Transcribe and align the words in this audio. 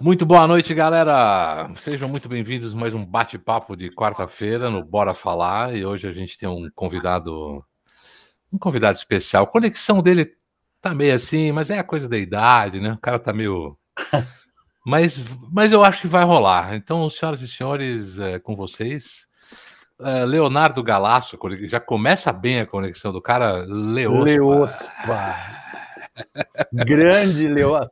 Muito 0.00 0.24
boa 0.24 0.46
noite, 0.46 0.72
galera. 0.72 1.70
Sejam 1.76 2.08
muito 2.08 2.26
bem-vindos 2.26 2.72
a 2.72 2.76
mais 2.76 2.94
um 2.94 3.04
bate-papo 3.04 3.76
de 3.76 3.90
quarta-feira 3.90 4.70
no 4.70 4.82
Bora 4.82 5.12
Falar. 5.12 5.76
E 5.76 5.84
hoje 5.84 6.08
a 6.08 6.12
gente 6.12 6.38
tem 6.38 6.48
um 6.48 6.70
convidado, 6.74 7.62
um 8.50 8.56
convidado 8.58 8.96
especial. 8.96 9.44
A 9.44 9.46
conexão 9.46 10.00
dele 10.00 10.32
tá 10.80 10.94
meio 10.94 11.14
assim, 11.14 11.52
mas 11.52 11.68
é 11.68 11.78
a 11.78 11.84
coisa 11.84 12.08
da 12.08 12.16
idade, 12.16 12.80
né? 12.80 12.94
O 12.94 12.98
cara 12.98 13.18
tá 13.18 13.30
meio. 13.30 13.76
Mas, 14.82 15.22
mas 15.52 15.70
eu 15.72 15.84
acho 15.84 16.00
que 16.00 16.06
vai 16.06 16.24
rolar. 16.24 16.74
Então, 16.74 17.08
senhoras 17.10 17.42
e 17.42 17.46
senhores, 17.46 18.18
é, 18.18 18.38
com 18.38 18.56
vocês, 18.56 19.26
é, 20.00 20.24
Leonardo 20.24 20.82
Galasso, 20.82 21.38
já 21.64 21.78
começa 21.78 22.32
bem 22.32 22.60
a 22.60 22.66
conexão 22.66 23.12
do 23.12 23.20
cara, 23.20 23.62
Leospa. 23.66 24.24
Leospa. 24.24 25.59
Grande 26.72 27.48
Leospa. 27.48 27.90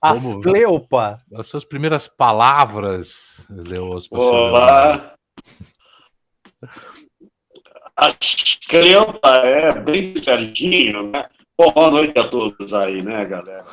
Ascleopa. 0.00 1.18
As 1.34 1.46
suas 1.46 1.64
primeiras 1.64 2.06
palavras, 2.06 3.46
Leospa. 3.50 4.18
Olá. 4.18 5.14
Ascleopa 7.96 9.28
é 9.44 9.72
bem 9.80 10.14
certinho, 10.16 11.10
né? 11.10 11.26
Boa 11.56 11.90
noite 11.90 12.16
a 12.16 12.28
todos 12.28 12.72
aí, 12.72 13.02
né, 13.02 13.24
galera? 13.24 13.64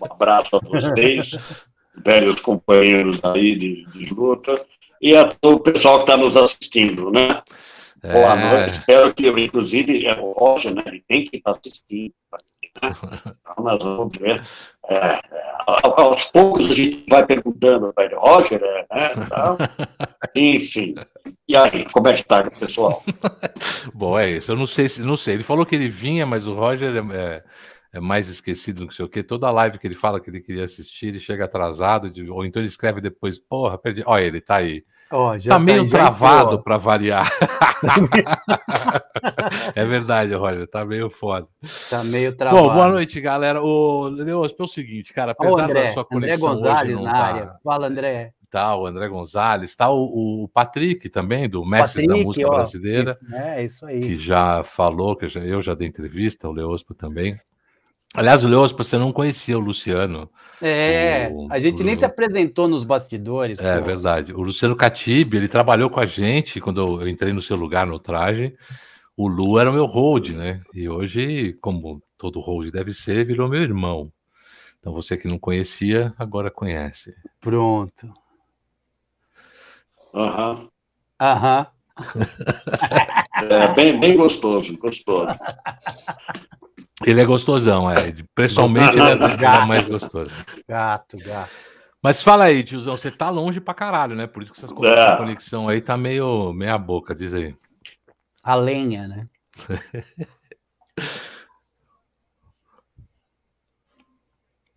Um 0.00 0.12
abraço 0.12 0.56
a 0.56 0.60
vocês 0.60 1.36
velhos 2.04 2.40
companheiros 2.40 3.24
aí 3.24 3.56
de, 3.56 3.84
de 3.86 4.14
luta, 4.14 4.64
e 5.00 5.16
a 5.16 5.26
todo 5.26 5.56
o 5.56 5.60
pessoal 5.60 5.96
que 5.96 6.02
está 6.02 6.16
nos 6.16 6.36
assistindo, 6.36 7.10
né? 7.10 7.42
É. 8.02 8.12
Boa 8.12 8.36
noite, 8.36 8.72
espero 8.72 9.12
que 9.12 9.26
eu, 9.26 9.36
inclusive, 9.38 10.06
é 10.06 10.14
o 10.20 10.30
Roger, 10.32 10.74
né, 10.74 10.82
ele 10.86 11.02
tem 11.08 11.24
que 11.24 11.38
estar 11.38 11.52
tá 11.52 11.58
assistindo, 11.58 12.14
né? 12.32 12.38
Então 12.82 13.64
nós 13.64 13.82
vamos 13.82 14.16
ver. 14.18 14.42
É, 14.88 15.20
aos 15.66 16.24
poucos 16.26 16.70
a 16.70 16.74
gente 16.74 17.04
vai 17.08 17.26
perguntando 17.26 17.92
para 17.92 18.04
ele, 18.04 18.14
Roger, 18.14 18.62
é, 18.62 18.86
né? 18.90 19.12
Então, 19.16 19.58
enfim. 20.36 20.94
E 21.48 21.56
aí, 21.56 21.84
como 21.90 22.08
é 22.08 22.12
que 22.12 22.20
está, 22.20 22.48
pessoal? 22.50 23.02
Bom, 23.92 24.18
é 24.18 24.30
isso. 24.30 24.52
Eu 24.52 24.56
não 24.56 24.66
sei 24.66 24.88
se 24.88 25.02
não 25.02 25.16
sei. 25.16 25.34
Ele 25.34 25.42
falou 25.42 25.66
que 25.66 25.74
ele 25.74 25.88
vinha, 25.88 26.24
mas 26.24 26.46
o 26.46 26.54
Roger 26.54 26.94
é, 26.96 27.16
é 27.16 27.42
é 27.96 28.00
mais 28.00 28.28
esquecido 28.28 28.80
do 28.80 28.88
que 28.88 28.94
sei 28.94 29.04
o 29.04 29.08
quê. 29.08 29.22
Toda 29.22 29.50
live 29.50 29.78
que 29.78 29.86
ele 29.86 29.94
fala 29.94 30.20
que 30.20 30.28
ele 30.28 30.40
queria 30.40 30.64
assistir, 30.64 31.06
ele 31.06 31.20
chega 31.20 31.44
atrasado, 31.44 32.10
de, 32.10 32.28
ou 32.28 32.44
então 32.44 32.60
ele 32.60 32.68
escreve 32.68 33.00
depois, 33.00 33.38
porra, 33.38 33.78
perdi. 33.78 34.02
Olha, 34.06 34.24
ele 34.24 34.40
tá 34.40 34.56
aí. 34.56 34.84
Oh, 35.12 35.30
tá 35.48 35.58
meio 35.58 35.88
tá, 35.88 35.98
travado 35.98 36.62
para 36.62 36.76
variar. 36.76 37.30
é 39.76 39.84
verdade, 39.84 40.34
Roger, 40.34 40.66
tá 40.66 40.84
meio 40.84 41.08
foda. 41.08 41.46
Tá 41.88 42.02
meio 42.02 42.36
travado. 42.36 42.68
Bom, 42.68 42.74
boa 42.74 42.88
noite, 42.88 43.20
galera. 43.20 43.62
O 43.62 44.08
Leos, 44.08 44.54
é 44.58 44.62
o 44.62 44.66
seguinte, 44.66 45.12
cara, 45.12 45.32
apesar 45.32 45.64
André, 45.64 45.84
da 45.84 45.92
sua 45.92 46.04
conexão 46.04 46.48
André 46.48 46.56
Gonzalez 46.56 47.00
na 47.00 47.12
tá... 47.12 47.18
área. 47.18 47.50
Fala, 47.62 47.86
André. 47.86 48.32
Tá, 48.50 48.76
o 48.76 48.86
André 48.86 49.08
Gonzalez, 49.08 49.76
tá 49.76 49.90
o, 49.90 50.44
o 50.44 50.48
Patrick 50.48 51.08
também, 51.08 51.48
do 51.48 51.68
Patrick, 51.68 52.08
da 52.08 52.16
Música 52.16 52.48
ó, 52.48 52.54
Brasileira. 52.54 53.18
É, 53.32 53.64
isso 53.64 53.86
aí. 53.86 54.00
Que 54.00 54.18
já 54.18 54.64
falou, 54.64 55.14
que 55.14 55.28
já, 55.28 55.40
eu 55.40 55.62
já 55.62 55.74
dei 55.74 55.86
entrevista, 55.86 56.48
o 56.48 56.52
Leospo 56.52 56.94
também. 56.94 57.38
Aliás, 58.16 58.42
o 58.42 58.48
Leôs, 58.48 58.72
você 58.72 58.96
não 58.96 59.12
conhecia 59.12 59.58
o 59.58 59.60
Luciano. 59.60 60.30
É, 60.62 61.28
o, 61.30 61.48
a 61.50 61.58
gente 61.58 61.82
o, 61.82 61.84
nem 61.84 61.98
se 61.98 62.04
apresentou 62.04 62.66
nos 62.66 62.82
bastidores. 62.82 63.58
É 63.58 63.78
pô. 63.78 63.84
verdade. 63.84 64.32
O 64.32 64.40
Luciano 64.40 64.74
Catib, 64.74 65.34
ele 65.34 65.48
trabalhou 65.48 65.90
com 65.90 66.00
a 66.00 66.06
gente 66.06 66.58
quando 66.58 67.02
eu 67.02 67.08
entrei 67.08 67.32
no 67.34 67.42
seu 67.42 67.56
lugar 67.56 67.86
no 67.86 67.98
traje. 67.98 68.56
O 69.14 69.28
Lu 69.28 69.58
era 69.58 69.70
o 69.70 69.74
meu 69.74 69.84
hold, 69.84 70.30
né? 70.30 70.62
E 70.72 70.88
hoje, 70.88 71.52
como 71.60 72.02
todo 72.16 72.40
hold 72.40 72.70
deve 72.70 72.94
ser, 72.94 73.26
virou 73.26 73.48
meu 73.48 73.62
irmão. 73.62 74.10
Então 74.80 74.94
você 74.94 75.16
que 75.16 75.28
não 75.28 75.38
conhecia, 75.38 76.14
agora 76.18 76.50
conhece. 76.50 77.14
Pronto. 77.38 78.10
Aham. 80.14 80.68
Aham. 81.20 81.66
é, 83.50 83.74
bem, 83.74 84.00
bem 84.00 84.16
gostoso, 84.16 84.76
gostoso. 84.78 85.38
Ele 87.04 87.20
é 87.20 87.24
gostosão, 87.24 87.90
é. 87.90 87.96
Pessoalmente, 88.34 88.96
ele, 88.96 89.08
é, 89.08 89.12
ele 89.12 89.44
é 89.44 89.66
mais 89.66 89.86
gostoso. 89.86 90.30
Gato, 90.66 91.18
gato. 91.18 91.50
Mas 92.02 92.22
fala 92.22 92.44
aí, 92.44 92.62
tiozão, 92.62 92.96
você 92.96 93.10
tá 93.10 93.28
longe 93.28 93.60
pra 93.60 93.74
caralho, 93.74 94.14
né? 94.14 94.26
Por 94.26 94.42
isso 94.42 94.52
que 94.52 94.64
essa 94.64 94.72
é. 94.72 95.16
conexão 95.16 95.68
aí 95.68 95.80
tá 95.80 95.96
meio 95.96 96.52
meia 96.52 96.78
boca, 96.78 97.14
diz 97.14 97.34
aí. 97.34 97.54
A 98.42 98.54
lenha, 98.54 99.08
né? 99.08 99.28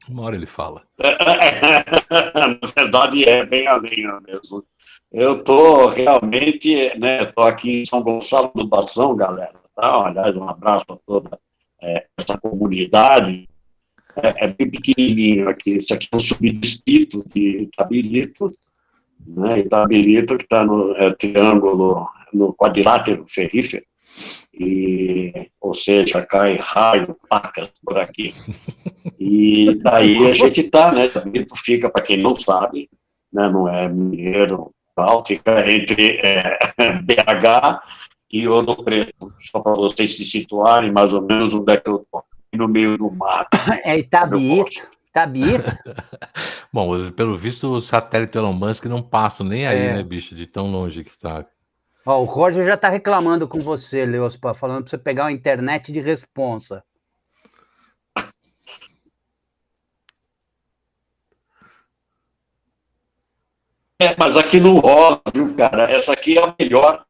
Uma 0.09 0.23
hora 0.23 0.35
ele 0.35 0.47
fala. 0.47 0.83
Na 0.97 2.59
verdade, 2.75 3.23
é 3.29 3.45
bem 3.45 3.67
a 3.67 3.77
lenha 3.77 4.19
mesmo. 4.21 4.65
Eu 5.11 5.43
tô 5.43 5.87
realmente, 5.89 6.97
né? 6.97 7.25
Tô 7.25 7.43
aqui 7.43 7.81
em 7.81 7.85
São 7.85 8.01
Gonçalo 8.01 8.51
do 8.55 8.67
Bação, 8.67 9.15
galera. 9.15 9.53
Tá? 9.75 10.07
Aliás, 10.07 10.35
um 10.35 10.49
abraço 10.49 10.85
a 10.89 10.97
toda 11.05 11.39
é, 11.81 12.05
essa 12.17 12.37
comunidade 12.37 13.47
é, 14.15 14.45
é, 14.45 14.47
bem 14.47 14.69
pequenininho 14.69 15.49
aqui. 15.49 15.71
Esse 15.71 15.93
aqui 15.93 16.07
é 16.11 16.15
um 16.15 16.19
subdistrito 16.19 17.23
de 17.27 17.63
Itabirito, 17.63 18.55
né? 19.25 19.59
Itabirito 19.59 20.37
que 20.37 20.43
está 20.43 20.63
no 20.63 20.95
é, 20.95 21.13
triângulo, 21.13 22.07
no 22.33 22.53
quadrilátero 22.53 23.25
ferrífero, 23.27 23.83
e, 24.53 25.49
ou 25.61 25.73
seja, 25.73 26.25
cai 26.25 26.57
raio, 26.59 27.15
pacas 27.29 27.69
por 27.83 27.97
aqui. 27.97 28.33
E 29.19 29.75
daí 29.75 30.29
a 30.29 30.33
gente 30.33 30.61
está, 30.61 30.91
né? 30.91 31.05
Itabirito 31.05 31.55
fica, 31.55 31.89
para 31.89 32.03
quem 32.03 32.17
não 32.17 32.35
sabe, 32.35 32.89
né, 33.31 33.49
não 33.49 33.67
é 33.67 33.87
mineiro, 33.87 34.71
tal, 34.95 35.23
fica 35.25 35.71
entre 35.71 36.19
é, 36.23 36.57
BH 37.03 37.79
e 38.31 38.47
Ouro 38.47 38.83
Preto, 38.83 39.33
só 39.39 39.59
para 39.59 39.73
vocês 39.73 40.15
se 40.15 40.25
situarem 40.25 40.91
mais 40.91 41.13
ou 41.13 41.21
menos 41.21 41.53
onde 41.53 41.73
é 41.73 41.77
que 41.77 41.89
eu 41.89 41.97
estou, 41.97 42.23
no 42.53 42.67
meio 42.67 42.97
do 42.97 43.09
mato. 43.09 43.57
É 43.83 43.97
Itabito. 43.97 44.87
Itabito. 45.09 45.63
Bom, 46.71 47.11
pelo 47.11 47.37
visto, 47.37 47.73
o 47.73 47.81
satélite 47.81 48.37
Elon 48.37 48.53
Musk 48.53 48.85
não 48.85 49.01
passa 49.01 49.43
nem 49.43 49.65
aí, 49.65 49.79
é. 49.79 49.93
né, 49.93 50.03
bicho, 50.03 50.35
de 50.35 50.45
tão 50.45 50.71
longe 50.71 51.03
que 51.03 51.09
está. 51.09 51.45
Ó, 52.05 52.21
o 52.21 52.25
Roger 52.25 52.65
já 52.65 52.75
está 52.75 52.89
reclamando 52.89 53.47
com 53.47 53.59
você, 53.59 54.05
Leospa, 54.05 54.53
falando 54.53 54.83
para 54.83 54.91
você 54.91 54.97
pegar 54.97 55.23
uma 55.23 55.31
internet 55.31 55.91
de 55.91 55.99
responsa. 55.99 56.83
É, 64.01 64.15
mas 64.17 64.37
aqui 64.37 64.61
não 64.61 64.79
rola, 64.79 65.19
viu, 65.33 65.53
cara? 65.55 65.83
Essa 65.91 66.13
aqui 66.13 66.37
é 66.37 66.43
a 66.43 66.55
melhor 66.57 67.05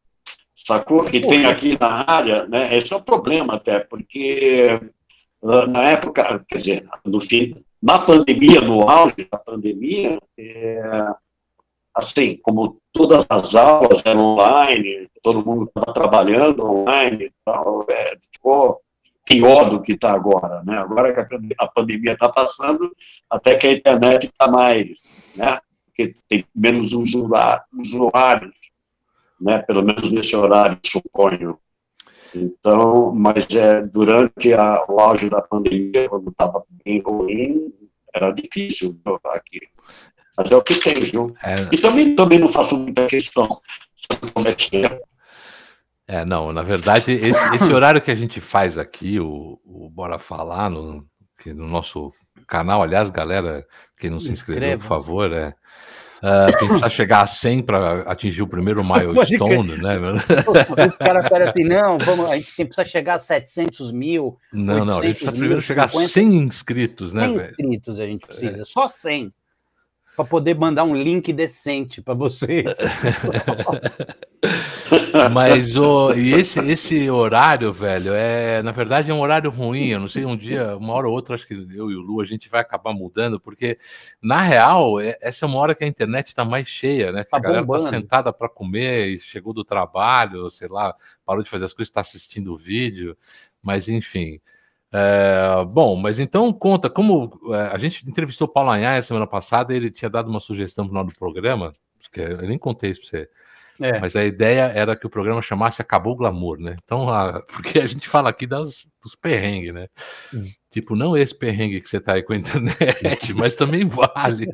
sacou? 0.69 1.03
Que 1.03 1.19
tem 1.19 1.45
aqui 1.45 1.77
na 1.79 2.05
área, 2.07 2.45
né? 2.47 2.77
Esse 2.77 2.93
é 2.93 2.95
o 2.95 3.01
problema 3.01 3.55
até, 3.55 3.79
porque 3.79 4.79
ah, 5.43 5.65
na 5.65 5.83
época, 5.89 6.45
quer 6.47 6.57
dizer, 6.57 6.85
no 7.03 7.19
fim, 7.19 7.55
na 7.81 7.97
pandemia, 7.99 8.61
no 8.61 8.87
auge 8.87 9.27
da 9.31 9.37
pandemia, 9.37 10.19
é, 10.37 11.07
assim, 11.95 12.37
como 12.43 12.79
todas 12.91 13.25
as 13.29 13.55
aulas 13.55 14.05
eram 14.05 14.35
online, 14.35 15.09
todo 15.23 15.45
mundo 15.45 15.65
estava 15.65 15.93
trabalhando 15.93 16.63
online, 16.63 17.31
tal, 17.43 17.85
é, 17.89 18.17
ficou 18.31 18.81
pior 19.25 19.69
do 19.69 19.81
que 19.81 19.93
está 19.93 20.11
agora, 20.13 20.63
né? 20.63 20.77
Agora 20.77 21.13
que 21.13 21.53
a 21.57 21.67
pandemia 21.67 22.13
está 22.13 22.29
passando, 22.29 22.91
até 23.29 23.55
que 23.55 23.67
a 23.67 23.73
internet 23.73 24.25
está 24.25 24.47
mais, 24.47 25.01
né? 25.35 25.59
Porque 25.85 26.15
tem 26.27 26.45
menos 26.55 26.93
usuários 26.93 28.53
né, 29.39 29.59
pelo 29.59 29.83
menos 29.83 30.11
nesse 30.11 30.35
horário, 30.35 30.77
suponho. 30.85 31.57
Então, 32.35 33.13
mas 33.13 33.47
é, 33.55 33.81
durante 33.81 34.53
a, 34.53 34.83
o 34.87 34.99
auge 34.99 35.29
da 35.29 35.41
pandemia, 35.41 36.07
quando 36.09 36.29
estava 36.29 36.63
bem 36.85 37.01
ruim, 37.01 37.73
era 38.13 38.31
difícil 38.31 38.99
aqui. 39.25 39.61
Mas 40.37 40.51
é 40.51 40.55
o 40.55 40.61
que 40.61 40.75
tem, 40.75 40.93
viu? 40.93 41.35
É... 41.43 41.55
E 41.71 41.77
também, 41.77 42.15
também 42.15 42.39
não 42.39 42.47
faço 42.47 42.77
muita 42.77 43.07
questão 43.07 43.47
sobre 43.95 44.31
como 44.31 44.47
é 44.47 44.53
que 44.53 44.85
é. 44.85 45.01
É, 46.07 46.25
não, 46.25 46.51
na 46.51 46.63
verdade, 46.63 47.11
esse, 47.11 47.55
esse 47.55 47.71
horário 47.71 48.01
que 48.01 48.09
a 48.09 48.15
gente 48.15 48.41
faz 48.41 48.77
aqui, 48.77 49.19
o, 49.19 49.59
o 49.63 49.89
Bora 49.89 50.17
Falar, 50.17 50.69
no, 50.69 51.05
que 51.37 51.53
no 51.53 51.67
nosso 51.67 52.11
canal, 52.47 52.81
aliás, 52.81 53.11
galera, 53.11 53.63
quem 53.97 54.09
não 54.09 54.19
se 54.19 54.31
inscreveu, 54.31 54.79
por 54.79 54.87
favor, 54.87 55.31
é 55.31 55.53
Uh, 56.19 56.57
tem 56.57 56.67
que 56.67 56.89
chegar 56.89 57.21
a 57.21 57.27
100 57.27 57.61
para 57.61 58.01
atingir 58.01 58.41
o 58.41 58.47
primeiro 58.47 58.83
milestone, 58.85 59.77
né? 59.77 59.97
O 60.47 60.97
cara 60.97 61.23
fala 61.23 61.49
assim, 61.49 61.63
não, 61.63 61.97
vamos, 61.97 62.29
a 62.29 62.35
gente 62.35 62.55
tem, 62.55 62.65
precisa 62.65 62.85
chegar 62.85 63.13
a 63.15 63.19
700 63.19 63.91
mil. 63.91 64.37
Não, 64.51 64.83
não, 64.85 64.99
a 64.99 65.03
gente 65.03 65.15
precisa 65.15 65.31
primeiro 65.31 65.61
chegar 65.61 65.85
a 65.85 65.89
100 65.89 66.35
inscritos, 66.35 67.13
né? 67.13 67.27
100 67.27 67.35
inscritos 67.35 67.99
a 67.99 68.05
gente 68.05 68.27
precisa, 68.27 68.61
é. 68.61 68.63
só 68.65 68.87
100. 68.87 69.33
Para 70.19 70.27
poder 70.27 70.53
mandar 70.53 70.83
um 70.83 70.93
link 70.93 71.31
decente 71.31 72.01
para 72.01 72.13
vocês. 72.13 72.65
Mas 75.31 75.77
o, 75.77 76.13
e 76.13 76.33
esse, 76.33 76.59
esse 76.59 77.09
horário, 77.09 77.71
velho, 77.71 78.13
é 78.13 78.61
na 78.61 78.73
verdade 78.73 79.09
é 79.09 79.13
um 79.13 79.21
horário 79.21 79.49
ruim. 79.49 79.87
Eu 79.87 79.99
não 80.01 80.09
sei, 80.09 80.25
um 80.25 80.35
dia, 80.35 80.75
uma 80.75 80.93
hora 80.93 81.07
ou 81.07 81.13
outra, 81.13 81.35
acho 81.35 81.47
que 81.47 81.53
eu 81.53 81.89
e 81.89 81.95
o 81.95 82.01
Lu 82.01 82.19
a 82.19 82.25
gente 82.25 82.49
vai 82.49 82.59
acabar 82.59 82.91
mudando, 82.91 83.39
porque 83.39 83.77
na 84.21 84.41
real, 84.41 84.99
é, 84.99 85.17
essa 85.21 85.45
é 85.45 85.47
uma 85.47 85.57
hora 85.57 85.73
que 85.73 85.85
a 85.85 85.87
internet 85.87 86.27
está 86.27 86.43
mais 86.43 86.67
cheia, 86.67 87.13
né? 87.13 87.23
Que 87.23 87.29
tá 87.29 87.37
a 87.37 87.39
galera 87.39 87.61
está 87.61 87.89
sentada 87.89 88.33
para 88.33 88.49
comer 88.49 89.07
e 89.07 89.19
chegou 89.21 89.53
do 89.53 89.63
trabalho, 89.63 90.49
sei 90.49 90.67
lá, 90.67 90.93
parou 91.25 91.41
de 91.41 91.49
fazer 91.49 91.63
as 91.63 91.73
coisas, 91.73 91.89
está 91.89 92.01
assistindo 92.01 92.53
o 92.53 92.57
vídeo, 92.57 93.17
mas 93.63 93.87
enfim. 93.87 94.41
É, 94.91 95.63
bom, 95.65 95.95
mas 95.95 96.19
então 96.19 96.51
conta, 96.51 96.89
como 96.89 97.39
é, 97.53 97.67
a 97.67 97.77
gente 97.77 98.07
entrevistou 98.09 98.47
o 98.47 98.51
Paulo 98.51 98.71
Anhaya 98.71 99.01
semana 99.01 99.27
passada, 99.27 99.73
ele 99.73 99.91
tinha 99.91 100.09
dado 100.09 100.29
uma 100.29 100.39
sugestão 100.39 100.85
no 100.85 100.89
final 100.89 101.05
do 101.05 101.13
programa, 101.13 101.75
que 102.11 102.19
eu 102.19 102.47
nem 102.47 102.57
contei 102.57 102.91
isso 102.91 103.01
para 103.01 103.09
você. 103.09 103.29
É. 103.81 103.97
Mas 103.99 104.15
a 104.15 104.25
ideia 104.25 104.63
era 104.63 104.95
que 104.95 105.07
o 105.07 105.09
programa 105.09 105.41
chamasse 105.41 105.81
Acabou 105.81 106.13
o 106.13 106.15
Glamour, 106.15 106.59
né? 106.59 106.75
Então, 106.83 107.09
a, 107.09 107.41
porque 107.53 107.79
a 107.79 107.87
gente 107.87 108.09
fala 108.09 108.29
aqui 108.29 108.45
das, 108.45 108.87
dos 109.01 109.15
perrengues, 109.15 109.73
né? 109.73 109.87
Hum. 110.33 110.51
Tipo, 110.69 110.95
não 110.95 111.17
esse 111.17 111.33
perrengue 111.33 111.79
que 111.79 111.87
você 111.89 111.99
tá 111.99 112.13
aí 112.13 112.23
com 112.23 112.33
a 112.33 112.37
internet, 112.37 113.33
mas 113.33 113.55
também 113.55 113.87
vale. 113.87 114.49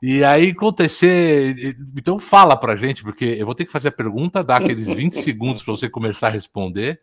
E 0.00 0.22
aí 0.22 0.50
acontecer. 0.50 1.74
Então 1.96 2.18
fala 2.18 2.56
pra 2.56 2.76
gente, 2.76 3.02
porque 3.02 3.24
eu 3.24 3.44
vou 3.44 3.54
ter 3.54 3.64
que 3.64 3.72
fazer 3.72 3.88
a 3.88 3.92
pergunta, 3.92 4.44
dar 4.44 4.62
aqueles 4.62 4.86
20 4.86 5.14
segundos 5.14 5.62
para 5.62 5.72
você 5.72 5.90
começar 5.90 6.28
a 6.28 6.30
responder. 6.30 7.00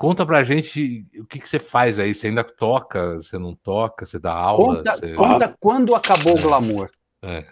Conta 0.00 0.24
pra 0.24 0.42
gente 0.42 1.06
o 1.18 1.26
que, 1.26 1.38
que, 1.38 1.46
você 1.46 1.58
faz 1.58 1.98
aí. 1.98 2.14
Você 2.14 2.28
ainda 2.28 2.42
toca, 2.42 3.16
você 3.16 3.36
não 3.36 3.54
toca, 3.54 4.06
você 4.06 4.18
dá 4.18 4.32
aula? 4.32 4.76
Conta, 4.76 4.96
você... 4.96 5.12
conta 5.12 5.56
quando 5.60 5.94
acabou 5.94 6.38
o 6.38 6.40
glamour. 6.40 6.90
É. 7.20 7.44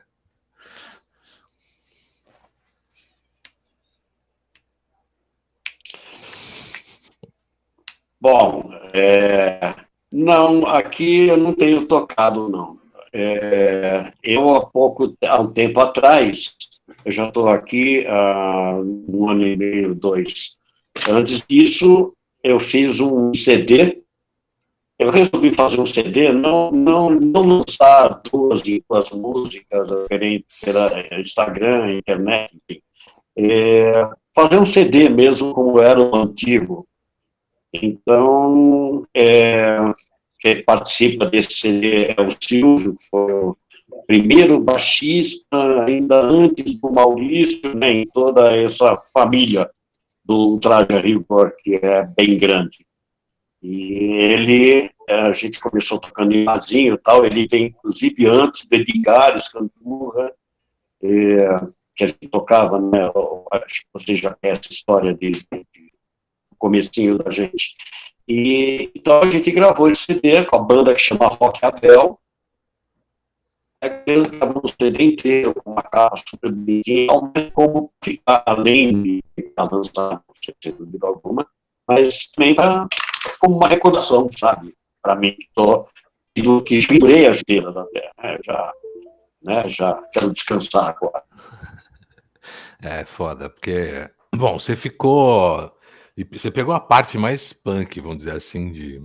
Bom, 8.19 8.71
é... 8.95 9.75
não, 10.11 10.67
aqui 10.67 11.27
eu 11.27 11.37
não 11.37 11.53
tenho 11.53 11.87
tocado, 11.87 12.49
não. 12.49 12.81
É... 13.12 14.11
eu, 14.23 14.55
há 14.55 14.65
pouco, 14.65 15.15
há 15.23 15.39
um 15.39 15.53
tempo 15.53 15.81
atrás, 15.81 16.56
eu 17.05 17.12
já 17.12 17.29
estou 17.29 17.47
aqui 17.47 18.06
há 18.06 18.73
um 19.06 19.29
ano 19.29 19.47
e 19.47 19.55
meio, 19.55 19.95
dois. 19.95 20.56
Antes 21.11 21.45
disso, 21.47 22.15
eu 22.43 22.58
fiz 22.61 23.00
um 23.00 23.32
CD. 23.35 24.02
Eu 24.99 25.11
resolvi 25.11 25.52
fazer 25.52 25.81
um 25.81 25.87
CD, 25.87 26.32
não, 26.32 26.73
não, 26.73 27.11
não 27.11 27.43
lançar 27.43 28.20
duas, 28.31 28.62
duas 28.62 29.11
músicas 29.11 29.88
pela 30.61 31.19
Instagram, 31.20 31.99
internet. 31.99 32.58
É, 33.37 34.11
fazer 34.35 34.58
um 34.58 34.67
CD 34.67 35.08
mesmo, 35.08 35.52
como 35.52 35.81
era 35.81 36.00
o 36.00 36.17
antigo. 36.17 36.87
Então, 37.73 39.06
é, 39.14 39.79
quem 40.40 40.64
participa 40.64 41.26
desse 41.26 41.52
CD 41.52 42.06
é 42.06 42.20
o 42.20 42.29
Silvio, 42.40 42.96
foi 43.08 43.32
o 43.32 43.56
primeiro 44.06 44.58
baixista, 44.58 45.85
ainda 45.85 46.20
antes 46.20 46.81
do 46.81 46.90
Maurício, 46.90 47.76
né, 47.76 47.88
em 47.88 48.06
toda 48.06 48.52
essa 48.56 49.00
família 49.12 49.70
do 50.29 50.61
Traje 50.61 51.01
Rigor, 51.01 51.55
que 51.57 51.77
é 51.77 52.05
bem 52.05 52.37
grande. 52.37 52.87
E 53.63 54.13
ele, 54.15 54.91
a 55.09 55.33
gente 55.33 55.59
começou 55.59 55.99
tocando 55.99 56.35
em 56.35 56.45
Mazinho 56.45 56.95
e 56.95 56.99
tal, 56.99 57.25
ele 57.25 57.49
vem, 57.49 57.67
inclusive, 57.67 58.27
antes 58.27 58.67
de 58.67 58.77
Ligares, 58.77 59.49
Canturra, 59.49 60.31
é, 61.03 61.59
que 61.97 62.05
a 62.05 62.07
gente 62.07 62.29
tocava, 62.29 62.79
né, 62.79 63.11
acho 63.53 63.81
que 63.83 63.89
vocês 63.93 64.19
já 64.19 64.35
conhecem 64.35 64.69
a 64.69 64.73
história 64.73 65.15
dele, 65.15 65.41
de, 65.51 65.93
comecinho 66.59 67.19
da 67.19 67.31
gente. 67.31 67.75
E, 68.29 68.91
então 68.95 69.23
a 69.23 69.31
gente 69.31 69.51
gravou 69.51 69.91
esse 69.91 70.05
CD 70.05 70.45
com 70.45 70.57
a 70.57 70.63
banda 70.63 70.93
que 70.93 71.01
chama 71.01 71.27
Rock 71.27 71.65
Abel, 71.65 72.21
ele 74.07 74.29
gravou 74.29 74.63
o 74.65 74.69
CD 74.69 75.05
inteiro, 75.05 75.55
com 75.55 75.73
uma 75.73 75.83
capa 75.83 76.17
super 76.17 76.51
bonitinha, 76.51 77.07
mas 77.35 77.51
como 77.53 77.93
além 78.27 79.03
de 79.03 79.25
lançar, 79.59 80.23
com 80.27 80.35
de 80.63 80.99
alguma, 81.03 81.47
mas 81.87 82.27
também 82.29 82.55
pra, 82.55 82.87
como 83.39 83.57
uma 83.57 83.69
recordação, 83.69 84.29
sabe? 84.37 84.75
Para 85.03 85.15
mim, 85.15 85.33
que 85.33 85.45
estou 85.45 85.89
do 86.37 86.63
que 86.63 86.87
pendurei 86.87 87.27
as 87.27 87.39
estrelas 87.39 87.75
da 87.75 87.85
Terra, 87.87 88.13
né? 88.23 88.39
já, 88.45 88.73
né? 89.43 89.69
já 89.69 90.03
quero 90.13 90.33
descansar 90.33 90.89
agora. 90.89 91.23
É 92.81 93.05
foda, 93.05 93.51
porque, 93.51 94.09
bom, 94.33 94.57
você 94.57 94.77
ficou, 94.77 95.69
você 96.31 96.49
pegou 96.49 96.73
a 96.73 96.79
parte 96.79 97.19
mais 97.19 97.53
punk, 97.53 98.01
vamos 98.01 98.19
dizer 98.19 98.37
assim, 98.37 98.71
de 98.71 99.03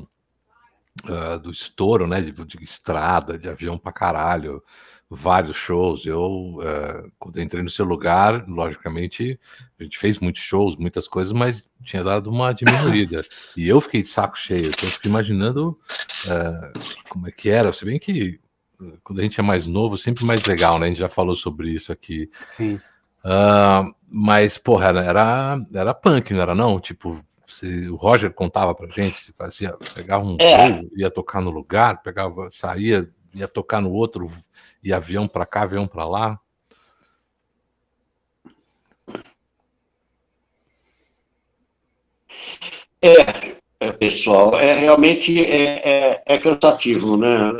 uh, 1.04 1.40
do 1.40 1.52
estouro, 1.52 2.08
né? 2.08 2.22
De, 2.22 2.32
de, 2.32 2.64
estrada, 2.64 3.38
de 3.38 3.50
avião 3.50 3.78
pra 3.78 3.92
caralho, 3.92 4.64
vários 5.10 5.56
shows. 5.56 6.06
Eu, 6.06 6.22
uh, 6.22 7.12
quando 7.20 7.38
eu 7.38 7.44
entrei 7.44 7.64
no 7.64 7.70
seu 7.70 7.86
lugar, 7.86 8.46
logicamente, 8.48 9.40
a 9.80 9.84
gente 9.84 9.98
fez 9.98 10.20
muitos 10.20 10.42
shows, 10.42 10.76
muitas 10.76 11.08
coisas, 11.08 11.34
mas 11.34 11.72
tinha 11.84 12.04
dado 12.04 12.30
uma 12.30 12.54
diminuída. 12.54 13.26
e 13.58 13.68
eu 13.68 13.80
fiquei 13.82 14.02
de 14.02 14.08
saco 14.08 14.38
cheio. 14.38 14.68
Então, 14.68 14.88
eu 14.88 14.92
fiquei 14.92 15.10
imaginando 15.10 15.80
uh, 16.26 16.80
como 17.10 17.28
é 17.28 17.32
que 17.32 17.50
era. 17.50 17.72
Se 17.74 17.86
bem 17.86 18.00
que 18.00 18.40
quando 19.04 19.20
a 19.20 19.24
gente 19.24 19.40
é 19.40 19.44
mais 19.44 19.66
novo, 19.66 19.98
sempre 19.98 20.26
mais 20.26 20.46
legal, 20.46 20.80
né? 20.80 20.88
A 20.88 20.90
gente 20.90 21.00
já 21.00 21.10
falou 21.10 21.36
sobre 21.36 21.70
isso 21.70 21.92
aqui. 21.92 22.30
Sim. 22.50 22.80
Uh, 23.24 23.94
mas, 24.10 24.58
porra, 24.58 24.88
era, 24.88 25.04
era, 25.04 25.58
era 25.74 25.94
punk, 25.94 26.34
não 26.34 26.42
era 26.42 26.54
não? 26.54 26.80
Tipo, 26.80 27.24
se, 27.54 27.88
o 27.90 27.96
Roger 27.96 28.34
contava 28.34 28.74
pra 28.74 28.88
gente, 28.88 29.22
se 29.22 29.32
fazia, 29.32 29.78
pegava 29.94 30.24
um 30.24 30.36
é. 30.40 30.72
voo, 30.72 30.90
ia 30.96 31.10
tocar 31.10 31.42
no 31.42 31.52
lugar, 31.52 32.02
pegava, 32.02 32.50
saía, 32.52 33.10
ia 33.34 33.48
tocar 33.48 33.82
no 33.82 33.92
outro, 33.92 34.30
ia 34.84 34.98
avião 34.98 35.28
para 35.28 35.46
cá, 35.46 35.62
avião 35.62 35.88
para 35.88 36.06
lá. 36.06 36.40
É, 43.02 43.58
é, 43.80 43.92
pessoal, 43.92 44.60
é 44.60 44.74
realmente 44.74 45.44
é, 45.44 46.14
é, 46.14 46.24
é, 46.26 46.38
cansativo, 46.38 47.18
né? 47.18 47.52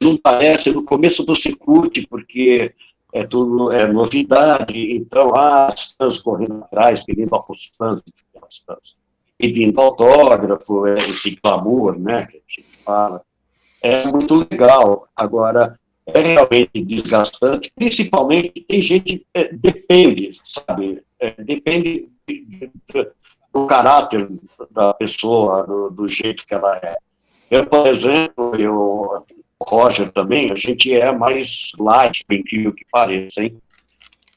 Não 0.00 0.16
parece 0.16 0.72
no 0.72 0.84
começo 0.84 1.24
do 1.24 1.34
circuito, 1.34 2.06
porque 2.08 2.72
é 3.12 3.24
tudo 3.24 3.72
é 3.72 3.86
novidade, 3.86 4.92
então 4.92 5.34
ah, 5.34 5.66
as 5.66 5.92
fãs 5.92 6.18
correndo 6.18 6.64
atrás, 6.64 7.04
pedindo 7.04 7.34
aos 7.34 7.70
fãs, 7.76 8.02
aos 8.40 8.58
fãs 8.58 9.05
pedindo 9.38 9.80
autógrafo, 9.80 10.86
esse 10.86 11.36
clamor, 11.36 11.98
né, 11.98 12.26
que 12.26 12.36
a 12.36 12.40
gente 12.46 12.68
fala, 12.82 13.22
é 13.82 14.06
muito 14.06 14.46
legal. 14.50 15.08
Agora, 15.14 15.78
é 16.06 16.20
realmente 16.20 16.82
desgastante, 16.82 17.72
principalmente 17.74 18.64
tem 18.66 18.80
gente, 18.80 19.26
é, 19.34 19.52
depende, 19.52 20.30
sabe, 20.44 21.02
é, 21.18 21.30
depende 21.42 22.08
de, 22.26 22.44
de, 22.44 22.70
do 23.52 23.66
caráter 23.66 24.28
da 24.70 24.94
pessoa, 24.94 25.64
do, 25.66 25.90
do, 25.90 26.06
jeito 26.06 26.46
que 26.46 26.54
ela 26.54 26.76
é. 26.76 26.96
Eu, 27.50 27.66
por 27.66 27.86
exemplo, 27.88 28.54
eu, 28.56 29.24
Roger 29.60 30.12
também, 30.12 30.52
a 30.52 30.54
gente 30.54 30.94
é 30.94 31.10
mais 31.10 31.72
light, 31.78 32.24
por 32.24 32.34
incrível 32.34 32.72
que 32.72 32.84
pareça, 32.90 33.42
hein? 33.42 33.58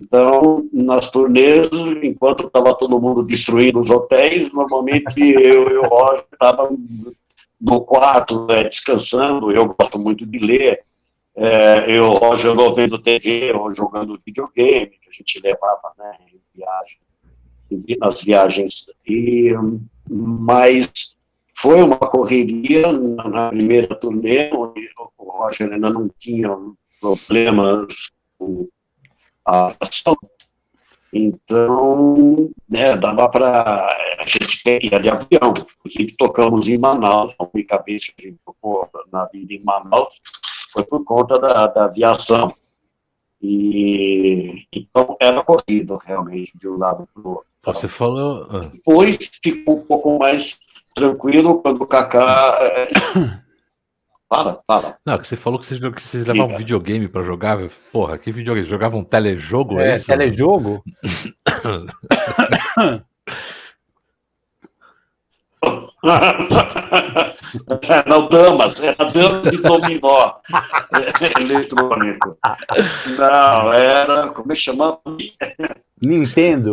Então, 0.01 0.68
nas 0.72 1.12
turnês, 1.12 1.68
enquanto 2.01 2.48
estava 2.48 2.74
todo 2.74 3.01
mundo 3.01 3.22
destruindo 3.22 3.79
os 3.79 3.89
hotéis, 3.89 4.51
normalmente 4.53 5.20
eu 5.20 5.70
e 5.70 5.77
o 5.77 5.88
Roger 5.88 6.24
estavam 6.32 6.77
no 7.60 7.82
quarto, 7.82 8.46
né, 8.46 8.63
descansando. 8.63 9.51
Eu 9.51 9.75
gosto 9.75 10.00
muito 10.00 10.25
de 10.25 10.39
ler. 10.39 10.84
É, 11.36 11.98
eu, 11.98 12.10
Roger, 12.12 12.58
ou 12.58 12.74
vendo 12.74 13.01
TV 13.01 13.51
ou 13.53 13.74
jogando 13.74 14.20
videogame, 14.25 14.88
que 14.88 15.10
a 15.10 15.12
gente 15.12 15.41
levava 15.41 15.94
né, 15.98 16.18
em 16.34 16.39
viagem, 16.56 17.00
nas 18.00 18.24
viagens. 18.24 18.86
E, 19.06 19.53
mas 20.10 21.18
foi 21.53 21.82
uma 21.82 21.98
correria 21.98 22.89
na 22.91 23.50
primeira 23.50 23.94
turnê, 23.96 24.50
onde 24.53 24.89
o 25.18 25.29
Roger 25.29 25.74
ainda 25.74 25.89
não 25.89 26.10
tinha 26.18 26.58
problemas 27.01 28.12
com 28.38 28.68
a. 29.50 29.75
Então, 31.12 32.51
né, 32.70 32.96
dava 32.96 33.27
para. 33.29 33.86
A 34.20 34.25
gente 34.25 34.62
ia 34.84 35.00
de 35.00 35.10
avião, 35.10 35.53
inclusive 35.77 36.15
tocamos 36.18 36.68
em 36.68 36.77
Manaus, 36.77 37.34
a 37.39 37.48
única 37.51 37.82
vez 37.82 38.06
que 38.06 38.13
a 38.20 38.22
gente 38.29 38.38
tocou 38.46 38.88
na 39.12 39.25
vida 39.25 39.53
em 39.53 39.63
Manaus 39.63 40.22
foi 40.72 40.84
por 40.84 41.03
conta 41.03 41.39
da, 41.39 41.65
da 41.68 41.86
aviação. 41.86 42.53
E 43.41 44.65
então 44.72 45.15
era 45.20 45.44
corrido 45.44 45.98
realmente 45.98 46.51
de 46.56 46.68
um 46.68 46.77
lado 46.77 47.08
para 47.13 47.24
o 47.24 47.29
outro. 47.29 47.50
Você 47.65 47.88
falou. 47.88 48.48
Ah. 48.50 48.60
Depois 48.60 49.18
ficou 49.41 49.77
um 49.77 49.86
pouco 49.86 50.20
mais 50.20 50.60
tranquilo 50.94 51.62
quando 51.62 51.82
o 51.82 51.88
Kaká. 51.88 52.58
É, 54.31 54.36
Fala, 54.36 54.62
fala. 54.65 54.98
Não, 55.03 55.17
que 55.17 55.27
você 55.27 55.36
falou 55.36 55.59
que 55.59 55.65
vocês, 55.65 55.79
que 55.79 56.03
vocês 56.03 56.25
levavam 56.25 56.55
videogame 56.55 57.07
para 57.07 57.24
jogar. 57.24 57.57
Porra, 57.91 58.17
que 58.17 58.31
videogame? 58.31 58.67
Jogavam 58.67 59.00
um 59.00 59.03
telejogo? 59.03 59.79
É, 59.79 59.91
é 59.91 59.95
isso? 59.95 60.05
telejogo? 60.05 60.83
Não, 68.07 68.29
damas, 68.29 68.81
era 68.81 69.12
damas 69.12 69.51
de 69.51 69.57
dominó 69.57 70.36
eletrônico. 71.39 72.38
Não, 73.17 73.74
era, 73.74 74.29
como 74.29 74.51
é 74.51 74.55
que 74.55 74.62
chamava? 74.62 75.00
Nintendo. 76.01 76.71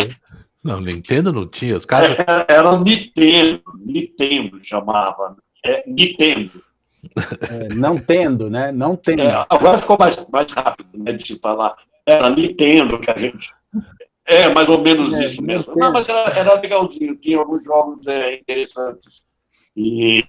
Não, 0.62 0.80
Nintendo 0.80 1.32
não 1.32 1.48
tinha. 1.48 1.76
Os 1.76 1.84
caras... 1.84 2.16
Era, 2.18 2.46
era 2.48 2.78
Nintendo, 2.78 3.62
Nintendo 3.84 4.58
chamava. 4.62 5.36
É, 5.64 5.82
Nintendo. 5.86 6.62
É, 7.50 7.68
não 7.74 7.98
tendo, 7.98 8.50
né? 8.50 8.72
Não 8.72 8.96
tendo. 8.96 9.22
É, 9.22 9.46
agora 9.48 9.78
ficou 9.78 9.96
mais, 9.98 10.26
mais 10.30 10.50
rápido 10.52 10.88
né, 10.94 11.12
de 11.12 11.26
se 11.26 11.38
falar. 11.38 11.76
Era 12.04 12.30
Nintendo 12.30 12.98
que 12.98 13.10
a 13.10 13.16
gente. 13.16 13.52
É, 14.24 14.48
mais 14.48 14.68
ou 14.68 14.80
menos 14.80 15.14
é, 15.14 15.26
isso 15.26 15.42
mesmo. 15.42 15.74
Não, 15.76 15.92
mas 15.92 16.08
era, 16.08 16.38
era 16.38 16.60
legalzinho, 16.60 17.16
tinha 17.16 17.38
alguns 17.38 17.64
jogos 17.64 18.06
é, 18.06 18.34
interessantes. 18.34 19.24
E 19.76 20.24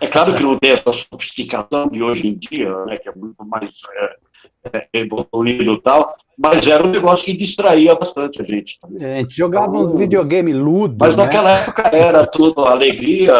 é 0.00 0.06
claro 0.06 0.34
que 0.34 0.42
não 0.42 0.58
tem 0.58 0.72
essa 0.72 0.92
sofisticação 0.92 1.88
de 1.88 2.02
hoje 2.02 2.26
em 2.28 2.34
dia, 2.34 2.72
né, 2.86 2.96
que 2.96 3.08
é 3.08 3.12
muito 3.14 3.44
mais 3.44 3.72
é, 3.92 4.78
é, 4.78 4.88
evoluído 4.94 5.74
e 5.74 5.82
tal, 5.82 6.14
mas 6.38 6.66
era 6.66 6.84
um 6.86 6.90
negócio 6.90 7.24
que 7.24 7.36
distraía 7.36 7.94
bastante 7.94 8.40
a 8.40 8.44
gente. 8.44 8.78
É, 9.00 9.14
a 9.14 9.18
gente 9.18 9.36
jogava 9.36 9.70
uns 9.70 9.88
então, 9.88 9.98
videogame 9.98 10.52
ludo. 10.52 10.96
Mas 10.98 11.16
né? 11.16 11.24
naquela 11.24 11.50
época 11.50 11.82
era 11.88 12.26
tudo 12.26 12.64
alegria. 12.64 13.32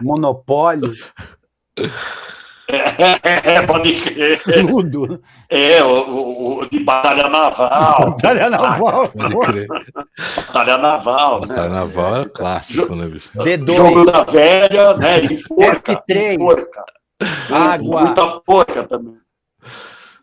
Monopólio. 0.00 0.92
É, 2.72 3.62
pode 3.66 3.92
crer. 3.94 4.42
Tudo. 4.66 5.22
É, 5.48 5.82
o, 5.84 5.88
o, 5.88 6.58
o 6.60 6.70
de 6.70 6.80
batalha 6.80 7.28
naval. 7.28 8.10
batalha 8.16 8.50
naval. 8.50 9.08
Pode 9.08 9.38
crer. 9.40 9.68
Batalha 10.36 10.78
naval. 10.78 11.40
Batalha 11.40 11.68
né? 11.68 11.74
naval 11.74 12.16
é 12.22 12.28
clássico, 12.28 12.94
né, 12.94 13.06
bicho? 13.06 13.28
D2. 13.36 13.76
Jogo 13.76 14.04
da 14.06 14.24
velha, 14.24 14.94
né? 14.94 15.20
E 15.20 15.36
forca. 15.36 16.02
F3. 16.08 16.38
Forca. 16.38 16.84
Água. 17.50 18.04
Muita 18.04 18.40
forca 18.46 18.84
também. 18.84 19.22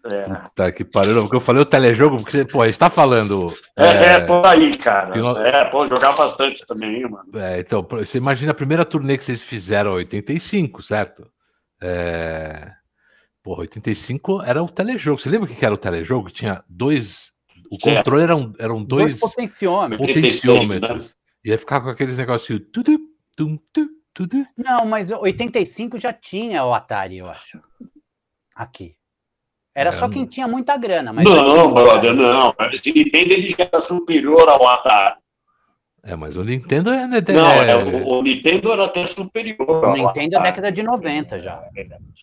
É. 0.06 0.28
Tá 0.56 0.72
que 0.72 0.86
pariu, 0.86 1.22
porque 1.22 1.36
eu 1.36 1.42
falei 1.42 1.62
o 1.62 1.66
telejogo, 1.66 2.18
porque 2.18 2.32
você, 2.32 2.46
pô, 2.46 2.64
está 2.66 2.90
falando. 2.90 3.54
É, 3.78 3.86
é, 3.86 4.06
é, 4.14 4.20
por 4.22 4.46
aí, 4.46 4.78
cara. 4.78 5.16
Nós... 5.16 5.38
É, 5.40 5.66
pô, 5.66 5.86
jogar 5.86 6.14
bastante 6.14 6.66
também, 6.66 7.02
mano. 7.02 7.26
É, 7.36 7.60
então, 7.60 7.86
você 7.88 8.18
imagina 8.18 8.52
a 8.52 8.56
primeira 8.56 8.86
turnê 8.86 9.18
que 9.18 9.26
vocês 9.26 9.44
fizeram, 9.44 9.92
85, 9.92 10.82
certo? 10.82 11.28
É... 11.82 12.74
Porra, 13.42 13.62
85 13.62 14.42
era 14.42 14.62
o 14.62 14.70
telejogo. 14.70 15.20
Você 15.20 15.30
lembra 15.30 15.50
o 15.50 15.56
que 15.56 15.66
era 15.66 15.74
o 15.74 15.78
telejogo? 15.78 16.30
Tinha 16.30 16.64
dois. 16.68 17.32
O 17.72 17.80
certo. 17.80 17.98
controle 17.98 18.24
eram, 18.24 18.54
eram 18.60 18.84
dois, 18.84 19.14
dois 19.14 19.20
potenciômetros. 19.20 20.08
potenciômetros. 20.08 21.08
Né? 21.10 21.14
Ia 21.46 21.58
ficar 21.58 21.82
com 21.82 21.90
aqueles 21.90 22.18
negocinhos. 22.18 22.64
Tudo, 22.74 23.00
tum, 23.36 23.58
tudo. 24.14 24.46
Não, 24.58 24.86
mas 24.86 25.12
85 25.12 26.00
já 26.00 26.12
tinha 26.12 26.66
o 26.66 26.74
Atari, 26.74 27.18
eu 27.18 27.28
acho. 27.28 27.62
Aqui. 28.54 28.96
Era 29.74 29.92
é, 29.92 29.94
só 29.94 30.10
quem 30.10 30.26
tinha 30.26 30.48
muita 30.48 30.76
grana. 30.76 31.14
Mas 31.14 31.24
não, 31.24 31.74
brother, 31.74 32.14
não. 32.14 32.54
Nintendo 32.86 33.34
ele 33.34 33.50
já 33.50 33.64
era 33.72 33.80
superior 33.80 34.50
ao 34.50 34.68
Atari. 34.68 35.16
É, 36.04 36.16
mas 36.16 36.36
o 36.36 36.44
Nintendo 36.44 36.92
é. 36.92 37.06
Né, 37.06 37.22
não, 37.28 37.48
é... 37.52 37.76
o, 37.76 38.08
o, 38.08 38.24
Nintendo 38.24 38.72
era 38.72 38.86
até 38.86 39.06
superior. 39.06 39.86
O 39.86 39.94
Nintendo 39.94 40.38
é 40.38 40.42
década 40.44 40.72
de 40.72 40.82
90 40.82 41.40
já. 41.40 41.62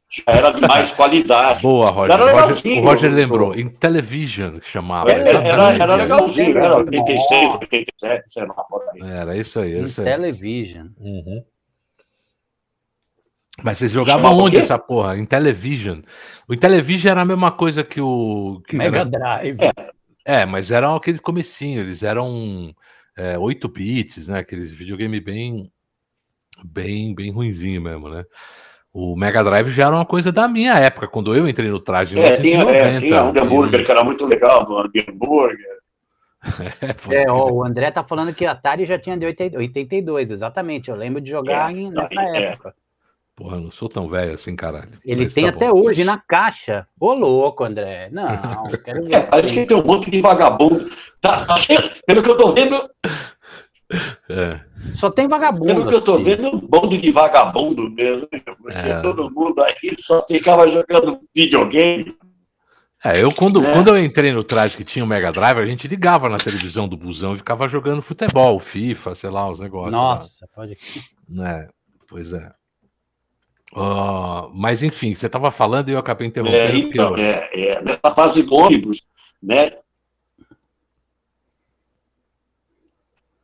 Já 0.08 0.22
era 0.26 0.50
de 0.50 0.60
mais 0.62 0.90
qualidade. 0.92 1.62
Boa, 1.62 1.90
Roger. 1.90 2.14
O 2.14 2.46
Roger, 2.46 2.78
o 2.78 2.84
Roger 2.84 3.12
lembrou. 3.12 3.54
Em 3.54 3.68
television 3.68 4.58
que 4.58 4.68
chamava. 4.68 5.10
Era, 5.10 5.28
era, 5.28 5.72
era 5.74 5.94
legalzinho, 5.94 6.58
era 6.58 6.76
86, 6.78 7.54
87, 7.54 8.22
sei 8.26 8.46
lá. 8.46 8.54
Era 9.02 9.36
isso 9.36 9.60
aí. 9.60 9.80
Isso 9.80 10.00
aí. 10.00 10.06
television. 10.06 10.86
Uhum. 10.98 11.42
Mas 13.62 13.78
vocês 13.78 13.92
jogavam 13.92 14.36
onde 14.38 14.58
essa 14.58 14.78
porra? 14.78 15.16
Em 15.16 15.24
television. 15.24 16.00
O 16.46 16.54
Intellivision 16.54 17.10
era 17.10 17.22
a 17.22 17.24
mesma 17.24 17.50
coisa 17.50 17.82
que 17.82 18.00
o. 18.00 18.62
Que 18.68 18.76
Mega 18.76 19.00
era... 19.00 19.04
Drive. 19.08 19.58
É. 20.24 20.40
é, 20.42 20.46
mas 20.46 20.70
eram 20.70 20.94
aquele 20.94 21.18
comecinho, 21.18 21.80
eles 21.80 22.02
eram 22.02 22.74
é, 23.16 23.38
8 23.38 23.68
bits, 23.68 24.28
né? 24.28 24.40
Aqueles 24.40 24.70
videogame 24.70 25.18
bem, 25.20 25.70
bem, 26.64 27.14
bem 27.14 27.32
ruinzinho 27.32 27.80
mesmo, 27.80 28.08
né? 28.08 28.24
O 28.92 29.14
Mega 29.14 29.44
Drive 29.44 29.70
já 29.70 29.86
era 29.86 29.94
uma 29.96 30.06
coisa 30.06 30.32
da 30.32 30.48
minha 30.48 30.74
época, 30.74 31.08
quando 31.08 31.34
eu 31.34 31.46
entrei 31.46 31.68
no 31.68 31.80
traje. 31.80 32.18
É, 32.18 32.36
tinha, 32.38 32.62
é, 32.62 32.98
tinha 32.98 33.24
um 33.24 33.28
hambúrguer 33.28 33.84
que 33.84 33.90
era 33.90 34.02
muito 34.02 34.26
legal, 34.26 34.64
do 34.64 34.78
hambúrguer. 34.78 35.76
É, 37.10 37.24
é 37.24 37.32
o 37.32 37.64
André 37.64 37.90
tá 37.90 38.04
falando 38.04 38.32
que 38.32 38.46
a 38.46 38.52
Atari 38.52 38.86
já 38.86 38.96
tinha 38.96 39.16
de 39.16 39.26
82, 39.26 40.30
exatamente. 40.30 40.88
Eu 40.88 40.96
lembro 40.96 41.20
de 41.20 41.28
jogar 41.28 41.72
é, 41.72 41.90
nessa 41.90 42.20
é, 42.20 42.52
época. 42.52 42.74
Porra, 43.36 43.60
não 43.60 43.70
sou 43.70 43.86
tão 43.86 44.08
velho 44.08 44.32
assim, 44.32 44.56
caralho. 44.56 44.98
Ele 45.04 45.24
Mas 45.24 45.34
tem 45.34 45.44
tá 45.44 45.50
até 45.50 45.70
bom. 45.70 45.82
hoje 45.82 46.02
na 46.04 46.16
caixa. 46.16 46.88
Ô, 46.98 47.12
louco, 47.12 47.64
André. 47.64 48.08
Não, 48.10 48.24
quero 48.82 49.04
ver. 49.04 49.12
É, 49.14 49.20
parece 49.20 49.52
que 49.52 49.66
tem 49.66 49.76
um 49.76 49.84
monte 49.84 50.10
de 50.10 50.22
vagabundo. 50.22 50.88
Tá, 51.20 51.44
tá 51.44 51.54
pelo 52.06 52.22
que 52.22 52.30
eu 52.30 52.36
tô 52.38 52.52
vendo. 52.52 52.90
É. 54.30 54.60
Só 54.94 55.10
tem 55.10 55.28
vagabundo. 55.28 55.66
Pelo 55.66 55.86
que 55.86 55.94
eu 55.94 56.00
tô 56.00 56.16
vendo, 56.16 56.48
um 56.48 56.58
bando 56.58 56.96
de 56.96 57.10
vagabundo 57.12 57.90
mesmo. 57.90 58.26
Porque 58.26 58.88
é. 58.88 59.00
todo 59.02 59.30
mundo 59.30 59.62
aí 59.62 59.94
só 59.98 60.22
ficava 60.22 60.66
jogando 60.68 61.20
videogame. 61.34 62.16
É, 63.04 63.22
eu 63.22 63.28
quando, 63.34 63.62
é. 63.62 63.72
quando 63.72 63.88
eu 63.88 64.02
entrei 64.02 64.32
no 64.32 64.42
traje 64.42 64.78
que 64.78 64.84
tinha 64.84 65.04
o 65.04 65.08
Mega 65.08 65.30
Drive, 65.30 65.58
a 65.58 65.66
gente 65.66 65.86
ligava 65.86 66.30
na 66.30 66.38
televisão 66.38 66.88
do 66.88 66.96
busão 66.96 67.34
e 67.34 67.38
ficava 67.38 67.68
jogando 67.68 68.00
futebol, 68.00 68.58
FIFA, 68.58 69.14
sei 69.14 69.28
lá, 69.28 69.48
os 69.48 69.60
negócios. 69.60 69.92
Nossa, 69.92 70.46
lá. 70.46 70.48
pode. 70.54 70.78
É, 71.44 71.68
pois 72.08 72.32
é. 72.32 72.50
Uh, 73.72 74.48
mas 74.54 74.82
enfim, 74.82 75.14
você 75.14 75.26
estava 75.26 75.50
falando 75.50 75.88
e 75.88 75.92
eu 75.92 75.98
acabei 75.98 76.28
interrompendo. 76.28 76.56
É, 76.56 76.76
então, 76.76 77.16
é, 77.16 77.50
é, 77.52 77.82
nessa 77.82 78.10
fase 78.10 78.42
do 78.42 78.54
ônibus, 78.54 79.06
né? 79.42 79.72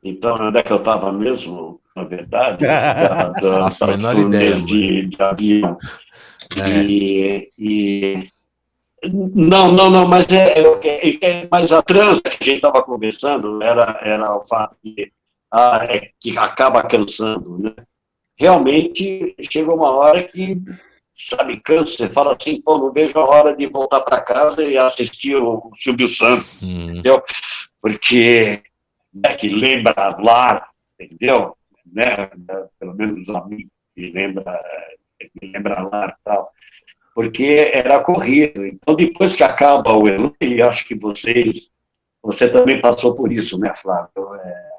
Então, 0.02 0.36
onde 0.48 0.58
é 0.58 0.62
que 0.62 0.72
eu 0.72 0.78
estava 0.78 1.12
mesmo, 1.12 1.80
na 1.94 2.04
verdade? 2.04 2.64
da, 2.64 3.28
da, 3.28 3.58
Nossa, 3.60 3.86
das 3.86 4.18
ideia, 4.18 4.60
de, 4.60 5.06
de 5.06 5.22
avião. 5.22 5.78
É. 6.60 6.82
E, 6.82 7.52
e, 7.58 8.30
não, 9.34 9.72
não, 9.72 9.90
não, 9.90 10.06
mas 10.06 10.30
é, 10.30 10.58
é, 10.58 11.26
é, 11.26 11.48
mas 11.50 11.72
a 11.72 11.82
transa 11.82 12.22
que 12.22 12.38
a 12.40 12.44
gente 12.44 12.56
estava 12.56 12.82
conversando 12.82 13.62
era, 13.62 13.98
era 14.02 14.36
o 14.36 14.44
fato 14.44 14.76
de 14.82 15.12
ah, 15.50 15.84
é, 15.88 16.10
que 16.18 16.36
acaba 16.38 16.82
cansando, 16.84 17.58
né? 17.58 17.74
Realmente 18.38 19.34
chega 19.40 19.72
uma 19.72 19.90
hora 19.90 20.22
que, 20.22 20.60
sabe, 21.12 21.60
cansa. 21.60 21.96
Você 21.96 22.10
fala 22.10 22.36
assim, 22.36 22.60
pô, 22.60 22.78
não 22.78 22.92
vejo 22.92 23.18
a 23.18 23.24
hora 23.24 23.56
de 23.56 23.66
voltar 23.66 24.00
para 24.00 24.20
casa 24.20 24.64
e 24.64 24.76
assistir 24.76 25.36
o 25.36 25.70
Silvio 25.74 26.08
Santos, 26.08 26.62
hum. 26.62 26.90
entendeu? 26.90 27.22
Porque 27.80 28.62
né, 29.12 29.34
que 29.34 29.48
lembra 29.48 29.94
lá, 30.18 30.68
entendeu? 30.98 31.56
Né? 31.92 32.30
Pelo 32.78 32.94
menos 32.94 33.28
a 33.28 33.44
mim 33.44 33.68
que 33.94 34.10
lembra, 34.10 34.60
que 35.18 35.46
lembra 35.46 35.82
lá 35.82 36.08
e 36.08 36.24
tal. 36.24 36.50
Porque 37.14 37.70
era 37.72 38.00
corrido. 38.00 38.64
Então, 38.64 38.94
depois 38.94 39.36
que 39.36 39.44
acaba 39.44 39.94
o 39.94 40.08
Elan, 40.08 40.32
e 40.40 40.62
acho 40.62 40.86
que 40.86 40.94
vocês, 40.94 41.70
você 42.22 42.48
também 42.48 42.80
passou 42.80 43.14
por 43.14 43.30
isso, 43.30 43.58
né, 43.58 43.74
Flávio? 43.76 44.34
É, 44.36 44.70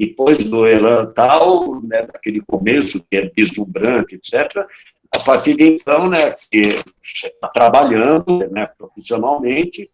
depois 0.00 0.42
do 0.42 0.66
Elan 0.66 1.12
tal, 1.12 1.82
né, 1.82 2.02
daquele 2.02 2.40
começo 2.40 3.04
que 3.10 3.18
é 3.18 3.30
deslumbrante, 3.36 4.14
etc., 4.14 4.66
a 5.12 5.18
partir 5.18 5.54
de 5.54 5.64
então, 5.64 6.08
né, 6.08 6.34
que 6.50 6.62
você 7.02 7.26
está 7.26 7.48
trabalhando 7.48 8.38
né, 8.50 8.66
profissionalmente, 8.78 9.90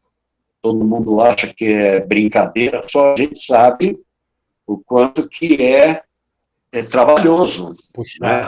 todo 0.63 0.85
mundo 0.85 1.21
acha 1.21 1.53
que 1.53 1.73
é 1.73 1.99
brincadeira, 1.99 2.83
só 2.87 3.15
a 3.15 3.17
gente 3.17 3.37
sabe 3.37 3.99
o 4.65 4.79
quanto 4.79 5.29
que 5.29 5.61
é, 5.61 6.03
é 6.71 6.83
trabalhoso. 6.83 7.73
Né? 8.21 8.43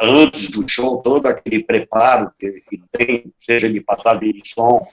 Antes 0.00 0.50
do 0.50 0.68
show, 0.68 1.00
todo 1.00 1.26
aquele 1.26 1.62
preparo 1.62 2.32
que, 2.36 2.60
que 2.68 2.82
tem, 2.90 3.32
seja 3.36 3.70
de 3.70 3.80
passagem 3.80 4.32
de 4.32 4.48
som, 4.48 4.84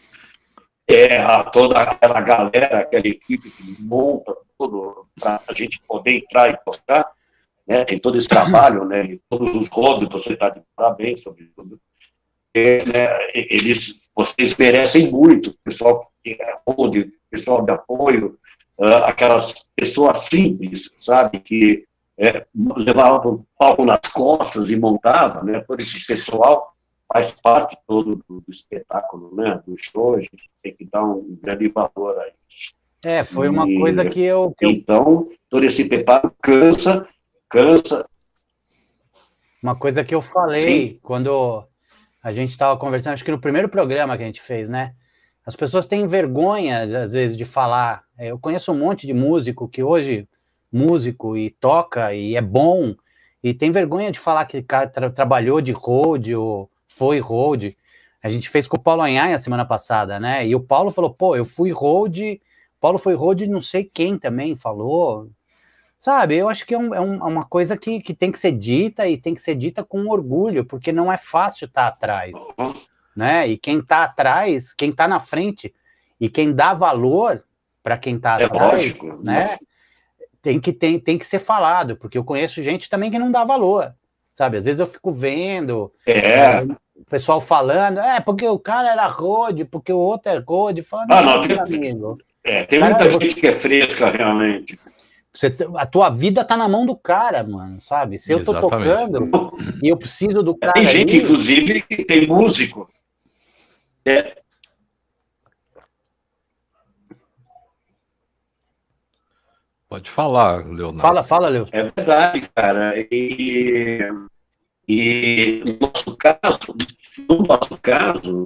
é 0.94 1.18
a, 1.20 1.44
toda 1.44 1.80
aquela 1.80 2.22
galera, 2.22 2.80
aquela 2.80 3.08
equipe 3.08 3.50
que 3.50 3.78
monta 3.80 4.36
tudo 4.58 5.08
para 5.20 5.42
a 5.48 5.54
gente 5.54 5.80
poder 5.88 6.16
entrar 6.16 6.50
e 6.50 6.58
tocar, 6.58 7.12
né? 7.68 7.84
Tem 7.86 7.98
todo 7.98 8.18
esse 8.18 8.28
trabalho, 8.28 8.86
né? 8.86 9.04
E 9.04 9.22
todos 9.30 9.56
os 9.56 9.68
hobbies, 9.70 10.10
você 10.12 10.34
está 10.34 10.50
de 10.50 10.62
parabéns 10.76 11.22
sobre 11.22 11.52
tudo. 11.56 11.80
E, 12.54 12.84
né, 12.92 13.08
eles, 13.34 14.10
vocês 14.16 14.56
merecem 14.58 15.10
muito, 15.10 15.56
pessoal 15.64 16.12
que 16.24 16.38
responde, 16.40 17.14
pessoal 17.30 17.64
de 17.64 17.72
apoio, 17.72 18.38
uh, 18.78 19.06
aquelas 19.06 19.70
pessoas 19.76 20.24
simples, 20.24 20.96
sabe, 21.00 21.40
que 21.40 21.86
é, 22.18 22.46
levava 22.76 23.28
o 23.28 23.46
palco 23.58 23.86
nas 23.86 24.02
costas 24.14 24.70
e 24.70 24.76
montava, 24.76 25.44
né? 25.44 25.62
Todo 25.62 25.80
esse 25.80 26.06
pessoal 26.06 26.76
faz 27.12 27.32
parte 27.34 27.78
todo 27.86 28.16
do, 28.28 28.42
do 28.42 28.50
espetáculo, 28.50 29.36
né? 29.36 29.62
Do 29.68 29.76
show, 29.78 30.16
a 30.16 30.22
gente 30.22 30.50
tem 30.64 30.74
que 30.74 30.86
dar 30.86 31.04
um 31.04 31.38
grande 31.42 31.68
valor 31.68 32.18
a 32.18 32.28
isso. 32.28 32.74
É, 33.04 33.24
foi 33.24 33.50
uma 33.50 33.68
e, 33.68 33.80
coisa 33.80 34.06
que 34.06 34.22
eu, 34.22 34.54
que 34.58 34.66
eu... 34.66 34.70
Então, 34.70 35.30
todo 35.50 35.66
esse 35.66 35.90
preparo 35.90 36.34
cansa, 36.42 37.08
cansa. 37.50 38.08
Uma 39.62 39.76
coisa 39.76 40.04
que 40.04 40.14
eu 40.16 40.22
falei 40.22 40.94
Sim. 40.94 41.00
quando 41.02 41.64
a 42.24 42.32
gente 42.32 42.52
estava 42.52 42.80
conversando, 42.80 43.14
acho 43.14 43.26
que 43.26 43.32
no 43.32 43.42
primeiro 43.42 43.68
programa 43.68 44.16
que 44.16 44.24
a 44.24 44.26
gente 44.28 44.42
fez, 44.42 44.70
né? 44.70 44.94
As 45.46 45.56
pessoas 45.56 45.88
têm 45.88 46.06
vergonha, 46.06 47.02
às 47.02 47.14
vezes, 47.14 47.36
de 47.36 47.46
falar. 47.46 48.04
Eu 48.18 48.38
conheço 48.38 48.72
um 48.72 48.78
monte 48.78 49.08
de 49.08 49.14
músico 49.14 49.68
que 49.68 49.82
hoje, 49.82 50.28
músico 50.72 51.36
e 51.36 51.50
toca 51.50 52.14
e 52.14 52.36
é 52.36 52.42
bom, 52.42 52.96
e 53.44 53.54
tem 53.54 53.72
vergonha 53.72 54.12
de 54.12 54.20
falar 54.20 54.46
que 54.46 54.62
tra 54.62 54.88
trabalhou 54.88 55.60
de 55.60 55.72
road 55.72 56.36
ou 56.36 56.70
foi 56.94 57.20
road. 57.20 57.78
A 58.24 58.30
gente 58.30 58.50
fez 58.50 58.68
com 58.68 58.78
o 58.78 58.80
Paulo 58.80 59.02
Anhaia 59.02 59.38
semana 59.40 59.66
passada, 59.66 60.20
né? 60.20 60.46
E 60.46 60.56
o 60.56 60.60
Paulo 60.60 60.92
falou, 60.92 61.14
pô, 61.14 61.36
eu 61.36 61.46
fui 61.46 61.72
road, 61.72 62.42
Paulo 62.80 62.98
foi 62.98 63.16
road 63.16 63.48
não 63.48 63.62
sei 63.62 63.84
quem 63.84 64.18
também 64.18 64.56
falou. 64.56 65.30
Sabe, 66.00 66.36
eu 66.36 66.50
acho 66.50 66.66
que 66.66 66.74
é, 66.74 66.78
um, 66.78 66.94
é, 66.96 66.98
é 66.98 67.02
uma 67.02 67.46
coisa 67.46 67.78
que, 67.78 68.00
que 68.00 68.14
tem 68.14 68.32
que 68.32 68.40
ser 68.40 68.54
dita 68.54 69.08
e 69.08 69.18
tem 69.18 69.36
que 69.36 69.42
ser 69.42 69.56
dita 69.56 69.84
com 69.84 70.08
orgulho, 70.08 70.66
porque 70.66 70.92
não 70.92 71.14
é 71.14 71.18
fácil 71.18 71.66
estar 71.66 71.84
tá 71.84 71.88
atrás 71.88 72.36
né? 73.16 73.48
E 73.48 73.58
quem 73.58 73.80
está 73.80 74.04
atrás, 74.04 74.74
quem 74.74 74.90
está 74.90 75.08
na 75.08 75.20
frente 75.20 75.74
e 76.20 76.30
quem 76.30 76.54
dá 76.54 76.74
valor 76.74 77.44
para 77.84 77.98
quem 77.98 78.16
está 78.16 78.40
é 78.40 78.46
atrás, 78.46 78.72
lógico, 78.74 79.20
né? 79.24 79.58
Tem 80.42 80.60
que, 80.60 80.74
tem, 80.74 81.00
tem 81.00 81.18
que 81.18 81.26
ser 81.26 81.40
falado, 81.40 81.96
porque 81.98 82.18
eu 82.18 82.24
conheço 82.24 82.62
gente 82.62 82.90
também 82.90 83.12
que 83.12 83.20
não 83.20 83.30
dá 83.30 83.44
valor, 83.44 83.94
sabe? 84.34 84.58
Às 84.58 84.66
vezes 84.66 84.80
eu 84.80 84.88
fico 84.88 85.12
vendo 85.12 85.92
é. 86.06 86.62
o 86.96 87.06
pessoal 87.10 87.42
falando, 87.42 88.00
é, 88.00 88.20
porque 88.20 88.48
o 88.48 88.60
cara 88.60 88.92
era 88.92 89.08
road, 89.08 89.66
porque 89.66 89.92
o 89.92 89.98
outro 89.98 90.32
é 90.32 90.44
road, 90.46 90.82
falando, 90.82 91.12
ah, 91.12 91.22
não, 91.22 91.42
tem, 91.42 91.60
amigo. 91.60 92.18
É, 92.44 92.64
tem 92.64 92.80
cara, 92.80 92.96
muita 92.96 93.12
gente 93.12 93.36
que 93.36 93.48
é 93.48 93.52
fresca, 93.52 94.10
realmente. 94.10 94.80
Você, 95.34 95.56
a 95.78 95.86
tua 95.86 96.10
vida 96.10 96.44
tá 96.44 96.58
na 96.58 96.68
mão 96.68 96.86
do 96.86 96.96
cara, 96.96 97.44
mano, 97.44 97.80
sabe? 97.80 98.18
Se 98.18 98.34
eu 98.34 98.44
tô 98.44 98.52
Exatamente. 98.52 98.90
tocando 98.90 99.52
e 99.82 99.88
eu 99.88 99.96
preciso 99.96 100.44
do 100.44 100.58
cara. 100.58 100.74
Tem 100.74 100.86
gente, 100.86 101.16
aí, 101.16 101.24
inclusive, 101.24 101.82
que 101.82 102.04
tem 102.04 102.28
músico 102.28 102.90
é. 104.06 104.41
Pode 109.92 110.10
falar, 110.10 110.66
Leonardo. 110.66 111.02
Fala, 111.02 111.22
fala, 111.22 111.50
Leonardo. 111.50 111.76
É 111.76 111.84
verdade, 111.84 112.50
cara. 112.56 112.94
E, 113.12 114.00
e 114.88 115.64
no 115.66 115.86
nosso 115.86 116.16
caso, 116.16 116.78
no 117.28 117.44
nosso 117.44 117.78
caso, 117.82 118.46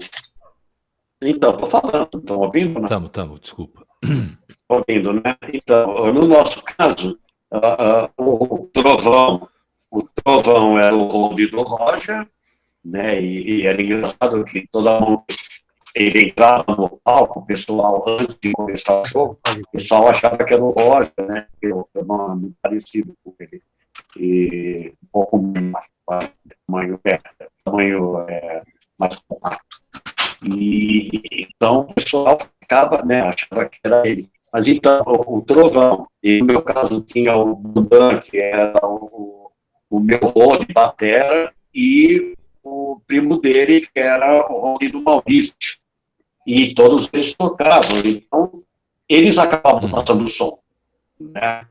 então, 1.21 1.51
estou 1.51 1.67
falando, 1.67 2.09
estão 2.17 2.39
ouvindo? 2.39 2.81
Estamos, 2.81 3.05
estamos, 3.09 3.41
desculpa. 3.41 3.85
Ouvindo, 4.67 5.13
né? 5.13 5.37
Então, 5.53 6.11
no 6.11 6.25
nosso 6.25 6.63
caso, 6.63 7.19
uh, 7.51 8.09
uh, 8.19 8.63
o 8.63 8.67
trovão, 8.73 9.47
o 9.91 10.01
trovão 10.01 10.79
era 10.79 10.95
o 10.95 11.07
hold 11.07 11.39
do 11.51 11.61
Roger, 11.61 12.27
né? 12.83 13.21
E, 13.21 13.61
e 13.61 13.67
era 13.67 13.79
engraçado 13.79 14.43
que 14.45 14.67
toda 14.71 14.99
mão 14.99 15.23
ele 15.95 16.27
entrava 16.27 16.75
no 16.75 16.99
palco, 17.03 17.39
o 17.39 17.45
pessoal, 17.45 18.03
antes 18.05 18.37
de 18.37 18.51
começar 18.51 19.01
o 19.01 19.05
show, 19.05 19.37
o 19.47 19.71
pessoal 19.71 20.09
achava 20.09 20.43
que 20.43 20.53
era 20.53 20.63
o 20.63 20.71
Roger, 20.71 21.13
né? 21.19 21.47
É 21.61 21.73
um 21.73 21.85
nome 22.05 22.53
parecido 22.61 23.15
com 23.23 23.33
ele. 23.39 23.61
E 24.17 24.93
um 25.01 25.07
pouco 25.11 25.41
mais, 25.41 26.29
tamanho, 26.67 26.99
é, 27.05 27.19
tamanho 27.63 28.19
é, 28.27 28.61
mais 28.99 29.15
compacto. 29.27 29.81
E 30.43 31.47
então 31.55 31.81
o 31.81 31.93
pessoal 31.93 32.37
ficava, 32.61 33.01
né? 33.03 33.21
Achava 33.21 33.69
que 33.69 33.79
era 33.83 34.05
ele. 34.07 34.29
Mas 34.51 34.67
então, 34.67 35.01
o, 35.05 35.37
o 35.37 35.41
Trovão, 35.41 36.07
e 36.21 36.39
no 36.39 36.45
meu 36.45 36.61
caso 36.61 37.01
tinha 37.01 37.35
o 37.37 37.55
Budan, 37.55 38.19
que 38.19 38.37
era 38.37 38.73
o, 38.85 39.49
o 39.89 39.99
meu 39.99 40.19
rolo 40.19 40.65
de 40.65 40.73
batera, 40.73 41.53
e 41.73 42.35
o 42.63 42.99
primo 43.05 43.39
dele, 43.39 43.81
que 43.81 43.99
era 43.99 44.51
o 44.51 44.59
Rony 44.59 44.89
do 44.89 45.01
Maurício. 45.01 45.55
E 46.45 46.73
todos 46.73 47.09
eles 47.11 47.33
tocavam, 47.33 47.99
então 48.05 48.63
eles 49.09 49.37
acabavam 49.37 49.89
passando 49.89 50.25
o 50.25 50.29
som. 50.29 50.59
Né? 51.19 51.65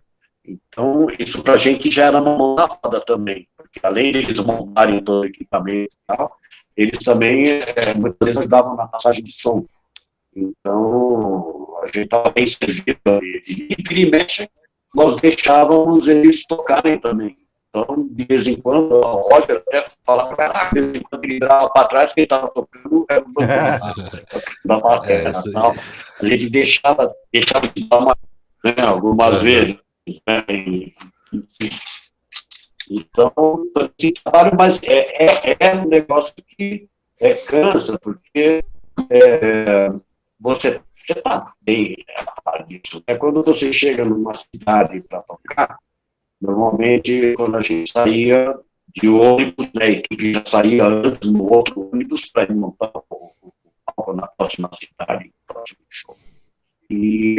Então, 0.47 1.07
isso 1.19 1.43
para 1.43 1.55
a 1.55 1.57
gente 1.57 1.91
já 1.91 2.07
era 2.07 2.21
uma 2.21 2.37
mão 2.37 2.55
na 2.55 2.67
roda 2.67 3.01
também, 3.01 3.49
porque 3.57 3.81
além 3.83 4.13
de 4.13 4.19
eles 4.19 4.39
montarem 4.41 5.03
todo 5.03 5.23
o 5.23 5.25
equipamento 5.25 5.95
e 5.95 6.07
tal, 6.07 6.37
eles 6.77 6.99
também, 6.99 7.45
é, 7.47 7.95
muitas 7.97 8.19
vezes, 8.21 8.39
ajudavam 8.39 8.77
na 8.77 8.87
passagem 8.87 9.23
de 9.23 9.33
som. 9.33 9.65
Então, 10.35 11.79
a 11.83 11.87
gente 11.87 12.05
estava 12.05 12.31
bem 12.31 12.47
servido. 12.47 12.99
E, 13.23 13.77
e, 13.79 14.03
e 14.03 14.11
mexe, 14.11 14.49
nós 14.95 15.17
deixávamos 15.17 16.09
eles 16.09 16.45
tocarem 16.47 16.99
também. 16.99 17.37
Então, 17.75 18.07
de 18.09 18.25
vez 18.25 18.47
em 18.47 18.55
quando, 18.55 18.93
o 18.93 19.29
Roger 19.29 19.57
até 19.57 19.85
falava, 20.05 20.37
caraca, 20.37 20.73
de 20.77 20.81
vez 20.81 20.97
em 20.97 21.03
quando 21.03 21.25
ele 21.25 21.35
virava 21.35 21.69
para 21.71 21.89
trás, 21.89 22.13
que 22.13 22.21
ele 22.21 22.27
estava 22.27 22.49
tocando 22.49 23.05
era 23.09 23.25
o 23.25 23.33
da 24.65 24.79
bateria. 24.79 25.31
É, 25.31 26.25
a 26.25 26.27
gente 26.29 26.51
deixava, 26.51 27.13
deixava 27.33 27.67
de 27.67 27.89
dar 27.89 27.99
uma, 27.99 28.17
né, 28.65 28.75
algumas 28.87 29.35
é. 29.35 29.39
vezes. 29.39 29.77
Né, 30.07 30.45
e, 30.49 30.95
então, 32.89 33.33
esse 33.99 34.13
trabalho, 34.23 34.53
mas 34.57 34.81
é, 34.85 35.25
é, 35.25 35.57
é, 35.59 35.75
um 35.75 35.89
negócio 35.89 36.35
que 36.47 36.89
é, 37.19 37.35
cansa, 37.35 37.99
porque 37.99 38.65
é, 39.11 39.89
você 40.39 40.81
está 40.95 41.43
bem 41.61 41.97
a 42.45 42.63
disso. 42.63 43.03
É 43.05 43.17
quando 43.17 43.43
você 43.43 43.73
chega 43.73 44.05
numa 44.05 44.33
cidade 44.35 45.01
para 45.01 45.23
tocar, 45.23 45.79
Normalmente, 46.45 47.33
quando 47.37 47.57
a 47.57 47.63
gente 47.63 47.91
saía 47.91 48.55
de 48.95 49.09
ônibus, 49.09 49.71
né, 49.75 49.87
a 49.87 49.91
equipe 49.91 50.35
já 50.35 50.45
saía 50.45 50.85
antes 50.85 51.33
no 51.33 51.51
outro 51.51 51.89
ônibus 51.91 52.27
para 52.27 52.45
ir 52.45 52.55
montar 52.55 52.91
o 52.95 53.03
palco 53.87 54.13
na 54.15 54.27
próxima 54.27 54.69
cidade, 54.75 55.25
no 55.25 55.55
próximo 55.55 55.81
show. 55.89 56.17
E 56.91 57.37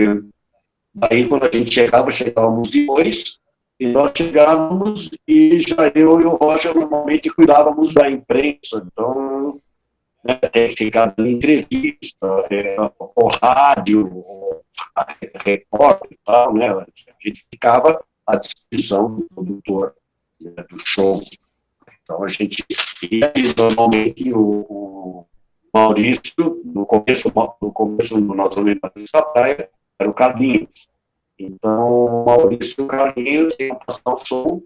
daí, 0.91 1.28
quando 1.28 1.44
a 1.44 1.52
gente 1.52 1.72
chegava, 1.72 2.12
chegávamos 2.12 2.72
depois, 2.72 3.39
e 3.80 3.88
nós 3.88 4.12
chegávamos 4.18 5.12
e 5.28 5.60
já 5.60 5.88
eu 5.94 6.20
e 6.20 6.26
o 6.26 6.36
Roger 6.36 6.74
normalmente 6.74 7.30
cuidávamos 7.30 7.94
da 7.94 8.10
imprensa, 8.10 8.84
então 8.88 9.62
né, 10.24 10.36
tem 10.52 10.68
que 10.68 10.78
ficar 10.78 11.13
dando 11.15 11.30
entrevista, 11.30 12.48
é, 12.50 12.76
o 13.15 13.28
rádio, 13.28 14.08
o 14.08 14.62
repórter 15.46 16.10
e 16.12 16.18
tal, 16.26 16.54
né, 16.56 16.70
a 16.72 16.86
gente 17.24 17.46
ficava 17.52 18.02
à 18.26 18.36
disposição 18.36 19.16
do 19.16 19.28
produtor 19.34 19.96
né, 20.42 20.52
do 20.70 20.78
show. 20.86 21.22
Então 22.04 22.24
a 22.24 22.28
gente 22.28 22.64
ia 23.12 23.34
normalmente 23.58 24.32
o, 24.32 24.66
o, 24.70 25.26
Maurício, 25.74 26.62
no 26.64 26.86
começo, 26.86 27.32
no 27.62 27.72
começo 27.72 28.16
do 28.16 28.34
nosso 28.34 28.60
Olimpíadas 28.62 29.10
da 29.12 29.22
Praia, 29.22 29.70
era 30.00 30.10
o 30.10 30.14
Carlinhos. 30.14 30.88
Então 31.38 32.06
o 32.06 32.26
Maurício 32.26 32.76
e 32.80 32.84
o 32.84 32.88
Carlinhos 32.88 33.56
iam 33.60 33.78
passar 33.80 34.14
o 34.14 34.18
som 34.18 34.62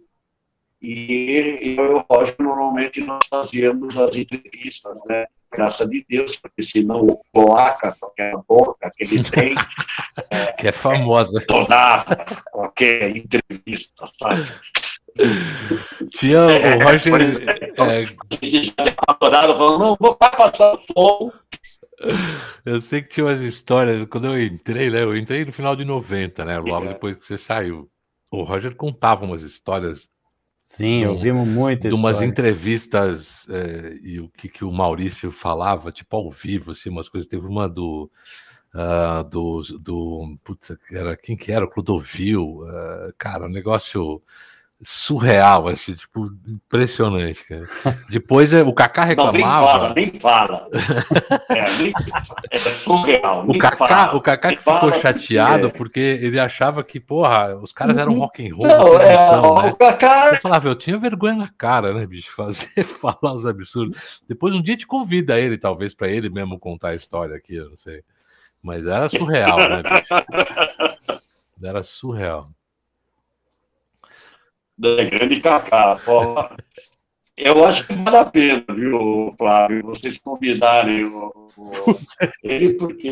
e 0.82 1.76
eu 1.78 1.86
e 1.86 1.94
o 1.94 2.06
Roger 2.10 2.36
normalmente 2.40 3.02
nós 3.02 3.26
fazíamos 3.30 3.98
as 3.98 4.16
entrevistas, 4.16 5.00
né? 5.06 5.28
Graças 5.52 5.90
de 5.90 6.06
Deus, 6.08 6.36
porque 6.36 6.62
senão 6.62 7.02
o 7.02 7.22
cloaca, 7.34 7.96
aquela 8.02 8.44
boca 8.48 8.92
que 8.96 9.04
ele 9.04 9.24
tem. 9.24 9.56
é, 10.30 10.52
que 10.54 10.68
é 10.68 10.72
famosa. 10.72 11.44
Toda 11.48 12.06
qualquer 12.52 13.16
entrevista, 13.16 14.06
sabe? 14.20 14.48
Tinha 16.12 16.46
o 16.46 16.50
é, 16.50 16.84
Roger. 16.84 17.14
É, 17.78 18.04
a 18.04 18.46
gente 18.46 18.68
já 18.68 18.96
adorado 19.08 19.58
falando, 19.58 19.80
não, 19.80 19.98
vou 20.00 20.16
passar 20.16 20.76
o 20.76 20.82
som. 20.94 21.32
Eu 22.66 22.80
sei 22.80 23.02
que 23.02 23.10
tinha 23.10 23.26
umas 23.26 23.42
histórias, 23.42 24.06
quando 24.06 24.28
eu 24.28 24.42
entrei, 24.42 24.90
né? 24.90 25.02
Eu 25.02 25.18
entrei 25.18 25.44
no 25.44 25.52
final 25.52 25.76
de 25.76 25.84
90, 25.84 26.46
né? 26.46 26.60
Logo 26.60 26.86
é. 26.86 26.90
depois 26.90 27.18
que 27.18 27.26
você 27.26 27.38
saiu. 27.38 27.90
O 28.32 28.44
Roger 28.44 28.76
contava 28.76 29.26
umas 29.26 29.42
histórias 29.42 30.08
Sim, 30.70 31.08
um, 31.08 31.10
ouvimos 31.10 31.48
muito. 31.48 31.90
De 31.90 31.96
umas 31.96 32.22
entrevistas 32.22 33.48
é, 33.50 33.98
e 34.04 34.20
o 34.20 34.30
que, 34.30 34.48
que 34.48 34.64
o 34.64 34.72
Maurício 34.72 35.32
falava, 35.32 35.92
tipo 35.92 36.16
ao 36.16 36.32
vivo, 36.32 36.72
assim, 36.72 36.90
umas 36.90 37.10
coisas. 37.10 37.28
Teve 37.28 37.46
uma 37.46 37.68
do. 37.68 38.10
Uh, 38.72 39.24
do, 39.28 39.62
do 39.80 40.38
putz, 40.44 40.78
era, 40.92 41.18
quem 41.18 41.36
que 41.36 41.52
era? 41.52 41.68
Clodovil, 41.68 42.60
uh, 42.60 43.12
cara, 43.18 43.48
um 43.48 43.52
negócio 43.52 44.22
surreal, 44.82 45.68
assim, 45.68 45.94
tipo, 45.94 46.32
impressionante, 46.48 47.44
cara. 47.44 47.68
Depois 48.10 48.54
é, 48.54 48.64
o 48.64 48.74
Kaká 48.74 49.04
reclamava. 49.04 49.38
Não, 49.38 49.44
nem 49.44 49.52
fala, 49.52 49.94
nem 49.94 50.14
fala. 50.14 50.70
é, 51.50 51.78
nem, 51.78 51.94
é 52.50 52.60
surreal. 52.60 53.46
O 53.46 53.58
Kaká, 53.58 53.88
fala, 53.88 54.16
o 54.16 54.22
Kaká 54.22 54.56
que 54.56 54.64
ficou 54.64 54.92
chateado 54.94 55.68
é. 55.68 55.70
porque 55.70 56.00
ele 56.00 56.40
achava 56.40 56.82
que, 56.84 57.00
porra, 57.00 57.56
os 57.58 57.74
caras 57.74 57.98
eram 57.98 58.14
uhum. 58.14 58.20
rock 58.20 58.48
and 58.48 58.56
roll. 58.56 58.68
Não, 58.68 59.02
é, 59.02 59.14
noção, 59.14 59.62
né? 59.64 59.70
o 59.70 59.76
Kaká. 59.76 60.30
Eu 60.30 60.38
falava, 60.38 60.70
eu 60.70 60.76
tinha 60.76 60.98
vergonha 60.98 61.36
na 61.36 61.50
cara, 61.50 61.94
né, 61.94 62.06
bicho, 62.06 62.32
fazer, 62.34 62.84
falar 62.86 63.34
os 63.36 63.46
absurdos. 63.46 64.22
Depois 64.30 64.54
um 64.56 64.62
dia 64.62 64.78
te 64.78 64.88
convida 64.88 65.38
ele, 65.38 65.58
talvez, 65.58 65.94
para 65.94 66.08
ele 66.08 66.30
mesmo 66.30 66.58
contar 66.58 66.90
a 66.90 66.96
história 66.96 67.36
aqui, 67.36 67.56
eu 67.56 67.70
não 67.70 67.78
sei. 67.78 68.02
Mas 68.64 68.86
era 68.86 69.10
surreal, 69.10 69.58
né, 69.58 69.84
bicho? 69.84 71.20
Era 71.62 71.84
surreal 71.84 72.50
da 74.80 75.04
grande 75.04 75.42
Cacá. 75.42 76.00
Eu 77.36 77.66
acho 77.66 77.88
que 77.88 77.94
vale 77.94 78.18
a 78.18 78.26
pena, 78.26 78.66
viu, 78.74 79.34
Flávio, 79.38 79.86
vocês 79.86 80.18
convidarem 80.18 81.06
o, 81.06 81.32
o, 81.58 81.76
ele, 82.44 82.74
porque 82.74 83.08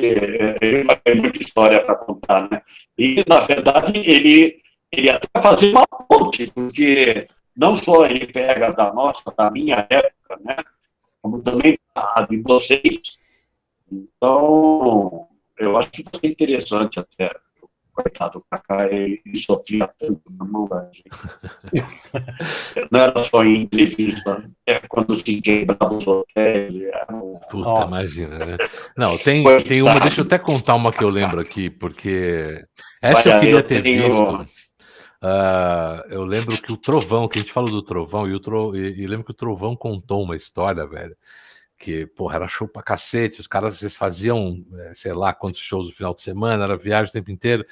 ele 0.62 0.84
vai 0.84 0.98
ter 0.98 1.16
muita 1.16 1.40
história 1.40 1.82
para 1.82 1.96
contar, 1.96 2.50
né? 2.50 2.62
E, 2.98 3.24
na 3.28 3.40
verdade, 3.42 3.98
ele, 3.98 4.62
ele 4.92 5.10
até 5.10 5.28
fazer 5.42 5.72
uma 5.72 5.88
ponte, 6.10 6.52
porque 6.52 7.28
não 7.56 7.76
só 7.76 8.06
ele 8.06 8.28
pega 8.28 8.72
da 8.72 8.94
nossa, 8.94 9.34
da 9.38 9.50
minha 9.50 9.88
época, 9.90 10.40
né? 10.44 10.58
Como 11.22 11.42
também 11.42 11.80
a 11.96 12.22
de 12.30 12.38
vocês. 12.42 13.18
Então, 13.90 15.28
eu 15.58 15.78
acho 15.78 15.90
que 15.90 16.04
vai 16.04 16.20
ser 16.20 16.28
interessante 16.28 17.00
até 17.00 17.32
coitado, 17.98 18.40
o 18.40 18.44
Kaká, 18.50 18.88
ele, 18.88 19.22
sofria 19.36 19.90
tanto 20.00 20.22
na 20.38 20.46
mão 20.46 20.68
da 20.68 20.84
gente. 20.92 21.10
Não 22.92 23.00
era 23.00 23.24
só 23.24 23.44
em 23.44 23.64
entrevista, 23.64 24.48
é 24.66 24.80
quando 24.88 25.16
se 25.16 25.42
quebrava 25.42 25.96
os 25.96 26.06
hotéis. 26.06 26.84
Puta, 27.50 27.70
oh. 27.70 27.84
imagina, 27.84 28.46
né? 28.46 28.58
Não, 28.96 29.18
tem, 29.18 29.44
tem 29.64 29.82
uma, 29.82 30.00
deixa 30.00 30.22
eu 30.22 30.26
até 30.26 30.38
contar 30.38 30.76
uma 30.76 30.92
que 30.92 31.04
eu 31.04 31.10
lembro 31.10 31.40
aqui, 31.40 31.70
porque 31.70 32.64
essa 33.02 33.30
Olha, 33.30 33.36
eu 33.36 33.40
queria 33.40 33.64
ter 33.64 33.82
tenho... 33.82 34.04
visto. 34.04 34.58
Uh, 35.20 36.06
eu 36.10 36.24
lembro 36.24 36.62
que 36.62 36.72
o 36.72 36.78
Trovão, 36.78 37.28
que 37.28 37.40
a 37.40 37.42
gente 37.42 37.52
falou 37.52 37.72
do 37.72 37.82
Trovão, 37.82 38.28
e, 38.28 38.36
o 38.36 38.40
Tro... 38.40 38.76
e, 38.76 39.02
e 39.02 39.08
lembro 39.08 39.26
que 39.26 39.32
o 39.32 39.36
Trovão 39.36 39.76
contou 39.76 40.24
uma 40.24 40.36
história, 40.36 40.86
velho, 40.86 41.16
que, 41.78 42.08
porra, 42.08 42.36
era 42.36 42.48
show 42.48 42.68
pra 42.68 42.82
cacete, 42.82 43.40
os 43.40 43.48
caras 43.48 43.82
eles 43.82 43.96
faziam, 43.96 44.66
é, 44.74 44.94
sei 44.94 45.14
lá, 45.14 45.34
quantos 45.34 45.62
shows 45.62 45.88
no 45.88 45.94
final 45.94 46.14
de 46.14 46.22
semana, 46.22 46.64
era 46.64 46.76
viagem 46.78 47.10
o 47.10 47.14
tempo 47.14 47.32
inteiro, 47.32 47.66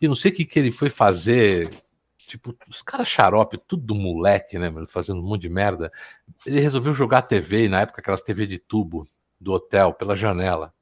e 0.00 0.08
não 0.08 0.14
sei 0.14 0.30
o 0.30 0.34
que, 0.34 0.44
que 0.44 0.58
ele 0.58 0.70
foi 0.70 0.88
fazer, 0.88 1.70
tipo, 2.16 2.56
os 2.68 2.80
caras 2.82 3.08
xarope, 3.08 3.58
tudo 3.58 3.84
do 3.84 3.94
moleque, 3.94 4.58
né, 4.58 4.70
mano, 4.70 4.86
fazendo 4.86 5.20
um 5.20 5.24
monte 5.24 5.42
de 5.42 5.48
merda, 5.50 5.92
ele 6.46 6.60
resolveu 6.60 6.94
jogar 6.94 7.18
a 7.18 7.22
TV, 7.22 7.68
na 7.68 7.82
época 7.82 8.00
aquelas 8.00 8.22
TV 8.22 8.46
de 8.46 8.58
tubo 8.58 9.06
do 9.38 9.52
hotel, 9.52 9.92
pela 9.92 10.16
janela, 10.16 10.72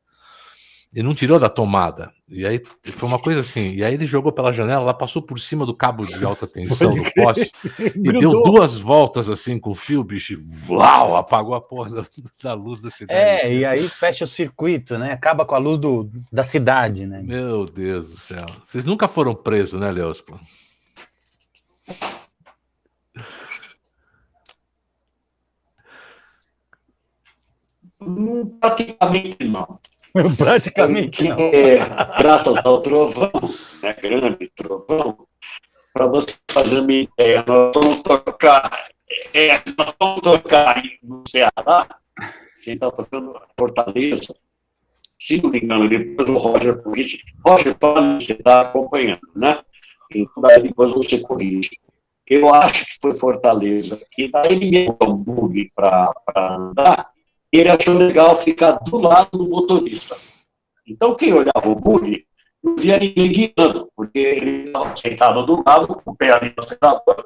e 0.92 1.02
não 1.02 1.14
tirou 1.14 1.38
da 1.38 1.50
tomada. 1.50 2.12
E 2.30 2.46
aí 2.46 2.62
foi 2.82 3.08
uma 3.08 3.18
coisa 3.18 3.40
assim. 3.40 3.74
E 3.74 3.82
aí 3.82 3.94
ele 3.94 4.06
jogou 4.06 4.30
pela 4.30 4.52
janela, 4.52 4.82
ela 4.82 4.94
passou 4.94 5.22
por 5.22 5.40
cima 5.40 5.64
do 5.64 5.74
cabo 5.74 6.04
de 6.04 6.22
alta 6.24 6.46
tensão 6.48 6.94
do 6.94 7.02
poste 7.12 7.50
e 7.96 8.12
deu 8.12 8.42
duas 8.42 8.76
voltas 8.76 9.30
assim 9.30 9.58
com 9.58 9.70
o 9.70 9.74
fio, 9.74 10.04
bicho, 10.04 10.34
e 10.34 10.72
uau, 10.72 11.16
apagou 11.16 11.54
a 11.54 11.60
porra 11.60 11.90
da, 11.90 12.06
da, 12.42 12.54
luz 12.54 12.82
da 12.82 12.90
cidade. 12.90 13.18
É, 13.18 13.52
e 13.52 13.64
aí 13.64 13.88
fecha 13.88 14.24
o 14.24 14.28
circuito, 14.28 14.98
né? 14.98 15.12
Acaba 15.12 15.44
com 15.44 15.54
a 15.54 15.58
luz 15.58 15.78
do, 15.78 16.10
da 16.30 16.44
cidade, 16.44 17.06
né? 17.06 17.22
Meu 17.24 17.64
Deus 17.64 18.10
do 18.10 18.18
céu. 18.18 18.46
Vocês 18.64 18.84
nunca 18.84 19.08
foram 19.08 19.34
presos, 19.34 19.80
né, 19.80 19.90
Leospo? 19.90 20.38
Praticamente 28.60 29.44
não. 29.44 29.78
Praticamente. 30.36 31.26
Porque, 31.26 31.78
graças 32.18 32.56
ao 32.64 32.80
trovão, 32.82 33.30
né, 33.82 33.94
grande 33.94 34.50
trovão, 34.56 35.26
para 35.92 36.06
você 36.06 36.36
fazer 36.50 36.80
uma 36.80 36.92
ideia, 36.92 37.44
nós 37.46 37.72
vamos 37.74 38.02
tocar, 38.02 38.70
é, 39.34 39.54
nós 39.76 39.94
vamos 39.98 40.20
tocar 40.22 40.82
no 41.02 41.24
Ceará, 41.28 41.86
quem 42.62 42.74
está 42.74 42.90
tocando 42.90 43.40
Fortaleza, 43.58 44.34
se 45.18 45.42
não 45.42 45.50
me 45.50 45.58
engano, 45.58 45.88
depois 45.88 46.28
o 46.28 46.36
Roger 46.36 46.82
corrige. 46.82 47.20
Roger, 47.44 47.76
você 47.80 48.32
está 48.32 48.60
acompanhando, 48.60 49.20
né? 49.34 49.60
Então, 50.14 50.42
daí 50.42 50.62
depois 50.62 50.94
você 50.94 51.18
corrige. 51.18 51.70
Eu 52.26 52.52
acho 52.54 52.84
que 52.84 52.98
foi 53.00 53.14
Fortaleza, 53.14 54.00
e 54.16 54.28
daí 54.28 54.52
ele 54.52 54.70
me 54.70 54.92
bug 54.92 55.72
para 55.74 56.12
andar, 56.36 57.10
ele 57.52 57.68
achou 57.68 57.94
legal 57.94 58.36
ficar 58.36 58.72
do 58.72 58.98
lado 58.98 59.30
do 59.32 59.48
motorista. 59.48 60.16
Então, 60.86 61.14
quem 61.14 61.32
olhava 61.32 61.68
o 61.68 61.74
buggy 61.74 62.26
não 62.62 62.76
via 62.76 62.98
ninguém 62.98 63.32
guiando, 63.32 63.90
porque 63.94 64.18
ele 64.18 64.64
estava 64.64 64.96
sentado 64.96 65.46
do 65.46 65.62
lado, 65.64 65.86
com 65.86 66.10
o 66.10 66.16
pé 66.16 66.32
ali 66.32 66.52
no 66.56 66.64
acelerador, 66.64 67.24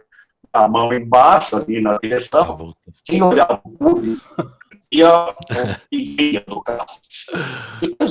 a 0.53 0.69
mão 0.69 0.93
embaixo, 0.93 1.57
ali 1.57 1.81
na 1.81 1.97
direção. 1.99 2.75
Quem 3.05 3.23
olhava 3.23 3.61
o 3.65 3.71
buggy 3.71 4.21
via 4.93 5.35
ninguém 5.91 6.43
no 6.47 6.63
carro. 6.63 6.87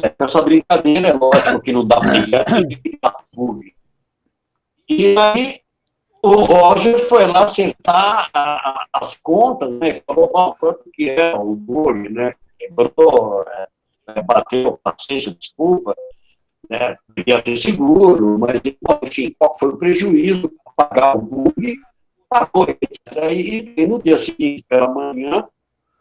É, 0.04 0.24
essa 0.24 0.41
brincadeira, 0.41 1.10
é 1.10 1.13
lógico 1.13 1.62
que 1.62 1.71
não 1.71 1.86
dá 1.86 2.00
para 2.00 2.17
ir 2.60 3.00
o 3.04 3.36
buggy. 3.36 3.76
E 4.89 5.15
aí, 5.17 5.62
o 6.23 6.36
Roger 6.41 6.99
foi 7.07 7.25
lá 7.25 7.47
a, 7.88 8.86
as 8.93 9.15
contas, 9.15 9.71
né? 9.71 10.01
Falou, 10.05 10.29
oh, 10.34 10.53
quanto 10.55 10.89
que 10.91 11.10
é 11.10 11.36
o 11.36 11.55
bug, 11.55 12.10
né? 12.10 12.34
Quebrou, 12.60 13.43
é, 13.47 13.67
é, 14.07 14.21
bateu, 14.21 14.79
paciência, 14.84 15.34
desculpa, 15.34 15.95
né? 16.69 16.95
Devia 17.15 17.41
ter 17.41 17.57
seguro, 17.57 18.38
mas 18.38 18.62
enfim, 19.03 19.36
qual 19.38 19.57
foi 19.57 19.69
o 19.69 19.77
prejuízo? 19.77 20.51
Pagar 20.75 21.17
o 21.17 21.21
bug, 21.21 21.77
pagou. 22.29 22.67
E, 23.31 23.86
no 23.88 24.01
dia 24.01 24.17
seguinte, 24.17 24.63
pela 24.67 24.88
manhã, 24.88 25.47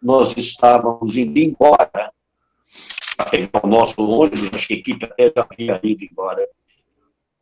nós 0.02 0.36
estávamos 0.36 1.16
indo 1.16 1.38
embora 1.38 2.12
para 3.16 3.30
pegar 3.30 3.64
o 3.64 3.68
nosso 3.68 4.00
ônibus, 4.00 4.50
acho 4.54 4.68
que 4.68 4.74
a 4.74 4.76
equipe 4.76 5.04
até 5.04 5.32
já 5.34 5.46
havia 5.50 5.80
ido 5.82 6.04
embora. 6.04 6.46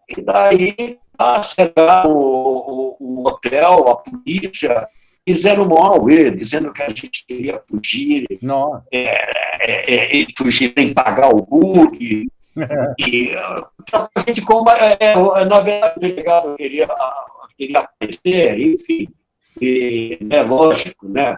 E 0.08 0.22
daí 0.22 0.98
a 1.18 1.42
chegar 1.42 2.06
o, 2.06 2.57
o, 2.98 3.20
o, 3.20 3.28
hotel, 3.28 3.88
a 3.88 3.96
polícia, 3.96 4.88
fizeram 5.26 5.68
um 5.68 5.76
auê, 5.76 6.30
dizendo 6.30 6.72
que 6.72 6.82
a 6.82 6.88
gente 6.88 7.24
queria 7.26 7.60
fugir, 7.60 8.26
é, 8.90 9.02
é, 9.60 10.22
é, 10.22 10.26
fugir 10.36 10.72
sem 10.76 10.94
pagar 10.94 11.28
o 11.28 11.44
bug. 11.44 12.26
e 12.98 13.30
então, 13.82 14.08
a 14.14 14.20
gente, 14.20 14.42
como, 14.42 14.70
é, 14.70 14.96
é, 15.00 15.44
na 15.44 15.60
verdade, 15.60 15.94
o 15.96 16.00
delegado 16.00 16.56
queria, 16.56 16.88
queria 17.56 17.78
aparecer, 17.80 18.58
enfim, 18.58 19.08
e, 19.60 20.18
né, 20.22 20.42
lógico, 20.42 21.08
né? 21.08 21.36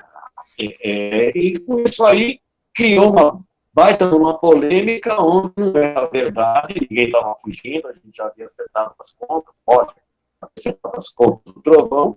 É, 0.58 1.30
e 1.36 1.58
com 1.60 1.80
isso 1.80 2.04
aí 2.04 2.38
criou 2.74 3.10
uma 3.10 3.40
baita 3.72 4.06
numa 4.06 4.38
polêmica 4.38 5.20
onde 5.20 5.52
não 5.56 5.76
era 5.76 6.06
verdade, 6.06 6.86
ninguém 6.88 7.06
estava 7.06 7.34
fugindo, 7.40 7.88
a 7.88 7.92
gente 7.92 8.14
já 8.14 8.26
havia 8.26 8.44
acertado 8.44 8.94
as 9.00 9.12
contas, 9.12 9.54
pode 9.64 9.94
as 10.94 11.08
contas 11.10 11.54
do 11.54 11.60
trovão, 11.62 12.16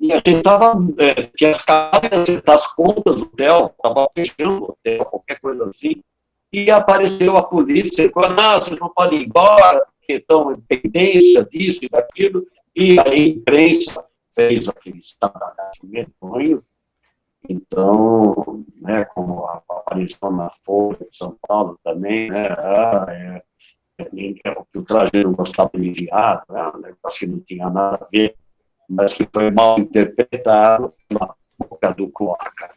e 0.00 0.12
a 0.12 0.16
gente 0.16 0.32
estava, 0.32 0.74
é, 0.98 1.30
tinha 1.36 1.50
as 1.50 1.62
caras 1.62 2.10
de 2.10 2.16
acertar 2.16 2.54
as 2.56 2.66
contas 2.74 3.20
do 3.20 3.22
hotel, 3.22 3.72
estava 3.76 4.10
fechando 4.14 4.64
o 4.64 4.70
hotel, 4.70 5.04
qualquer 5.04 5.40
coisa 5.40 5.68
assim, 5.68 6.02
e 6.52 6.70
apareceu 6.70 7.36
a 7.36 7.42
polícia, 7.42 8.10
falou, 8.12 8.30
não, 8.30 8.60
vocês 8.60 8.78
não 8.78 8.88
podem 8.88 9.20
ir 9.20 9.26
embora, 9.26 9.86
porque 9.96 10.14
estão 10.14 10.52
em 10.52 10.60
pendência 10.60 11.44
disso 11.44 11.84
e 11.84 11.88
daquilo, 11.88 12.46
e 12.74 12.98
a 12.98 13.16
imprensa 13.16 14.04
fez 14.34 14.68
aquele 14.68 14.98
estandardagem 14.98 15.84
medonho, 15.84 16.64
então, 17.48 18.64
né, 18.80 19.04
como 19.04 19.44
apareceu 19.46 20.30
na 20.30 20.50
Folha 20.64 21.06
de 21.08 21.16
São 21.16 21.36
Paulo 21.46 21.78
também, 21.82 22.30
né, 22.30 22.48
ah, 22.48 23.06
é, 23.08 23.42
é, 23.98 24.04
é, 24.44 24.50
o 24.52 24.64
que 24.64 24.78
o 24.78 24.82
trajeto 24.82 25.30
gostava 25.32 25.70
de 25.74 25.88
enviar, 25.88 26.42
né, 26.48 26.72
um 26.74 26.80
negócio 26.80 27.20
que 27.20 27.26
não 27.26 27.40
tinha 27.40 27.68
nada 27.68 27.96
a 27.96 28.08
ver, 28.10 28.34
mas 28.88 29.14
que 29.14 29.28
foi 29.32 29.50
mal 29.50 29.78
interpretado 29.78 30.92
na 31.10 31.34
boca 31.58 31.92
do 31.92 32.08
cloaca. 32.08 32.74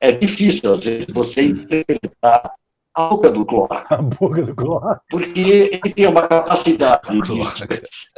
É 0.00 0.12
difícil, 0.12 0.74
às 0.74 0.84
vezes, 0.84 1.06
você 1.12 1.42
interpretar 1.42 2.54
a 2.94 3.08
boca 3.08 3.30
do 3.30 3.46
cloaca. 3.46 3.94
A 3.94 4.02
boca 4.02 4.42
do 4.42 4.54
cloaca. 4.54 5.02
Porque 5.08 5.40
ele 5.82 5.94
tem 5.94 6.06
uma 6.06 6.26
capacidade 6.26 7.20
de, 7.22 7.40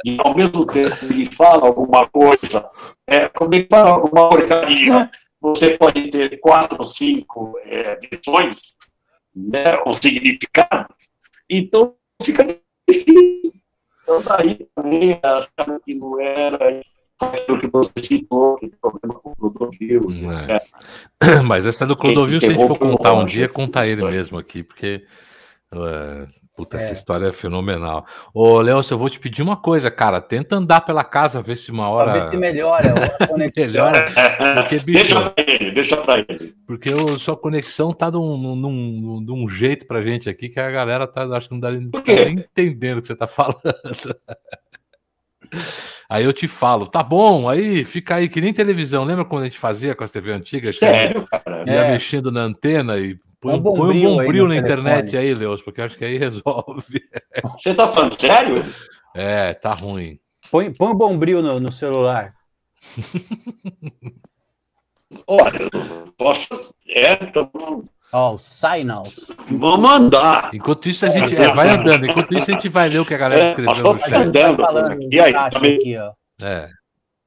e 0.05 0.17
ao 0.19 0.35
mesmo 0.35 0.65
tempo 0.65 1.05
ele 1.05 1.25
fala 1.25 1.67
alguma 1.67 2.07
coisa, 2.07 2.69
é, 3.07 3.29
como 3.29 3.53
ele 3.53 3.67
fala 3.69 3.91
alguma 3.91 4.29
porcaria, 4.29 5.11
você 5.39 5.77
pode 5.77 6.09
ter 6.09 6.39
quatro 6.39 6.79
ou 6.79 6.85
cinco 6.85 7.53
é, 7.63 7.95
versões, 7.97 8.59
né, 9.35 9.77
ou 9.85 9.93
significados, 9.93 11.09
então 11.57 11.95
fica 12.21 12.45
difícil. 12.87 13.53
Então 14.03 14.21
daí 14.21 14.67
também 14.75 15.19
achava 15.23 15.79
que 15.85 15.93
não 15.93 16.19
era 16.19 16.81
aquilo 17.19 17.59
que 17.59 17.69
você 17.69 17.91
citou, 17.97 18.57
que 18.57 18.69
problema 18.81 19.13
com 19.15 19.31
o 19.31 19.35
Clodovil, 19.35 20.07
é. 20.49 21.41
Mas 21.45 21.65
essa 21.65 21.85
do 21.85 21.95
Clodovil, 21.95 22.39
se 22.39 22.47
a 22.47 22.51
gente 22.51 22.67
for 22.67 22.77
contar 22.77 23.13
um 23.13 23.25
dia, 23.25 23.47
contar 23.47 23.87
ele 23.87 24.03
mesmo 24.03 24.37
aqui, 24.37 24.63
porque 24.63 25.05
uh, 25.75 26.27
puta, 26.55 26.77
é. 26.77 26.83
essa 26.83 26.91
história 26.91 27.27
é 27.27 27.31
fenomenal. 27.31 28.05
Ô, 28.33 28.59
Léo, 28.61 28.81
eu 28.89 28.97
vou 28.97 29.09
te 29.09 29.19
pedir 29.19 29.41
uma 29.41 29.57
coisa, 29.57 29.89
cara, 29.89 30.21
tenta 30.21 30.55
andar 30.55 30.81
pela 30.81 31.03
casa, 31.03 31.41
ver 31.41 31.57
se 31.57 31.71
uma 31.71 31.89
hora... 31.89 32.11
Pra 32.11 32.21
ver 32.21 32.29
se 32.29 32.37
melhora. 32.37 32.93
melhora, 33.55 34.05
porque, 34.55 34.79
bicho, 34.85 35.15
deixa 35.15 35.29
pra 35.29 35.43
ele, 35.45 35.71
deixa 35.71 35.97
pra 35.97 36.19
ele. 36.19 36.55
Porque 36.65 36.89
a 36.89 37.19
sua 37.19 37.35
conexão 37.35 37.91
tá 37.91 38.09
de 38.09 38.17
um, 38.17 38.55
num, 38.55 39.21
num 39.21 39.47
jeito 39.47 39.87
pra 39.87 40.01
gente 40.01 40.29
aqui 40.29 40.49
que 40.49 40.59
a 40.59 40.71
galera 40.71 41.07
tá, 41.07 41.23
acho 41.35 41.49
que 41.49 41.53
não 41.53 41.61
dá 41.61 41.71
nem 41.71 41.89
entendendo 42.29 42.99
o 42.99 43.01
que 43.01 43.07
você 43.07 43.15
tá 43.15 43.27
falando. 43.27 43.59
Aí 46.09 46.25
eu 46.25 46.33
te 46.33 46.47
falo, 46.47 46.85
tá 46.85 47.01
bom, 47.01 47.49
aí 47.49 47.83
fica 47.85 48.15
aí, 48.15 48.29
que 48.29 48.41
nem 48.41 48.53
televisão. 48.53 49.03
Lembra 49.03 49.25
quando 49.25 49.43
a 49.43 49.45
gente 49.45 49.57
fazia 49.57 49.95
com 49.95 50.03
as 50.03 50.11
TV 50.11 50.31
antigas? 50.31 50.77
Sério, 50.77 51.25
cara? 51.25 51.63
Ia 51.67 51.85
é. 51.85 51.91
mexendo 51.91 52.31
na 52.31 52.41
antena 52.41 52.97
e 52.99 53.17
põe 53.43 53.53
um, 53.55 53.59
bom 53.59 53.73
põe 53.75 54.07
um 54.07 54.17
bombril 54.17 54.47
na 54.47 54.55
internet 54.55 55.17
aí, 55.17 55.33
Leos, 55.33 55.61
porque 55.61 55.81
acho 55.81 55.97
que 55.97 56.05
aí 56.05 56.17
resolve. 56.17 57.03
Você 57.57 57.75
tá 57.75 57.87
falando 57.87 58.19
sério? 58.19 58.63
É, 59.13 59.53
tá 59.53 59.71
ruim. 59.71 60.19
Põe, 60.49 60.73
põe 60.73 60.89
um 60.89 60.95
bombril 60.95 61.41
no, 61.41 61.59
no 61.59 61.71
celular. 61.71 62.33
Olha, 65.27 65.59
posso. 66.17 66.47
É, 66.87 67.15
tô... 67.15 67.49
Ó, 68.11 68.33
oh, 68.33 68.37
signals. 68.37 69.27
Vou 69.49 69.77
mandar. 69.77 70.49
Enquanto 70.53 70.87
isso, 70.87 71.05
a 71.05 71.09
gente 71.09 71.35
é, 71.35 71.53
vai 71.53 71.69
andando. 71.69 72.05
Enquanto 72.05 72.33
isso, 72.35 72.49
a 72.49 72.53
gente 72.53 72.69
vai 72.69 72.89
ler 72.89 72.99
o 72.99 73.05
que 73.05 73.13
a 73.13 73.17
galera 73.17 73.41
é, 73.41 73.47
escreveu 73.49 73.93
no 73.93 73.99
chat. 73.99 74.13
Andando, 74.13 74.61
falando 74.61 75.13
e 75.13 75.19
aí, 75.19 75.33
tá, 75.33 75.47
aqui, 75.47 75.97
ó. 75.97 76.13
É. 76.43 76.69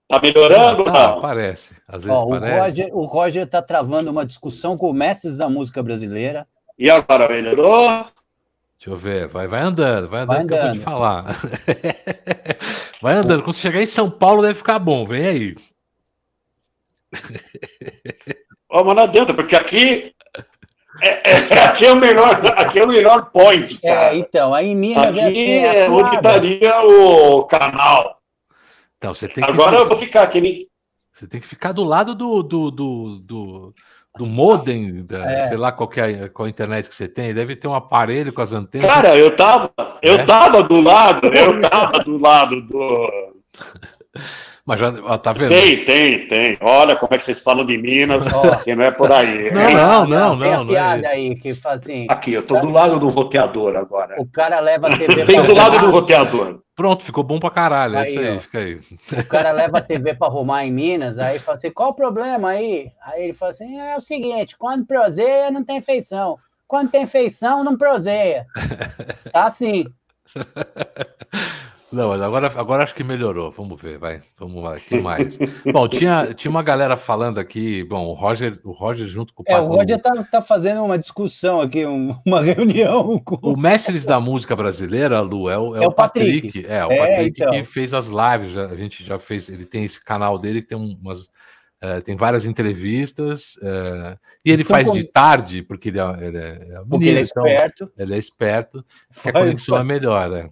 Tá 0.09 0.21
melhorando? 0.23 0.89
Ah, 0.89 0.93
tá, 0.93 1.13
parece. 1.21 1.75
Às 1.89 2.05
vezes 2.05 2.17
ó, 2.17 2.27
parece. 2.27 2.53
O 2.53 2.63
Roger, 2.63 2.97
o 2.97 3.05
Roger 3.05 3.47
tá 3.47 3.61
travando 3.61 4.11
uma 4.11 4.25
discussão 4.25 4.77
com 4.77 4.93
mestres 4.93 5.37
da 5.37 5.49
música 5.49 5.83
brasileira. 5.83 6.47
E 6.79 6.89
agora, 6.89 7.29
melhorou? 7.29 8.07
Deixa 8.79 8.91
eu 8.91 8.97
ver, 8.97 9.27
vai, 9.27 9.49
vai 9.49 9.63
andando, 9.63 10.09
vai 10.09 10.21
andando, 10.21 10.37
vai 10.37 10.43
andando. 10.43 10.49
que 10.49 10.55
eu 10.55 10.63
vou 10.63 10.73
te 10.73 10.79
falar. 10.81 11.25
vai 13.03 13.15
andando, 13.15 13.43
quando 13.43 13.57
chegar 13.57 13.83
em 13.83 13.87
São 13.87 14.11
Paulo 14.11 14.43
deve 14.43 14.55
ficar 14.55 14.79
bom, 14.79 15.07
vem 15.07 15.27
aí. 15.27 15.57
Ó, 18.69 18.85
mas 18.85 18.97
não 18.97 19.03
adianta, 19.05 19.33
porque 19.33 19.57
aqui 19.57 20.15
é, 21.01 21.55
é, 21.55 21.65
aqui 21.65 21.87
é 21.87 21.93
o 21.93 21.97
melhor, 21.97 22.41
aqui 22.57 22.79
é 22.79 22.85
o 22.85 22.89
melhor 22.89 23.31
point. 23.31 23.79
É, 23.83 23.95
cara. 23.95 24.15
É, 24.15 24.19
então, 24.19 24.55
aí 24.55 24.69
em 24.69 24.77
Minas 24.77 25.19
aqui 25.19 25.59
é 25.59 25.89
onde 25.89 26.17
estaria 26.17 26.81
o 26.83 27.45
canal. 27.45 28.16
Então, 28.99 29.15
você 29.15 29.29
tem 29.29 29.45
que 29.45 29.51
Agora 29.51 29.77
eu 29.77 29.87
vou 29.87 29.97
ficar 29.97 30.23
aqui. 30.23 30.69
Você 31.13 31.27
tem 31.27 31.41
que 31.41 31.47
ficar 31.47 31.73
do 31.73 31.85
lado 31.85 32.15
do, 32.15 32.43
do, 32.43 32.71
do, 32.71 33.19
do, 33.21 33.75
do 34.19 34.27
modem, 34.27 35.05
da, 35.05 35.25
é. 35.31 35.49
sei 35.49 35.57
lá 35.57 35.73
qual, 35.73 35.91
é, 35.97 36.29
qual 36.29 36.47
a 36.47 36.51
internet 36.51 36.89
que 36.89 36.95
você 36.95 37.09
tem. 37.09 37.33
Deve 37.33 37.57
ter 37.57 37.69
um 37.69 37.75
aparelho 37.75 38.33
com 38.33 38.43
as 38.43 38.53
antenas. 38.53 38.87
Cara, 38.87 39.17
eu 39.17 39.35
tava, 39.35 39.73
eu 40.03 40.17
é? 40.17 40.25
tava 40.27 40.63
do 40.63 40.81
lado, 40.81 41.27
eu 41.29 41.61
tava 41.61 41.99
do 42.01 42.19
lado 42.19 42.61
do. 42.63 43.35
Mas 44.67 44.81
já, 44.81 44.93
ó, 45.05 45.17
tá 45.17 45.33
vendo? 45.33 45.51
Tem, 45.51 45.85
tem, 45.85 46.27
tem. 46.27 46.59
Olha 46.61 46.97
como 46.97 47.15
é 47.15 47.19
que 47.19 47.25
vocês 47.25 47.41
falam 47.41 47.65
de 47.65 47.79
Minas, 47.79 48.25
que 48.65 48.75
não 48.75 48.83
é 48.83 48.91
por 48.91 49.13
aí. 49.13 49.49
Não, 49.53 50.05
não, 50.05 50.07
não, 50.07 50.37
não. 50.37 50.39
Tem 50.41 50.53
a 50.53 50.61
é 50.61 50.65
piada 50.67 51.07
é. 51.07 51.11
aí 51.13 51.37
que 51.37 51.55
fazem. 51.55 52.09
Aqui, 52.11 52.33
eu 52.33 52.43
tô 52.43 52.59
do 52.59 52.71
lado 52.71 52.99
do 52.99 53.09
roteador 53.09 53.77
agora. 53.77 54.21
O 54.21 54.27
cara 54.27 54.59
leva 54.59 54.89
a 54.89 54.91
TV 54.99 55.25
Tem 55.25 55.41
do 55.41 55.55
lado 55.55 55.79
do 55.79 55.91
roteador. 55.93 56.59
Pronto, 56.75 57.05
ficou 57.05 57.23
bom 57.23 57.39
pra 57.39 57.49
caralho. 57.49 57.97
Aí, 57.97 58.09
é 58.09 58.11
isso 58.11 58.19
aí, 58.19 58.37
ó. 58.37 58.41
fica 58.41 58.59
aí. 58.59 58.81
O 59.21 59.29
cara 59.29 59.53
leva 59.53 59.79
a 59.79 59.81
TV 59.81 60.15
pra 60.15 60.27
arrumar 60.27 60.67
em 60.67 60.73
Minas, 60.73 61.17
aí 61.17 61.39
fala 61.39 61.57
assim: 61.57 61.71
qual 61.71 61.91
o 61.91 61.95
problema 61.95 62.49
aí? 62.49 62.91
Aí 63.03 63.23
ele 63.23 63.35
fala 63.35 63.53
assim: 63.53 63.79
é 63.79 63.97
o 63.97 64.01
seguinte, 64.01 64.57
quando 64.59 64.85
proseia, 64.85 65.49
não 65.49 65.65
tem 65.65 65.81
feição. 65.81 66.39
Quando 66.67 66.91
tem 66.91 67.07
feição, 67.07 67.63
não 67.63 67.79
proseia. 67.79 68.47
Tá 69.33 69.45
assim. 69.45 69.87
Não, 71.97 72.11
mas 72.11 72.21
agora, 72.21 72.53
agora 72.55 72.83
acho 72.83 72.95
que 72.95 73.03
melhorou. 73.03 73.51
Vamos 73.51 73.81
ver, 73.81 73.97
vai. 73.97 74.21
Vamos 74.39 74.63
lá, 74.63 74.79
que 74.79 75.01
mais? 75.01 75.39
bom, 75.73 75.89
tinha, 75.89 76.35
tinha 76.35 76.51
uma 76.51 76.63
galera 76.63 76.95
falando 76.95 77.39
aqui. 77.39 77.83
Bom, 77.85 78.09
o 78.09 78.13
Roger, 78.13 78.61
o 78.65 78.73
Roger 78.73 79.09
junto 79.09 79.33
com 79.33 79.43
o 79.43 79.47
É, 79.49 79.59
o 79.59 79.67
Roger 79.67 79.99
tá, 79.99 80.13
tá 80.25 80.43
fazendo 80.43 80.85
uma 80.85 80.99
discussão 80.99 81.59
aqui, 81.59 81.87
um, 81.87 82.15
uma 82.27 82.43
reunião 82.43 83.19
com. 83.19 83.37
O 83.41 83.57
Mestres 83.57 84.05
da 84.05 84.21
Música 84.21 84.55
Brasileira, 84.55 85.23
Lu, 85.23 85.49
é 85.49 85.57
o, 85.57 85.75
é, 85.75 85.85
é 85.85 85.89
o 85.89 85.91
Patrick. 85.91 86.49
Patrick. 86.49 86.71
É, 86.71 86.85
o 86.85 86.93
é, 86.93 86.99
Patrick 86.99 87.41
então. 87.41 87.53
que 87.55 87.65
fez 87.65 87.95
as 87.95 88.09
lives. 88.09 88.51
Já, 88.51 88.67
a 88.67 88.77
gente 88.77 89.03
já 89.03 89.19
fez. 89.19 89.49
Ele 89.49 89.65
tem 89.65 89.83
esse 89.83 90.05
canal 90.05 90.39
dele 90.39 90.61
que 90.61 90.69
tem 90.69 90.77
umas. 90.77 91.31
Uh, 91.83 92.01
tem 92.05 92.17
várias 92.17 92.47
entrevistas 92.47 93.55
uh, 93.57 94.19
e 94.43 94.51
ele 94.51 94.65
faz 94.65 94.89
com... 94.89 94.95
de 94.95 95.05
tarde 95.05 95.63
porque 95.63 95.91
ele 95.91 96.01
é, 96.01 96.27
ele 96.27 96.39
é, 96.39 96.51
é 96.71 96.83
porque 96.89 97.07
ele 97.07 97.19
é 97.19 97.23
então 97.23 97.47
esperto. 97.47 97.85
Então, 97.85 98.05
ele 98.05 98.15
é 98.15 98.19
esperto, 98.19 98.85
a 99.25 99.33
conexão 99.33 99.77
é 99.77 99.85
melhor. 99.85 100.33
É. 100.33 100.51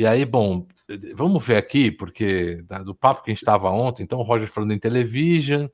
E 0.00 0.06
aí, 0.06 0.24
bom, 0.24 0.66
vamos 1.14 1.44
ver 1.44 1.58
aqui, 1.58 1.90
porque 1.90 2.64
do 2.86 2.94
papo 2.94 3.22
que 3.22 3.30
a 3.30 3.34
gente 3.34 3.42
estava 3.42 3.68
ontem, 3.68 4.02
então 4.02 4.18
o 4.18 4.22
Roger 4.22 4.48
falando 4.48 4.72
em 4.72 4.78
television, 4.78 5.66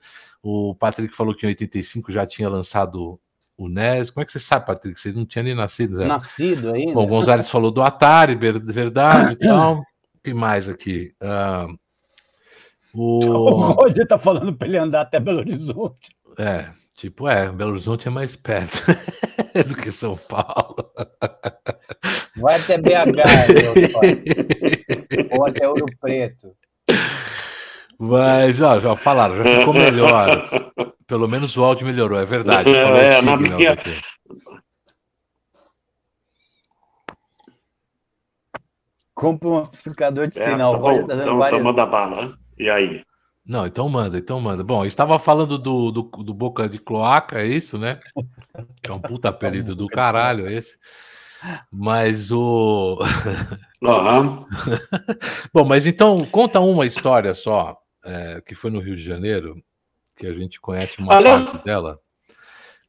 o 0.43 0.75
Patrick 0.75 1.15
falou 1.15 1.33
que 1.33 1.47
em 1.47 1.51
85 1.51 2.11
já 2.11 2.27
tinha 2.27 2.49
lançado 2.49 3.21
o 3.57 3.69
NES. 3.69 4.11
Como 4.11 4.23
é 4.23 4.27
que 4.27 4.33
você 4.33 4.41
sabe, 4.41 4.67
Patrick? 4.67 4.99
Você 4.99 5.13
não 5.13 5.25
tinha 5.25 5.45
nem 5.45 5.55
nascido, 5.55 5.99
Zé? 5.99 6.07
Nascido 6.07 6.73
ainda. 6.73 6.93
Bom, 6.93 7.05
o 7.05 7.07
Gonzalez 7.07 7.49
falou 7.49 7.71
do 7.71 7.81
Atari, 7.81 8.35
verdade 8.35 9.35
e 9.35 9.37
tal. 9.37 9.79
O 9.79 9.85
que 10.25 10.35
mais 10.35 10.69
aqui? 10.69 11.15
Uh, 11.23 11.79
o... 12.93 13.19
o 13.31 13.73
Roger 13.75 14.09
tá 14.09 14.19
falando 14.19 14.53
para 14.53 14.67
ele 14.67 14.77
andar 14.77 15.03
até 15.03 15.21
Belo 15.21 15.39
Horizonte. 15.39 16.17
É, 16.37 16.71
tipo, 16.97 17.29
é, 17.29 17.51
Belo 17.51 17.73
Horizonte 17.73 18.09
é 18.09 18.11
mais 18.11 18.35
perto 18.35 18.79
do 19.69 19.77
que 19.77 19.93
São 19.93 20.17
Paulo. 20.17 20.91
Vai 22.37 22.61
até 22.61 22.79
BH, 22.79 23.15
meu 23.77 23.91
pai. 23.93 24.25
Ou 25.31 25.47
até 25.47 25.69
Ouro 25.69 25.87
Preto. 26.01 26.57
Mas, 27.99 28.61
ó, 28.61 28.79
já 28.79 28.97
falaram, 28.97 29.37
já 29.37 29.45
ficou 29.45 29.73
melhor. 29.73 30.29
Pelo 31.07 31.29
menos 31.29 31.57
o 31.57 31.65
áudio 31.65 31.87
melhorou, 31.87 32.19
é 32.19 32.25
verdade. 32.25 32.75
É, 32.75 33.23
na 33.23 33.37
minha... 33.37 33.77
Compre 39.15 39.49
um 39.49 39.57
amplificador 39.57 40.29
de 40.29 40.39
é, 40.39 40.51
sinal. 40.51 40.73
Tá 40.73 40.79
bom, 40.79 40.93
então, 40.93 41.39
várias... 41.39 41.61
então 41.61 41.73
manda 41.73 41.87
bala. 41.87 42.27
Né? 42.27 42.35
E 42.59 42.69
aí? 42.69 43.03
Não, 43.47 43.65
então 43.65 43.89
manda, 43.89 44.19
então 44.19 44.41
manda. 44.41 44.65
Bom, 44.65 44.85
estava 44.85 45.19
falando 45.19 45.57
do, 45.57 45.93
do, 45.93 46.03
do, 46.03 46.35
Boca 46.35 46.69
de 46.69 46.79
Cloaca, 46.79 47.41
é 47.41 47.47
isso, 47.47 47.79
né? 47.79 47.99
Que 48.83 48.91
é 48.91 48.93
um 48.93 49.01
puta 49.01 49.29
apelido 49.29 49.75
do 49.77 49.87
caralho 49.87 50.51
esse. 50.51 50.77
Mas 51.71 52.33
o. 52.33 52.99
Uhum. 53.81 54.47
Bom, 55.55 55.65
mas 55.65 55.87
então 55.87 56.25
conta 56.25 56.59
uma 56.59 56.87
história 56.87 57.33
só, 57.35 57.79
é, 58.05 58.43
que 58.45 58.55
foi 58.55 58.71
no 58.71 58.81
Rio 58.81 58.97
de 58.97 59.05
Janeiro, 59.05 59.63
que 60.17 60.27
a 60.27 60.33
gente 60.33 60.61
conhece 60.61 60.99
uma 60.99 61.23
parte 61.23 61.65
dela, 61.65 62.01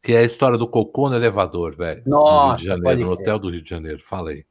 que 0.01 0.13
é 0.13 0.19
a 0.19 0.23
história 0.23 0.57
do 0.57 0.67
cocô 0.67 1.07
no 1.07 1.15
elevador, 1.15 1.75
velho. 1.75 2.01
Nossa, 2.07 2.33
no 2.33 2.47
Rio 2.47 2.57
de 2.57 2.65
Janeiro, 2.65 3.01
no 3.01 3.11
hotel 3.11 3.37
do 3.37 3.49
Rio 3.51 3.61
de 3.61 3.69
Janeiro. 3.69 4.01
Falei. 4.03 4.43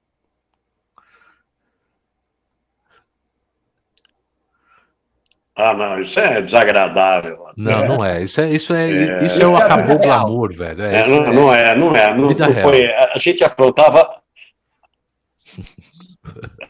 Ah, 5.57 5.73
não, 5.73 5.99
isso 5.99 6.21
é 6.21 6.43
desagradável. 6.43 7.47
Não, 7.57 7.87
não 7.87 8.05
é. 8.05 8.23
Isso 8.23 8.43
é, 8.43 8.51
isso 8.51 8.75
é, 8.75 8.91
é 8.91 9.25
isso 9.25 9.41
é 9.41 9.47
o 9.47 9.57
acabou 9.57 9.99
glamour, 9.99 10.53
velho. 10.53 10.83
É, 10.83 11.01
é, 11.01 11.09
não, 11.09 11.33
não, 11.33 11.55
é, 11.55 11.75
não 11.75 11.97
é. 11.97 12.15
Não, 12.15 12.29
não 12.29 12.55
foi, 12.63 12.93
a 12.93 13.17
gente 13.17 13.43
aprontava. 13.43 14.21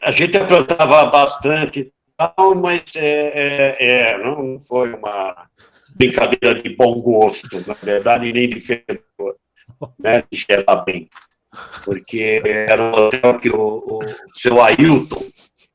a 0.01 0.11
gente 0.11 0.37
aprontava 0.37 1.05
bastante, 1.07 1.91
mas 2.55 2.83
é, 2.95 3.75
é, 3.77 3.77
é, 3.79 4.17
não 4.23 4.57
foi 4.61 4.93
uma 4.93 5.47
brincadeira 5.93 6.55
de 6.55 6.69
bom 6.69 7.01
gosto, 7.01 7.61
na 7.67 7.73
verdade, 7.73 8.31
nem 8.31 8.47
de 8.47 8.61
fedor, 8.61 9.35
né, 9.99 10.23
de 10.31 10.37
cheirar 10.37 10.85
bem. 10.85 11.09
Porque 11.83 12.41
era 12.45 12.81
um 12.81 12.93
hotel 12.93 13.37
que 13.37 13.49
o, 13.49 13.99
o 13.99 13.99
seu 14.29 14.61
Ailton, 14.61 15.25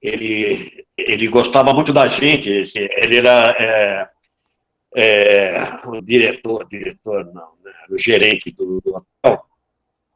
ele, 0.01 0.87
ele 0.97 1.29
gostava 1.29 1.73
muito 1.73 1.93
da 1.93 2.07
gente, 2.07 2.51
ele 2.77 3.17
era 3.17 3.57
é, 3.59 4.11
é, 4.95 5.87
o 5.87 6.01
diretor, 6.01 6.67
diretor 6.69 7.25
não, 7.27 7.55
né, 7.65 7.73
o 7.91 7.99
gerente 7.99 8.51
do, 8.51 8.81
do, 8.81 8.97
hotel. 8.97 9.45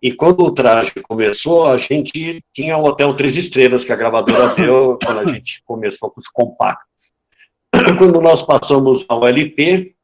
E 0.03 0.13
quando 0.13 0.45
o 0.45 0.53
traje 0.53 0.93
começou, 1.03 1.67
a 1.67 1.79
gente 1.79 2.45
tinha 2.53 2.77
o 2.77 2.85
Hotel 2.85 3.15
Três 3.15 3.37
Estrelas, 3.37 3.85
que 3.85 3.93
a 3.93 3.97
gravadora 3.97 4.55
deu 4.57 4.99
quando 5.03 5.21
a 5.21 5.27
gente 5.27 5.63
começou 5.65 6.11
com 6.11 6.21
os 6.21 6.29
compactos. 6.29 7.13
Quando 7.99 8.21
nós 8.21 8.43
passamos 8.43 9.05
ao 9.09 9.27
LP, 9.27 9.95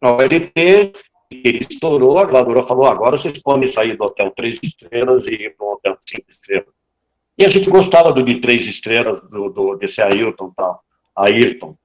ao 0.00 0.20
LP, 0.20 0.92
ele 1.30 1.58
estourou, 1.58 2.18
a 2.18 2.24
gravadora 2.24 2.62
falou, 2.62 2.86
agora 2.86 3.16
vocês 3.16 3.40
podem 3.42 3.68
sair 3.68 3.96
do 3.96 4.04
Hotel 4.04 4.30
Três 4.30 4.58
Estrelas 4.62 5.26
e 5.26 5.34
ir 5.34 5.56
para 5.56 5.66
o 5.66 5.72
Hotel 5.72 5.98
Cinco 6.06 6.30
Estrelas. 6.30 6.83
E 7.36 7.44
a 7.44 7.48
gente 7.48 7.68
gostava 7.68 8.12
do 8.12 8.22
de 8.22 8.40
três 8.40 8.64
estrelas, 8.66 9.20
do, 9.20 9.48
do, 9.48 9.76
desse 9.76 10.00
Ailton 10.00 10.48
e 10.48 10.54
tal. 10.54 10.84
Ayrton. 11.16 11.76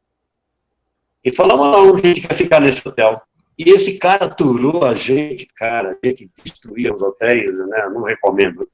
E 1.23 1.35
falamos, 1.35 1.71
não, 1.71 1.95
a 1.95 1.97
gente 1.97 2.21
quer 2.21 2.35
ficar 2.35 2.59
nesse 2.59 2.87
hotel. 2.87 3.21
E 3.57 3.71
esse 3.71 3.97
cara 3.97 4.25
aturou 4.25 4.85
a 4.85 4.93
gente, 4.93 5.45
cara, 5.53 5.97
a 6.01 6.07
gente 6.07 6.31
destruía 6.41 6.93
os 6.93 7.01
hotéis, 7.01 7.53
né? 7.67 7.89
Não 7.93 8.03
recomendo. 8.03 8.65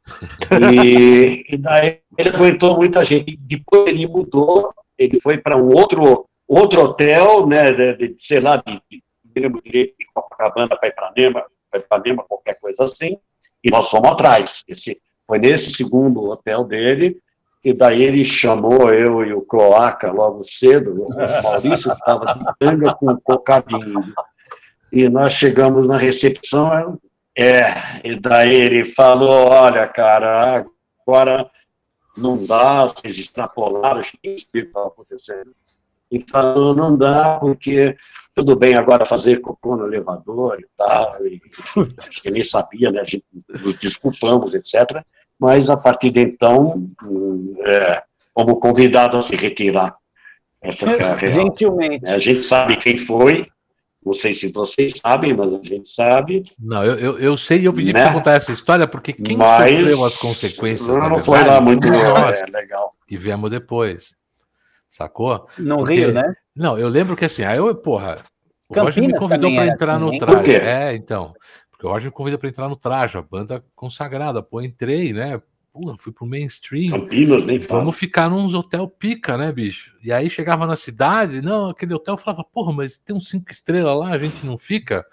E, 0.72 1.44
e 1.50 1.58
daí 1.58 2.02
ele 2.16 2.30
aguentou 2.30 2.78
muita 2.78 3.04
gente. 3.04 3.36
Depois 3.36 3.88
ele 3.88 4.06
mudou, 4.06 4.72
ele 4.96 5.20
foi 5.20 5.40
para 5.40 5.58
um 5.58 5.70
outro, 5.70 6.30
outro 6.48 6.84
hotel, 6.84 7.48
né? 7.48 7.72
De, 7.72 8.10
de, 8.10 8.16
sei 8.18 8.40
lá, 8.40 8.58
de, 8.58 8.80
de, 9.24 9.50
de 9.50 9.96
Copacabana 10.14 10.78
para 10.78 10.90
Ipanema, 10.90 11.44
para 11.72 11.80
Ipanema, 11.80 12.24
qualquer 12.24 12.60
coisa 12.60 12.84
assim. 12.84 13.18
E 13.64 13.72
nós 13.72 13.90
fomos 13.90 14.12
atrás. 14.12 14.64
Esse, 14.68 15.02
foi 15.28 15.40
nesse 15.40 15.72
segundo 15.72 16.30
hotel 16.30 16.64
dele 16.64 17.18
e 17.64 17.74
daí 17.74 18.04
ele 18.04 18.24
chamou 18.24 18.94
eu 18.94 19.26
e 19.26 19.34
o 19.34 19.42
Cloaca 19.42 20.12
logo 20.12 20.44
cedo, 20.44 21.08
o 21.08 21.44
Maurício 21.44 21.92
estava 21.92 22.34
de 22.36 22.46
tanga 22.60 22.94
com 22.94 23.12
um 23.12 23.18
cocadinho 23.18 24.14
e 24.92 25.10
nós 25.10 25.34
chegamos 25.34 25.88
na 25.88 25.98
recepção, 25.98 26.98
é, 27.38 27.66
e 28.02 28.16
daí 28.16 28.56
ele 28.56 28.86
falou, 28.86 29.50
olha, 29.50 29.86
cara, 29.88 30.66
agora 31.02 31.52
não 32.16 32.46
dá, 32.46 32.84
vocês 32.84 33.18
extrapolaram, 33.18 34.00
isso 34.00 34.48
estava 34.54 34.88
acontecendo. 34.88 35.54
E 36.10 36.24
falou, 36.32 36.74
não 36.74 36.96
dá, 36.96 37.38
porque 37.40 37.98
tudo 38.34 38.56
bem 38.56 38.76
agora 38.76 39.04
fazer 39.04 39.42
cocô 39.42 39.76
no 39.76 39.88
elevador 39.88 40.62
e 40.62 40.68
tal, 40.78 41.28
e, 41.28 41.42
acho 42.08 42.22
que 42.22 42.32
nem 42.32 42.44
sabia, 42.44 42.90
né, 42.90 43.02
a 43.02 43.06
gente 43.06 43.26
nos 43.50 43.78
desculpamos, 43.78 44.54
etc. 44.54 45.04
Mas 45.39 45.69
a 45.69 45.78
partir 45.78 46.12
de 46.12 46.21
então, 46.21 46.89
é, 47.65 48.04
como 48.34 48.58
convidado 48.58 49.17
a 49.17 49.21
se 49.21 49.36
retirar. 49.36 49.95
Essa 50.62 50.91
é 50.91 51.17
Gentilmente. 51.32 52.10
A 52.10 52.19
gente 52.19 52.43
sabe 52.43 52.76
quem 52.78 52.98
foi, 52.98 53.48
não 54.06 54.13
sei 54.13 54.34
se 54.34 54.52
vocês 54.52 54.93
sabem, 54.98 55.36
mas 55.36 55.52
a 55.52 55.60
gente 55.63 55.89
sabe. 55.89 56.43
Não, 56.60 56.84
eu, 56.84 56.95
eu, 56.95 57.19
eu 57.19 57.38
sei 57.38 57.60
e 57.60 57.65
eu 57.65 57.74
pedi 57.74 57.91
né? 57.91 58.04
para 58.04 58.13
contar 58.13 58.34
essa 58.34 58.52
história, 58.52 58.88
porque 58.88 59.12
quem 59.12 59.36
mas, 59.36 59.71
sofreu 59.71 60.06
as 60.06 60.17
consequências. 60.17 60.88
Não, 60.88 61.10
não 61.10 61.19
foi 61.19 61.43
lá 61.43 61.60
muito 61.60 61.88
nós, 61.88 62.39
é, 62.39 62.45
legal. 62.45 62.93
E 63.10 63.17
viemos 63.17 63.50
depois. 63.50 64.15
Sacou? 64.88 65.48
No 65.58 65.78
porque, 65.78 65.95
Rio, 65.95 66.13
né? 66.13 66.36
Não, 66.56 66.78
eu 66.78 66.88
lembro 66.88 67.15
que 67.15 67.26
assim, 67.26 67.43
aí 67.43 67.58
eu, 67.58 67.74
porra, 67.76 68.17
o 68.69 68.74
Campinas 68.74 68.95
Roger 68.95 69.08
me 69.08 69.17
convidou 69.17 69.54
para 69.54 69.67
entrar 69.67 69.95
assim, 69.95 70.06
no 70.06 70.17
traje. 70.17 70.56
É, 70.56 70.95
então. 70.95 71.34
Roger 71.88 72.10
me 72.10 72.12
convidou 72.12 72.39
para 72.39 72.50
entrar 72.50 72.69
no 72.69 72.76
traje, 72.76 73.17
a 73.17 73.21
banda 73.21 73.63
consagrada. 73.76 74.41
Pô, 74.41 74.62
entrei, 74.62 75.13
né? 75.13 75.41
Pô, 75.74 75.95
fui 75.98 76.13
pro 76.13 76.26
mainstream. 76.26 76.91
Campinas, 76.91 77.45
nem 77.45 77.62
fala. 77.62 77.82
Vamos 77.82 77.98
ficar 77.98 78.30
num 78.30 78.45
hotel 78.56 78.88
pica, 78.88 79.38
né, 79.38 79.52
bicho? 79.52 79.93
E 80.04 80.12
aí 80.12 80.30
chegava 80.30 80.65
na 80.65 80.76
cidade, 80.76 81.41
não, 81.41 81.69
aquele 81.69 81.93
hotel 81.93 82.17
falava, 82.17 82.43
porra, 82.43 82.71
mas 82.71 82.98
tem 82.98 83.15
uns 83.15 83.30
cinco 83.30 83.52
estrelas 83.52 84.00
lá, 84.00 84.12
a 84.12 84.17
gente 84.17 84.45
não 84.45 84.58
fica. 84.58 85.06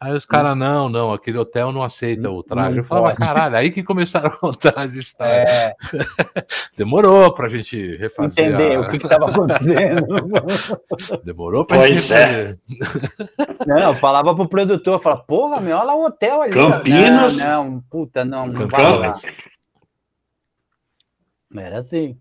Aí 0.00 0.12
os 0.12 0.26
caras, 0.26 0.56
não, 0.56 0.88
não, 0.88 1.12
aquele 1.12 1.38
hotel 1.38 1.72
não 1.72 1.82
aceita 1.82 2.30
o 2.30 2.42
traje. 2.42 2.78
eu 2.78 2.84
falava, 2.84 3.14
caralho, 3.14 3.56
aí 3.56 3.70
que 3.70 3.82
começaram 3.82 4.28
a 4.28 4.36
contar 4.36 4.74
as 4.76 4.94
histórias. 4.94 5.48
É. 5.48 5.74
Demorou 6.76 7.32
pra 7.32 7.48
gente 7.48 7.96
refazer. 7.96 8.44
Entender 8.44 8.76
a... 8.76 8.80
o 8.80 8.86
que 8.88 8.96
estava 8.96 9.30
acontecendo. 9.30 10.06
Demorou 11.24 11.64
pra 11.64 11.78
pois 11.78 11.94
gente 11.94 12.12
é. 12.12 12.54
Não, 13.66 13.94
falava 13.94 14.34
pro 14.34 14.48
produtor, 14.48 15.00
falava, 15.00 15.22
porra, 15.22 15.60
meu, 15.60 15.76
olha 15.76 15.86
lá 15.86 15.94
o 15.94 16.04
hotel 16.04 16.42
ali. 16.42 16.52
Campinas. 16.52 17.36
Não, 17.38 17.70
não 17.70 17.80
puta, 17.80 18.24
não, 18.24 18.46
não 18.46 18.68
Campinas. 18.68 19.22
Era 21.56 21.78
assim. 21.78 22.18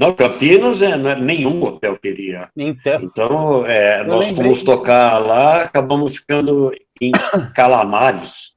Não, 0.00 0.14
Campinas 0.14 0.80
é, 0.80 0.96
não 0.96 1.10
é 1.10 1.14
nenhum 1.14 1.62
hotel 1.62 1.94
queria. 1.98 2.48
Então, 2.56 3.02
então 3.02 3.66
é, 3.66 4.02
nós 4.02 4.28
lembrei. 4.28 4.44
fomos 4.46 4.62
tocar 4.62 5.18
lá, 5.18 5.64
acabamos 5.64 6.16
ficando 6.16 6.72
em 6.98 7.12
Calamares, 7.54 8.54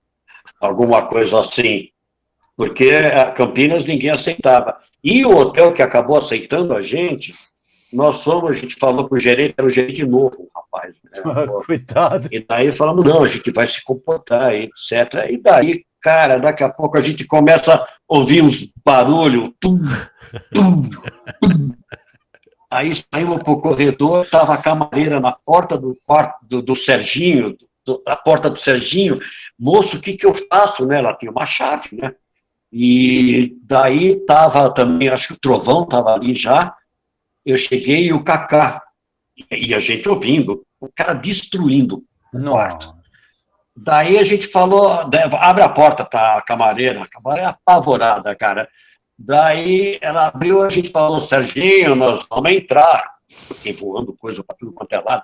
alguma 0.62 1.01
coisa 1.01 1.41
assim, 1.41 1.89
porque 2.56 2.91
a 2.91 3.29
Campinas 3.29 3.84
ninguém 3.84 4.12
aceitava. 4.12 4.77
E 5.03 5.25
o 5.25 5.36
hotel 5.36 5.73
que 5.73 5.82
acabou 5.82 6.15
aceitando 6.15 6.73
a 6.73 6.82
gente, 6.82 7.36
nós 7.93 8.23
fomos, 8.23 8.49
a 8.51 8.60
gente 8.60 8.75
falou 8.75 9.08
com 9.08 9.15
o 9.15 9.19
gerente, 9.19 9.56
era 9.58 9.67
o 9.67 9.69
gerente 9.69 10.06
novo, 10.06 10.49
rapaz. 10.56 11.01
Né? 11.03 11.21
Coitado. 11.65 12.27
E 12.32 12.45
daí 12.45 12.71
falamos, 12.71 13.06
não, 13.06 13.23
a 13.23 13.27
gente 13.27 13.51
vai 13.51 13.67
se 13.67 13.84
comportar, 13.84 14.53
etc. 14.56 15.29
E 15.29 15.38
daí 15.38 15.84
Cara, 16.03 16.38
daqui 16.38 16.62
a 16.65 16.69
pouco 16.69 16.97
a 16.97 17.01
gente 17.01 17.25
começa 17.25 17.75
a 17.75 17.88
ouvir 18.10 18.43
uns 18.43 18.69
barulhos. 18.86 19.51
Tum, 19.62 19.79
tum, 20.53 20.82
tum. 21.39 21.69
Aí 22.69 22.91
saímos 22.93 23.41
para 23.41 23.53
o 23.53 23.62
corredor, 23.62 24.25
estava 24.25 24.53
a 24.53 24.58
camareira 24.58 25.21
na 25.21 25.32
porta 25.32 25.77
do 25.77 25.97
quarto 26.06 26.45
do, 26.45 26.62
do 26.62 26.75
Serginho, 26.75 27.56
do, 27.86 28.03
a 28.06 28.17
porta 28.17 28.49
do 28.49 28.58
Serginho. 28.58 29.17
Moço, 29.58 29.95
o 29.95 30.01
que, 30.01 30.13
que 30.17 30.25
eu 30.25 30.34
faço? 30.34 30.86
Né? 30.86 30.97
Ela 30.97 31.15
tinha 31.15 31.32
uma 31.32 31.45
chave, 31.45 31.88
né? 31.93 32.13
E 32.69 33.56
daí 33.63 34.17
estava 34.17 34.69
também, 34.73 35.08
acho 35.08 35.29
que 35.29 35.34
o 35.36 35.39
Trovão 35.39 35.84
estava 35.84 36.13
ali 36.13 36.36
já. 36.36 36.75
Eu 37.45 37.58
cheguei 37.58 38.08
e 38.08 38.13
o 38.13 38.23
Cacá. 38.23 38.82
E 39.51 39.73
a 39.73 39.79
gente 39.79 40.08
ouvindo, 40.08 40.63
o 40.79 40.88
cara 40.88 41.13
destruindo 41.13 42.03
o 42.34 42.43
quarto. 42.43 42.93
Daí 43.75 44.19
a 44.19 44.23
gente 44.23 44.47
falou, 44.47 44.88
abre 45.39 45.63
a 45.63 45.69
porta 45.69 46.06
para 46.06 46.38
a 46.38 46.41
camareira, 46.41 47.03
a 47.03 47.08
camareira 47.08 47.47
é 47.47 47.51
apavorada, 47.51 48.36
cara. 48.36 48.69
Daí 49.17 49.97
ela 50.01 50.27
abriu, 50.27 50.62
a 50.62 50.69
gente 50.69 50.89
falou, 50.89 51.19
Serginho, 51.19 51.95
nós 51.95 52.25
vamos 52.29 52.51
entrar. 52.51 53.13
Fiquei 53.27 53.73
voando 53.73 54.13
coisa 54.13 54.43
para 54.43 54.56
tudo 54.56 54.73
quanto 54.73 54.93
é 54.93 54.99
lado. 54.99 55.23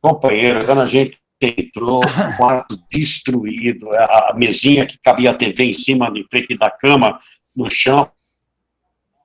Companheiro, 0.00 0.64
quando 0.64 0.80
a 0.80 0.86
gente 0.86 1.18
entrou, 1.40 2.00
o 2.00 2.36
quarto 2.36 2.78
destruído, 2.90 3.90
a 3.92 4.32
mesinha 4.34 4.86
que 4.86 4.98
cabia 4.98 5.30
a 5.30 5.34
TV 5.34 5.64
em 5.64 5.72
cima, 5.74 6.10
em 6.14 6.24
frente 6.30 6.56
da 6.56 6.70
cama, 6.70 7.20
no 7.54 7.68
chão. 7.68 8.10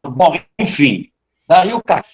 Bom, 0.03 0.37
enfim, 0.57 1.09
daí 1.49 1.73
o 1.73 1.81
cara, 1.81 2.05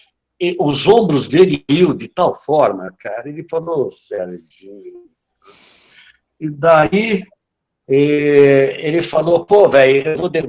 os 0.60 0.88
ombros 0.88 1.28
dele 1.28 1.64
riu 1.70 1.94
de 1.94 2.08
tal 2.08 2.34
forma, 2.34 2.94
cara, 2.98 3.28
ele 3.28 3.46
falou, 3.50 3.92
Serginho, 3.92 5.04
e 6.40 6.50
daí 6.50 7.24
ele 7.88 9.02
falou, 9.02 9.46
pô, 9.46 9.68
velho, 9.68 10.08
eu 10.12 10.18
vou 10.18 10.30
de... 10.30 10.44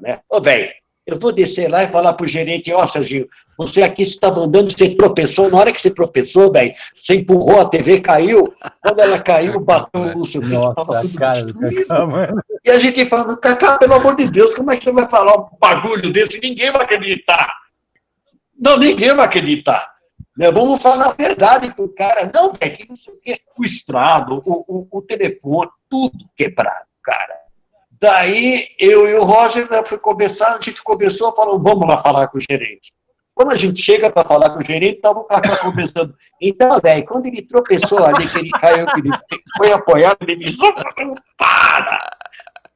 né? 0.00 0.20
Ô, 0.28 0.40
velho, 0.40 0.70
eu 1.06 1.18
vou 1.18 1.32
descer 1.32 1.68
lá 1.68 1.82
e 1.82 1.88
falar 1.88 2.12
pro 2.12 2.28
gerente, 2.28 2.72
ó, 2.72 2.84
oh, 2.84 2.86
Serginho, 2.86 3.26
você 3.58 3.82
aqui 3.82 4.02
estava 4.02 4.40
andando, 4.40 4.70
você 4.70 4.94
tropeçou, 4.94 5.50
na 5.50 5.58
hora 5.58 5.72
que 5.72 5.80
você 5.80 5.90
tropeçou, 5.90 6.52
velho, 6.52 6.74
você 6.96 7.16
empurrou 7.16 7.60
a 7.60 7.68
TV, 7.68 8.00
caiu, 8.00 8.54
quando 8.80 9.00
ela 9.00 9.20
caiu, 9.20 9.60
bateu 9.60 10.16
no 10.16 10.24
seu 10.24 10.40
Nossa, 10.42 10.84
cara 11.18 11.44
do 11.44 11.58
Cacá, 11.58 12.06
mano. 12.06 12.42
E 12.64 12.70
a 12.70 12.78
gente 12.78 13.04
falando, 13.06 13.36
Cacá, 13.36 13.78
pelo 13.78 13.94
amor 13.94 14.16
de 14.16 14.28
Deus, 14.28 14.54
como 14.54 14.70
é 14.70 14.76
que 14.76 14.84
você 14.84 14.92
vai 14.92 15.08
falar 15.08 15.38
um 15.38 15.48
bagulho 15.60 16.12
desse? 16.12 16.40
Ninguém 16.40 16.70
vai 16.72 16.82
acreditar. 16.82 17.61
Não, 18.62 18.76
ninguém 18.76 19.12
vai 19.12 19.26
acreditar. 19.26 19.92
Né? 20.36 20.48
Vamos 20.52 20.80
falar 20.80 21.06
a 21.06 21.12
verdade 21.12 21.74
para 21.74 21.84
o 21.84 21.88
cara. 21.88 22.30
Não, 22.32 22.52
Beck, 22.52 22.88
não 22.88 22.94
sei 22.94 23.12
o 23.12 23.18
quê. 23.20 23.40
O 23.58 23.64
estrado, 23.64 24.40
o, 24.46 24.64
o, 24.68 24.88
o, 24.98 25.02
telefone, 25.02 25.68
tudo 25.90 26.24
quebrado, 26.36 26.86
cara. 27.02 27.34
Daí 27.90 28.68
eu 28.78 29.08
e 29.08 29.14
o 29.14 29.24
Roger 29.24 29.68
né, 29.68 29.82
foi 29.84 29.98
conversar, 29.98 30.54
a 30.54 30.60
gente 30.60 30.80
conversou, 30.80 31.34
falou, 31.34 31.60
vamos 31.60 31.88
lá 31.88 31.96
falar 31.98 32.28
com 32.28 32.38
o 32.38 32.40
gerente. 32.40 32.92
Quando 33.34 33.50
a 33.50 33.56
gente 33.56 33.82
chega 33.82 34.10
para 34.10 34.24
falar 34.24 34.50
com 34.50 34.60
o 34.60 34.64
gerente, 34.64 35.00
o 35.04 35.24
cara 35.24 35.56
conversando. 35.58 36.14
Então, 36.40 36.78
velho, 36.80 37.04
quando 37.04 37.26
ele 37.26 37.42
tropeçou 37.42 38.04
ali, 38.04 38.28
que 38.28 38.38
ele 38.38 38.50
caiu, 38.50 38.86
que 38.86 39.00
ele 39.00 39.10
foi 39.56 39.72
apoiado, 39.72 40.18
ele 40.22 40.36
disse, 40.36 40.60
para! 41.36 41.98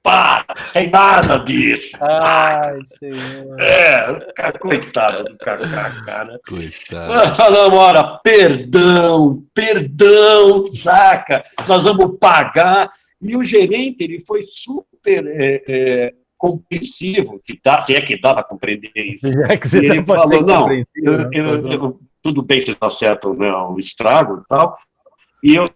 Para, 0.06 0.54
tem 0.72 0.88
nada 0.88 1.38
disso. 1.38 1.96
Ai, 2.00 2.78
senhor. 2.84 3.60
É, 3.60 4.52
coitado 4.60 5.24
do 5.24 5.36
Kaká, 5.36 5.90
cara. 6.04 6.40
Coitado. 6.46 7.34
Falamos, 7.34 7.76
ora, 7.76 8.20
perdão, 8.22 9.42
perdão, 9.52 10.72
saca? 10.72 11.42
Nós 11.66 11.82
vamos 11.82 12.16
pagar. 12.20 12.92
E 13.20 13.36
o 13.36 13.42
gerente, 13.42 14.04
ele 14.04 14.22
foi 14.24 14.42
super 14.42 15.26
é, 15.26 15.62
é, 15.66 16.14
compreensivo, 16.38 17.40
que 17.44 17.58
dá, 17.64 17.82
se 17.82 17.96
é 17.96 18.00
que 18.00 18.20
dá 18.20 18.32
para 18.32 18.44
compreender 18.44 18.92
isso. 18.94 19.26
É 19.50 19.56
que 19.56 19.68
você 19.68 19.78
ele 19.78 20.04
tá 20.04 20.14
falou, 20.14 20.42
não, 20.42 20.70
eu, 20.94 21.18
né? 21.18 21.30
eu, 21.32 21.72
eu, 21.72 22.00
tudo 22.22 22.42
bem, 22.42 22.60
você 22.60 22.70
está 22.72 22.88
certo, 22.88 23.34
né, 23.34 23.50
o 23.50 23.76
estrago 23.78 24.40
e 24.40 24.48
tal, 24.48 24.76
e 25.42 25.56
eu, 25.56 25.70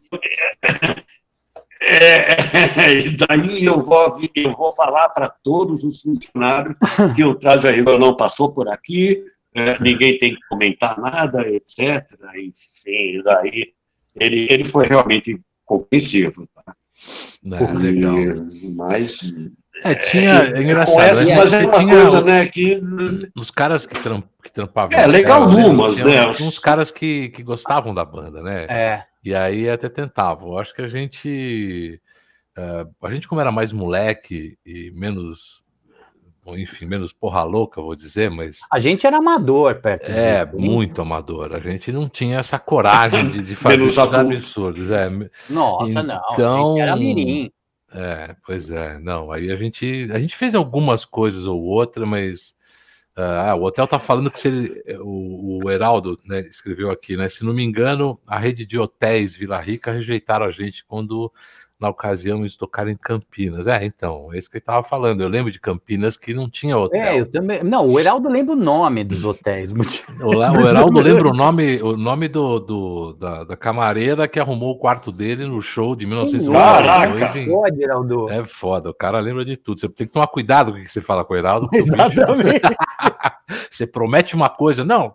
é, 1.83 2.37
e 3.07 3.17
daí 3.17 3.65
eu 3.65 3.83
vou, 3.83 4.21
eu 4.35 4.53
vou 4.53 4.73
falar 4.73 5.09
para 5.11 5.29
todos 5.29 5.83
os 5.85 6.03
funcionários 6.03 6.77
que 7.17 7.25
o 7.25 7.35
traje 7.35 7.67
a 7.67 7.71
rigor 7.71 7.99
não 7.99 8.17
passou 8.17 8.53
por 8.53 8.69
aqui, 8.69 9.25
é, 9.55 9.79
ninguém 9.83 10.19
tem 10.19 10.35
que 10.35 10.41
comentar 10.49 10.99
nada, 11.01 11.49
etc. 11.49 12.05
Enfim, 12.37 13.23
daí 13.25 13.73
ele, 14.15 14.47
ele 14.51 14.65
foi 14.65 14.87
realmente 14.87 15.41
compreensivo. 15.65 16.49
Tá? 16.55 16.75
É, 17.45 17.73
legal. 17.79 18.15
Mas 18.75 19.33
É, 19.83 19.95
tinha. 19.95 20.33
É 20.55 20.63
engraçado. 20.63 20.95
Conhece, 20.95 21.27
né? 21.27 21.37
mas 21.37 21.53
é 21.53 21.67
uma 21.67 21.79
tinha 21.79 21.95
coisa, 21.95 22.21
né, 22.21 22.47
que... 22.47 22.83
Os 23.35 23.51
caras 23.51 23.87
que, 23.87 23.99
tram, 24.01 24.23
que 24.43 24.53
trampavam. 24.53 24.99
É, 24.99 25.07
legal 25.07 25.49
hotel, 25.49 25.59
numas, 25.73 25.95
tinha- 25.97 26.07
né? 26.07 26.31
Uns 26.31 26.59
caras 26.59 26.91
que, 26.91 27.31
que 27.31 27.43
gostavam 27.43 27.95
da 27.95 28.05
banda, 28.05 28.43
né? 28.43 28.67
É. 28.69 29.10
E 29.23 29.35
aí 29.35 29.69
até 29.69 29.89
tentavam. 29.89 30.53
Eu 30.53 30.59
acho 30.59 30.75
que 30.75 30.83
a 30.83 30.89
gente. 30.89 32.01
eh, 32.57 32.87
a 33.03 33.11
gente, 33.13 33.29
como 33.29 33.41
era 33.41 33.53
mais 33.53 33.73
moleque 33.73 34.57
e 34.65 34.91
menos. 34.95 35.63
Enfim, 36.47 36.87
menos 36.87 37.13
porra 37.13 37.45
louca, 37.45 37.81
vou 37.83 37.95
dizer, 37.95 38.29
mas 38.31 38.59
A 38.73 38.81
gente 38.81 39.07
era 39.07 39.19
amador 39.19 39.81
perto 39.81 40.11
é 40.11 40.45
disso. 40.45 40.59
muito 40.59 41.01
amador. 41.01 41.55
A 41.55 41.61
gente 41.61 41.93
não 41.93 42.09
tinha 42.09 42.39
essa 42.39 42.59
coragem 42.59 43.31
de, 43.31 43.41
de 43.43 43.55
fazer 43.57 43.85
esses 43.85 43.99
absurdos. 43.99 44.91
É, 44.91 45.09
Nossa, 45.49 46.03
não. 46.03 46.21
Então- 46.33 46.65
a 46.65 46.69
gente 46.71 46.81
era 46.81 46.97
mirim. 46.97 47.53
É, 47.93 48.35
pois 48.45 48.69
é, 48.71 48.99
não. 48.99 49.31
Aí 49.31 49.53
a 49.53 49.57
gente, 49.57 50.09
a 50.13 50.19
gente 50.19 50.35
fez 50.37 50.55
algumas 50.55 51.05
coisas 51.05 51.45
ou 51.45 51.61
outra, 51.63 52.05
mas 52.07 52.55
ah, 53.21 53.55
o 53.55 53.65
hotel 53.65 53.87
tá 53.87 53.99
falando 53.99 54.31
que 54.31 54.41
se 54.41 54.49
ele, 54.49 54.83
o, 55.01 55.65
o 55.65 55.71
Heraldo 55.71 56.19
né, 56.25 56.41
escreveu 56.41 56.91
aqui, 56.91 57.17
né? 57.17 57.29
Se 57.29 57.45
não 57.45 57.53
me 57.53 57.65
engano, 57.65 58.19
a 58.27 58.39
rede 58.39 58.65
de 58.67 58.79
hotéis 58.79 59.35
Vila 59.35 59.61
Rica 59.61 59.93
rejeitaram 59.93 60.47
a 60.47 60.51
gente 60.51 60.85
quando 60.85 61.33
na 61.81 61.89
ocasião 61.89 62.41
eles 62.41 62.57
tocaram 62.57 62.91
em 62.91 62.97
Campinas. 62.97 63.67
É, 63.67 63.85
então, 63.85 64.29
é 64.35 64.39
isso 64.39 64.51
que 64.51 64.59
ele 64.59 64.65
tava 64.65 64.85
falando. 64.85 65.23
Eu 65.23 65.29
lembro 65.29 65.51
de 65.51 65.59
Campinas 65.59 66.17
que 66.17 66.35
não 66.35 66.49
tinha 66.51 66.77
hotel. 66.77 67.01
É, 67.03 67.19
eu 67.21 67.25
também. 67.31 67.65
Não, 67.65 67.87
o 67.89 67.99
Heraldo 67.99 68.29
lembra 68.29 68.55
o 68.55 68.59
nome 68.59 69.03
dos 69.05 69.25
hotéis. 69.25 69.71
O, 70.21 70.37
o 70.37 70.43
Heraldo 70.69 71.01
lembra 71.01 71.29
o 71.29 71.33
nome, 71.35 71.81
o 71.83 71.97
nome 71.97 72.29
do, 72.29 72.59
do- 72.61 73.13
da, 73.15 73.45
da 73.45 73.57
camareira 73.57 74.29
que 74.29 74.39
arrumou 74.39 74.73
o 74.73 74.79
quarto 74.79 75.11
dele 75.11 75.47
no 75.47 75.63
show 75.63 75.97
de 75.97 76.05
1992. 76.05 76.87
Caraca! 76.87 77.39
em- 77.39 77.47
Pode, 77.49 77.83
Heraldo. 77.83 78.29
É 78.31 78.45
foda, 78.45 78.91
o 78.91 78.95
cara 78.95 79.19
lembra 79.19 79.45
de 79.45 79.57
tudo. 79.57 79.81
Você 79.81 79.89
tem 79.89 80.07
que 80.07 80.13
tomar 80.13 80.27
cuidado 80.27 80.73
com 80.73 80.79
o 80.79 80.83
que 80.83 80.93
você 80.93 81.01
fala 81.01 81.25
com 81.25 81.33
o 81.33 81.37
Heraldo. 81.37 81.69
bicho- 81.71 81.85
Exatamente. 81.95 82.61
Você 83.71 83.87
promete 83.87 84.35
uma 84.37 84.49
coisa, 84.49 84.85
não, 84.85 85.15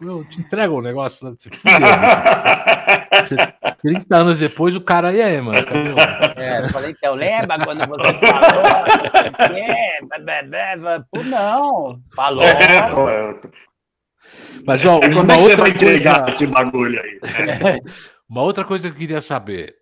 eu 0.00 0.24
te 0.24 0.40
entrego 0.40 0.76
o 0.76 0.80
negócio. 0.82 1.26
Você 1.38 1.50
fudeu, 1.50 1.78
bicho. 1.78 3.24
Você- 3.28 3.73
30 3.84 4.16
anos 4.16 4.38
depois, 4.38 4.74
o 4.74 4.80
cara, 4.80 5.08
aí, 5.08 5.38
mano? 5.42 5.62
Cadê 5.62 5.90
o... 5.90 6.40
É, 6.40 6.64
eu 6.64 6.70
falei, 6.70 6.90
então, 6.90 7.14
lembra 7.14 7.62
quando 7.62 7.86
você 7.86 7.86
falou? 7.86 9.56
É. 9.58 10.00
Pô, 11.10 11.22
não, 11.24 12.00
falou. 12.16 12.44
É, 12.44 12.90
pô, 12.90 13.10
é. 13.10 13.40
Mas, 14.66 14.86
ó, 14.86 15.00
Quando 15.00 15.12
uma 15.12 15.34
é 15.34 15.36
que 15.36 15.42
você 15.42 15.50
outra, 15.50 15.56
vai 15.56 15.70
entregar 15.70 16.20
coisa, 16.20 16.34
esse 16.34 16.46
bagulho 16.46 16.98
aí? 16.98 17.20
uma 18.26 18.42
outra 18.42 18.64
coisa 18.64 18.88
que 18.88 18.94
eu 18.94 18.98
queria 18.98 19.20
saber. 19.20 19.74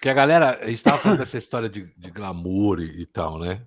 Que 0.00 0.08
a 0.08 0.14
galera, 0.14 0.58
a 0.62 0.66
gente 0.66 0.76
estava 0.76 0.96
falando 0.96 1.18
dessa 1.18 1.36
história 1.36 1.68
de, 1.68 1.84
de 1.98 2.10
glamour 2.10 2.80
e, 2.80 3.02
e 3.02 3.06
tal, 3.06 3.38
né? 3.38 3.60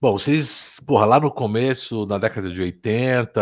Bom, 0.00 0.18
vocês, 0.18 0.80
porra, 0.84 1.06
lá 1.06 1.20
no 1.20 1.30
começo, 1.30 2.04
na 2.06 2.18
década 2.18 2.50
de 2.50 2.60
80, 2.60 3.40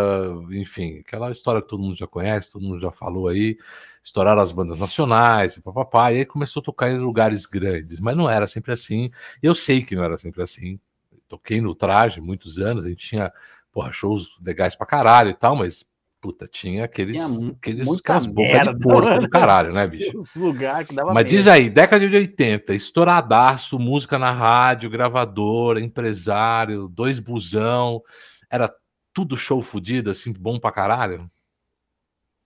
enfim, 0.51 0.99
aquela 0.99 1.31
história 1.31 1.61
que 1.61 1.67
todo 1.67 1.81
mundo 1.81 1.95
já 1.95 2.07
conhece, 2.07 2.51
todo 2.51 2.63
mundo 2.63 2.79
já 2.79 2.91
falou 2.91 3.27
aí, 3.27 3.57
estouraram 4.05 4.39
as 4.39 4.51
bandas 4.51 4.77
nacionais, 4.79 5.57
e 5.57 5.61
papapá, 5.61 6.11
e 6.13 6.19
aí 6.19 6.25
começou 6.25 6.61
a 6.61 6.63
tocar 6.63 6.91
em 6.91 6.99
lugares 6.99 7.47
grandes, 7.47 7.99
mas 7.99 8.15
não 8.15 8.29
era 8.29 8.45
sempre 8.45 8.71
assim. 8.71 9.09
Eu 9.41 9.55
sei 9.55 9.81
que 9.81 9.95
não 9.95 10.03
era 10.03 10.15
sempre 10.15 10.43
assim. 10.43 10.79
Toquei 11.27 11.59
no 11.59 11.73
traje 11.73 12.21
muitos 12.21 12.59
anos, 12.59 12.85
a 12.85 12.89
gente 12.89 13.07
tinha, 13.07 13.33
porra, 13.71 13.91
shows 13.91 14.37
legais 14.39 14.75
pra 14.75 14.85
caralho 14.85 15.31
e 15.31 15.33
tal, 15.33 15.55
mas, 15.55 15.83
puta, 16.21 16.47
tinha 16.47 16.85
aqueles, 16.85 17.17
Tinha 17.17 17.51
aqueles 17.51 17.87
aquelas 17.91 18.27
bocas 18.27 18.67
de 18.67 18.79
porco 18.79 19.19
do 19.21 19.27
caralho, 19.27 19.73
né, 19.73 19.87
bicho? 19.87 20.19
Os 20.19 20.35
lugares 20.35 20.87
que 20.87 20.93
dava 20.93 21.11
Mas 21.11 21.23
medo. 21.23 21.35
diz 21.35 21.47
aí, 21.47 21.67
década 21.67 22.07
de 22.07 22.15
80, 22.15 22.75
estouradaço, 22.75 23.79
música 23.79 24.19
na 24.19 24.31
rádio, 24.31 24.87
gravadora, 24.87 25.81
empresário, 25.81 26.87
dois 26.87 27.19
busão, 27.19 28.03
era 28.51 28.71
tudo 29.11 29.35
show 29.35 29.63
fudido, 29.63 30.11
assim, 30.11 30.31
bom 30.31 30.59
pra 30.59 30.71
caralho? 30.71 31.27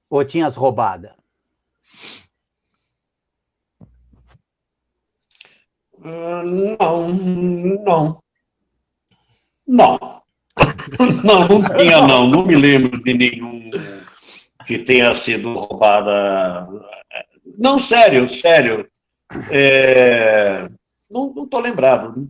Ou 0.09 0.23
tinha 0.23 0.45
as 0.45 0.55
roubadas? 0.55 1.18
Ah, 6.03 6.43
Não, 6.43 7.09
não. 7.83 8.23
Não. 9.67 10.19
Não, 11.23 11.47
não 11.47 11.77
tinha, 11.77 12.01
não. 12.01 12.27
Não 12.27 12.45
me 12.45 12.55
lembro 12.55 13.01
de 13.01 13.13
nenhum 13.13 13.69
que 14.65 14.79
tenha 14.79 15.13
sido 15.13 15.53
roubada. 15.53 16.67
Não, 17.57 17.79
sério, 17.79 18.27
sério. 18.27 18.87
É, 19.49 20.67
Não 21.09 21.33
estou 21.43 21.61
lembrado. 21.61 22.27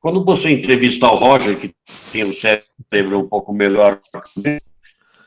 Quando 0.00 0.24
você 0.24 0.50
entrevista 0.50 1.06
o 1.06 1.16
Roger, 1.16 1.58
que 1.58 1.74
tem 2.12 2.24
um 2.24 2.32
cérebro 2.32 3.18
um 3.18 3.28
pouco 3.28 3.52
melhor, 3.52 4.00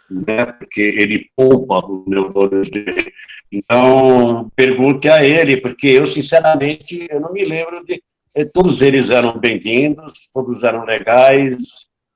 né, 0.09 0.45
porque 0.47 0.81
ele 0.81 1.29
poupa 1.35 1.85
os 1.85 2.05
neurônios 2.07 2.69
dele, 2.69 3.11
então, 3.51 4.49
pergunte 4.55 5.09
a 5.09 5.23
ele, 5.23 5.57
porque 5.57 5.87
eu, 5.87 6.05
sinceramente, 6.05 7.07
eu 7.09 7.19
não 7.19 7.33
me 7.33 7.43
lembro 7.45 7.83
de. 7.83 8.01
eh, 8.35 8.45
Todos 8.45 8.81
eles 8.81 9.09
eram 9.09 9.39
bem-vindos, 9.39 10.29
todos 10.31 10.61
eram 10.63 10.85
legais, 10.85 11.57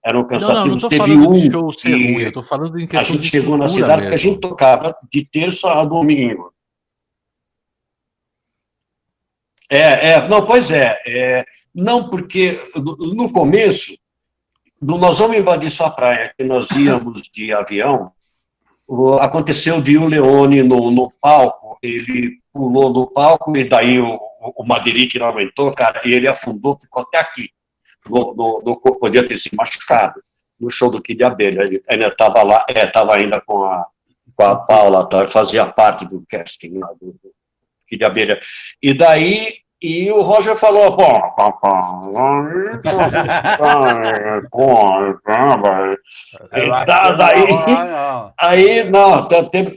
eram 0.06 0.22
Não, 0.22 0.28
não, 0.28 0.68
não 0.68 0.78
cansativos. 0.78 0.82
tô 0.82 0.90
Teve 0.90 1.12
um 1.14 1.34
de 1.34 1.52
show 1.52 1.72
ser 1.74 1.90
que 1.96 2.14
ruim, 2.14 2.22
eu 2.22 2.44
falando 2.44 2.80
em 2.80 2.88
a 2.96 3.04
gente 3.04 3.26
chegou 3.28 3.58
na 3.58 3.68
cidade 3.68 4.02
porque 4.04 4.08
a 4.08 4.12
mesmo. 4.12 4.32
gente 4.32 4.40
tocava 4.42 4.96
de 5.12 5.26
terça 5.26 5.72
a 5.72 5.84
domingo. 5.86 6.54
É, 9.70 10.12
é, 10.12 10.28
não, 10.28 10.46
pois 10.46 10.70
é, 10.70 11.00
é, 11.08 11.46
não, 11.74 12.10
porque 12.10 12.60
no, 12.76 12.96
no 13.16 13.32
começo, 13.32 13.98
Nós 14.86 15.20
Vamos 15.20 15.38
Invadir 15.38 15.70
Sua 15.72 15.90
Praia, 15.90 16.34
que 16.38 16.44
nós 16.44 16.70
íamos 16.72 17.22
de 17.32 17.54
avião, 17.54 18.12
aconteceu 19.22 19.82
de 19.82 19.98
o 19.98 20.06
Leone 20.08 20.62
no, 20.62 20.92
no 20.92 21.12
palco, 21.22 21.78
ele 21.82 22.40
pulou 22.52 22.92
no 22.92 23.08
palco 23.08 23.56
e 23.56 23.64
daí 23.68 24.00
o, 24.00 24.20
o 24.58 24.66
Madeirite 24.66 25.18
não 25.18 25.28
aguentou, 25.28 25.72
cara, 25.72 26.02
e 26.06 26.12
ele 26.14 26.28
afundou, 26.28 26.78
ficou 26.80 27.04
até 27.04 27.18
aqui, 27.20 27.50
no, 28.10 28.34
no, 28.36 28.62
no- 28.66 28.78
podia 29.00 29.26
ter 29.26 29.38
se 29.38 29.50
machucado 29.56 30.22
no 30.60 30.70
show 30.70 30.90
do 30.92 31.02
Kid 31.02 31.24
Abelha, 31.24 31.62
ele 31.90 32.08
estava 32.08 32.44
lá, 32.44 32.66
é, 32.70 32.86
estava 32.86 33.16
ainda 33.18 33.40
com 33.42 33.64
a, 33.64 33.86
com 34.36 34.44
a 34.46 34.56
Paula, 34.56 35.08
tá, 35.08 35.28
fazia 35.28 35.66
parte 35.66 36.06
do 36.06 36.24
casting 36.30 36.78
lá 36.78 36.88
do, 37.00 37.14
do 37.14 37.32
Kid 37.88 38.04
Abelha, 38.04 38.40
e 38.82 38.94
daí, 38.94 39.63
e 39.84 40.10
o 40.12 40.22
Roger 40.22 40.56
falou, 40.56 40.96
bom, 40.96 41.12
e 46.54 46.86
da- 46.86 47.12
daí, 47.14 47.48
Aí, 48.40 48.84
não, 48.90 49.28
tá- 49.28 49.44
temos, 49.46 49.74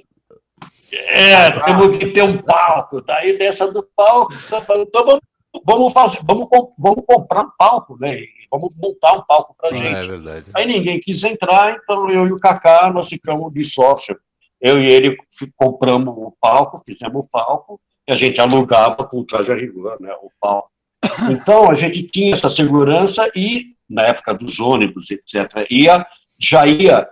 é, 0.93 1.51
temos 1.65 1.99
que 1.99 2.07
ter 2.13 2.23
um 2.23 2.39
palco. 2.39 3.01
Daí, 3.03 3.37
dessa 3.39 3.71
do 3.71 3.83
palco, 3.97 4.33
tá 4.49 4.63
então 4.77 5.05
vamos, 5.05 5.21
vamos 5.65 5.93
fazer, 5.93 6.21
vamos, 6.25 6.47
vamos 6.79 7.05
comprar 7.07 7.43
um 7.43 7.51
palco, 7.59 7.97
né? 7.99 8.19
Vamos 8.51 8.71
montar 8.77 9.13
um 9.15 9.23
palco 9.23 9.55
pra 9.59 9.71
É, 9.71 9.75
gente. 9.75 10.07
verdade. 10.09 10.47
Aí 10.55 10.67
ninguém 10.67 11.01
quis 11.01 11.23
entrar, 11.25 11.73
então 11.83 12.09
eu 12.11 12.27
e 12.27 12.33
o 12.33 12.39
Kaká, 12.39 12.91
nós 12.93 13.09
ficamos 13.09 13.53
de 13.53 13.65
sócio. 13.65 14.17
Eu 14.61 14.81
e 14.81 14.91
ele 14.91 15.17
compramos 15.57 16.15
o 16.17 16.33
palco, 16.41 16.81
fizemos 16.87 17.23
o 17.23 17.29
palco, 17.31 17.79
a 18.13 18.17
gente 18.17 18.41
alugava 18.41 19.05
com 19.05 19.25
traje 19.25 19.53
a 19.53 19.55
rigor, 19.55 20.01
né, 20.01 20.13
o 20.23 20.31
palco. 20.41 20.71
Então, 21.31 21.71
a 21.71 21.75
gente 21.75 22.03
tinha 22.03 22.33
essa 22.33 22.49
segurança 22.49 23.31
e, 23.35 23.75
na 23.89 24.03
época 24.03 24.35
dos 24.35 24.59
ônibus, 24.61 25.11
etc., 25.11 25.67
ia, 25.71 26.07
já 26.39 26.67
ia, 26.67 27.09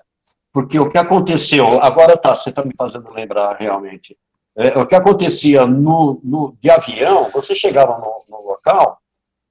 porque 0.53 0.79
o 0.79 0.89
que 0.89 0.97
aconteceu, 0.97 1.83
agora 1.83 2.17
tá, 2.17 2.35
você 2.35 2.51
está 2.51 2.65
me 2.65 2.73
fazendo 2.77 3.11
lembrar 3.13 3.57
realmente, 3.57 4.17
É, 4.57 4.79
o 4.79 4.87
que 4.87 4.95
acontecia 4.95 5.67
no, 5.67 6.21
no, 6.23 6.57
de 6.61 6.71
avião, 6.71 7.29
você 7.33 7.57
chegava 7.57 7.99
no, 7.99 8.25
no 8.29 8.47
local, 8.47 9.01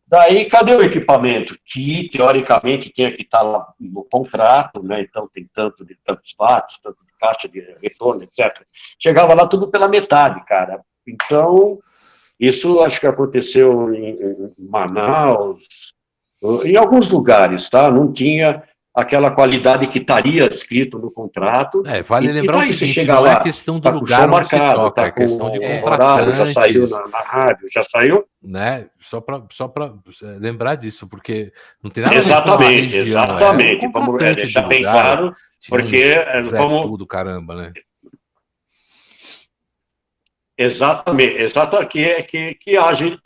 daí 0.08 0.46
cadê 0.46 0.74
o 0.74 0.82
equipamento? 0.82 1.58
Que, 1.66 2.08
teoricamente, 2.08 2.89
tinha 2.89 3.12
que 3.12 3.24
estar 3.24 3.41
lá 3.41 3.74
no 3.78 4.06
contrato, 4.06 4.82
né? 4.82 5.02
então 5.02 5.28
tem 5.28 5.46
tanto 5.54 5.84
de 5.84 5.98
tantos 6.06 6.34
watts, 6.39 6.80
tanto 6.80 7.04
de 7.06 7.12
caixa 7.20 7.50
de 7.50 7.60
retorno, 7.82 8.24
etc. 8.24 8.66
Chegava 8.98 9.34
lá 9.34 9.46
tudo 9.46 9.68
pela 9.68 9.89
metade, 9.89 10.41
cara. 10.46 10.82
Então, 11.08 11.80
isso 12.39 12.82
acho 12.82 12.99
que 12.99 13.08
aconteceu 13.08 13.93
em, 13.93 14.10
em 14.12 14.54
Manaus, 14.70 15.93
em 16.66 16.76
alguns 16.76 17.10
lugares, 17.12 17.70
tá? 17.70 17.89
Não 17.89 18.12
tinha 18.12 18.64
aquela 18.95 19.32
qualidade 19.32 19.88
que 19.88 19.97
estaria 19.97 20.45
escrito 20.47 20.99
no 20.99 21.10
contrato. 21.10 21.82
É, 21.86 22.04
vale 22.04 22.28
E- 22.28 22.32
lembrar 22.32 22.60
daí 22.60 22.70
o 22.70 22.74
seguinte, 22.74 22.93
chega 22.93 23.16
não 23.16 23.22
lá, 23.24 23.32
é 23.34 23.39
questão 23.43 23.76
do 23.76 23.82
Tá 23.82 23.89
lugar 23.89 24.22
onde 24.22 24.32
marcado, 24.32 24.76
toca, 24.76 25.01
tá 25.01 25.08
é 25.08 25.12
questão 25.12 25.49
de 25.51 25.58
horário, 25.60 26.34
já 26.34 26.45
saiu 26.45 26.88
na, 26.88 27.08
na 27.08 27.20
rádio, 27.20 27.68
já 27.74 27.84
saiu? 27.84 28.26
né? 28.41 28.88
Só 28.99 29.20
para 29.20 29.43
só 29.51 29.68
para 29.68 29.93
lembrar 30.39 30.76
disso, 30.76 31.08
porque 31.08 31.51
não 31.82 31.89
tem 31.89 32.04
nada 32.04 32.16
a 32.16 32.20
ver 32.20 32.24
com 32.24 32.34
a 32.34 32.36
Exatamente, 32.36 32.95
região, 32.95 33.01
é 33.24 33.26
exatamente. 33.26 33.80
Vamos 33.82 33.95
é, 33.95 34.12
contratante 34.12 34.36
deixar 34.36 34.62
bem 34.68 34.80
lugar, 34.80 34.93
claro, 34.93 35.36
porque 35.70 35.97
é, 35.97 36.41
vamos. 36.43 36.82
tudo, 36.84 37.08
caramba, 37.08 37.56
né? 37.56 37.74
Exatamente, 40.58 41.41
exatamente, 41.41 41.89
que, 41.89 42.24
que, 42.24 42.54
que 42.56 42.78
age, 42.78 43.20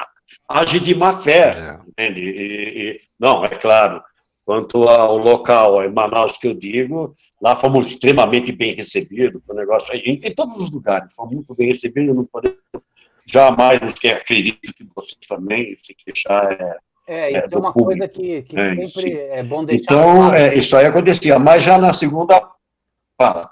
age 0.47 0.80
de 0.80 0.95
má 0.95 1.13
fé, 1.13 1.49
É. 1.57 1.80
entende? 1.89 2.21
E, 2.21 2.89
e- 2.89 3.01
Não, 3.19 3.43
é 3.43 3.49
claro. 3.49 4.01
Quanto 4.45 4.88
ao 4.88 5.17
local, 5.17 5.84
em 5.84 5.91
Manaus, 5.91 6.38
que 6.38 6.47
eu 6.47 6.53
digo, 6.53 7.13
lá 7.41 7.53
fomos 7.55 7.88
extremamente 7.88 8.53
bem 8.53 8.73
recebidos, 8.75 9.41
o 9.45 9.53
negócio 9.53 9.93
aí, 9.93 9.99
em, 10.05 10.21
em, 10.23 10.34
todos 10.34 10.61
os 10.63 10.71
lugares, 10.71 11.13
fomos 11.13 11.34
muito 11.34 11.53
bem 11.53 11.67
recebidos, 11.67 12.15
não 12.15 12.23
podemos 12.23 12.57
jamais 13.25 13.78
acredito 14.05 14.73
que 14.73 14.88
vocês 14.95 15.17
também 15.28 15.75
se 15.75 15.93
queixar 15.93 16.49
é, 16.53 16.78
é, 17.07 17.34
é, 17.34 17.45
isso 17.45 17.55
é 17.55 17.57
uma 17.57 17.73
público. 17.73 17.84
coisa 17.99 18.07
que, 18.07 18.41
que 18.43 18.57
é, 18.57 18.75
sempre 18.88 19.11
sim. 19.11 19.17
é 19.17 19.43
bom 19.43 19.65
deixar 19.65 19.84
Então, 19.84 20.15
claro. 20.15 20.36
é, 20.38 20.55
isso 20.55 20.78
aí 20.78 20.86
acontecia, 20.86 21.38
mas 21.38 21.61
já 21.61 21.78
na 21.78 21.91
segunda. 21.91 22.41
Fala. 23.17 23.49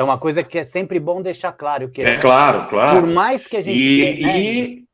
É 0.00 0.02
uma 0.02 0.16
coisa 0.16 0.42
que 0.42 0.56
é 0.56 0.64
sempre 0.64 0.98
bom 0.98 1.20
deixar 1.20 1.52
claro. 1.52 1.90
Que 1.90 2.00
é 2.00 2.16
claro, 2.16 2.70
claro. 2.70 3.02
Por 3.02 3.10
mais 3.10 3.46
que 3.46 3.58
a 3.58 3.60
gente. 3.60 3.78
E. 3.78 4.22
Né? 4.22 4.40
e... 4.40 4.84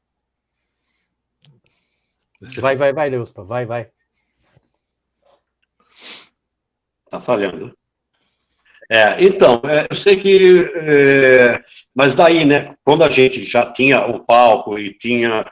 Vai, 2.60 2.74
vai, 2.74 2.92
vai, 2.92 3.08
Leuspa, 3.08 3.44
vai, 3.44 3.64
vai. 3.64 3.88
Tá 7.08 7.20
falhando. 7.20 7.72
É, 8.90 9.22
então, 9.22 9.62
é, 9.64 9.86
eu 9.88 9.94
sei 9.94 10.16
que. 10.16 10.68
É, 10.74 11.62
mas 11.94 12.16
daí, 12.16 12.44
né, 12.44 12.74
quando 12.82 13.04
a 13.04 13.08
gente 13.08 13.44
já 13.44 13.64
tinha 13.64 14.04
o 14.08 14.24
palco 14.24 14.76
e 14.76 14.92
tinha 14.92 15.48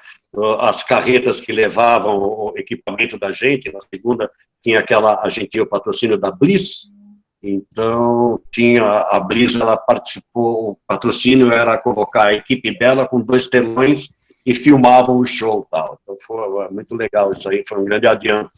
as 0.58 0.82
carretas 0.82 1.40
que 1.40 1.52
levavam 1.52 2.16
o 2.16 2.52
equipamento 2.56 3.16
da 3.16 3.30
gente, 3.30 3.70
na 3.70 3.78
segunda 3.82 4.28
tinha 4.60 4.80
aquela, 4.80 5.22
a 5.22 5.28
gente 5.28 5.50
tinha 5.50 5.62
o 5.62 5.68
patrocínio 5.68 6.18
da 6.18 6.32
Bliss, 6.32 6.92
então 7.50 8.40
tinha 8.50 8.82
a 8.84 9.20
Bliss, 9.20 9.54
ela 9.54 9.76
participou, 9.76 10.70
o 10.70 10.78
patrocínio 10.86 11.52
era 11.52 11.78
colocar 11.78 12.26
a 12.26 12.34
equipe 12.34 12.76
dela 12.78 13.06
com 13.06 13.20
dois 13.20 13.46
telões 13.46 14.08
e 14.44 14.54
filmavam 14.54 15.18
o 15.18 15.26
show 15.26 15.66
tal. 15.70 15.98
Então 16.02 16.16
foi 16.20 16.68
muito 16.70 16.94
legal 16.94 17.32
isso 17.32 17.48
aí, 17.48 17.64
foi 17.66 17.78
um 17.78 17.84
grande 17.84 18.06
adianto. 18.06 18.50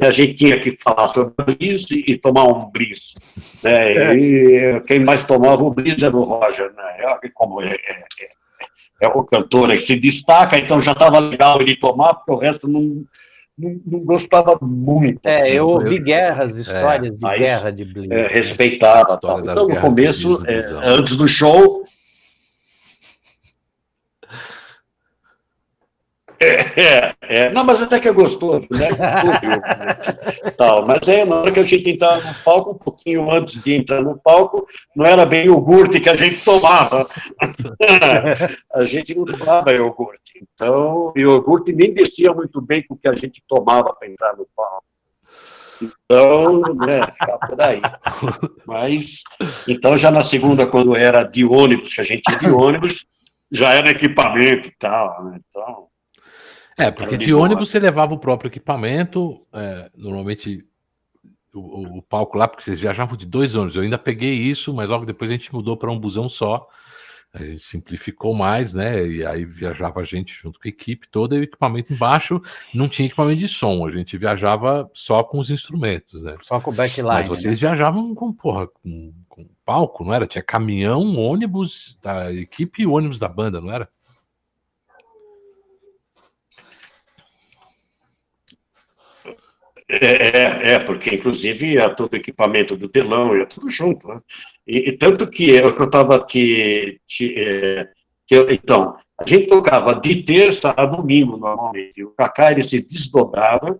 A 0.00 0.10
gente 0.10 0.34
tinha 0.34 0.58
que 0.58 0.76
falar 0.82 1.08
sobre 1.08 1.32
o 1.38 1.44
Bliss 1.44 1.86
e, 1.90 2.16
tomar 2.16 2.44
um 2.44 2.70
Bliss. 2.70 3.14
Né? 3.62 3.94
É. 3.96 4.14
E 4.14 4.80
quem 4.80 5.04
mais 5.04 5.24
tomava 5.24 5.62
o 5.62 5.70
Bliss 5.70 6.02
era 6.02 6.16
o 6.16 6.24
Roger, 6.24 6.72
né? 6.74 7.18
Como 7.34 7.62
é, 7.62 7.68
é, 7.68 8.00
é 8.20 8.28
é 9.00 9.08
o 9.08 9.24
cantor 9.24 9.68
que 9.68 9.80
se 9.80 9.96
destaca, 9.96 10.58
então 10.58 10.80
já 10.80 10.92
estava 10.92 11.18
legal 11.18 11.60
ele 11.60 11.76
tomar, 11.76 12.14
porque 12.14 12.32
o 12.32 12.36
resto 12.36 12.66
não, 12.66 13.04
não, 13.58 13.80
não 13.86 14.00
gostava 14.04 14.58
muito. 14.60 15.20
É, 15.24 15.42
assim, 15.42 15.52
eu 15.52 15.68
ouvi 15.68 15.98
guerras, 15.98 16.56
histórias 16.56 17.14
é, 17.14 17.16
de 17.16 17.38
guerra 17.38 17.70
de 17.72 17.84
Blink. 17.84 18.12
É, 18.12 18.26
respeitava. 18.26 19.18
Então, 19.18 19.68
no 19.68 19.80
começo, 19.80 20.42
é, 20.46 20.66
antes 20.84 21.16
do 21.16 21.26
show, 21.26 21.84
É, 26.38 27.14
é, 27.22 27.50
não, 27.50 27.64
mas 27.64 27.80
até 27.80 27.98
que 27.98 28.08
é 28.08 28.12
gostoso, 28.12 28.66
né? 28.70 28.90
Tal, 30.56 30.86
mas 30.86 31.06
é, 31.08 31.24
na 31.24 31.36
hora 31.36 31.50
que 31.50 31.60
a 31.60 31.62
gente 31.62 31.90
entrava 31.90 32.20
no 32.20 32.34
palco, 32.44 32.70
um 32.72 32.78
pouquinho 32.78 33.30
antes 33.30 33.62
de 33.62 33.74
entrar 33.74 34.02
no 34.02 34.18
palco, 34.18 34.66
não 34.94 35.06
era 35.06 35.24
bem 35.24 35.46
iogurte 35.46 36.00
que 36.00 36.10
a 36.10 36.16
gente 36.16 36.44
tomava. 36.44 37.08
a 38.74 38.84
gente 38.84 39.14
não 39.14 39.24
tomava 39.24 39.72
iogurte. 39.72 40.46
Então, 40.54 41.12
o 41.14 41.18
iogurte 41.18 41.72
nem 41.72 41.92
descia 41.92 42.32
muito 42.32 42.60
bem 42.60 42.82
com 42.86 42.94
o 42.94 42.98
que 42.98 43.08
a 43.08 43.14
gente 43.14 43.42
tomava 43.48 43.94
para 43.94 44.08
entrar 44.08 44.36
no 44.36 44.46
palco. 44.54 44.84
Então, 45.80 46.60
né, 46.74 47.00
por 47.48 47.60
aí. 47.60 47.80
Mas, 48.66 49.22
então, 49.68 49.96
já 49.96 50.10
na 50.10 50.22
segunda, 50.22 50.66
quando 50.66 50.96
era 50.96 51.22
de 51.22 51.44
ônibus, 51.44 51.94
que 51.94 52.00
a 52.00 52.04
gente 52.04 52.22
ia 52.30 52.38
de 52.38 52.50
ônibus, 52.50 53.06
já 53.50 53.74
era 53.74 53.90
equipamento 53.90 54.68
e 54.68 54.74
tal, 54.78 55.24
né? 55.24 55.40
Então, 55.48 55.88
é, 56.76 56.90
porque 56.90 57.16
de 57.16 57.32
ônibus 57.32 57.70
você 57.70 57.78
levava 57.78 58.14
o 58.14 58.18
próprio 58.18 58.48
equipamento, 58.48 59.46
é, 59.52 59.90
normalmente 59.96 60.64
o, 61.54 61.98
o, 61.98 62.02
palco 62.02 62.36
lá, 62.36 62.46
porque 62.46 62.62
vocês 62.62 62.78
viajavam 62.78 63.16
de 63.16 63.24
dois 63.24 63.54
ônibus. 63.54 63.76
Eu 63.76 63.82
ainda 63.82 63.98
peguei 63.98 64.34
isso, 64.34 64.74
mas 64.74 64.88
logo 64.88 65.06
depois 65.06 65.30
a 65.30 65.34
gente 65.34 65.52
mudou 65.54 65.76
para 65.76 65.90
um 65.90 65.98
busão 65.98 66.28
só. 66.28 66.68
A 67.32 67.44
gente 67.44 67.62
simplificou 67.62 68.34
mais, 68.34 68.72
né? 68.72 69.06
E 69.06 69.24
aí 69.24 69.44
viajava 69.44 70.00
a 70.00 70.04
gente 70.04 70.32
junto 70.32 70.58
com 70.58 70.66
a 70.66 70.70
equipe 70.70 71.06
toda 71.08 71.36
e 71.36 71.40
o 71.40 71.42
equipamento 71.42 71.92
embaixo 71.92 72.40
não 72.72 72.88
tinha 72.88 73.06
equipamento 73.06 73.40
de 73.40 73.48
som. 73.48 73.86
A 73.86 73.90
gente 73.90 74.16
viajava 74.16 74.88
só 74.94 75.22
com 75.22 75.38
os 75.38 75.50
instrumentos, 75.50 76.22
né? 76.22 76.36
Só 76.40 76.60
com 76.60 76.70
o 76.70 76.74
backline. 76.74 77.08
Mas 77.08 77.26
vocês 77.26 77.60
né? 77.60 77.68
viajavam 77.68 78.14
com, 78.14 78.32
porra, 78.32 78.66
com, 78.68 79.12
com 79.28 79.46
palco, 79.66 80.04
não 80.04 80.14
era? 80.14 80.26
Tinha 80.26 80.42
caminhão, 80.42 81.16
ônibus 81.16 81.98
da 82.02 82.32
equipe 82.32 82.82
e 82.82 82.86
ônibus 82.86 83.18
da 83.18 83.28
banda, 83.28 83.60
não 83.60 83.70
era? 83.70 83.88
É, 89.88 90.06
é, 90.06 90.72
é, 90.72 90.78
porque 90.80 91.14
inclusive 91.14 91.74
ia 91.74 91.88
todo 91.88 92.12
o 92.12 92.16
equipamento 92.16 92.76
do 92.76 92.88
telão, 92.88 93.36
ia 93.36 93.46
tudo 93.46 93.70
junto, 93.70 94.08
né? 94.08 94.20
E, 94.66 94.88
e 94.88 94.92
tanto 94.92 95.30
que 95.30 95.48
eu, 95.48 95.72
que 95.72 95.80
eu 95.80 95.86
estava 95.86 96.18
te. 96.18 97.00
te 97.06 97.34
é, 97.38 97.88
que 98.26 98.34
eu, 98.34 98.50
então, 98.50 98.96
a 99.16 99.24
gente 99.24 99.46
tocava 99.46 99.94
de 99.94 100.24
terça 100.24 100.74
a 100.76 100.84
domingo, 100.84 101.36
normalmente. 101.36 102.02
O 102.02 102.10
Cacá 102.10 102.50
ele 102.50 102.64
se 102.64 102.82
desdobrava 102.82 103.78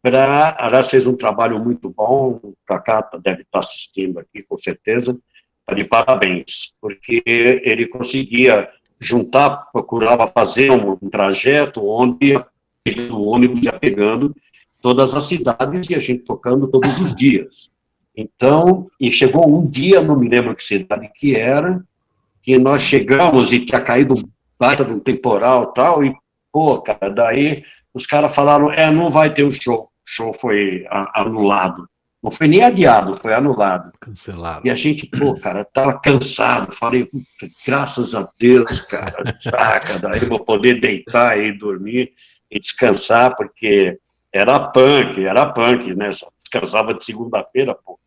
para. 0.00 0.56
Aliás, 0.58 0.88
fez 0.88 1.06
um 1.06 1.16
trabalho 1.16 1.58
muito 1.62 1.90
bom, 1.90 2.40
o 2.42 2.54
Cacá 2.66 3.06
deve 3.22 3.42
estar 3.42 3.58
assistindo 3.58 4.20
aqui, 4.20 4.42
com 4.48 4.56
certeza, 4.56 5.18
tá 5.66 5.74
de 5.74 5.84
parabéns, 5.84 6.72
porque 6.80 7.22
ele 7.26 7.86
conseguia 7.88 8.70
juntar, 8.98 9.70
procurava 9.70 10.26
fazer 10.26 10.70
um, 10.70 10.92
um 10.92 11.10
trajeto 11.10 11.86
onde 11.86 12.36
o 13.10 13.22
ônibus 13.24 13.62
ia 13.62 13.72
pegando 13.72 14.34
todas 14.82 15.14
as 15.14 15.24
cidades 15.24 15.88
e 15.88 15.94
a 15.94 16.00
gente 16.00 16.24
tocando 16.24 16.66
todos 16.66 16.98
os 16.98 17.14
dias. 17.14 17.70
Então, 18.14 18.90
e 19.00 19.10
chegou 19.10 19.48
um 19.48 19.66
dia, 19.66 20.02
não 20.02 20.18
me 20.18 20.28
lembro 20.28 20.54
que 20.54 20.62
cidade 20.62 21.10
que 21.14 21.34
era, 21.34 21.82
que 22.42 22.58
nós 22.58 22.82
chegamos 22.82 23.52
e 23.52 23.64
tinha 23.64 23.80
caído 23.80 24.14
um 24.14 24.22
baita 24.58 24.84
de 24.84 24.92
um 24.92 25.00
temporal 25.00 25.72
tal, 25.72 26.04
e, 26.04 26.14
pô, 26.52 26.80
cara, 26.82 27.08
daí 27.08 27.64
os 27.94 28.04
caras 28.04 28.34
falaram, 28.34 28.70
é, 28.70 28.90
não 28.90 29.10
vai 29.10 29.32
ter 29.32 29.44
o 29.44 29.50
show. 29.50 29.84
O 29.84 29.88
show 30.04 30.32
foi 30.34 30.84
anulado. 31.14 31.88
Não 32.22 32.30
foi 32.30 32.46
nem 32.46 32.62
adiado, 32.62 33.16
foi 33.16 33.34
anulado. 33.34 33.92
Cancelado. 34.00 34.66
E 34.66 34.70
a 34.70 34.74
gente, 34.76 35.06
pô, 35.06 35.34
cara, 35.40 35.64
tava 35.64 35.98
cansado. 35.98 36.72
Falei, 36.72 37.08
graças 37.66 38.14
a 38.14 38.28
Deus, 38.38 38.80
cara, 38.82 39.34
saca, 39.38 39.98
daí 39.98 40.20
vou 40.20 40.38
poder 40.38 40.80
deitar 40.80 41.38
e 41.38 41.50
dormir 41.56 42.12
e 42.50 42.58
descansar, 42.58 43.34
porque 43.36 43.98
era 44.32 44.58
punk, 44.58 45.24
era 45.24 45.46
punk, 45.46 45.94
né? 45.94 46.10
Só 46.12 46.28
descansava 46.38 46.94
de 46.94 47.04
segunda-feira, 47.04 47.74
pô. 47.74 47.98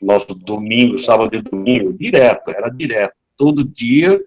Nosso 0.00 0.34
domingo, 0.34 0.98
sábado 0.98 1.34
e 1.36 1.42
domingo, 1.42 1.92
direto, 1.92 2.50
era 2.50 2.68
direto, 2.68 3.14
todo 3.36 3.64
dia. 3.64 4.20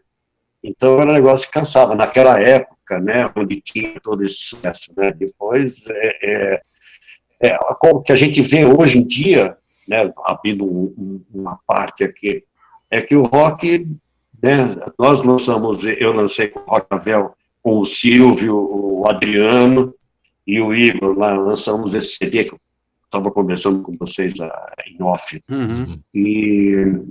Então 0.64 1.00
era 1.00 1.12
um 1.12 1.14
negócio 1.14 1.48
que 1.48 1.54
cansava. 1.54 1.96
Naquela 1.96 2.40
época, 2.40 3.00
né, 3.00 3.32
onde 3.36 3.62
tinha 3.62 4.00
todo 4.02 4.24
esse 4.24 4.38
sucesso, 4.38 4.92
né? 4.98 5.12
Depois, 5.12 5.86
é, 5.90 6.18
é, 6.24 6.62
é, 7.42 7.58
que 8.06 8.12
a 8.12 8.16
gente 8.16 8.42
vê 8.42 8.66
hoje 8.66 9.00
em 9.00 9.06
dia, 9.06 9.58
né, 9.88 10.12
abrindo 10.24 10.66
um, 10.66 10.94
um, 10.98 11.22
uma 11.34 11.60
parte 11.68 12.04
aqui, 12.04 12.44
é 12.90 13.02
que 13.02 13.16
o 13.16 13.24
rock, 13.24 13.88
né, 14.42 14.76
nós 14.98 15.24
lançamos, 15.24 15.84
eu 15.86 16.14
lancei 16.14 16.48
com 16.48 16.60
o 16.60 16.64
Rock 16.64 16.88
Avel, 16.90 17.36
com 17.62 17.80
o 17.80 17.86
Silvio, 17.86 18.56
o 18.56 19.08
Adriano, 19.10 19.94
e 20.46 20.62
o 20.62 20.74
Igor, 20.74 21.18
lá 21.18 21.34
lançamos 21.34 21.94
esse 21.96 22.18
CD 22.18 22.44
que 22.44 22.54
eu 22.54 22.60
estava 23.06 23.32
conversando 23.32 23.82
com 23.82 23.96
vocês 23.98 24.34
uh, 24.40 24.50
em 24.88 25.02
off. 25.02 25.42
Uhum. 25.50 26.02
E 26.14 27.04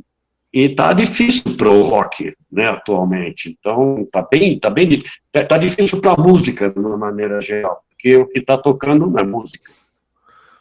está 0.53 0.93
difícil 0.93 1.57
para 1.57 1.71
o 1.71 1.83
rock, 1.83 2.35
né, 2.51 2.69
atualmente. 2.69 3.57
Então, 3.59 4.03
está 4.03 4.23
bem, 4.23 4.59
tá 4.59 4.71
bem, 4.71 5.03
tá 5.49 5.59
difícil 5.59 6.01
para 6.01 6.13
a 6.13 6.23
música, 6.23 6.71
de 6.71 6.79
uma 6.79 6.97
maneira 6.97 7.41
geral, 7.41 7.83
porque 7.89 8.17
o 8.17 8.27
que 8.27 8.39
está 8.39 8.57
tocando 8.57 9.07
não 9.07 9.19
é 9.19 9.25
música, 9.25 9.73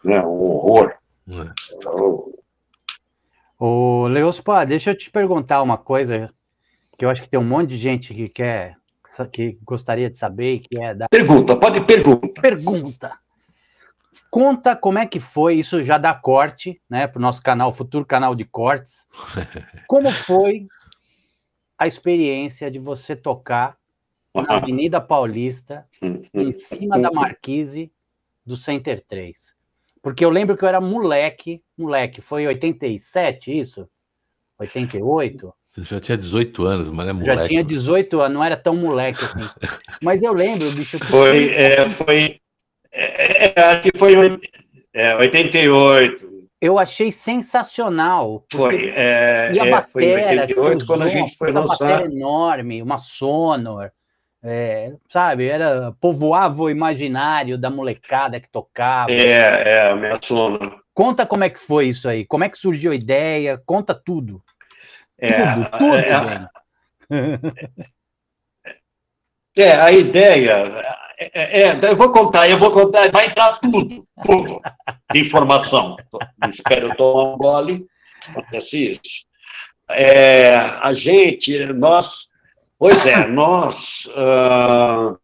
né, 0.03 0.19
um 0.21 0.41
horror. 0.41 0.93
Uhum. 1.27 1.51
Então, 1.75 2.33
Ô, 3.65 4.07
Leospa, 4.07 4.65
deixa 4.65 4.89
eu 4.91 4.97
te 4.97 5.09
perguntar 5.09 5.61
uma 5.61 5.77
coisa 5.77 6.29
que 6.97 7.05
eu 7.05 7.09
acho 7.09 7.21
que 7.21 7.29
tem 7.29 7.39
um 7.39 7.45
monte 7.45 7.69
de 7.69 7.77
gente 7.77 8.13
que 8.13 8.27
quer 8.27 8.75
que 9.31 9.57
gostaria 9.63 10.09
de 10.09 10.17
saber, 10.17 10.59
que 10.59 10.81
é 10.81 10.93
da... 10.93 11.07
Pergunta, 11.09 11.55
pode 11.55 11.81
pergunta. 11.81 12.41
Pergunta. 12.41 13.19
Conta 14.29 14.75
como 14.75 14.99
é 14.99 15.05
que 15.05 15.19
foi, 15.19 15.55
isso 15.55 15.83
já 15.83 15.97
dá 15.97 16.13
corte, 16.13 16.81
né, 16.89 17.07
para 17.07 17.19
o 17.19 17.21
nosso 17.21 17.41
canal, 17.41 17.71
futuro 17.71 18.05
canal 18.05 18.35
de 18.35 18.45
cortes. 18.45 19.07
Como 19.87 20.11
foi 20.11 20.67
a 21.77 21.87
experiência 21.87 22.69
de 22.69 22.79
você 22.79 23.15
tocar 23.15 23.77
na 24.33 24.57
Avenida 24.57 25.01
Paulista, 25.01 25.87
em 26.33 26.53
cima 26.53 26.99
da 26.99 27.11
Marquise 27.11 27.91
do 28.45 28.55
Center 28.55 29.01
3? 29.01 29.55
Porque 30.01 30.23
eu 30.23 30.29
lembro 30.29 30.57
que 30.57 30.63
eu 30.63 30.69
era 30.69 30.81
moleque, 30.81 31.63
moleque, 31.77 32.21
foi 32.21 32.45
87 32.45 33.57
isso? 33.57 33.89
88? 34.59 35.53
Você 35.75 35.95
já 35.95 35.99
tinha 35.99 36.17
18 36.17 36.63
anos, 36.65 36.91
mas 36.91 37.07
é 37.07 37.13
moleque. 37.13 37.35
Já 37.35 37.47
tinha 37.47 37.63
18 37.63 38.21
anos, 38.21 38.33
não 38.33 38.43
era 38.43 38.55
tão 38.55 38.75
moleque 38.75 39.23
assim. 39.25 39.41
Mas 40.01 40.21
eu 40.21 40.31
lembro, 40.31 40.69
bicho. 40.71 40.99
Foi, 40.99 41.49
é, 41.49 41.89
foi, 41.89 42.39
É, 42.91 43.59
é, 43.59 43.63
acho 43.63 43.81
que 43.81 43.97
foi 43.97 44.13
é, 44.93 45.15
88. 45.15 46.31
Eu 46.61 46.77
achei 46.77 47.11
sensacional. 47.11 48.45
Foi. 48.53 48.93
É, 48.95 49.51
e 49.51 49.59
a 49.59 49.65
é, 49.65 49.69
bateria, 49.71 49.89
foi 49.91 50.21
em 50.21 50.39
88, 50.39 50.85
quando 50.85 51.01
a 51.01 51.07
gente 51.07 51.35
foi 51.35 51.51
lançar. 51.51 52.05
enorme, 52.05 52.81
uma 52.81 52.99
Sonor. 52.99 53.91
É, 54.45 54.93
sabe, 55.09 55.47
era 55.47 55.93
povoava 56.01 56.63
o 56.63 56.69
imaginário 56.69 57.57
da 57.57 57.69
molecada 57.69 58.39
que 58.39 58.49
tocava. 58.49 59.11
É, 59.11 59.63
é, 59.65 59.89
a 59.89 59.95
minha 59.95 60.19
Sonor. 60.21 60.81
Conta 60.93 61.25
como 61.25 61.43
é 61.43 61.49
que 61.49 61.59
foi 61.59 61.87
isso 61.87 62.07
aí, 62.07 62.25
como 62.25 62.43
é 62.43 62.49
que 62.49 62.57
surgiu 62.57 62.91
a 62.91 62.95
ideia, 62.95 63.59
conta 63.65 63.95
tudo. 63.95 64.43
É, 65.17 65.53
tudo, 65.53 65.69
tudo, 65.77 65.95
é, 65.95 66.49
é, 69.57 69.75
a 69.75 69.91
ideia. 69.91 70.81
É, 71.17 71.61
é, 71.61 71.79
eu 71.83 71.95
vou 71.95 72.11
contar, 72.11 72.49
eu 72.49 72.57
vou 72.57 72.71
contar, 72.71 73.11
vai 73.11 73.27
entrar 73.27 73.59
tudo, 73.59 74.07
tudo 74.25 74.59
de 75.11 75.21
informação. 75.21 75.95
Espero 76.49 76.95
tomar 76.95 77.33
um 77.33 77.37
gole, 77.37 77.85
acontece 78.29 78.91
isso. 78.91 79.25
É, 79.89 80.55
a 80.55 80.91
gente, 80.93 81.65
nós, 81.73 82.29
pois 82.79 83.05
é, 83.05 83.27
nós, 83.27 84.07
uh, 84.15 85.17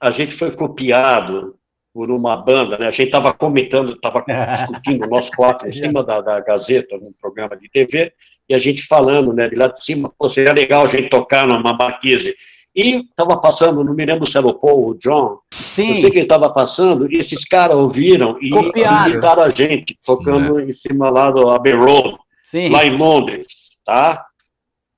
a 0.00 0.10
gente 0.10 0.34
foi 0.34 0.50
copiado 0.50 1.56
por 1.92 2.10
uma 2.10 2.36
banda, 2.36 2.76
né? 2.76 2.88
A 2.88 2.90
gente 2.90 3.06
estava 3.06 3.32
comentando, 3.32 3.92
estava 3.92 4.24
discutindo 4.50 5.06
nós 5.06 5.30
quatro 5.30 5.68
em 5.68 5.72
cima 5.72 6.02
da, 6.04 6.20
da 6.20 6.40
Gazeta, 6.40 6.98
num 6.98 7.12
programa 7.20 7.56
de 7.56 7.68
TV, 7.68 8.12
e 8.48 8.54
a 8.54 8.58
gente 8.58 8.86
falando, 8.86 9.32
né, 9.32 9.48
de 9.48 9.56
lá 9.56 9.66
de 9.66 9.82
cima, 9.82 10.12
pô, 10.18 10.28
seria 10.28 10.52
legal 10.52 10.84
a 10.84 10.88
gente 10.88 11.08
tocar 11.08 11.46
numa 11.46 11.72
marquise. 11.72 12.34
E 12.74 13.02
estava 13.02 13.36
passando, 13.36 13.84
não 13.84 13.94
me 13.94 14.04
lembro 14.04 14.28
se 14.28 14.36
era 14.36 14.46
o 14.46 14.54
Paul, 14.54 14.88
o 14.88 14.94
John, 14.94 15.38
Sim. 15.52 15.90
eu 15.90 15.94
sei 15.94 16.10
que 16.10 16.16
ele 16.18 16.24
estava 16.24 16.50
passando, 16.50 17.10
e 17.10 17.16
esses 17.16 17.44
caras 17.44 17.76
ouviram 17.76 18.36
e 18.40 18.48
imitaram 18.48 19.44
a 19.44 19.48
gente, 19.48 19.96
tocando 20.04 20.58
é. 20.58 20.64
em 20.64 20.72
cima 20.72 21.08
lá 21.08 21.30
do 21.30 21.48
Abbey 21.50 21.72
Road, 21.72 22.16
Sim. 22.42 22.70
lá 22.70 22.84
em 22.84 22.96
Londres, 22.96 23.78
tá? 23.84 24.26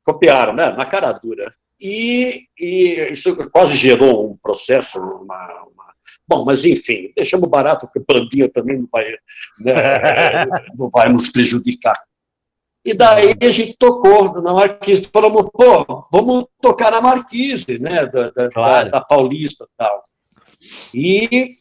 Copiaram, 0.04 0.54
né? 0.54 0.72
Na 0.72 0.86
cara 0.86 1.12
dura. 1.12 1.52
E, 1.78 2.44
e 2.58 3.08
isso 3.12 3.36
quase 3.50 3.76
gerou 3.76 4.32
um 4.32 4.36
processo, 4.42 4.98
uma, 4.98 5.64
uma... 5.64 5.92
Bom, 6.26 6.46
mas 6.46 6.64
enfim, 6.64 7.12
deixamos 7.14 7.48
barato, 7.48 7.86
porque 7.86 8.00
bandinha 8.10 8.48
também 8.48 8.78
não 8.78 8.88
vai, 8.90 9.04
né, 9.60 10.46
não 10.78 10.88
vai 10.88 11.10
nos 11.10 11.28
prejudicar. 11.28 12.00
E 12.86 12.94
daí 12.94 13.34
a 13.42 13.50
gente 13.50 13.74
tocou 13.76 14.40
na 14.40 14.54
Marquise, 14.54 15.10
falamos, 15.12 15.50
pô, 15.52 16.06
vamos 16.08 16.46
tocar 16.62 16.92
na 16.92 17.00
Marquise, 17.00 17.80
né, 17.80 18.06
da, 18.06 18.30
da, 18.30 18.48
claro. 18.48 18.90
da, 18.92 18.98
da 18.98 19.04
Paulista 19.04 19.64
e 19.64 19.76
tal. 19.76 20.04
E, 20.94 21.56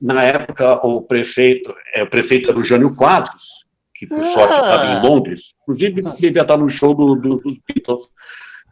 na 0.00 0.24
época, 0.24 0.86
o 0.86 1.02
prefeito, 1.02 1.74
é, 1.94 2.02
o 2.02 2.06
prefeito 2.08 2.48
era 2.48 2.58
o 2.58 2.64
Jânio 2.64 2.96
Quadros, 2.96 3.66
que 3.94 4.06
por 4.06 4.18
ah. 4.18 4.30
sorte 4.30 4.54
estava 4.54 4.86
em 4.86 5.02
Londres, 5.06 5.54
inclusive 5.60 6.02
devia 6.18 6.40
estar 6.40 6.56
no 6.56 6.70
show 6.70 6.94
do, 6.94 7.16
do, 7.16 7.36
dos 7.36 7.58
Beatles, 7.68 8.06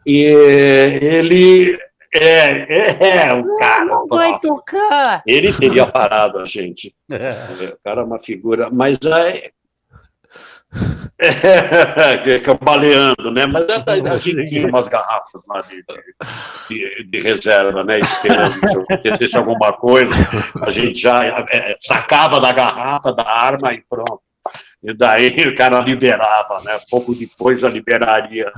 e 0.03 0.23
ele 0.23 1.77
é, 2.15 2.97
é, 2.99 3.27
é 3.27 3.33
um 3.33 3.57
cara. 3.57 3.85
Não 3.85 4.07
vai 4.07 4.39
tocar. 4.39 5.21
Ele 5.25 5.53
teria 5.53 5.85
parado 5.85 6.39
a 6.39 6.45
gente. 6.45 6.95
É. 7.11 7.71
O 7.77 7.83
cara 7.83 8.01
é 8.01 8.03
uma 8.03 8.19
figura, 8.19 8.71
mas 8.71 8.97
é, 9.05 9.51
é, 11.17 12.39
cambaleando, 12.41 13.31
né? 13.31 13.45
Mas 13.45 13.65
a, 13.69 14.13
a 14.13 14.17
gente 14.17 14.45
tinha 14.45 14.67
umas 14.67 14.87
garrafas 14.87 15.41
lá 15.47 15.61
de, 15.61 15.83
de, 16.69 17.03
de 17.03 17.19
reserva, 17.19 17.83
né? 17.83 17.99
Esperando 17.99 18.51
se 18.51 18.77
acontecesse 18.77 19.37
alguma 19.37 19.73
coisa, 19.73 20.13
a 20.61 20.71
gente 20.71 20.99
já 20.99 21.25
é, 21.25 21.75
sacava 21.81 22.39
da 22.39 22.51
garrafa, 22.51 23.13
da 23.13 23.27
arma 23.27 23.73
e 23.73 23.81
pronto. 23.89 24.21
E 24.83 24.93
daí 24.93 25.35
o 25.47 25.55
cara 25.55 25.79
liberava, 25.81 26.61
né? 26.63 26.79
Pouco 26.89 27.13
depois 27.13 27.59
já 27.59 27.69
liberaria. 27.69 28.51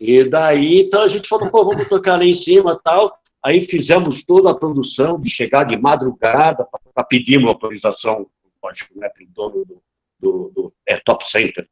E 0.00 0.22
daí, 0.22 0.82
então 0.82 1.02
a 1.02 1.08
gente 1.08 1.28
falou, 1.28 1.50
pô, 1.50 1.64
vamos 1.64 1.88
tocar 1.88 2.16
lá 2.16 2.24
em 2.24 2.34
cima 2.34 2.78
tal. 2.82 3.18
Aí 3.44 3.60
fizemos 3.60 4.24
toda 4.24 4.50
a 4.50 4.54
produção 4.54 5.20
de 5.20 5.30
chegar 5.30 5.64
de 5.64 5.76
madrugada 5.76 6.66
para 6.94 7.04
pedir 7.04 7.38
uma 7.38 7.48
autorização, 7.48 8.26
lógico, 8.62 8.98
né, 8.98 9.08
para 9.08 9.24
o 9.24 9.28
dono 9.28 9.64
do, 9.64 9.82
do, 10.18 10.52
do 10.54 10.72
é, 10.86 10.96
Top 10.98 11.28
Center. 11.28 11.68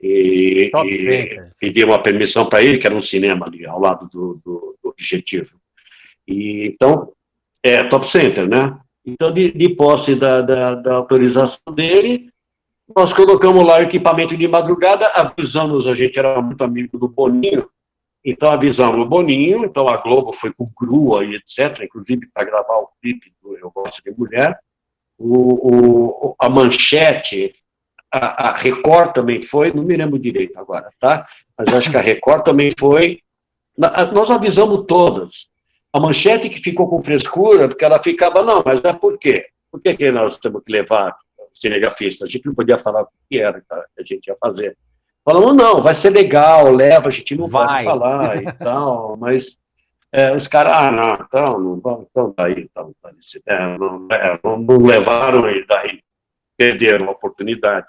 E, 0.00 0.70
Top 0.72 0.88
e 0.88 0.98
Center. 0.98 1.50
pedi 1.60 1.84
uma 1.84 2.02
permissão 2.02 2.48
para 2.48 2.62
ele, 2.62 2.78
que 2.78 2.86
era 2.86 2.96
um 2.96 3.00
cinema 3.00 3.46
ali, 3.46 3.66
ao 3.66 3.80
lado 3.80 4.08
do, 4.08 4.40
do, 4.44 4.78
do 4.82 4.88
Objetivo. 4.90 5.58
E, 6.26 6.66
então, 6.66 7.12
é 7.62 7.84
Top 7.84 8.06
Center, 8.06 8.48
né? 8.48 8.78
Então, 9.04 9.30
de, 9.32 9.52
de 9.52 9.68
posse 9.68 10.14
da, 10.14 10.40
da, 10.40 10.74
da, 10.74 10.94
autorização 10.94 11.72
dele, 11.72 12.28
nós 12.94 13.12
colocamos 13.12 13.64
lá 13.64 13.78
o 13.78 13.82
equipamento 13.82 14.36
de 14.36 14.48
madrugada, 14.48 15.06
avisamos, 15.08 15.86
a 15.86 15.94
gente 15.94 16.18
era 16.18 16.42
muito 16.42 16.62
amigo 16.64 16.98
do 16.98 17.08
Boninho, 17.08 17.68
então 18.24 18.50
avisamos 18.50 19.00
o 19.00 19.08
Boninho, 19.08 19.64
então 19.64 19.88
a 19.88 19.96
Globo 19.98 20.32
foi 20.32 20.52
com 20.52 20.66
grua 20.76 21.24
e 21.24 21.36
etc., 21.36 21.84
inclusive 21.84 22.28
para 22.34 22.44
gravar 22.44 22.78
o 22.78 22.88
clipe 23.00 23.32
do 23.40 23.56
Eu 23.56 23.70
Gosto 23.70 24.02
de 24.02 24.10
Mulher, 24.10 24.58
o, 25.16 26.30
o, 26.30 26.36
a 26.38 26.48
manchete 26.48 27.52
a, 28.12 28.48
a, 28.48 28.52
Record 28.54 29.12
também 29.12 29.42
foi, 29.42 29.72
não 29.72 29.82
me 29.82 29.96
lembro 29.96 30.18
direito 30.18 30.58
agora, 30.58 30.90
tá? 31.00 31.26
Mas 31.58 31.72
acho 31.74 31.90
que 31.90 31.96
a 31.96 32.00
Record 32.00 32.44
também 32.44 32.70
foi. 32.78 33.20
Nós 33.76 34.30
avisamos 34.30 34.84
todas. 34.86 35.48
A 35.92 36.00
manchete 36.00 36.48
que 36.48 36.60
ficou 36.60 36.88
com 36.88 37.02
frescura, 37.02 37.68
porque 37.68 37.84
ela 37.84 38.02
ficava, 38.02 38.42
não, 38.42 38.62
mas 38.64 38.82
é 38.84 38.92
por 38.92 39.18
quê? 39.18 39.46
Por 39.70 39.80
que, 39.80 39.96
que 39.96 40.10
nós 40.10 40.38
temos 40.38 40.62
que 40.64 40.72
levar 40.72 41.14
cinegrafista? 41.52 42.24
A 42.24 42.28
gente 42.28 42.46
não 42.46 42.54
podia 42.54 42.78
falar 42.78 43.02
o 43.02 43.08
que 43.28 43.38
era 43.38 43.60
que 43.60 43.66
a 43.70 44.04
gente 44.04 44.26
ia 44.26 44.36
fazer. 44.40 44.76
Falamos, 45.24 45.54
não, 45.54 45.82
vai 45.82 45.92
ser 45.92 46.10
legal, 46.10 46.70
leva, 46.70 47.08
a 47.08 47.10
gente 47.10 47.34
não 47.34 47.46
vai, 47.46 47.66
vai 47.66 47.84
falar 47.84 48.42
e 48.42 48.52
tal, 48.58 49.16
mas 49.16 49.56
é, 50.12 50.34
os 50.34 50.46
caras, 50.46 50.72
ah, 50.72 50.92
não, 50.92 51.26
então, 51.26 51.58
não 51.58 51.80
vão, 51.80 52.06
então 52.08 52.34
daí, 52.36 52.68
então, 52.70 52.94
é, 53.46 53.78
não, 53.78 54.06
é, 54.10 54.40
não, 54.42 54.58
não 54.58 54.78
levaram 54.78 55.50
e 55.50 55.66
daí 55.66 56.00
perderam 56.56 57.08
a 57.08 57.10
oportunidade. 57.10 57.86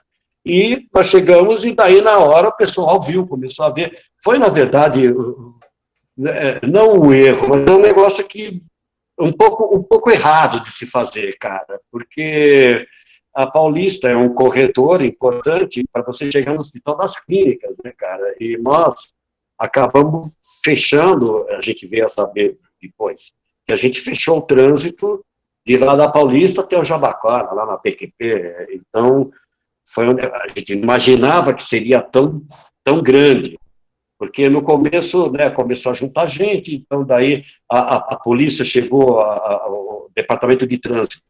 E 0.47 0.87
nós 0.93 1.07
chegamos, 1.07 1.65
e 1.65 1.73
daí, 1.73 2.01
na 2.01 2.19
hora, 2.19 2.47
o 2.47 2.55
pessoal 2.55 3.01
viu, 3.01 3.27
começou 3.27 3.65
a 3.65 3.69
ver. 3.69 3.91
Foi, 4.23 4.37
na 4.37 4.47
verdade, 4.47 5.07
é, 6.25 6.65
não 6.65 7.01
um 7.01 7.13
erro, 7.13 7.49
mas 7.49 7.65
é 7.67 7.71
um 7.71 7.81
negócio 7.81 8.25
que 8.25 8.63
um 9.19 9.31
pouco, 9.31 9.75
um 9.75 9.83
pouco 9.83 10.09
errado 10.09 10.63
de 10.63 10.71
se 10.71 10.85
fazer, 10.85 11.37
cara, 11.37 11.81
porque 11.91 12.87
a 13.33 13.45
Paulista 13.45 14.07
é 14.07 14.15
um 14.15 14.33
corretor 14.33 15.03
importante 15.03 15.83
para 15.91 16.03
você 16.03 16.31
chegar 16.31 16.53
no 16.53 16.61
Hospital 16.61 16.95
das 16.95 17.19
Clínicas, 17.19 17.75
né, 17.83 17.91
cara? 17.97 18.35
E 18.39 18.57
nós 18.57 19.13
acabamos 19.59 20.37
fechando, 20.63 21.45
a 21.49 21.61
gente 21.61 21.85
veio 21.87 22.05
a 22.05 22.09
saber 22.09 22.57
depois, 22.81 23.33
que 23.65 23.73
a 23.73 23.75
gente 23.75 23.99
fechou 23.99 24.37
o 24.37 24.41
trânsito 24.41 25.23
de 25.65 25.77
lá 25.77 25.95
da 25.95 26.09
Paulista 26.09 26.61
até 26.61 26.79
o 26.79 26.83
Jabaquara, 26.83 27.53
lá 27.53 27.65
na 27.65 27.77
PQP. 27.77 28.69
Então, 28.71 29.29
foi 29.87 30.07
onde 30.07 30.21
a 30.21 30.47
gente 30.55 30.73
imaginava 30.73 31.53
que 31.53 31.63
seria 31.63 32.01
tão, 32.01 32.41
tão 32.83 33.01
grande, 33.01 33.57
porque 34.19 34.49
no 34.49 34.61
começo, 34.61 35.31
né, 35.31 35.49
começou 35.49 35.91
a 35.91 35.95
juntar 35.95 36.25
gente, 36.25 36.75
então 36.75 37.03
daí 37.03 37.43
a, 37.71 37.79
a, 37.79 37.95
a 37.95 38.15
polícia 38.15 38.65
chegou, 38.65 39.19
ao 39.19 40.09
departamento 40.15 40.65
de 40.65 40.77
trânsito, 40.77 41.21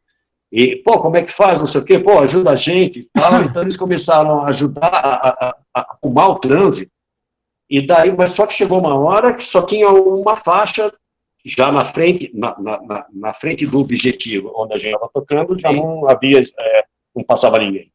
e, 0.52 0.78
pô, 0.78 1.00
como 1.00 1.18
é 1.18 1.24
que 1.24 1.32
faz, 1.32 1.60
não 1.60 1.68
sei 1.68 1.82
o 1.82 1.86
quê, 1.86 2.00
pô, 2.00 2.20
ajuda 2.20 2.52
a 2.52 2.56
gente 2.56 3.02
e 3.02 3.10
tal, 3.14 3.42
então 3.44 3.62
eles 3.62 3.76
começaram 3.76 4.42
a 4.42 4.48
ajudar 4.48 4.88
a, 4.88 5.56
a, 5.76 5.98
arrumar 6.02 6.30
o 6.30 6.40
trânsito, 6.40 6.92
e 7.70 7.86
daí, 7.86 8.16
mas 8.16 8.32
só 8.32 8.48
que 8.48 8.54
chegou 8.54 8.80
uma 8.80 8.96
hora 8.98 9.36
que 9.36 9.44
só 9.44 9.62
tinha 9.62 9.90
uma 9.90 10.38
faixa 10.38 10.92
já 11.46 11.72
na 11.72 11.84
frente, 11.84 12.32
na, 12.34 12.58
na, 12.60 13.06
na 13.14 13.34
frente 13.34 13.66
do 13.66 13.80
objetivo, 13.80 14.52
onde 14.56 14.74
a 14.74 14.78
gente 14.78 14.94
estava 14.94 15.12
tocando, 15.14 15.58
já 15.58 15.72
não 15.72 16.10
havia, 16.10 16.42
é, 16.42 16.84
não 17.16 17.24
passava 17.24 17.60
ninguém. 17.60 17.92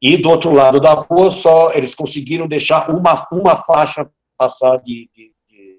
E 0.00 0.16
do 0.16 0.30
outro 0.30 0.52
lado 0.52 0.80
da 0.80 0.94
rua, 0.94 1.30
só 1.30 1.72
eles 1.74 1.94
conseguiram 1.94 2.48
deixar 2.48 2.90
uma, 2.90 3.26
uma 3.30 3.54
faixa 3.54 4.08
passar 4.36 4.78
de, 4.78 5.10
de, 5.14 5.32
de 5.48 5.78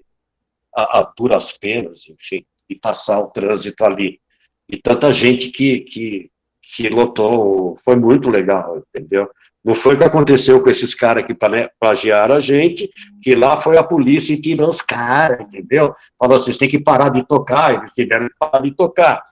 a, 0.74 1.00
a, 1.00 1.12
duras 1.16 1.52
penas, 1.52 2.08
enfim, 2.08 2.46
e 2.68 2.76
passar 2.76 3.18
o 3.18 3.28
trânsito 3.28 3.84
ali. 3.84 4.20
E 4.68 4.76
tanta 4.76 5.10
gente 5.12 5.50
que, 5.50 5.80
que, 5.80 6.30
que 6.62 6.88
lotou, 6.88 7.76
foi 7.84 7.96
muito 7.96 8.30
legal, 8.30 8.80
entendeu? 8.94 9.28
Não 9.64 9.74
foi 9.74 9.94
o 9.94 9.98
que 9.98 10.04
aconteceu 10.04 10.60
com 10.60 10.70
esses 10.70 10.94
caras 10.94 11.24
que 11.24 11.36
plagiaram 11.80 12.36
a 12.36 12.40
gente, 12.40 12.90
que 13.20 13.34
lá 13.34 13.56
foi 13.56 13.76
a 13.76 13.82
polícia 13.82 14.32
e 14.32 14.40
tirou 14.40 14.70
os 14.70 14.82
caras, 14.82 15.40
entendeu? 15.40 15.94
Falou, 16.18 16.38
vocês 16.38 16.58
têm 16.58 16.68
que 16.68 16.80
parar 16.80 17.10
de 17.10 17.26
tocar, 17.26 17.74
eles 17.74 17.92
tiveram 17.92 18.28
que 18.28 18.34
parar 18.38 18.60
de 18.60 18.72
tocar. 18.72 19.24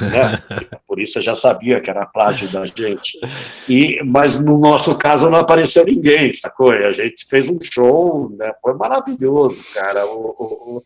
Né? 0.00 0.42
Por 0.86 1.00
isso 1.00 1.18
eu 1.18 1.22
já 1.22 1.34
sabia 1.34 1.80
que 1.80 1.90
era 1.90 2.06
plágio 2.06 2.48
da 2.48 2.64
gente. 2.64 3.18
E, 3.68 4.02
mas 4.04 4.38
no 4.38 4.58
nosso 4.58 4.96
caso 4.96 5.28
não 5.28 5.40
apareceu 5.40 5.84
ninguém, 5.84 6.32
sacou? 6.34 6.72
E 6.72 6.84
a 6.84 6.92
gente 6.92 7.26
fez 7.26 7.48
um 7.50 7.58
show, 7.60 8.34
né? 8.36 8.52
foi 8.62 8.74
maravilhoso, 8.74 9.62
cara. 9.74 10.06
O, 10.06 10.78
o, 10.78 10.82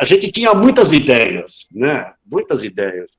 a 0.00 0.04
gente 0.04 0.30
tinha 0.30 0.54
muitas 0.54 0.92
ideias, 0.92 1.66
né? 1.72 2.12
Muitas 2.24 2.62
ideias. 2.62 3.10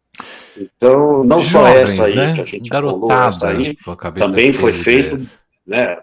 Então, 0.57 1.23
não 1.23 1.41
Jovens, 1.41 1.91
só 1.91 2.03
essa 2.03 2.05
aí 2.05 2.15
né? 2.15 2.33
que 2.33 2.41
a 2.41 2.45
gente 2.45 2.69
Garotada, 2.69 3.31
falou, 3.31 3.55
aí, 3.55 3.77
também 4.17 4.51
foi 4.51 4.73
feito, 4.73 5.25
né? 5.65 5.97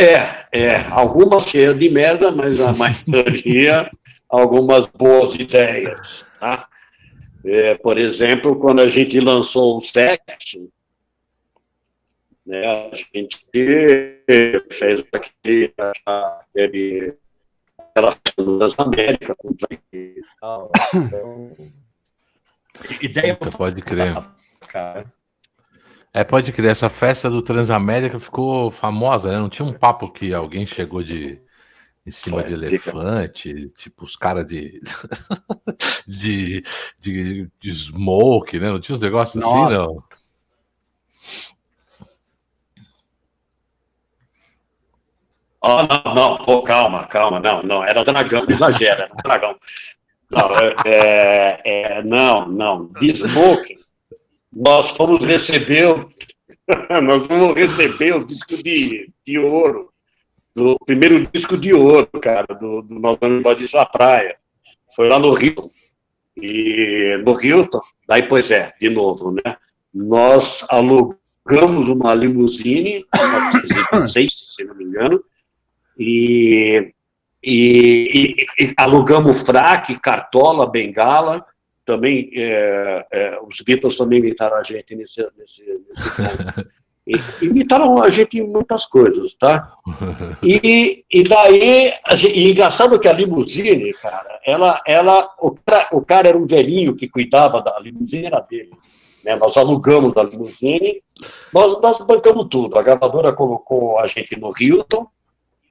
É, 0.00 0.46
é, 0.52 0.76
algumas 0.90 1.44
cheias 1.44 1.76
de 1.76 1.90
merda, 1.90 2.30
mas 2.30 2.60
a 2.60 2.72
maioria, 2.72 3.90
algumas 4.30 4.86
boas 4.86 5.34
ideias, 5.34 6.24
tá? 6.38 6.68
É, 7.44 7.74
por 7.74 7.98
exemplo, 7.98 8.56
quando 8.56 8.80
a 8.80 8.86
gente 8.86 9.18
lançou 9.18 9.78
o 9.78 9.82
sexo, 9.82 10.70
né, 12.46 12.64
a 12.64 12.90
gente 12.94 13.44
fez 14.70 15.04
aquele, 15.12 15.74
aquele 16.06 17.16
relação 17.98 18.58
das 18.58 18.78
Américas 18.78 19.36
com 19.38 19.54
então, 19.92 20.70
ideia 23.00 23.36
pode 23.36 23.82
crer. 23.82 24.14
Cara. 24.68 25.12
É, 26.12 26.24
pode 26.24 26.52
crer, 26.52 26.70
essa 26.70 26.88
festa 26.88 27.28
do 27.28 27.42
Transamérica 27.42 28.18
ficou 28.18 28.70
famosa, 28.70 29.30
né? 29.30 29.38
Não 29.38 29.48
tinha 29.48 29.66
um 29.66 29.72
papo 29.72 30.10
que 30.10 30.32
alguém 30.32 30.66
chegou 30.66 31.02
de 31.02 31.40
em 32.06 32.10
cima 32.10 32.42
de 32.42 32.54
elefante, 32.54 33.68
tipo 33.76 34.06
os 34.06 34.16
caras 34.16 34.46
de, 34.46 34.80
de, 36.08 36.62
de, 36.98 37.50
de, 37.60 37.70
smoke, 37.70 38.58
né? 38.58 38.70
Não 38.70 38.80
tinha 38.80 38.96
uns 38.96 39.02
negócios 39.02 39.44
assim, 39.44 39.52
Nossa. 39.52 39.74
assim, 39.74 39.84
não? 39.84 40.04
Oh, 45.60 45.82
não, 45.82 46.14
não, 46.14 46.36
pô, 46.38 46.62
calma, 46.62 47.06
calma, 47.06 47.40
não, 47.40 47.62
não, 47.62 47.84
era 47.84 48.02
dragão, 48.02 48.44
exagera, 48.48 49.02
era 49.04 49.22
dragão. 49.22 49.56
Não, 50.30 50.56
é, 50.56 50.76
é, 50.86 51.60
é, 51.64 52.02
não, 52.02 52.48
não, 52.48 52.86
de 52.92 53.14
smoke 53.14 53.76
nós 54.52 54.90
fomos 54.90 55.24
receber, 55.24 56.06
nós 57.02 57.26
fomos 57.26 57.54
receber 57.54 58.14
o 58.14 58.24
disco 58.24 58.56
de, 58.62 59.10
de 59.26 59.38
ouro, 59.38 59.92
do 60.54 60.76
primeiro 60.84 61.26
disco 61.26 61.56
de 61.56 61.72
ouro, 61.72 62.08
cara, 62.20 62.46
do, 62.54 62.82
do 62.82 63.54
de 63.54 63.68
sua 63.68 63.86
praia. 63.86 64.36
Foi 64.94 65.08
lá 65.08 65.18
no 65.18 65.32
Rio. 65.32 65.70
E 66.36 67.20
no 67.24 67.40
Hilton, 67.40 67.80
daí, 68.06 68.22
pois 68.28 68.50
é, 68.50 68.72
de 68.80 68.88
novo, 68.88 69.32
né? 69.32 69.56
Nós 69.92 70.64
alugamos 70.70 71.88
uma 71.88 72.14
limusine, 72.14 73.04
1926, 73.12 74.54
se 74.54 74.64
não 74.64 74.76
me 74.76 74.84
engano, 74.84 75.22
e, 75.98 76.92
e, 77.42 78.36
e, 78.60 78.64
e 78.64 78.74
alugamos 78.76 79.42
fraque, 79.42 79.98
cartola, 79.98 80.70
bengala, 80.70 81.44
também 81.88 82.30
é, 82.34 83.06
é, 83.10 83.40
os 83.40 83.62
Beatles 83.62 83.96
também 83.96 84.18
imitaram 84.18 84.58
a 84.58 84.62
gente 84.62 84.94
nesse, 84.94 85.26
nesse, 85.38 85.64
nesse 85.88 86.68
e, 87.40 87.46
imitaram 87.46 88.02
a 88.02 88.10
gente 88.10 88.38
em 88.38 88.46
muitas 88.46 88.84
coisas, 88.84 89.32
tá? 89.32 89.72
E, 90.42 91.02
e 91.10 91.22
daí, 91.22 91.94
gente, 92.14 92.38
e 92.38 92.50
engraçado 92.50 93.00
que 93.00 93.08
a 93.08 93.12
limusine, 93.14 93.90
cara, 93.94 94.38
ela, 94.44 94.82
ela 94.86 95.34
o, 95.40 95.52
cara, 95.52 95.88
o 95.92 96.04
cara 96.04 96.28
era 96.28 96.36
um 96.36 96.46
velhinho 96.46 96.94
que 96.94 97.08
cuidava 97.08 97.62
da 97.62 97.80
limusine, 97.80 98.26
era 98.26 98.40
dele. 98.40 98.72
Né? 99.24 99.34
Nós 99.34 99.56
alugamos 99.56 100.14
a 100.18 100.22
limusine, 100.22 101.02
nós, 101.50 101.80
nós 101.80 101.98
bancamos 102.04 102.48
tudo. 102.50 102.78
A 102.78 102.82
gravadora 102.82 103.32
colocou 103.32 103.98
a 103.98 104.06
gente 104.06 104.38
no 104.38 104.52
Hilton, 104.60 105.08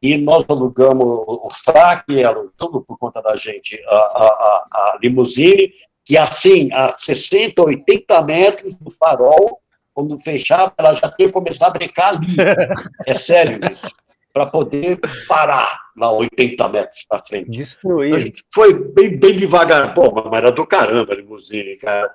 e 0.01 0.17
nós 0.17 0.45
alugamos 0.47 1.05
o 1.27 1.49
fraque, 1.51 2.21
tudo 2.57 2.81
por 2.81 2.97
conta 2.97 3.21
da 3.21 3.35
gente, 3.35 3.81
a, 3.87 3.95
a, 3.95 4.67
a 4.71 4.99
limusine, 5.01 5.73
que 6.07 6.17
assim, 6.17 6.69
a 6.71 6.87
60, 6.89 7.61
80 7.61 8.21
metros 8.21 8.75
do 8.77 8.89
farol, 8.89 9.59
quando 9.93 10.17
fechava, 10.21 10.73
ela 10.77 10.93
já 10.93 11.11
que 11.11 11.27
começar 11.29 11.67
a 11.67 11.71
brecar 11.71 12.15
ali. 12.15 12.27
É 13.05 13.13
sério 13.13 13.59
isso. 13.69 13.87
Para 14.31 14.45
poder 14.45 14.99
parar 15.27 15.81
lá 15.97 16.11
80 16.11 16.69
metros 16.69 17.05
para 17.09 17.23
frente. 17.23 17.49
Destruir. 17.49 18.15
A 18.15 18.19
gente 18.19 18.41
foi 18.53 18.73
bem, 18.73 19.17
bem 19.17 19.35
devagar. 19.35 19.93
Pô, 19.93 20.09
mas 20.11 20.33
era 20.33 20.51
do 20.51 20.65
caramba 20.65 21.11
a 21.11 21.15
limusine, 21.15 21.75
cara. 21.75 22.09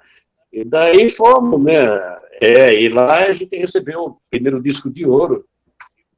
E 0.51 0.65
daí 0.65 1.11
fomos, 1.11 1.63
né? 1.63 1.85
É, 2.41 2.73
e 2.73 2.89
lá 2.89 3.19
a 3.19 3.33
gente 3.33 3.55
recebeu 3.57 4.01
o 4.01 4.17
primeiro 4.31 4.63
disco 4.63 4.89
de 4.89 5.05
ouro, 5.05 5.45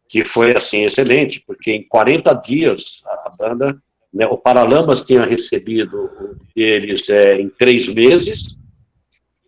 que 0.08 0.24
foi, 0.24 0.56
assim, 0.56 0.84
excelente, 0.84 1.42
porque 1.44 1.72
em 1.72 1.88
40 1.88 2.34
dias 2.34 3.02
a 3.04 3.30
banda 3.30 3.82
né, 4.14 4.26
o 4.26 4.38
Paralamas 4.38 5.02
tinha 5.02 5.22
recebido 5.22 6.08
eles 6.54 7.08
é, 7.10 7.40
em 7.40 7.48
três 7.48 7.88
meses, 7.88 8.56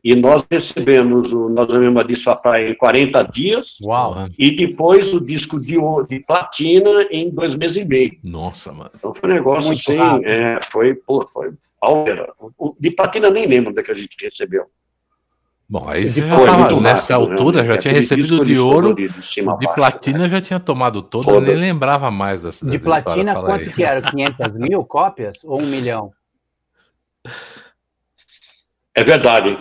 e 0.03 0.15
nós 0.15 0.45
recebemos 0.49 1.33
o 1.33 1.49
Nós 1.49 1.73
Amemos 1.73 2.07
Disso 2.07 2.31
a 2.31 2.37
Praia 2.37 2.71
em 2.71 2.77
40 2.77 3.23
dias, 3.25 3.79
Uau. 3.83 4.29
e 4.39 4.55
depois 4.55 5.13
o 5.13 5.21
disco 5.21 5.59
de, 5.59 5.77
de 6.09 6.21
platina 6.21 7.09
em 7.11 7.31
dois 7.31 7.57
meses 7.57 7.77
e 7.77 7.85
meio. 7.85 8.17
Nossa, 8.23 8.73
mano. 8.73 8.91
Então 8.95 9.13
foi 9.15 9.31
um 9.31 9.35
negócio 9.35 9.71
Muito 9.71 9.81
assim, 9.81 10.25
é, 10.25 10.61
foi, 10.71 10.95
pô, 10.95 11.29
foi 11.33 11.53
O, 12.57 12.77
de 12.79 12.91
platina 12.93 13.31
nem 13.31 13.47
lembro 13.47 13.75
da 13.75 13.83
que 13.83 13.91
a 13.91 13.95
gente 13.95 14.17
recebeu. 14.23 14.67
Bom, 15.69 15.89
aí 15.89 16.07
já 16.07 16.29
tava, 16.31 16.81
nessa 16.81 17.15
rápido, 17.15 17.29
né? 17.29 17.35
altura 17.35 17.63
né? 17.63 17.69
já 17.69 17.79
tinha 17.79 17.95
recebido 17.95 18.45
de 18.45 18.57
ouro, 18.57 18.95
de, 18.95 19.09
de 19.09 19.75
platina 19.75 20.19
né? 20.21 20.29
já 20.29 20.41
tinha 20.41 20.61
tomado 20.61 21.03
toda, 21.03 21.27
Toda. 21.27 21.47
nem 21.47 21.57
lembrava 21.57 22.09
mais 22.09 22.43
dessa 22.43 22.65
De 22.65 22.79
platina, 22.79 23.35
quanto 23.35 23.69
aí. 23.69 23.73
que 23.73 23.83
era? 23.83 24.01
500 24.01 24.53
mil 24.59 24.85
cópias 24.85 25.43
ou 25.43 25.61
um 25.61 25.67
milhão? 25.67 26.13
É 28.95 29.03
verdade. 29.03 29.59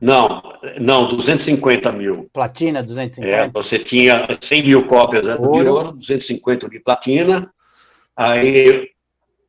Não, 0.00 0.42
não, 0.80 1.08
250 1.08 1.92
mil. 1.92 2.28
Platina, 2.32 2.82
250? 2.82 3.28
É, 3.28 3.48
você 3.50 3.78
tinha 3.78 4.26
100 4.40 4.62
mil 4.64 4.86
cópias 4.86 5.26
né, 5.26 5.36
ouro. 5.36 5.62
de 5.62 5.68
ouro, 5.68 5.92
250 5.92 6.68
de 6.68 6.80
platina, 6.80 7.52
aí, 8.16 8.90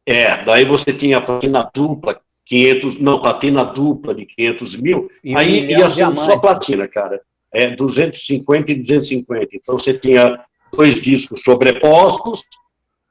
é, 0.06 0.44
daí 0.44 0.64
você 0.66 0.94
tinha 0.94 1.18
a 1.18 1.22
platina 1.22 1.68
dupla, 1.74 2.22
500, 2.52 3.00
não, 3.00 3.22
platina 3.22 3.64
dupla 3.64 4.14
de 4.14 4.26
500 4.26 4.76
mil, 4.76 5.10
e 5.24 5.34
aí 5.38 5.68
um 5.68 5.80
ia 5.80 5.90
ser 5.90 6.14
só 6.18 6.38
platina, 6.38 6.86
cara. 6.86 7.22
É 7.50 7.74
250 7.74 8.74
e 8.74 8.76
250. 8.76 9.48
Então 9.54 9.80
você 9.80 9.94
tinha 9.94 10.44
dois 10.70 11.00
discos 11.00 11.42
sobrepostos, 11.44 12.44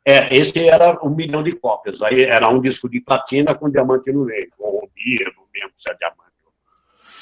é, 0.05 0.37
esse 0.37 0.69
era 0.69 0.99
um 1.03 1.09
milhão 1.09 1.43
de 1.43 1.53
cópias. 1.53 2.03
Aí 2.03 2.23
era 2.23 2.53
um 2.53 2.61
disco 2.61 2.87
de 2.87 3.01
platina 3.01 3.55
com 3.55 3.71
diamante 3.71 4.13
no 4.13 4.27
meio, 4.27 4.51
ou 4.59 4.83
no 4.83 5.43
mesmo, 5.55 5.73
se 5.75 5.91
é 5.91 5.95
diamante. 5.95 6.21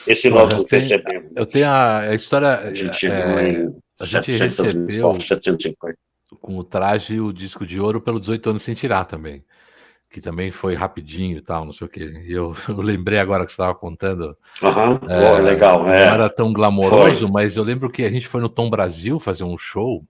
Esse 0.04 0.28
nós 0.28 0.52
não 0.52 0.64
recebemos. 0.68 1.30
Eu 1.36 1.46
tenho 1.46 1.68
a, 1.68 2.00
a 2.00 2.14
história. 2.16 2.48
A 2.48 2.74
gente, 2.74 3.06
é, 3.06 3.68
a 4.00 4.06
gente 4.06 4.30
recebeu 4.32 5.14
750. 5.20 5.96
com 6.40 6.58
o 6.58 6.64
traje 6.64 7.20
o 7.20 7.32
disco 7.32 7.64
de 7.64 7.78
ouro 7.78 8.00
pelo 8.00 8.18
18 8.18 8.50
anos 8.50 8.62
sem 8.64 8.74
tirar 8.74 9.04
também 9.04 9.44
que 10.11 10.20
também 10.20 10.50
foi 10.50 10.74
rapidinho 10.74 11.36
e 11.36 11.42
tal, 11.42 11.64
não 11.64 11.72
sei 11.72 11.86
o 11.86 11.90
quê. 11.90 12.24
Eu, 12.26 12.54
eu 12.68 12.80
lembrei 12.80 13.18
agora 13.18 13.44
que 13.44 13.52
você 13.52 13.54
estava 13.54 13.74
contando. 13.74 14.36
Uhum. 14.62 15.11
É, 15.11 15.32
oh, 15.32 15.42
legal. 15.42 15.88
É. 15.88 16.06
Não 16.06 16.14
era 16.14 16.30
tão 16.30 16.52
glamouroso, 16.52 17.22
foi. 17.22 17.30
mas 17.30 17.56
eu 17.56 17.62
lembro 17.62 17.90
que 17.90 18.02
a 18.04 18.11
gente 18.11 18.26
foi 18.26 18.40
no 18.40 18.48
Tom 18.48 18.70
Brasil 18.70 19.20
fazer 19.20 19.44
um 19.44 19.59
show. 19.59 20.04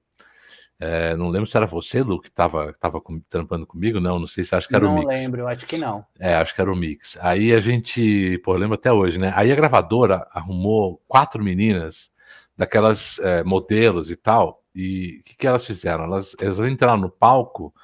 É, 0.81 1.17
não 1.17 1.29
lembro 1.29 1.49
se 1.49 1.57
era 1.57 1.67
você, 1.67 2.03
Lu, 2.03 2.21
que 2.21 2.29
estava 2.29 2.73
tava 2.75 3.03
trampando 3.29 3.67
comigo, 3.67 3.99
não. 3.99 4.21
Não 4.21 4.29
sei 4.29 4.45
se 4.45 4.55
acho 4.55 4.69
que 4.69 4.77
era 4.77 4.85
não 4.85 4.95
o 4.95 4.99
Mix. 5.01 5.09
Não 5.09 5.17
lembro, 5.17 5.49
acho 5.49 5.67
que 5.67 5.77
não. 5.77 6.05
É, 6.21 6.35
acho 6.35 6.55
que 6.55 6.61
era 6.61 6.73
o 6.73 6.77
Mix. 6.77 7.19
Aí 7.21 7.53
a 7.53 7.59
gente, 7.59 8.39
pô, 8.45 8.55
eu 8.55 8.59
lembro 8.59 8.77
até 8.77 8.93
hoje, 8.93 9.19
né? 9.19 9.33
Aí 9.35 9.51
a 9.51 9.57
gravadora 9.57 10.25
arrumou 10.31 11.03
quatro 11.09 11.43
meninas, 11.43 12.13
daquelas 12.57 13.19
é, 13.19 13.43
modelos 13.43 14.09
e 14.09 14.15
tal. 14.15 14.63
E 14.73 15.19
o 15.21 15.25
que, 15.25 15.37
que 15.37 15.47
elas 15.49 15.65
fizeram? 15.65 16.05
Elas, 16.05 16.37
elas 16.41 16.61
entraram 16.61 16.99
no 16.99 17.11
palco 17.11 17.75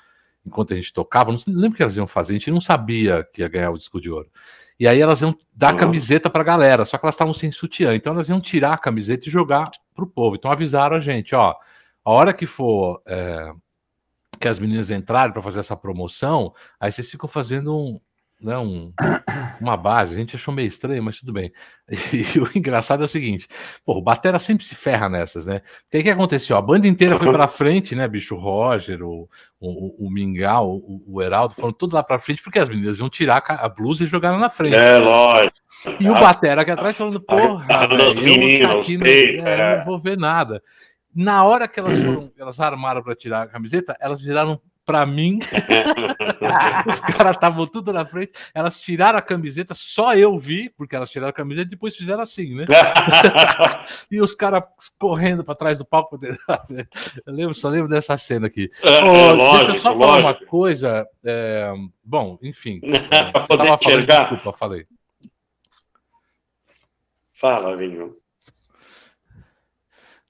enquanto 0.44 0.74
a 0.74 0.76
gente 0.76 0.92
tocava, 0.92 1.32
não 1.32 1.38
lembro 1.46 1.70
o 1.70 1.74
que 1.74 1.82
elas 1.82 1.96
iam 1.96 2.06
fazer, 2.06 2.32
a 2.32 2.38
gente 2.38 2.50
não 2.50 2.60
sabia 2.60 3.26
que 3.32 3.40
ia 3.40 3.48
ganhar 3.48 3.70
o 3.70 3.78
disco 3.78 4.00
de 4.00 4.10
ouro. 4.10 4.30
E 4.78 4.88
aí 4.88 5.00
elas 5.00 5.20
iam 5.20 5.36
dar 5.54 5.72
uhum. 5.72 5.78
camiseta 5.78 6.28
pra 6.28 6.42
galera, 6.42 6.84
só 6.84 6.98
que 6.98 7.04
elas 7.04 7.14
estavam 7.14 7.32
sem 7.32 7.50
sutiã, 7.52 7.94
então 7.94 8.12
elas 8.12 8.28
iam 8.28 8.40
tirar 8.40 8.74
a 8.74 8.78
camiseta 8.78 9.28
e 9.28 9.32
jogar 9.32 9.70
pro 9.94 10.06
povo. 10.06 10.36
Então 10.36 10.50
avisaram 10.50 10.96
a 10.96 11.00
gente, 11.00 11.34
ó, 11.34 11.54
a 12.04 12.10
hora 12.10 12.32
que 12.32 12.46
for 12.46 13.00
é, 13.06 13.52
que 14.38 14.48
as 14.48 14.58
meninas 14.58 14.90
entrarem 14.90 15.32
para 15.32 15.42
fazer 15.42 15.60
essa 15.60 15.76
promoção, 15.76 16.52
aí 16.78 16.92
vocês 16.92 17.10
ficam 17.10 17.28
fazendo 17.28 17.76
um, 17.76 18.00
né, 18.44 18.58
um, 18.58 18.92
uma 19.60 19.76
base. 19.76 20.14
A 20.14 20.18
gente 20.18 20.36
achou 20.36 20.52
meio 20.52 20.68
estranho, 20.68 21.02
mas 21.02 21.18
tudo 21.18 21.32
bem. 21.32 21.52
E, 22.12 22.38
o 22.38 22.48
engraçado 22.54 23.02
é 23.02 23.06
o 23.06 23.08
seguinte: 23.08 23.46
pô, 23.84 23.98
o 23.98 24.02
Batera 24.02 24.38
sempre 24.38 24.64
se 24.64 24.74
ferra 24.74 25.08
nessas, 25.08 25.44
né? 25.44 25.60
Porque 25.82 25.98
aí 25.98 26.02
que 26.02 26.10
aconteceu? 26.10 26.56
A 26.56 26.62
banda 26.62 26.86
inteira 26.86 27.18
foi 27.18 27.30
para 27.30 27.48
frente, 27.48 27.94
né? 27.94 28.08
Bicho 28.08 28.36
Roger, 28.36 29.02
o, 29.02 29.28
o, 29.60 30.06
o 30.06 30.10
Mingau, 30.10 30.76
o, 30.76 31.02
o 31.06 31.22
Heraldo, 31.22 31.54
foram 31.54 31.72
tudo 31.72 31.94
lá 31.94 32.02
para 32.02 32.18
frente, 32.18 32.42
porque 32.42 32.58
as 32.58 32.68
meninas 32.68 32.98
iam 32.98 33.10
tirar 33.10 33.42
a 33.46 33.68
blusa 33.68 34.04
e 34.04 34.06
jogar 34.06 34.32
lá 34.32 34.38
na 34.38 34.50
frente. 34.50 34.74
É, 34.74 34.98
lógico. 34.98 35.56
E 36.00 36.08
o 36.08 36.14
Batera 36.14 36.62
aqui 36.62 36.70
atrás 36.70 36.96
falando, 36.96 37.20
porra, 37.20 37.66
véio, 37.66 38.62
eu, 38.62 39.38
não, 39.38 39.46
é, 39.46 39.78
não 39.78 39.84
vou 39.84 40.00
ver 40.00 40.16
nada. 40.16 40.62
Na 41.14 41.44
hora 41.44 41.68
que 41.68 41.78
elas 41.78 41.96
foram, 41.96 42.32
elas 42.36 42.58
armaram 42.58 43.02
para 43.02 43.14
tirar 43.14 43.42
a 43.42 43.46
camiseta, 43.46 43.96
elas 44.00 44.20
viraram 44.22 44.60
para 44.84 45.04
mim. 45.06 45.38
Os 46.86 47.00
caras 47.00 47.36
estavam 47.36 47.66
tudo 47.66 47.92
na 47.92 48.04
frente. 48.04 48.32
Elas 48.54 48.78
tiraram 48.78 49.18
a 49.18 49.22
camiseta, 49.22 49.74
só 49.74 50.14
eu 50.14 50.38
vi, 50.38 50.70
porque 50.70 50.94
elas 50.94 51.10
tiraram 51.10 51.30
a 51.30 51.32
camiseta 51.32 51.66
e 51.66 51.70
depois 51.70 51.96
fizeram 51.96 52.22
assim, 52.22 52.54
né? 52.54 52.64
e 54.10 54.20
os 54.20 54.34
caras 54.34 54.62
correndo 54.98 55.44
para 55.44 55.54
trás 55.54 55.78
do 55.78 55.84
palco. 55.84 56.18
Eu 57.26 57.32
lembro, 57.32 57.54
só 57.54 57.68
lembro 57.68 57.88
dessa 57.88 58.16
cena 58.16 58.46
aqui. 58.46 58.70
É, 58.82 58.98
é, 58.98 59.32
lógico, 59.32 59.72
deixa 59.72 59.72
eu 59.72 59.78
só 59.78 59.98
falar 59.98 60.18
uma 60.18 60.34
coisa. 60.34 61.06
É, 61.24 61.72
bom, 62.02 62.38
enfim. 62.42 62.80
Para 63.08 63.46
poder 63.46 63.68
enxergar. 63.68 64.30
Desculpa, 64.30 64.56
falei. 64.56 64.86
Fala, 67.32 67.76
Vinho. 67.76 68.16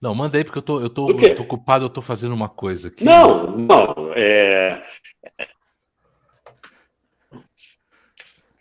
Não, 0.04 0.14
manda 0.14 0.36
aí, 0.36 0.44
porque 0.44 0.58
eu 0.58 0.62
tô, 0.62 0.80
eu 0.82 0.90
tô, 0.90 1.08
eu 1.08 1.34
tô 1.34 1.42
ocupado, 1.44 1.86
eu 1.86 1.88
tô 1.88 2.02
fazendo 2.02 2.34
uma 2.34 2.46
coisa 2.46 2.88
aqui. 2.88 3.02
Não, 3.02 3.56
não. 3.56 4.12
É... 4.14 4.84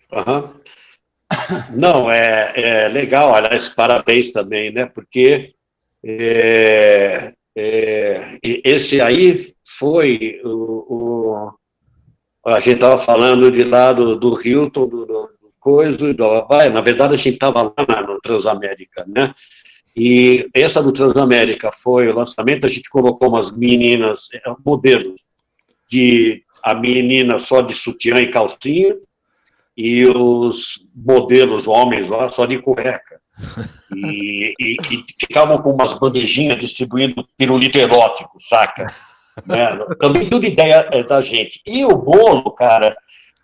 Uhum. 0.10 0.54
Não, 1.76 2.10
é, 2.10 2.54
é, 2.56 2.88
legal, 2.88 3.36
aliás, 3.36 3.68
parabéns 3.68 4.32
também, 4.32 4.72
né? 4.72 4.86
Porque 4.86 5.54
é, 6.02 7.34
é, 7.58 8.40
esse 8.42 9.02
aí 9.02 9.54
foi 9.68 10.40
o, 10.46 10.48
o 10.48 11.54
a 12.46 12.62
gente 12.62 12.76
estava 12.76 12.98
falando 12.98 13.52
de 13.52 13.66
lá 13.66 13.92
do, 13.92 14.16
do 14.16 14.40
Hilton, 14.42 14.88
do, 14.88 15.06
do, 15.06 15.30
Coisa, 15.60 16.14
do, 16.14 16.48
vai, 16.48 16.70
na 16.70 16.80
verdade 16.80 17.16
a 17.16 17.18
gente 17.18 17.34
estava 17.34 17.64
lá 17.64 18.02
no 18.08 18.22
Transamérica, 18.22 19.04
né? 19.06 19.34
E 19.96 20.50
essa 20.54 20.82
do 20.82 20.92
Transamérica 20.92 21.72
foi 21.72 22.08
o 22.08 22.16
lançamento, 22.16 22.66
a 22.66 22.70
gente 22.70 22.90
colocou 22.90 23.30
umas 23.30 23.52
meninas, 23.52 24.28
é, 24.34 24.42
modelos, 24.66 25.22
de 25.90 26.44
a 26.64 26.74
menina 26.74 27.38
só 27.40 27.62
de 27.62 27.74
sutiã 27.74 28.16
e 28.16 28.32
calcinha, 28.32 28.96
e 29.76 30.04
os 30.08 30.88
modelos 30.96 31.68
homens 31.68 32.08
lá 32.08 32.30
só 32.30 32.46
de 32.46 32.60
cueca. 32.60 33.20
E, 33.96 34.54
e, 34.60 34.78
e 34.92 35.04
ficavam 35.20 35.60
com 35.62 35.72
umas 35.72 35.94
bandejinhas 35.94 36.60
distribuindo 36.60 37.28
pirulito 37.38 37.78
erótico, 37.78 38.38
saca? 38.40 38.88
Né? 39.46 39.78
Também 40.00 40.30
tudo 40.30 40.46
ideia 40.46 40.88
é, 40.92 41.04
da 41.04 41.22
gente. 41.22 41.60
E 41.66 41.84
o 41.84 41.96
bolo, 41.96 42.52
cara, 42.52 42.96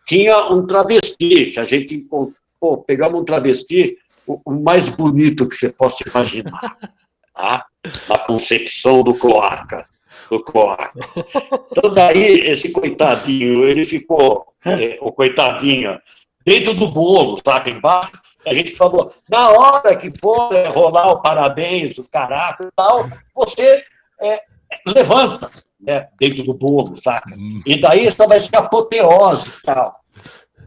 tinha 0.07 0.47
um 0.47 0.65
travesti, 0.65 1.51
que 1.51 1.59
a 1.59 1.65
gente, 1.65 2.05
pô, 2.59 2.77
pegamos 2.77 3.21
um 3.21 3.25
travesti 3.25 3.97
o, 4.45 4.51
mais 4.51 4.87
bonito 4.89 5.47
que 5.47 5.55
você 5.55 5.69
possa 5.69 5.97
imaginar, 6.07 6.77
tá? 7.33 7.65
na 8.07 8.17
concepção 8.19 9.01
do 9.01 9.13
cloaca. 9.15 9.87
Do 10.29 10.43
cloaca. 10.43 10.93
Então, 11.71 11.93
daí, 11.93 12.41
esse 12.41 12.71
coitadinho, 12.71 13.65
ele 13.65 13.83
ficou, 13.83 14.53
é, 14.65 14.97
o 15.01 15.11
coitadinho, 15.11 15.99
dentro 16.45 16.73
do 16.73 16.87
bolo, 16.87 17.39
saca? 17.43 17.69
Embaixo, 17.69 18.11
a 18.45 18.53
gente 18.53 18.75
falou, 18.75 19.11
na 19.27 19.49
hora 19.49 19.95
que 19.95 20.11
for 20.19 20.53
é, 20.53 20.67
rolar 20.67 21.11
o 21.11 21.21
parabéns, 21.21 21.97
o 21.97 22.03
caraca 22.03 22.67
e 22.67 22.71
tal, 22.75 23.09
você 23.33 23.83
é, 24.21 24.41
levanta 24.85 25.49
né, 25.79 26.07
dentro 26.19 26.43
do 26.43 26.53
bolo, 26.53 26.95
saca? 26.97 27.33
Hum. 27.35 27.61
E 27.65 27.79
daí 27.79 28.05
essa 28.05 28.27
vai 28.27 28.39
ser 28.39 28.55
apoteose 28.55 29.49
e 29.49 29.61
tal. 29.63 29.98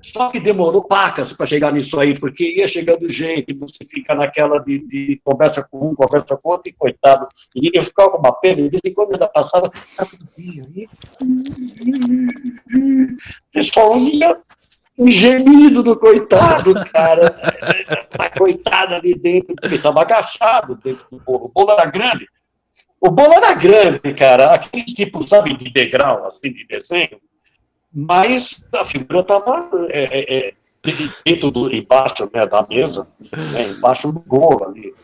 Só 0.03 0.31
que 0.31 0.41
demorou 0.41 0.83
pacas 0.83 1.33
para 1.33 1.47
chegar 1.47 1.73
nisso 1.73 1.99
aí, 1.99 2.19
porque 2.19 2.57
ia 2.57 2.67
chegando 2.67 3.09
gente, 3.09 3.55
você 3.55 3.85
fica 3.85 4.15
naquela 4.15 4.59
de, 4.59 4.81
de, 4.81 5.21
conversa 5.25 5.63
com 5.63 5.91
um, 5.91 5.95
conversa 5.95 6.37
com 6.37 6.51
outro, 6.51 6.69
e 6.69 6.73
coitado, 6.73 7.29
e 7.55 7.71
ia 7.73 7.83
ficar 7.83 8.09
com 8.09 8.19
uma 8.19 8.33
pena, 8.33 8.61
e 8.61 8.65
de 8.65 8.71
vez 8.71 8.83
em 8.85 8.93
quando 8.93 9.13
ainda 9.13 9.29
passava, 9.29 9.71
tá 9.97 10.05
tudo 10.05 10.27
bem 10.37 10.61
aí. 10.75 10.89
O 12.75 13.53
pessoal 13.53 13.97
ia 13.97 14.37
um 14.99 15.09
gemido 15.09 15.83
do 15.83 15.97
coitado, 15.97 16.75
cara. 16.93 17.35
A 18.19 18.39
coitada 18.39 18.97
ali 18.97 19.15
dentro, 19.15 19.55
porque 19.55 19.77
estava 19.77 20.03
agachado 20.03 20.77
dentro 20.77 21.07
do 21.11 21.19
bolo. 21.21 21.47
O 21.47 21.49
bolo 21.49 21.73
era 21.73 21.87
grande. 21.87 22.27
O 23.01 23.11
bolo 23.11 23.33
era 23.33 23.55
grande, 23.55 24.15
cara. 24.15 24.53
Aqueles 24.53 24.93
tipo, 24.93 25.27
sabe, 25.27 25.57
de 25.57 25.73
degrau, 25.73 26.27
assim, 26.27 26.53
de 26.53 26.67
desenho 26.67 27.19
mas 27.95 28.63
a 28.75 28.85
figura 28.85 29.21
estava 29.21 29.69
é, 29.91 30.03
é, 30.05 30.49
é, 30.49 30.55
dentro 31.25 31.51
do, 31.51 31.75
embaixo 31.75 32.29
né, 32.33 32.47
da 32.47 32.67
mesa, 32.69 33.07
né, 33.53 33.69
embaixo 33.69 34.11
do 34.11 34.21
bolo 34.21 34.65
ali. 34.65 34.95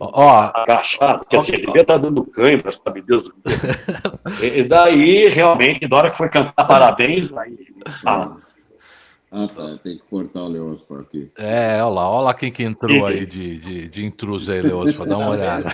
Ó, 0.00 0.50
agachado, 0.54 1.26
quer 1.26 1.40
dizer, 1.40 1.60
devia 1.60 1.82
estar 1.82 1.98
dando 1.98 2.24
cãibra, 2.24 2.72
sabe 2.72 3.02
Deus. 3.02 3.30
e 4.40 4.62
daí, 4.62 5.28
realmente, 5.28 5.86
na 5.86 5.96
hora 5.96 6.10
que 6.10 6.16
foi 6.16 6.28
cantar 6.30 6.64
parabéns, 6.64 7.32
aí. 7.36 7.58
Ah, 8.04 8.36
ah, 9.36 9.48
tá. 9.48 9.78
Tem 9.82 9.96
que 9.98 10.02
cortar 10.08 10.42
o 10.42 10.48
Leospa 10.48 11.00
aqui. 11.00 11.28
É, 11.36 11.82
olha 11.82 11.94
lá, 11.94 12.10
olha 12.10 12.24
lá 12.26 12.34
quem 12.34 12.52
que 12.52 12.62
entrou 12.62 13.04
aí 13.04 13.26
de, 13.26 13.58
de, 13.58 13.88
de 13.88 14.04
intruso 14.06 14.52
aí, 14.52 14.62
Leospa, 14.62 15.04
dá 15.04 15.18
uma 15.18 15.30
olhada. 15.30 15.70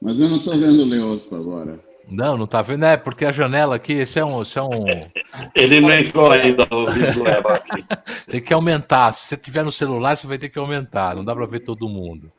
Mas 0.00 0.18
eu 0.18 0.28
não 0.28 0.38
estou 0.38 0.56
vendo 0.56 0.82
o 0.82 0.86
Leospa 0.86 1.36
agora. 1.36 1.78
Não, 2.10 2.36
não 2.36 2.46
tá 2.46 2.60
vendo, 2.62 2.84
é 2.84 2.96
porque 2.96 3.24
a 3.24 3.30
janela 3.30 3.76
aqui, 3.76 3.92
esse 3.92 4.18
é 4.18 4.24
um. 4.24 4.42
Esse 4.42 4.58
é 4.58 4.62
um... 4.62 4.84
Ele 5.54 5.80
não 5.80 5.92
entrou 5.92 6.32
ainda 6.32 6.66
o 6.70 6.90
vídeo 6.90 7.24
aqui. 7.26 7.84
tem 8.26 8.40
que 8.40 8.52
aumentar. 8.52 9.12
Se 9.12 9.26
você 9.26 9.36
tiver 9.36 9.62
no 9.62 9.70
celular, 9.70 10.16
você 10.16 10.26
vai 10.26 10.38
ter 10.38 10.48
que 10.48 10.58
aumentar. 10.58 11.14
Não 11.14 11.24
dá 11.24 11.32
para 11.34 11.46
ver 11.46 11.64
todo 11.64 11.88
mundo. 11.88 12.32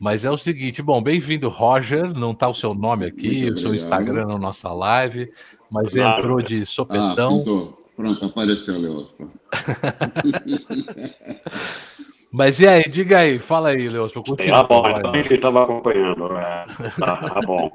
Mas 0.00 0.24
é 0.24 0.30
o 0.30 0.38
seguinte, 0.38 0.82
bom, 0.82 1.00
bem-vindo, 1.00 1.48
Roger. 1.48 2.12
Não 2.14 2.34
tá 2.34 2.48
o 2.48 2.54
seu 2.54 2.74
nome 2.74 3.06
aqui, 3.06 3.48
o 3.50 3.56
seu 3.56 3.72
Instagram 3.74 4.26
na 4.26 4.38
nossa 4.38 4.72
live, 4.72 5.30
mas 5.70 5.92
claro. 5.92 6.18
entrou 6.18 6.42
de 6.42 6.66
sopetão. 6.66 7.44
Ah, 7.46 7.82
Pronto, 7.94 8.24
apareceu, 8.24 8.80
Leospa. 8.80 9.28
Mas 12.32 12.58
e 12.60 12.66
aí, 12.66 12.82
diga 12.88 13.18
aí, 13.18 13.38
fala 13.38 13.68
aí, 13.68 13.88
Leospa. 13.88 14.22
Tá 14.22 14.62
bom, 14.64 14.82
então 14.88 15.14
ele 15.14 15.34
estava 15.34 15.64
acompanhando. 15.64 16.30
Né? 16.30 16.64
Tá, 16.98 17.16
tá 17.16 17.40
bom. 17.42 17.70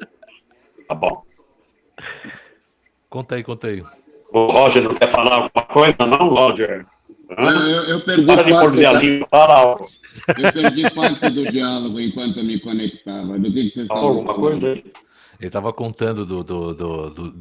Tá 0.88 0.96
bom. 0.96 1.24
Conta 3.08 3.36
aí, 3.36 3.44
conta 3.44 3.68
aí. 3.68 3.84
O 4.34 4.48
Roger 4.48 4.84
não 4.84 4.96
quer 4.96 5.08
falar 5.08 5.36
alguma 5.36 5.66
coisa, 5.68 5.98
não, 6.00 6.30
Roger? 6.30 6.86
Eu, 7.30 7.46
eu, 7.46 7.84
eu, 7.84 8.02
perdi 8.02 8.26
Para 8.26 8.44
de 8.44 8.52
parte, 8.52 8.82
da... 8.82 8.94
língua, 8.94 9.28
fala 9.30 9.60
algo. 9.60 9.88
Eu 10.28 10.54
perdi 10.54 10.90
parte 10.92 11.30
do 11.30 11.52
diálogo 11.52 12.00
enquanto 12.00 12.38
eu 12.38 12.44
me 12.44 12.60
conectava. 12.60 13.38
Do 13.38 13.52
que, 13.52 13.64
que 13.64 13.70
vocês 13.70 13.78
estavam 13.78 14.08
alguma 14.08 14.34
coisa 14.34 14.74
aí? 14.74 14.84
Ele 15.40 15.48
estava 15.48 15.72
contando 15.72 16.26
do, 16.26 16.44
do, 16.44 16.74
do, 16.74 17.10
do 17.12 17.32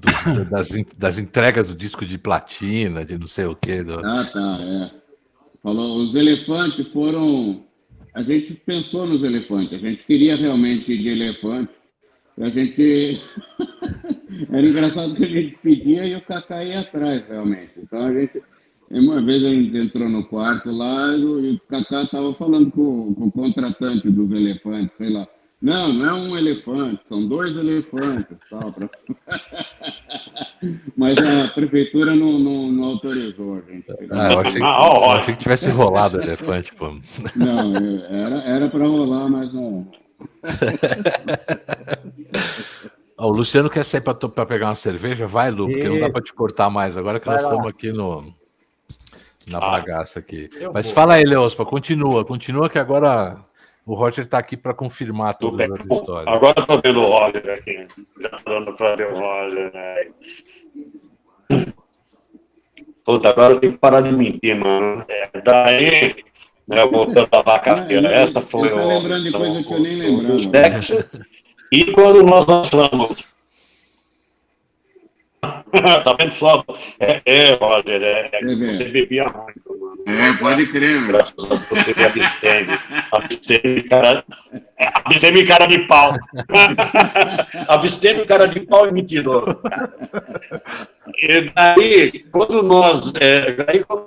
das, 0.45 0.69
das, 0.99 1.19
entregas 1.19 1.69
do 1.69 1.75
disco 1.75 2.05
de 2.05 2.19
platina, 2.19 3.07
de 3.07 3.17
não 3.17 3.27
sei 3.27 3.47
o 3.47 3.57
quê. 3.57 3.85
Ah, 4.05 4.25
tá, 4.31 4.59
é. 4.61 5.05
Falou, 5.67 5.97
os 5.99 6.14
elefantes 6.14 6.87
foram. 6.93 7.64
A 8.14 8.23
gente 8.23 8.55
pensou 8.55 9.05
nos 9.05 9.25
elefantes, 9.25 9.73
a 9.73 9.79
gente 9.79 10.05
queria 10.05 10.37
realmente 10.37 10.93
ir 10.93 10.99
de 10.99 11.09
elefante, 11.09 11.73
a 12.39 12.49
gente. 12.51 13.21
Era 14.49 14.64
engraçado 14.64 15.17
que 15.17 15.25
a 15.25 15.27
gente 15.27 15.59
pedia 15.59 16.07
e 16.07 16.14
o 16.14 16.21
Cacá 16.21 16.62
ia 16.62 16.79
atrás, 16.79 17.27
realmente. 17.27 17.73
Então 17.79 17.99
a 17.99 18.12
gente. 18.12 18.41
Uma 18.93 19.21
vez 19.21 19.43
a 19.43 19.49
gente 19.49 19.77
entrou 19.77 20.09
no 20.09 20.25
quarto 20.29 20.71
lá 20.71 21.17
e 21.17 21.25
o 21.25 21.61
Cacá 21.69 22.03
estava 22.03 22.33
falando 22.35 22.71
com, 22.71 23.12
com 23.12 23.25
o 23.25 23.33
contratante 23.33 24.09
dos 24.09 24.31
elefantes, 24.31 24.97
sei 24.97 25.11
lá. 25.11 25.27
Não, 25.67 25.93
não 25.93 26.09
é 26.09 26.14
um 26.14 26.39
elefante, 26.39 27.01
são 27.09 27.27
dois 27.27 27.57
elefantes. 27.57 28.37
Tal, 28.49 28.73
pra... 28.73 28.89
Mas 30.97 31.19
a 31.19 31.49
prefeitura 31.49 32.14
não, 32.14 32.39
não, 32.39 32.71
não 32.71 32.85
autorizou, 32.85 33.61
gente. 33.62 33.85
Ah, 34.12 34.29
eu, 34.33 34.39
achei 34.39 34.53
que, 34.53 34.61
eu 34.61 35.11
achei 35.11 35.35
que 35.35 35.43
tivesse 35.43 35.69
rolado 35.69 36.19
o 36.19 36.23
elefante, 36.23 36.73
pô. 36.73 36.97
Não, 37.35 37.75
era 38.45 38.69
para 38.69 38.87
rolar, 38.87 39.29
mas 39.29 39.53
não. 39.53 39.91
o 43.19 43.29
Luciano 43.29 43.69
quer 43.69 43.85
sair 43.85 44.03
para 44.03 44.47
pegar 44.47 44.69
uma 44.69 44.77
cerveja? 44.77 45.27
Vai, 45.27 45.51
Lu, 45.51 45.67
porque 45.67 45.81
Isso. 45.81 45.91
não 45.91 45.99
dá 45.99 46.11
para 46.11 46.23
te 46.23 46.33
cortar 46.33 46.71
mais. 46.71 46.97
Agora 46.97 47.19
que 47.19 47.27
Vai 47.27 47.35
nós 47.35 47.45
lá. 47.45 47.51
estamos 47.51 47.69
aqui 47.69 47.91
no, 47.91 48.33
na 49.49 49.59
ah, 49.59 49.73
bagaça 49.73 50.21
aqui. 50.21 50.49
Mas 50.73 50.87
vou. 50.87 50.95
fala 50.95 51.14
aí, 51.14 51.25
Leospa, 51.25 51.64
continua, 51.64 52.25
continua 52.25 52.71
que 52.71 52.79
agora 52.79 53.45
o 53.87 53.95
Roger 53.95 54.24
está 54.24 54.39
aqui 54.39 54.57
para 54.57 54.74
confirmar 54.74 55.37
todas 55.37 55.70
as 55.70 55.87
histórias. 55.87 56.34
Agora 56.34 56.61
estou 56.61 56.80
vendo 56.82 57.01
o 57.03 57.07
Roger 57.07 57.51
aqui. 57.51 57.87
Já 58.20 58.39
dando 58.45 58.72
para 58.74 58.97
ver 58.97 59.12
o 59.12 59.16
Roger. 59.16 59.72
Né? 59.72 60.07
Puta, 63.05 63.28
agora 63.28 63.55
eu 63.55 63.61
tenho 63.61 63.72
que 63.74 63.78
parar 63.78 64.01
de 64.01 64.11
mentir, 64.11 64.57
mano. 64.57 65.05
É, 65.09 65.41
daí 65.41 66.16
né, 66.66 66.84
voltando 66.84 67.28
à 67.30 67.43
vaca-feira. 67.43 68.09
Ah, 68.09 68.12
Essa 68.12 68.41
foi 68.41 68.72
o. 68.72 68.76
lembrando 68.76 69.22
de 69.22 69.30
coisa 69.30 69.62
que 69.62 69.72
eu 69.72 69.80
nem 69.80 69.97
lembrava. 69.97 70.39
Sexo. 70.39 71.05
E 71.70 71.93
quando 71.93 72.24
nós 72.24 72.45
lançamos. 72.45 73.24
tá 76.03 76.12
vendo 76.18 76.32
só? 76.32 76.64
É, 76.99 77.22
é 77.24 77.53
Roger, 77.55 78.03
é, 78.03 78.30
é 78.32 78.41
você 78.41 78.84
bebia 78.89 79.24
muito. 79.28 79.66
É, 80.07 80.32
pode 80.38 80.66
crer. 80.70 81.07
Graças 81.07 81.34
a 81.44 81.55
Deus 81.55 81.62
você 81.68 81.94
me 81.94 82.05
absteve. 82.05 82.78
Absteve, 83.12 83.82
cara. 83.84 84.24
Absteve, 85.05 85.47
cara 85.47 85.66
de 85.66 85.78
pau. 85.86 86.14
absteve, 87.68 88.26
cara 88.26 88.47
de 88.47 88.61
pau 88.61 88.88
e 88.88 88.92
mentiroso. 88.92 89.59
E 91.18 91.51
daí, 91.55 92.24
quando 92.30 92.62
nós, 92.62 93.12
é, 93.20 93.53
daí 93.53 93.84
quando 93.84 94.05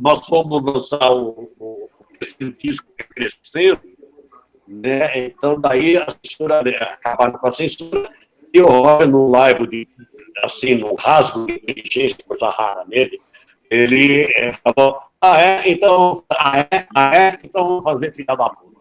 nós 0.00 0.26
fomos, 0.26 0.62
lançar 0.62 1.10
o, 1.10 1.50
o, 1.58 1.88
o 2.40 2.52
disco 2.52 2.86
crescendo, 3.14 3.80
né? 4.66 5.26
Então, 5.26 5.60
daí 5.60 5.96
a 5.96 6.06
censura, 6.10 6.60
acabaram 6.60 7.32
com 7.32 7.46
a 7.46 7.50
censura, 7.50 8.10
e 8.52 8.60
o 8.60 8.66
Roger, 8.66 9.08
no 9.08 9.30
live, 9.30 9.66
de, 9.66 9.88
assim, 10.42 10.74
no 10.74 10.94
rasgo 10.94 11.46
de 11.46 11.54
inteligência, 11.54 12.18
coisa 12.26 12.48
rara 12.50 12.84
nele, 12.86 13.20
ele 13.70 14.28
falou, 14.62 15.00
ah, 15.20 15.40
é? 15.40 15.70
Então, 15.70 16.12
ah, 16.30 16.58
é? 16.58 16.86
Ah, 16.94 17.16
é? 17.16 17.38
Então 17.42 17.66
vamos 17.66 17.84
fazer 17.84 18.14
Filha 18.14 18.36
da 18.36 18.48
Puta. 18.48 18.78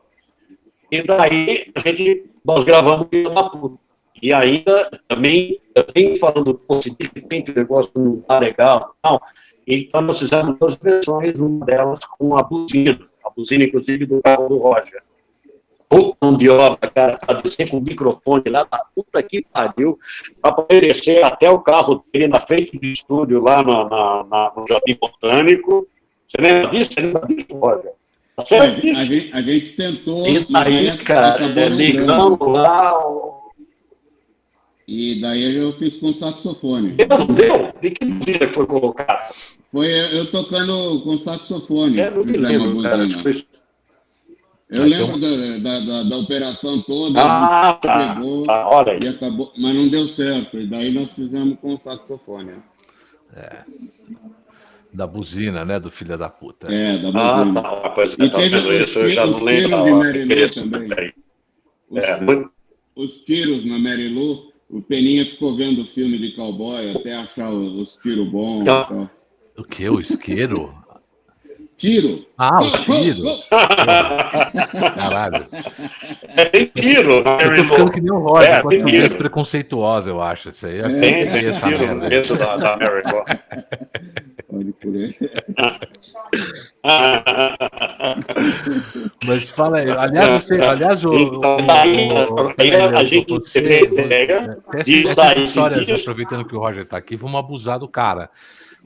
E 0.92 1.04
daí, 1.04 1.72
a 1.76 1.80
gente, 1.80 2.30
nós 2.46 2.64
gravamos 2.64 3.08
Filha 3.10 3.30
da 3.30 3.50
Puta. 3.50 3.78
E 4.22 4.34
ainda, 4.34 5.02
também, 5.08 5.62
também 5.74 6.16
falando 6.16 6.46
do 6.46 6.56
positivo, 6.56 7.12
o 7.16 7.54
negócio 7.54 7.92
não 7.96 8.22
tá 8.22 8.40
legal, 8.40 8.96
não. 9.04 9.22
Então, 9.66 10.02
nós 10.02 10.18
fizemos 10.20 10.58
duas 10.58 10.76
versões, 10.76 11.40
uma 11.40 11.66
delas 11.66 12.00
com 12.06 12.38
a 12.38 12.42
buzina, 12.42 13.00
a 13.24 13.30
buzina, 13.30 13.66
inclusive, 13.66 14.06
do 14.06 14.22
carro 14.22 14.48
do 14.48 14.58
Roger 14.58 15.04
puta 15.90 16.32
de 16.38 16.50
obra, 16.50 16.90
cara, 16.90 17.18
para 17.18 17.42
descer 17.42 17.70
com 17.70 17.78
o 17.78 17.82
microfone 17.82 18.44
lá 18.50 18.64
da 18.64 18.80
puta 18.96 19.24
que 19.24 19.46
pariu, 19.52 19.98
para 20.42 20.80
descer 20.80 21.24
até 21.24 21.50
o 21.50 21.60
carro 21.60 22.04
dele 22.12 22.28
na 22.28 22.40
frente 22.40 22.78
do 22.78 22.86
estúdio 22.86 23.42
lá 23.42 23.64
na, 23.64 23.84
na, 23.86 24.24
na 24.24 24.54
no 24.56 24.68
Jardim 24.68 24.98
Botânico. 25.00 25.88
Você 26.28 26.42
lembra 26.42 26.72
disso? 26.72 26.92
Você 26.92 27.02
lembra 27.02 27.28
disso, 27.28 27.48
Roger? 27.54 27.92
Tá 28.36 28.44
a, 28.62 28.68
gente, 29.06 29.32
a 29.34 29.42
gente 29.42 29.74
tentou. 29.74 30.28
E 30.28 30.46
daí, 30.52 30.98
cara, 30.98 31.44
é, 31.44 31.70
ligando 31.70 32.48
lá. 32.50 32.94
E 34.88 35.20
daí 35.20 35.58
eu 35.58 35.74
fiz 35.74 35.98
com 35.98 36.14
saxofone. 36.14 36.96
Não 37.10 37.26
deu? 37.26 37.74
De 37.82 37.90
que 37.90 38.06
dia 38.06 38.54
foi 38.54 38.66
colocado? 38.68 39.34
Foi 39.72 39.88
eu 39.88 40.30
tocando 40.30 41.02
com 41.02 41.18
saxofone. 41.18 42.00
É, 42.00 42.12
não 42.12 42.24
me 42.24 42.38
lembro, 42.38 42.84
cara. 42.84 43.08
Eu 44.70 44.84
lembro 44.84 45.18
da, 45.18 45.80
da, 45.80 46.04
da, 46.04 46.18
operação 46.18 46.82
toda. 46.82 47.22
Ah, 47.22 47.74
tá, 47.76 48.16
pegou 48.16 48.46
tá, 48.46 48.68
olha 48.68 48.94
aí. 48.94 49.00
E 49.02 49.08
acabou, 49.08 49.54
mas 49.58 49.74
não 49.74 49.88
deu 49.88 50.08
certo. 50.08 50.60
E 50.60 50.68
daí 50.68 50.92
nós 50.92 51.10
fizemos 51.12 51.58
com 51.60 51.76
o 51.76 51.80
saxofone. 51.82 52.56
É. 53.34 53.64
Da 54.94 55.08
buzina, 55.08 55.64
né? 55.64 55.80
Do 55.80 55.90
filho 55.90 56.18
da 56.18 56.30
puta. 56.30 56.68
É, 56.74 56.98
da 56.98 57.10
ah, 57.10 57.44
buzina. 57.44 57.60
Ah, 57.62 57.64
tá. 57.64 57.90
Pois, 57.92 58.14
e 58.14 58.30
teve 58.30 58.56
os, 58.58 58.82
isso, 58.82 59.00
eu 59.00 59.10
já 59.10 59.26
não 59.26 59.42
lembro. 59.42 60.50
também. 60.54 61.14
Os, 61.90 62.00
é, 62.00 62.20
os 62.94 63.22
tiros 63.22 63.64
na 63.64 63.80
Mary 63.80 64.10
Lou, 64.10 64.52
o 64.70 64.82
Peninha 64.82 65.26
ficou 65.26 65.56
vendo 65.56 65.84
o 65.84 65.88
filme 65.88 66.18
de 66.18 66.32
cowboy 66.32 66.92
até 66.92 67.16
achar 67.16 67.50
os 67.50 67.94
tiros 68.04 68.28
bons. 68.28 68.66
O 69.58 69.64
que? 69.64 69.90
O 69.90 70.02
isqueiro? 70.02 70.74
Tiro. 71.78 72.26
Ah, 72.36 72.60
o 72.60 72.72
tiro. 72.72 73.24
Caralho. 74.96 75.46
É, 76.36 76.46
tem 76.46 76.66
tiro. 76.74 77.24
Né, 77.24 77.38
eu 77.44 77.56
tô 77.56 77.64
ficando 77.66 77.92
que 77.92 78.02
nem 78.02 78.12
o 78.12 78.18
Roger, 78.18 78.50
é, 78.50 78.64
tem 78.64 78.84
tiro. 78.84 79.16
preconceituosa, 79.16 80.10
eu 80.10 80.20
acho. 80.20 80.50
Isso 80.50 80.66
aí 80.66 80.80
é, 80.80 80.90
tem, 81.00 81.30
tem 81.30 81.54
tiro 81.54 81.94
no 81.94 82.02
começo 82.02 82.36
da, 82.36 82.58
da. 82.58 82.80
Pode 84.50 84.74
crer. 84.74 85.16
Mas 89.26 89.50
fala 89.50 89.80
aí, 89.80 89.90
aliás, 89.92 90.44
você, 90.44 90.56
aliás, 90.56 91.06
o. 91.06 91.14
Então, 91.14 91.58
daí, 91.66 92.10
o, 92.10 92.54
aí 92.58 92.74
a 92.96 93.04
gente 93.04 93.30
você, 93.30 93.62
pega. 93.62 94.58
Essa, 94.74 95.40
história, 95.40 95.96
aproveitando 95.96 96.46
que 96.46 96.56
o 96.56 96.60
Roger 96.60 96.82
está 96.84 96.98
aqui, 96.98 97.16
vamos 97.16 97.40
abusar 97.40 97.78
do 97.78 97.88
cara. 97.88 98.32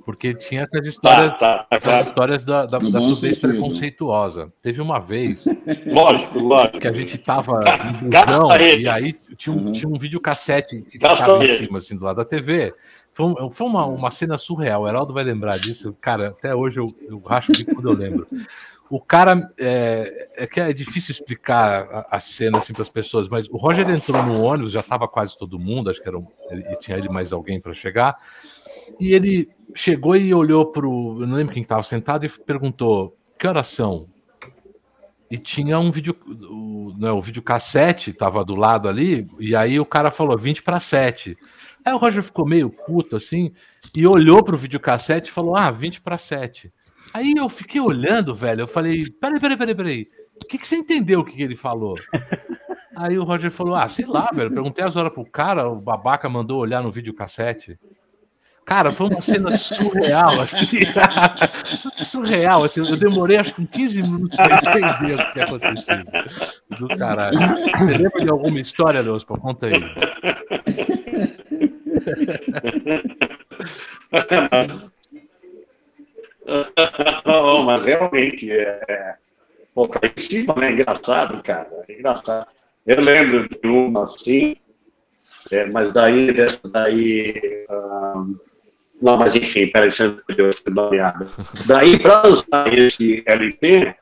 Porque 0.05 0.33
tinha 0.33 0.61
essas 0.61 0.85
histórias, 0.87 1.37
tá, 1.37 1.59
tá, 1.59 1.67
essas 1.71 1.91
tá. 1.91 2.01
histórias 2.01 2.45
da, 2.45 2.65
da, 2.65 2.79
da 2.79 3.01
surdez 3.01 3.37
preconceituosa. 3.37 4.51
Teve 4.61 4.81
uma 4.81 4.99
vez. 4.99 5.45
lógico, 5.85 6.39
lógico. 6.39 6.79
Que 6.79 6.87
a 6.87 6.91
gente 6.91 7.17
tava 7.17 7.59
em 8.01 8.09
busão, 8.09 8.57
e 8.57 8.87
aí 8.87 9.13
tinha 9.37 9.55
um, 9.55 9.65
uhum. 9.65 9.71
tinha 9.71 9.89
um 9.89 9.97
videocassete 9.97 10.81
que 10.81 10.97
estava 10.97 11.43
em 11.45 11.57
cima, 11.57 11.77
assim, 11.77 11.95
do 11.95 12.05
lado 12.05 12.17
da 12.17 12.25
TV. 12.25 12.73
Foi, 13.13 13.33
foi 13.51 13.67
uma, 13.67 13.85
uma 13.85 14.11
cena 14.11 14.37
surreal. 14.37 14.83
O 14.83 14.87
Heraldo 14.87 15.13
vai 15.13 15.23
lembrar 15.23 15.57
disso. 15.59 15.95
Cara, 15.99 16.29
até 16.29 16.55
hoje 16.55 16.79
eu, 16.79 16.87
eu 17.07 17.19
racho 17.19 17.51
de 17.51 17.65
quando 17.65 17.89
eu 17.89 17.95
lembro. 17.95 18.27
O 18.91 18.99
cara 18.99 19.49
é, 19.57 20.29
é 20.35 20.45
que 20.45 20.59
é 20.59 20.73
difícil 20.73 21.13
explicar 21.13 21.87
a, 21.89 22.17
a 22.17 22.19
cena 22.19 22.57
assim 22.57 22.73
para 22.73 22.81
as 22.81 22.89
pessoas, 22.89 23.29
mas 23.29 23.47
o 23.47 23.55
Roger 23.55 23.89
entrou 23.89 24.21
no 24.21 24.43
ônibus, 24.43 24.73
já 24.73 24.81
estava 24.81 25.07
quase 25.07 25.37
todo 25.37 25.57
mundo, 25.57 25.89
acho 25.89 26.01
que 26.01 26.09
era 26.09 26.19
um, 26.19 26.27
ele, 26.49 26.75
tinha 26.75 26.97
ele 26.97 27.07
mais 27.07 27.31
alguém 27.31 27.61
para 27.61 27.73
chegar. 27.73 28.17
E 28.99 29.13
ele 29.13 29.47
chegou 29.73 30.15
e 30.15 30.33
olhou 30.33 30.65
para 30.65 30.87
o. 30.87 31.21
Eu 31.21 31.27
não 31.27 31.35
lembro 31.35 31.53
quem 31.53 31.61
estava 31.61 31.83
sentado 31.83 32.25
e 32.25 32.29
perguntou: 32.29 33.15
que 33.37 33.47
horas 33.47 33.67
são? 33.67 34.07
E 35.29 35.37
tinha 35.37 35.79
um 35.79 35.91
vídeo. 35.91 36.15
O, 36.27 36.93
não, 36.97 37.17
o 37.17 37.21
videocassete 37.21 38.11
estava 38.11 38.43
do 38.43 38.55
lado 38.55 38.87
ali, 38.87 39.25
e 39.39 39.55
aí 39.55 39.79
o 39.79 39.85
cara 39.85 40.11
falou 40.11 40.37
20 40.37 40.61
para 40.61 40.79
7. 40.79 41.37
Aí 41.83 41.93
o 41.93 41.97
Roger 41.97 42.21
ficou 42.21 42.45
meio 42.45 42.69
puto 42.69 43.15
assim 43.15 43.51
e 43.95 44.05
olhou 44.05 44.43
para 44.43 44.55
o 44.55 44.57
videocassete 44.57 45.29
e 45.29 45.33
falou: 45.33 45.55
Ah, 45.55 45.71
20 45.71 46.01
para 46.01 46.17
7. 46.17 46.71
Aí 47.13 47.33
eu 47.35 47.49
fiquei 47.49 47.81
olhando, 47.81 48.35
velho. 48.35 48.61
Eu 48.61 48.67
falei: 48.67 49.09
Peraí, 49.09 49.39
peraí, 49.39 49.57
peraí, 49.57 49.75
peraí. 49.75 50.09
O 50.43 50.47
que, 50.47 50.57
que 50.57 50.67
você 50.67 50.75
entendeu 50.75 51.21
o 51.21 51.25
que, 51.25 51.35
que 51.35 51.43
ele 51.43 51.55
falou? 51.55 51.95
Aí 52.95 53.17
o 53.17 53.23
Roger 53.23 53.49
falou: 53.49 53.75
Ah, 53.75 53.87
sei 53.89 54.05
lá, 54.05 54.29
velho. 54.33 54.51
Perguntei 54.51 54.83
as 54.83 54.95
horas 54.95 55.13
pro 55.13 55.25
cara, 55.25 55.67
o 55.67 55.79
babaca 55.79 56.29
mandou 56.29 56.59
olhar 56.59 56.83
no 56.83 56.91
videocassete. 56.91 57.79
Cara, 58.72 58.89
foi 58.89 59.07
uma 59.07 59.19
cena 59.19 59.51
surreal, 59.51 60.39
assim. 60.39 60.65
surreal, 61.93 62.63
assim. 62.63 62.80
Eu 62.80 62.95
demorei 62.95 63.36
acho 63.36 63.53
que 63.53 63.67
15 63.67 64.01
minutos 64.03 64.38
para 64.38 64.80
entender 64.80 65.15
o 65.15 65.34
que 65.34 65.41
acontecido. 65.41 66.05
Do 66.80 66.88
caralho. 66.97 67.38
Você 67.38 67.97
lembra 67.97 68.22
de 68.22 68.30
alguma 68.30 68.61
história, 68.61 69.01
Leospa? 69.01 69.34
Conta 69.34 69.67
aí. 69.67 69.74
Não, 77.26 77.63
mas 77.63 77.84
realmente 77.84 78.49
é. 78.53 79.15
Pô, 79.76 79.86
caiu 79.89 80.13
em 80.15 80.22
cima, 80.22 80.55
né? 80.55 80.72
Engraçado, 80.72 81.43
cara. 81.43 81.69
É 81.89 81.93
engraçado. 81.93 82.47
Eu 82.88 83.01
lembro 83.01 83.49
de 83.49 83.67
uma 83.67 84.05
assim, 84.05 84.55
é, 85.51 85.65
mas 85.65 85.91
daí, 85.91 86.32
dessa 86.32 86.61
daí. 86.69 87.65
Um, 87.69 88.39
não, 89.01 89.17
mas 89.17 89.35
enfim, 89.35 89.67
peraí, 89.67 89.89
você 89.89 90.15
deu 90.35 90.47
essa 90.47 90.63
Daí, 91.65 91.99
para 91.99 92.27
usar 92.27 92.73
esse 92.73 93.23
LP, 93.25 93.95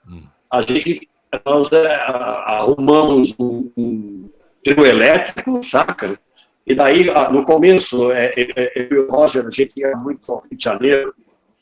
a 0.51 0.61
gente 0.61 1.09
nós 1.45 1.71
é, 1.71 1.95
arrumamos 1.95 3.35
um, 3.39 3.71
um 3.77 4.29
trio 4.63 4.85
elétrico, 4.85 5.61
saca? 5.63 6.19
E 6.65 6.75
daí, 6.75 7.05
no 7.31 7.43
começo, 7.43 8.11
é, 8.11 8.33
é, 8.35 8.47
é, 8.55 8.71
eu 8.75 8.97
e 8.97 8.99
o 8.99 9.09
Roger, 9.09 9.45
a 9.45 9.49
gente 9.49 9.79
ia 9.79 9.95
muito 9.95 10.31
ao 10.31 10.41
Rio 10.41 10.57
de 10.57 10.63
Janeiro 10.63 11.13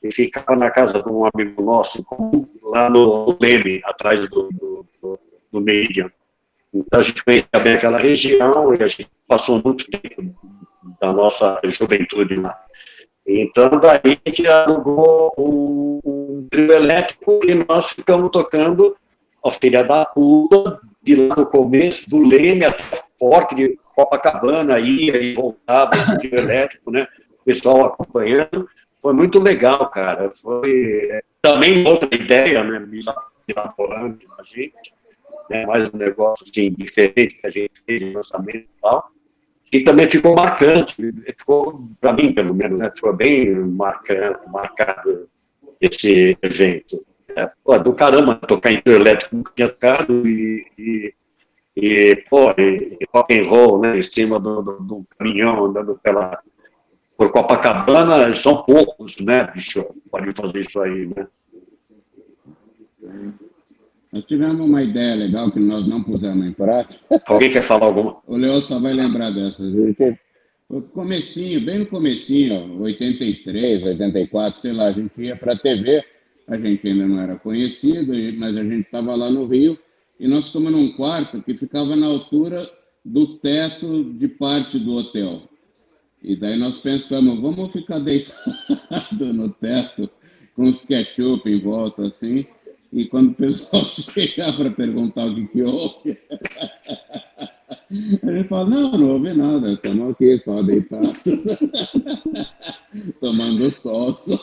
e 0.04 0.12
ficava 0.12 0.56
na 0.56 0.70
casa 0.70 1.02
de 1.02 1.10
um 1.10 1.26
amigo 1.34 1.62
nosso, 1.62 2.04
lá 2.64 2.90
no 2.90 3.38
Leme, 3.42 3.82
atrás 3.84 4.28
do, 4.28 4.50
do, 4.52 4.86
do, 5.02 5.20
do 5.52 5.62
Median. 5.62 6.12
Então, 6.74 7.00
a 7.00 7.04
gente 7.04 7.24
conhecia 7.24 7.60
bem 7.62 7.74
aquela 7.74 7.98
região 7.98 8.74
e 8.74 8.84
a 8.84 8.88
gente 8.88 9.10
passou 9.28 9.62
muito 9.64 9.86
tempo 9.90 10.34
da 11.00 11.14
nossa 11.14 11.60
juventude 11.66 12.36
lá. 12.36 12.58
Então, 13.28 13.70
daí 13.82 14.00
a 14.26 14.30
gente 14.30 14.48
alugou 14.48 15.34
um, 15.38 16.48
trio 16.50 16.72
elétrico 16.72 17.42
e 17.46 17.54
nós 17.54 17.90
ficamos 17.90 18.32
tocando 18.32 18.96
a 19.46 19.52
Filha 19.52 19.84
da 19.84 20.06
Puta, 20.06 20.80
de 21.04 21.16
lá 21.16 21.36
no 21.36 21.46
começo, 21.46 22.10
do 22.10 22.20
Leme 22.24 22.64
até 22.64 22.84
Forte 23.20 23.54
de 23.56 23.78
Copacabana, 23.94 24.80
ia 24.80 25.22
e 25.22 25.34
voltava 25.34 25.92
trio 26.18 26.40
elétrico, 26.40 26.90
né? 26.90 27.06
O 27.42 27.44
pessoal 27.44 27.86
acompanhando. 27.86 28.70
Foi 29.02 29.14
muito 29.14 29.40
legal, 29.40 29.90
cara. 29.90 30.32
Foi 30.32 31.10
é, 31.12 31.22
também 31.42 31.86
outra 31.86 32.14
ideia, 32.16 32.64
né? 32.64 32.80
Mirabolante 32.80 34.26
a 34.38 34.44
gente, 34.44 34.94
né? 35.50 35.66
mais 35.66 35.90
um 35.90 35.98
negócio 35.98 36.46
assim, 36.50 36.72
diferente 36.72 37.36
que 37.36 37.48
a 37.48 37.50
gente 37.50 37.82
fez 37.86 38.00
de 38.00 38.14
lançamento 38.14 38.58
e 38.58 38.82
tal 38.82 39.12
que 39.70 39.82
também 39.82 40.10
ficou 40.10 40.36
marcante, 40.36 40.96
ficou, 41.38 41.90
para 42.00 42.14
mim, 42.14 42.34
pelo 42.34 42.54
menos, 42.54 42.80
né, 42.80 42.92
ficou 42.94 43.14
bem 43.14 43.54
marcante, 43.54 44.40
marcado 44.50 45.30
esse 45.82 46.38
evento. 46.42 47.06
É, 47.36 47.50
pô, 47.64 47.78
do 47.78 47.94
caramba, 47.94 48.36
tocar 48.36 48.72
em 48.72 48.82
elétrico 48.86 49.36
nunca 49.36 49.52
tinha 49.54 49.70
tocado 49.70 50.28
e, 50.28 50.66
e, 50.78 51.14
e, 51.76 52.16
pô, 52.30 52.52
e, 52.58 52.98
rock 53.14 53.38
and 53.38 53.44
roll, 53.44 53.82
né, 53.82 53.98
em 53.98 54.04
cima 54.04 54.40
do, 54.40 54.62
do, 54.62 54.80
do 54.80 55.06
caminhão, 55.18 55.66
andando 55.66 56.00
pela, 56.02 56.42
por 57.18 57.32
Copacabana, 57.32 58.32
são 58.34 58.64
poucos, 58.64 59.18
né, 59.20 59.44
bicho, 59.54 59.86
podem 60.10 60.32
fazer 60.34 60.62
isso 60.62 60.80
aí, 60.80 61.08
né. 61.08 61.28
Nós 64.18 64.26
tivemos 64.26 64.60
uma 64.60 64.82
ideia 64.82 65.14
legal 65.14 65.52
que 65.52 65.60
nós 65.60 65.88
não 65.88 66.02
pusemos 66.02 66.48
em 66.48 66.52
prática. 66.52 67.04
Alguém 67.28 67.52
quer 67.52 67.62
falar 67.62 67.86
alguma? 67.86 68.18
O 68.26 68.36
Leão 68.36 68.60
só 68.62 68.80
vai 68.80 68.92
lembrar 68.92 69.30
dessa. 69.30 69.62
No 70.68 70.82
comecinho, 70.82 71.64
bem 71.64 71.80
no 71.80 71.86
comecinho, 71.86 72.82
83, 72.82 73.84
84, 73.84 74.60
sei 74.60 74.74
lá, 74.74 74.88
a 74.88 74.92
gente 74.92 75.12
ia 75.22 75.36
para 75.36 75.54
a 75.54 75.58
TV, 75.58 76.04
a 76.48 76.56
gente 76.56 76.88
ainda 76.88 77.08
não 77.08 77.22
era 77.22 77.36
conhecido, 77.36 78.12
mas 78.38 78.58
a 78.58 78.64
gente 78.64 78.86
estava 78.86 79.16
lá 79.16 79.30
no 79.30 79.46
Rio, 79.46 79.78
e 80.20 80.28
nós 80.28 80.48
ficamos 80.48 80.72
num 80.72 80.92
quarto 80.94 81.42
que 81.44 81.56
ficava 81.56 81.96
na 81.96 82.08
altura 82.08 82.68
do 83.06 83.38
teto 83.38 84.04
de 84.04 84.28
parte 84.28 84.80
do 84.80 84.98
hotel. 84.98 85.44
E 86.24 86.36
daí 86.36 86.58
nós 86.58 86.80
pensamos, 86.80 87.40
vamos 87.40 87.72
ficar 87.72 88.00
deitados 88.00 88.42
no 89.14 89.50
teto, 89.50 90.10
com 90.56 90.64
os 90.64 90.86
ketchup 90.88 91.48
em 91.48 91.62
volta, 91.62 92.08
assim, 92.08 92.48
e 92.92 93.06
quando 93.06 93.32
o 93.32 93.36
pessoal 93.36 93.84
chegar 93.92 94.56
para 94.56 94.72
perguntar 94.72 95.26
o 95.26 95.36
que, 95.36 95.48
que 95.48 95.62
houve, 95.62 96.18
a 98.24 98.32
gente 98.32 98.48
fala, 98.48 98.70
não, 98.70 98.92
não 98.98 99.10
houve 99.12 99.34
nada, 99.34 99.74
estamos 99.74 100.12
aqui 100.12 100.38
só 100.40 100.62
deitados, 100.62 101.14
tomando 103.20 103.72
sol 103.72 104.12
só. 104.12 104.38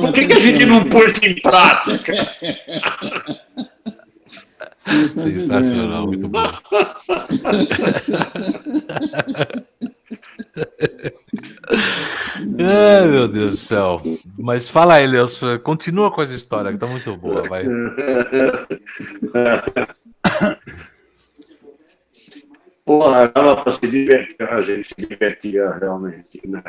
Por 0.00 0.12
que, 0.12 0.26
que 0.26 0.32
a 0.32 0.38
gente 0.38 0.66
não 0.66 0.84
pôs 0.88 1.22
em 1.22 1.34
prática? 1.40 2.14
Sensacional, 5.14 6.06
muito 6.06 6.28
bom. 6.28 6.52
Ai, 12.58 13.06
meu 13.08 13.28
Deus 13.28 13.50
do 13.52 13.56
céu. 13.56 14.02
Mas 14.38 14.68
fala 14.68 14.94
aí, 14.94 15.06
Leos, 15.06 15.40
continua 15.62 16.10
com 16.10 16.22
essa 16.22 16.34
história, 16.34 16.72
que 16.72 16.78
tá 16.78 16.86
muito 16.86 17.16
boa, 17.16 17.48
vai. 17.48 17.64
Porra, 22.84 23.28
dava 23.28 23.62
para 23.62 23.72
se 23.72 23.86
divertir, 23.86 24.42
a 24.42 24.60
gente 24.60 24.88
se 24.88 24.94
divertia 24.94 25.70
realmente. 25.70 26.40
Né? 26.46 26.62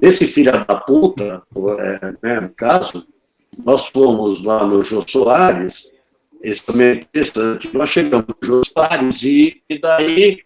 Esse 0.00 0.26
filho 0.26 0.52
da 0.52 0.74
puta, 0.74 1.42
é, 1.78 2.14
né, 2.22 2.40
no 2.40 2.50
caso, 2.50 3.06
nós 3.64 3.86
fomos 3.88 4.42
lá 4.44 4.66
no 4.66 4.82
Jô 4.82 5.02
Soares, 5.06 5.90
isso 6.42 6.66
também 6.66 6.88
é 6.88 6.94
interessante, 6.96 7.70
nós 7.72 7.88
chegamos 7.88 8.26
no 8.26 8.36
Jô 8.42 8.62
Soares 8.64 9.22
e, 9.22 9.62
e 9.68 9.78
daí 9.78 10.42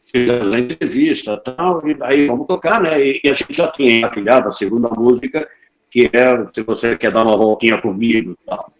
fizemos 0.00 0.54
a 0.54 0.58
entrevista 0.58 1.36
tal, 1.36 1.86
e 1.86 1.94
daí 1.94 2.26
vamos 2.26 2.46
tocar, 2.46 2.80
né? 2.80 3.00
E, 3.00 3.20
e 3.24 3.28
a 3.28 3.34
gente 3.34 3.52
já 3.52 3.68
tinha 3.68 4.06
afilhado 4.06 4.48
a 4.48 4.52
segunda 4.52 4.88
música, 4.88 5.48
que 5.90 6.10
é 6.12 6.44
Se 6.44 6.62
Você 6.62 6.96
Quer 6.96 7.12
Dar 7.12 7.26
Uma 7.26 7.36
Voltinha 7.36 7.80
Comigo 7.80 8.36
tal 8.46 8.72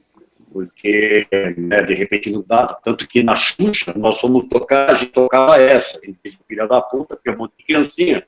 porque 0.52 1.26
né, 1.56 1.82
de 1.82 1.94
repente 1.94 2.30
não 2.30 2.44
dá, 2.46 2.66
tanto 2.66 3.08
que 3.08 3.22
na 3.22 3.36
Xuxa 3.36 3.94
nós 3.96 4.20
fomos 4.20 4.48
tocar, 4.48 4.90
a 4.90 4.94
gente 4.94 5.12
tocava 5.12 5.56
essa, 5.56 6.00
disse, 6.24 6.38
filha 6.46 6.66
da 6.66 6.80
puta, 6.80 7.16
porque 7.16 7.30
é 7.30 7.32
um 7.32 7.38
monte 7.38 7.52
de 7.58 7.64
criancinha. 7.64 8.26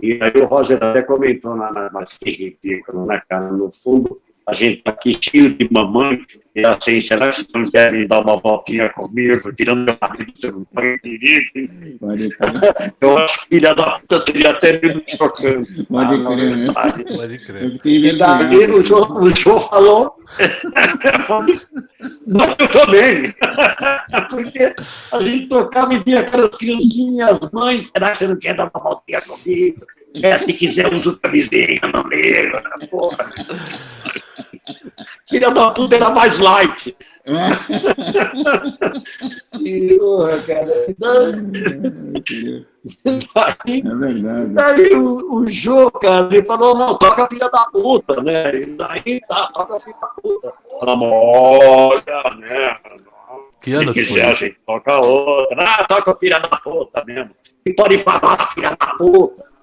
E 0.00 0.18
aí 0.20 0.42
o 0.42 0.46
Roger 0.46 0.82
até 0.82 1.02
comentou 1.02 1.54
na, 1.54 1.72
na, 1.72 1.90
na 1.90 2.02
ridículo, 2.24 3.06
né, 3.06 3.22
cara, 3.28 3.50
no 3.52 3.70
fundo, 3.72 4.20
a 4.46 4.52
gente 4.52 4.82
tá 4.82 4.90
aqui 4.90 5.16
cheio 5.20 5.54
de 5.54 5.68
mamãe, 5.70 6.20
e 6.54 6.64
assim, 6.64 7.00
será 7.00 7.30
que 7.30 7.36
vocês 7.36 7.48
não 7.52 7.68
querem 7.68 8.06
dar 8.06 8.20
uma 8.20 8.36
voltinha 8.36 8.88
comigo, 8.90 9.52
tirando 9.54 9.86
meu 9.86 9.96
marido 10.00 10.30
do 10.30 10.38
seu 10.38 10.66
banho 10.72 10.96
de 11.02 11.42
Eu 13.00 13.18
acho 13.18 13.40
que 13.40 13.48
filha 13.48 13.74
da 13.74 13.98
puta 13.98 14.20
seria 14.20 14.50
até 14.50 14.80
meio 14.80 15.02
chocante. 15.08 15.82
Pode 15.84 16.14
ah, 16.14 16.26
crer, 16.26 16.56
né? 16.56 16.72
Pode 16.72 17.38
crer. 17.38 17.80
E 17.84 18.18
daí 18.18 18.70
o 18.70 18.82
João, 18.84 19.18
o 19.18 19.34
João 19.34 19.58
falou, 19.58 20.16
não, 22.26 22.46
eu 22.46 22.68
também. 22.68 23.34
Porque 24.30 24.74
a 25.10 25.20
gente 25.20 25.48
tocava 25.48 25.94
e 25.94 25.98
via 26.04 26.20
aquelas 26.20 26.50
criancinhas, 26.50 27.40
mães, 27.52 27.90
será 27.90 28.12
que 28.12 28.18
você 28.18 28.28
não 28.28 28.36
quer 28.36 28.54
dar 28.54 28.70
uma 28.72 28.82
voltinha 28.82 29.20
comigo? 29.22 29.84
É, 30.22 30.38
se 30.38 30.52
quiser, 30.52 30.92
usa 30.94 31.10
o 31.10 31.16
camisinha, 31.16 31.80
não 31.92 32.08
liga, 32.08 32.62
porra. 32.88 33.28
Filha 35.28 35.50
da 35.50 35.70
puta 35.70 35.96
era 35.96 36.10
mais 36.10 36.38
light. 36.38 36.96
e, 39.60 39.96
porra, 39.98 40.38
cara. 40.42 40.66
Daí, 43.34 43.80
é 43.80 43.94
verdade. 43.94 44.52
Daí 44.52 44.94
o, 44.94 45.34
o 45.34 45.46
Jô, 45.46 45.90
cara, 45.90 46.26
ele 46.26 46.44
falou, 46.44 46.76
não, 46.76 46.96
toca 46.98 47.26
filha 47.28 47.48
da 47.48 47.64
puta, 47.66 48.22
né? 48.22 48.54
E 48.54 48.66
daí 48.76 49.20
tá, 49.26 49.50
toca 49.54 49.80
filha 49.80 49.96
da 50.00 50.06
puta. 50.08 50.52
Falamos, 50.80 51.08
olha, 51.10 52.36
né? 52.36 52.76
Que 53.62 53.72
ano 53.72 53.94
Se 53.94 54.00
quiser, 54.00 54.28
a 54.28 54.34
gente 54.34 54.58
toca 54.66 55.04
outra. 55.04 55.64
Ah, 55.66 55.84
toca 55.84 56.14
filha 56.16 56.38
da 56.38 56.58
puta 56.58 57.02
mesmo. 57.06 57.30
E 57.64 57.72
pode 57.72 57.98
falar, 57.98 58.50
filha 58.52 58.76
da 58.78 58.86
puta. 58.98 59.53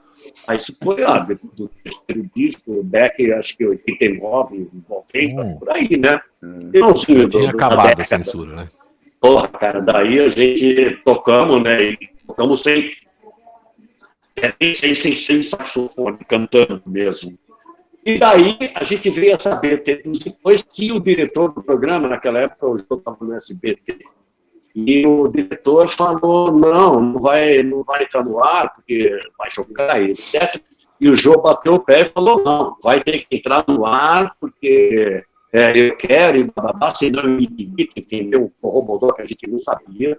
Aí 0.48 0.58
isso 0.58 0.76
foi 0.82 1.04
ah, 1.04 1.20
do 1.20 1.68
terceiro 1.68 2.30
disco, 2.36 2.80
o 2.80 2.84
Beck, 2.84 3.32
acho 3.34 3.56
que 3.56 3.66
89, 3.66 4.70
90, 4.90 5.42
hum. 5.42 5.60
por 5.60 5.70
aí, 5.70 5.98
né? 5.98 6.20
Finalzinho 6.72 7.30
Tinha 7.30 7.50
acabado 7.52 8.02
a 8.02 8.06
censura, 8.06 8.56
né? 8.56 8.70
Porra, 9.20 9.48
cara, 9.48 9.80
daí 9.80 10.20
a 10.20 10.28
gente 10.30 11.00
tocamos, 11.06 11.62
né? 11.62 11.82
E 11.82 12.10
tocamos 12.26 12.64
sem, 12.64 12.92
é, 14.36 14.74
sem, 14.74 14.96
sem, 14.96 15.16
sem 15.16 15.42
saxofone, 15.44 16.18
cantando 16.28 16.82
mesmo. 16.88 17.38
E 18.04 18.18
daí 18.18 18.58
a 18.74 18.84
gente 18.84 19.12
veio 19.12 19.36
a 19.36 19.40
saber, 19.40 19.84
depois 19.84 20.64
que 20.64 20.92
o 20.92 21.00
diretor 21.00 21.54
do 21.54 21.62
programa, 21.62 22.08
naquela 22.08 22.40
época, 22.40 22.66
o 22.66 22.78
João 22.78 22.98
estava 22.98 23.18
no 23.22 23.36
SBT, 23.36 24.00
e 24.76 25.06
o 25.06 25.28
diretor 25.28 25.88
falou: 25.88 26.52
não, 26.52 27.02
não 27.02 27.20
vai, 27.20 27.62
não 27.64 27.84
vai 27.84 28.04
entrar 28.04 28.24
no 28.24 28.44
ar, 28.44 28.74
porque 28.74 29.20
vai 29.38 29.52
chocar, 29.52 30.02
etc. 30.02 30.62
E 31.00 31.10
o 31.10 31.16
João 31.16 31.42
bateu 31.42 31.76
o 31.76 31.80
pé 31.80 32.02
e 32.02 32.06
falou: 32.06 32.44
não, 32.44 32.78
vai 32.84 33.04
ter 33.04 33.26
que 33.26 33.38
entrar 33.38 33.64
no 33.68 33.86
ar, 33.86 34.34
porque 34.40 35.24
é, 35.52 35.78
eu 35.78 35.96
quero, 35.98 36.38
e 36.38 36.44
babá, 36.44 36.94
senão 36.94 37.24
eu 37.24 37.30
me 37.30 37.46
demito, 37.46 37.94
enfim, 37.98 38.30
deu 38.30 38.46
um 38.46 38.52
forrobodó 38.62 39.12
que 39.12 39.22
a 39.22 39.26
gente 39.26 39.48
não 39.48 39.60
sabia. 39.60 40.18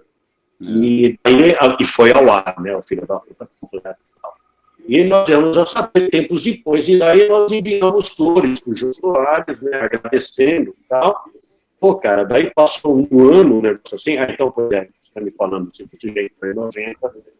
E, 0.61 1.19
daí, 1.23 1.55
e 1.79 1.85
foi 1.85 2.11
ao 2.11 2.29
ar, 2.31 2.55
né, 2.59 2.75
o 2.75 2.81
filho 2.81 3.05
da 3.05 3.19
puta 3.19 3.97
E 4.87 5.03
nós 5.03 5.27
vamos 5.27 5.57
a 5.57 5.65
saber 5.65 6.09
tempos 6.09 6.43
depois, 6.43 6.87
e 6.87 6.99
daí 6.99 7.27
nós 7.27 7.51
enviamos 7.51 8.09
flores 8.09 8.59
para 8.59 8.71
o 8.71 8.75
Jô 8.75 8.93
Soares, 8.93 9.61
né, 9.61 9.81
agradecendo 9.81 10.75
e 10.79 10.87
tal. 10.87 11.25
Pô, 11.83 11.95
cara, 11.95 12.23
daí 12.23 12.49
passou 12.55 13.05
um 13.11 13.29
ano, 13.29 13.61
né, 13.61 13.77
assim, 13.91 14.15
ah, 14.15 14.25
então, 14.31 14.49
pois 14.49 14.71
é, 14.71 14.85
você 14.85 15.09
está 15.09 15.19
me 15.19 15.31
falando 15.31 15.69
assim, 15.69 15.85
desse 15.91 16.13
jeito, 16.13 16.33
foi 16.39 16.53
90, 16.53 16.97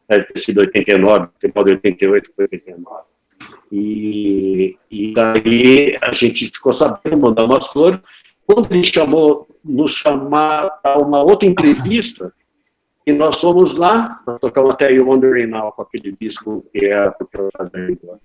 deve 0.10 0.26
ter 0.26 0.38
sido 0.38 0.60
89, 0.60 1.30
final 1.39 1.64
de 1.64 1.72
88 1.72 2.32
foi 2.36 2.44
89. 2.52 3.04
E, 3.72 4.78
e 4.91 5.14
daí 5.14 5.98
a 6.02 6.12
gente 6.12 6.48
ficou 6.48 6.74
sabendo, 6.74 7.20
mandar 7.20 7.46
umas 7.46 7.68
flores. 7.68 8.02
Quando 8.46 8.70
ele 8.70 8.84
chamou, 8.84 9.48
nos 9.64 9.94
chamar 9.94 10.78
a 10.84 11.00
uma 11.00 11.24
outra 11.24 11.48
entrevista, 11.48 12.34
e 13.08 13.14
nós 13.14 13.39
fomos 13.39 13.78
lá, 13.78 14.22
nós 14.28 14.41
tocamos 14.41 14.72
até 14.72 14.91
o 14.91 15.08
Wondering 15.08 15.48
Now 15.48 15.72
com 15.72 15.84
aquele 15.84 16.18
disco 16.20 16.66
que 16.74 16.88
é 16.88 17.02
o 17.08 17.14
que 17.14 17.38
eu 17.38 17.50
fazendo. 17.58 18.20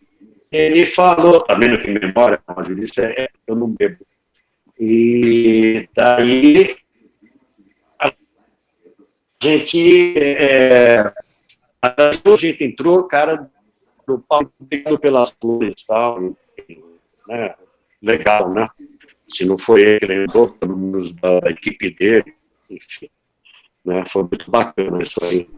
Ele 0.51 0.85
falou, 0.85 1.43
tá 1.43 1.55
vendo 1.55 1.81
que 1.81 1.89
memória, 1.89 2.43
eu 2.49 2.75
disse, 2.75 3.03
é, 3.03 3.29
eu 3.47 3.55
não 3.55 3.69
bebo. 3.69 4.05
E 4.79 5.89
daí 5.95 6.77
a 7.99 8.13
gente, 9.43 10.15
é, 10.19 11.13
a 11.83 12.37
gente 12.37 12.65
entrou, 12.65 13.05
cara, 13.05 13.51
do 14.07 14.19
palco 14.21 14.53
pelas 15.01 15.31
flores 15.31 15.85
tal, 15.85 16.21
né? 17.27 17.55
legal, 18.03 18.53
né? 18.53 18.69
Se 19.29 19.45
não 19.45 19.59
foi 19.59 19.83
ele, 19.83 20.27
pelo 20.59 20.77
menos 20.77 21.13
da, 21.15 21.41
da 21.41 21.51
equipe 21.51 21.91
dele, 21.91 22.35
enfim. 22.71 23.11
Né? 23.85 24.05
Foi 24.07 24.23
muito 24.23 24.51
bacana 24.51 25.03
isso 25.03 25.23
aí. 25.23 25.49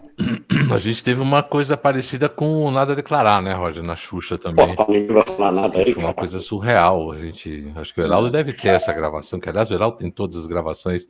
A 0.72 0.78
gente 0.78 1.02
teve 1.02 1.20
uma 1.20 1.42
coisa 1.42 1.76
parecida 1.76 2.28
com 2.28 2.64
o 2.64 2.70
Nada 2.70 2.92
a 2.92 2.94
Declarar, 2.94 3.42
né, 3.42 3.52
Roger? 3.54 3.82
Na 3.82 3.96
Xuxa 3.96 4.38
também. 4.38 4.74
Pô, 4.74 4.86
não 4.88 5.14
vai 5.14 5.22
falar 5.22 5.52
nada 5.52 5.78
aí, 5.78 5.92
Foi 5.92 6.04
uma 6.04 6.14
coisa 6.14 6.40
surreal. 6.40 7.12
A 7.12 7.18
gente, 7.18 7.72
acho 7.76 7.94
que 7.94 8.00
o 8.00 8.04
Heraldo 8.04 8.30
deve 8.30 8.52
ter 8.52 8.68
essa 8.68 8.92
gravação, 8.92 9.40
que 9.40 9.48
aliás 9.48 9.70
o 9.70 9.74
Heraldo 9.74 9.96
tem 9.96 10.10
todas 10.10 10.36
as 10.36 10.46
gravações 10.46 11.06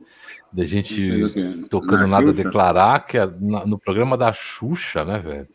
da 0.51 0.65
gente 0.65 1.67
tocando 1.69 2.07
Nada 2.07 2.29
a 2.29 2.33
Declarar, 2.33 3.05
que 3.05 3.17
é 3.17 3.25
no 3.25 3.77
programa 3.77 4.17
da 4.17 4.33
Xuxa, 4.33 5.05
né, 5.05 5.19
velho? 5.19 5.47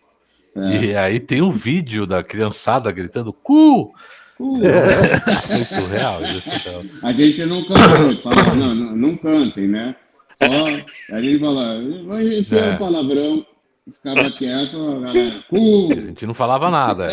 É. 0.57 0.85
E 0.85 0.97
aí 0.97 1.21
tem 1.21 1.43
o 1.43 1.49
um 1.49 1.51
vídeo 1.51 2.07
da 2.07 2.23
criançada 2.23 2.91
gritando 2.91 3.33
cu! 3.33 3.93
Uh, 4.39 4.61
é. 4.65 5.21
Foi 5.41 5.65
surreal, 5.65 6.21
surreal. 6.27 6.83
A 7.03 7.13
gente 7.13 7.45
não 7.45 7.63
cantou, 7.65 8.17
fala, 8.23 8.55
não, 8.55 8.75
não, 8.75 8.97
não 8.97 9.17
cantem, 9.17 9.67
né? 9.67 9.97
Só 10.37 11.15
a 11.15 11.21
gente 11.21 11.39
fala, 11.39 11.81
vai 12.07 12.39
enfiar 12.39 12.69
é. 12.69 12.75
um 12.75 12.79
palavrão. 12.79 13.47
ficava 13.91 14.31
quieto, 14.37 14.77
a 14.77 15.01
galera. 15.01 15.45
Cu! 15.49 15.93
A 15.93 15.95
gente 15.95 16.27
não 16.27 16.35
falava 16.35 16.71
nada. 16.71 17.07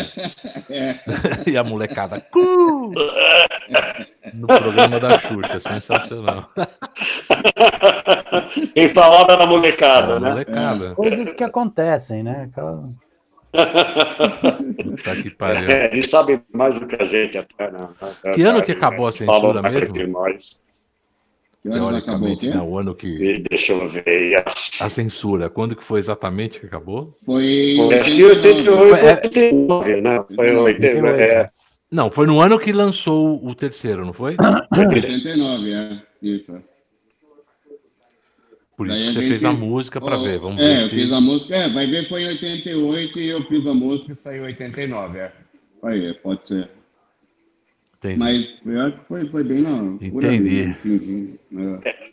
É. 0.68 1.00
e 1.50 1.56
a 1.56 1.64
molecada. 1.64 2.20
Cu! 2.30 2.92
No 4.34 4.46
programa 4.46 5.00
da 5.00 5.18
Xuxa, 5.18 5.58
sensacional. 5.58 6.50
Quem 8.74 8.88
falava 8.90 9.32
era 9.32 9.44
a 9.44 9.46
molecada, 9.46 10.20
né? 10.20 10.30
molecada. 10.30 10.94
Coisas 10.94 11.32
que 11.32 11.44
acontecem, 11.44 12.22
né? 12.22 12.44
Aquela... 12.48 12.90
Puta 13.54 15.22
que 15.22 15.30
pariu. 15.30 15.70
É, 15.70 15.86
eles 15.92 16.10
sabem 16.10 16.42
mais 16.52 16.78
do 16.78 16.86
que 16.86 17.00
a 17.00 17.04
gente 17.04 17.38
até, 17.38 17.70
né? 17.70 17.88
Que 18.34 18.42
ano 18.42 18.62
que 18.62 18.72
acabou 18.72 19.06
a 19.06 19.12
censura 19.12 19.62
mesmo? 19.62 19.94
Que 21.64 21.70
Teoricamente, 21.70 22.48
né? 22.50 22.60
O 22.60 22.78
ano 22.78 22.94
que. 22.94 23.42
Deixa 23.48 23.72
eu 23.72 23.88
ver. 23.88 24.44
A 24.80 24.90
censura, 24.90 25.48
quando 25.48 25.74
que 25.74 25.82
foi 25.82 25.98
exatamente 25.98 26.60
que 26.60 26.66
acabou? 26.66 27.16
Foi. 27.24 27.74
Foi, 27.76 27.98
Acho 27.98 28.12
que 28.14 28.22
89. 28.24 28.92
88, 28.92 29.72
89, 29.72 30.00
né? 30.02 30.24
Foi 30.34 30.54
89. 30.54 31.22
É, 31.22 31.50
Não, 31.90 32.10
foi 32.10 32.26
no 32.26 32.38
ano 32.40 32.58
que 32.58 32.70
lançou 32.70 33.42
o 33.42 33.54
terceiro, 33.54 34.04
não 34.04 34.12
foi? 34.12 34.36
89, 34.76 35.72
é. 35.72 36.02
Isso. 36.22 36.52
é. 36.54 36.60
Por 38.76 38.88
isso 38.88 38.96
Daí 38.96 39.06
que 39.06 39.12
você 39.14 39.20
gente- 39.20 39.28
fez 39.30 39.44
a 39.44 39.52
música 39.52 40.00
para 40.00 40.18
Ó, 40.18 40.22
ver. 40.22 40.38
Vamos 40.40 40.60
é, 40.60 40.64
ver 40.66 40.82
eu 40.82 40.88
se. 40.88 40.94
fiz 40.96 41.12
a 41.12 41.20
música. 41.20 41.54
É, 41.54 41.68
vai 41.70 41.86
ver, 41.86 42.08
foi 42.08 42.24
em 42.24 42.26
88 42.28 43.20
e 43.20 43.28
eu 43.30 43.42
fiz 43.44 43.66
a 43.66 43.72
música 43.72 44.12
e 44.12 44.16
saiu 44.22 44.42
em 44.42 44.46
89, 44.48 45.18
é. 45.18 45.32
Aí, 45.84 46.12
pode 46.14 46.46
ser. 46.48 46.68
Entendi. 48.04 48.18
Mas 48.18 48.54
eu 48.74 48.80
acho 48.82 48.98
que 48.98 49.04
foi, 49.06 49.26
foi 49.28 49.44
bem 49.44 49.60
na. 49.62 49.70
Entendi. 50.00 50.66
no 50.66 50.74
finzinho, 50.74 51.38
é. 51.84 52.04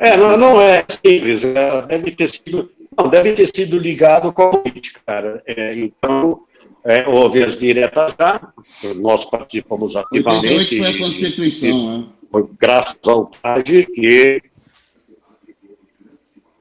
É, 0.00 0.16
não, 0.16 0.36
não 0.36 0.60
é 0.60 0.84
simples. 0.88 1.44
é, 1.44 1.82
Deve 1.86 2.10
ter 2.12 2.28
sido, 2.28 2.70
não, 2.96 3.08
deve 3.08 3.32
ter 3.34 3.46
sido 3.54 3.78
ligado 3.78 4.32
com 4.32 4.42
a 4.42 4.50
política, 4.58 5.00
cara. 5.04 5.42
É, 5.46 5.76
então, 5.76 6.44
é, 6.84 7.06
houve 7.08 7.42
as 7.42 7.58
diretas 7.58 8.14
já, 8.18 8.52
nós 8.96 9.24
participamos 9.24 9.96
88 9.96 10.28
ativamente. 10.28 10.78
foi 10.78 10.86
a 10.86 10.90
e- 10.90 10.98
Constituição, 10.98 12.08
é. 12.10 12.28
foi 12.30 12.48
graças 12.58 12.98
ao 13.06 13.26
TAG 13.26 13.86
que. 13.86 14.42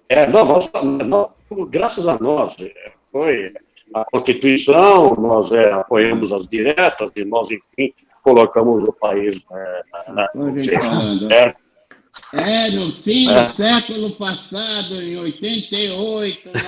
É, 0.09 0.25
não, 0.27 0.45
nós, 0.45 0.71
nós- 1.05 1.29
graças 1.69 2.07
a 2.07 2.17
nós, 2.19 2.55
é, 2.59 2.91
foi 3.11 3.53
a 3.93 4.05
Constituição, 4.05 5.15
nós 5.19 5.51
é, 5.51 5.71
apoiamos 5.71 6.31
as 6.33 6.47
diretas 6.47 7.11
e 7.15 7.23
nós, 7.25 7.49
enfim, 7.51 7.93
colocamos 8.23 8.83
o 8.87 8.93
país 8.93 9.45
é, 9.51 9.81
na- 10.11 10.27
falando, 10.33 11.25
ó. 11.25 11.29
certo. 11.29 11.67
É, 12.33 12.71
no 12.71 12.91
fim 12.91 13.29
É. 13.29 13.43
do 13.43 13.53
século 13.53 14.11
passado, 14.15 14.99
em 15.01 15.17
88, 15.17 16.49
nós... 16.51 16.57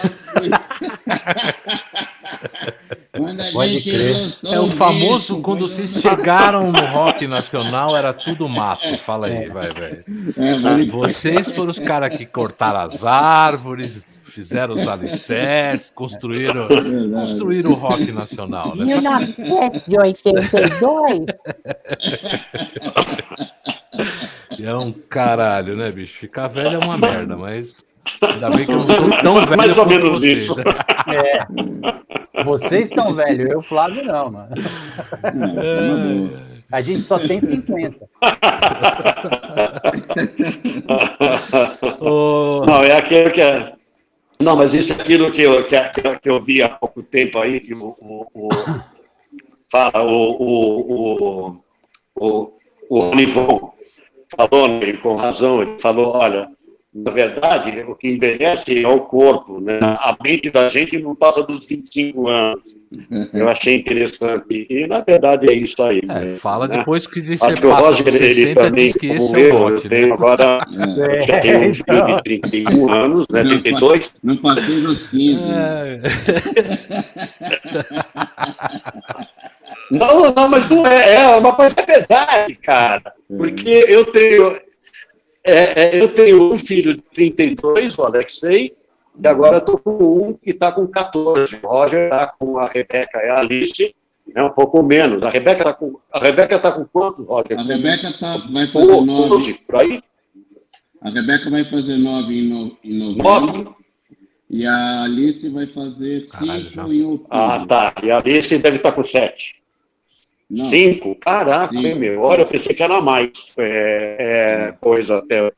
quando 3.17 3.41
a 3.41 3.51
Pode 3.51 3.71
gente 3.73 3.89
crer. 3.89 4.13
lançou 4.13 4.53
É 4.53 4.59
o 4.59 4.63
disco, 4.63 4.77
famoso 4.77 5.33
quando 5.33 5.43
quando- 5.43 5.67
vocês 5.69 6.01
chegaram 6.01 6.71
no 6.71 6.85
rock 6.85 7.25
nacional, 7.27 7.97
era 7.97 8.13
tudo 8.13 8.47
mato. 8.47 8.97
Fala 8.99 9.27
aí, 9.27 9.49
vai, 9.49 9.71
velho. 9.73 10.03
É, 10.37 10.85
Vocês 10.85 11.49
foram 11.51 11.71
os 11.71 11.79
caras 11.79 12.15
que 12.15 12.25
cortaram 12.27 12.81
as 12.81 13.03
árvores, 13.03 14.05
fizeram 14.39 14.75
os 14.75 14.87
alicerces, 14.87 15.91
construíram, 15.93 16.67
Verdade. 16.67 17.09
construíram 17.11 17.71
o 17.71 17.73
rock 17.73 18.11
nacional, 18.11 18.75
né? 18.75 18.85
1982? 18.85 21.25
E 24.57 24.65
é 24.65 24.75
um 24.75 24.91
caralho, 24.91 25.77
né, 25.77 25.89
bicho? 25.89 26.19
Ficar 26.19 26.47
velho 26.49 26.75
é 26.75 26.79
uma 26.85 26.97
merda, 26.97 27.37
mas 27.37 27.81
ainda 28.21 28.49
bem 28.49 28.65
que 28.65 28.73
eu 28.73 28.77
não 28.77 28.83
sou 28.83 29.09
tão 29.21 29.35
velho. 29.35 29.57
Mais 29.57 29.77
ou 29.77 29.85
menos 29.85 30.09
vocês, 30.09 30.37
isso. 30.39 30.55
né? 30.57 30.63
Vocês 32.43 32.89
estão 32.89 33.13
velhos, 33.13 33.49
eu, 33.49 33.61
Flávio, 33.61 34.03
não, 34.03 34.29
mano. 34.31 34.49
É. 35.23 36.49
A 36.71 36.81
gente 36.81 37.01
só 37.01 37.17
tem 37.17 37.39
50. 37.39 37.95
Ô, 41.99 42.61
Não, 42.65 42.83
é 42.83 42.97
aquilo 42.97 43.31
que 43.31 43.41
é. 43.41 43.73
Não, 44.41 44.55
mas 44.55 44.73
isso 44.73 44.93
é 44.93 44.95
aquilo 44.95 45.29
que 45.29 45.41
eu, 45.41 45.61
que, 45.65 45.77
que- 46.19 46.29
eu 46.29 46.41
vi 46.41 46.61
há 46.63 46.69
pouco 46.69 47.03
tempo 47.03 47.37
aí, 47.39 47.59
que 47.59 47.73
o. 47.73 47.95
o, 47.99 48.27
o 48.33 48.49
fala, 49.69 50.03
o. 50.03 50.31
O, 50.41 51.61
o, 52.15 52.53
o, 52.89 52.99
Ronivon 52.99 53.73
falou, 54.35 54.67
né, 54.67 54.93
com 54.97 55.15
razão, 55.15 55.61
ele 55.61 55.77
falou: 55.79 56.15
olha, 56.15 56.49
na 56.91 57.11
verdade, 57.11 57.85
o 57.87 57.93
que 57.93 58.09
envelhece 58.09 58.83
é 58.83 58.87
o 58.87 59.01
corpo, 59.01 59.61
né? 59.61 59.77
A 59.79 60.17
mente 60.23 60.49
da 60.49 60.67
gente 60.69 60.97
não 60.97 61.15
passa 61.15 61.43
dos 61.43 61.67
25 61.67 62.27
anos. 62.27 62.75
Eu 63.31 63.47
achei 63.47 63.75
interessante. 63.75 64.65
E, 64.67 64.87
na 64.87 65.01
verdade, 65.01 65.45
é 65.51 65.55
isso 65.55 65.83
aí. 65.83 65.99
é, 65.99 66.25
né? 66.25 66.35
fala 66.37 66.67
depois 66.67 67.05
que 67.05 67.21
você 67.21 67.37
Acho 67.45 67.61
que 67.61 67.67
o 67.67 67.69
passa 67.69 67.83
Roger, 67.83 68.07
ele 68.07 68.17
60 68.17 68.59
também, 68.61 68.91
como 68.93 69.13
é 69.13 69.19
o 69.19 69.37
eu, 69.37 69.69
eu 69.69 69.79
tenho 69.81 70.07
né? 70.07 70.13
agora, 70.13 70.65
É, 70.99 71.19
eu 71.19 71.21
já 71.21 71.39
tenho 71.39 71.69
um 71.69 71.73
filho 71.73 72.05
de 72.07 72.23
31 72.23 72.91
anos, 72.91 73.27
né, 73.31 73.43
32, 73.43 74.11
não 74.23 74.37
passei 74.37 74.81
dos 74.81 75.07
15. 75.07 75.39
É, 75.43 76.01
Não, 79.91 80.31
não, 80.31 80.49
mas 80.49 80.69
não 80.69 80.85
é, 80.85 81.15
é 81.15 81.27
uma 81.35 81.55
coisa 81.55 81.75
é 81.79 81.85
verdade, 81.85 82.55
cara. 82.55 83.13
Porque 83.27 83.85
eu 83.87 84.05
tenho, 84.11 84.59
é, 85.49 85.73
é, 85.75 86.01
eu 86.01 86.07
tenho 86.13 86.53
um 86.53 86.57
filho 86.57 86.95
de 86.95 87.01
32, 87.01 87.97
o 87.97 88.03
Alexei, 88.03 88.73
e 89.21 89.27
agora 89.27 89.57
estou 89.57 89.77
com 89.77 90.27
um 90.29 90.33
que 90.33 90.51
está 90.51 90.71
com 90.71 90.87
14. 90.87 91.59
O 91.61 91.67
Roger 91.67 92.05
está 92.05 92.27
com 92.27 92.57
a 92.57 92.67
Rebeca 92.67 93.19
e 93.23 93.29
a 93.29 93.39
Alice, 93.39 93.95
é 94.35 94.43
um 94.43 94.49
pouco 94.49 94.81
menos. 94.83 95.21
A 95.23 95.29
Rebeca 95.29 95.59
está 95.59 95.73
com, 95.73 95.99
a 96.11 96.19
Rebeca 96.19 96.59
tá 96.59 96.71
com 96.71 96.85
quanto, 96.85 97.23
Roger? 97.23 97.59
A 97.59 97.63
Rebeca 97.63 98.13
tá, 98.19 98.37
vai 98.51 98.67
fazer 98.67 98.87
Com 98.87 99.05
9. 99.05 99.29
12, 99.29 99.53
por 99.53 99.75
aí? 99.77 100.01
A 101.01 101.09
Rebeca 101.09 101.49
vai 101.49 101.65
fazer 101.65 101.97
9 101.97 102.33
em, 102.33 102.47
no, 102.47 102.77
em 102.83 102.97
novembro. 102.97 103.63
9? 103.63 103.79
E 104.49 104.65
a 104.65 105.03
Alice 105.03 105.47
vai 105.49 105.67
fazer 105.67 106.21
5 106.21 106.31
Caralho, 106.31 106.69
já. 106.71 106.87
em 106.87 107.03
outubro. 107.03 107.27
Ah, 107.29 107.65
tá. 107.67 107.93
E 108.01 108.09
a 108.09 108.17
Alice 108.17 108.57
deve 108.57 108.77
estar 108.77 108.91
com 108.91 109.03
7. 109.03 109.58
Não, 110.49 110.65
Cinco? 110.65 111.15
Caraca, 111.15 111.73
Cinco. 111.73 111.99
meu. 111.99 112.21
Olha, 112.21 112.41
eu 112.41 112.47
pensei 112.47 112.73
que 112.73 112.81
era 112.83 113.01
mais 113.01 113.29
é, 113.57 114.15
é, 114.69 114.71
coisa 114.81 115.19
até. 115.19 115.51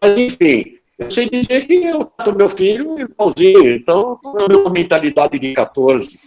Mas, 0.00 0.18
enfim, 0.18 0.80
eu 1.00 1.10
sei 1.10 1.30
dizer 1.30 1.66
que 1.66 1.82
eu 1.84 2.04
trato 2.04 2.36
meu 2.36 2.48
filho 2.48 2.98
igualzinho, 3.00 3.74
então 3.74 4.18
eu 4.22 4.48
tenho 4.48 4.60
uma 4.60 4.70
mentalidade 4.70 5.38
de 5.38 5.52
14. 5.54 6.18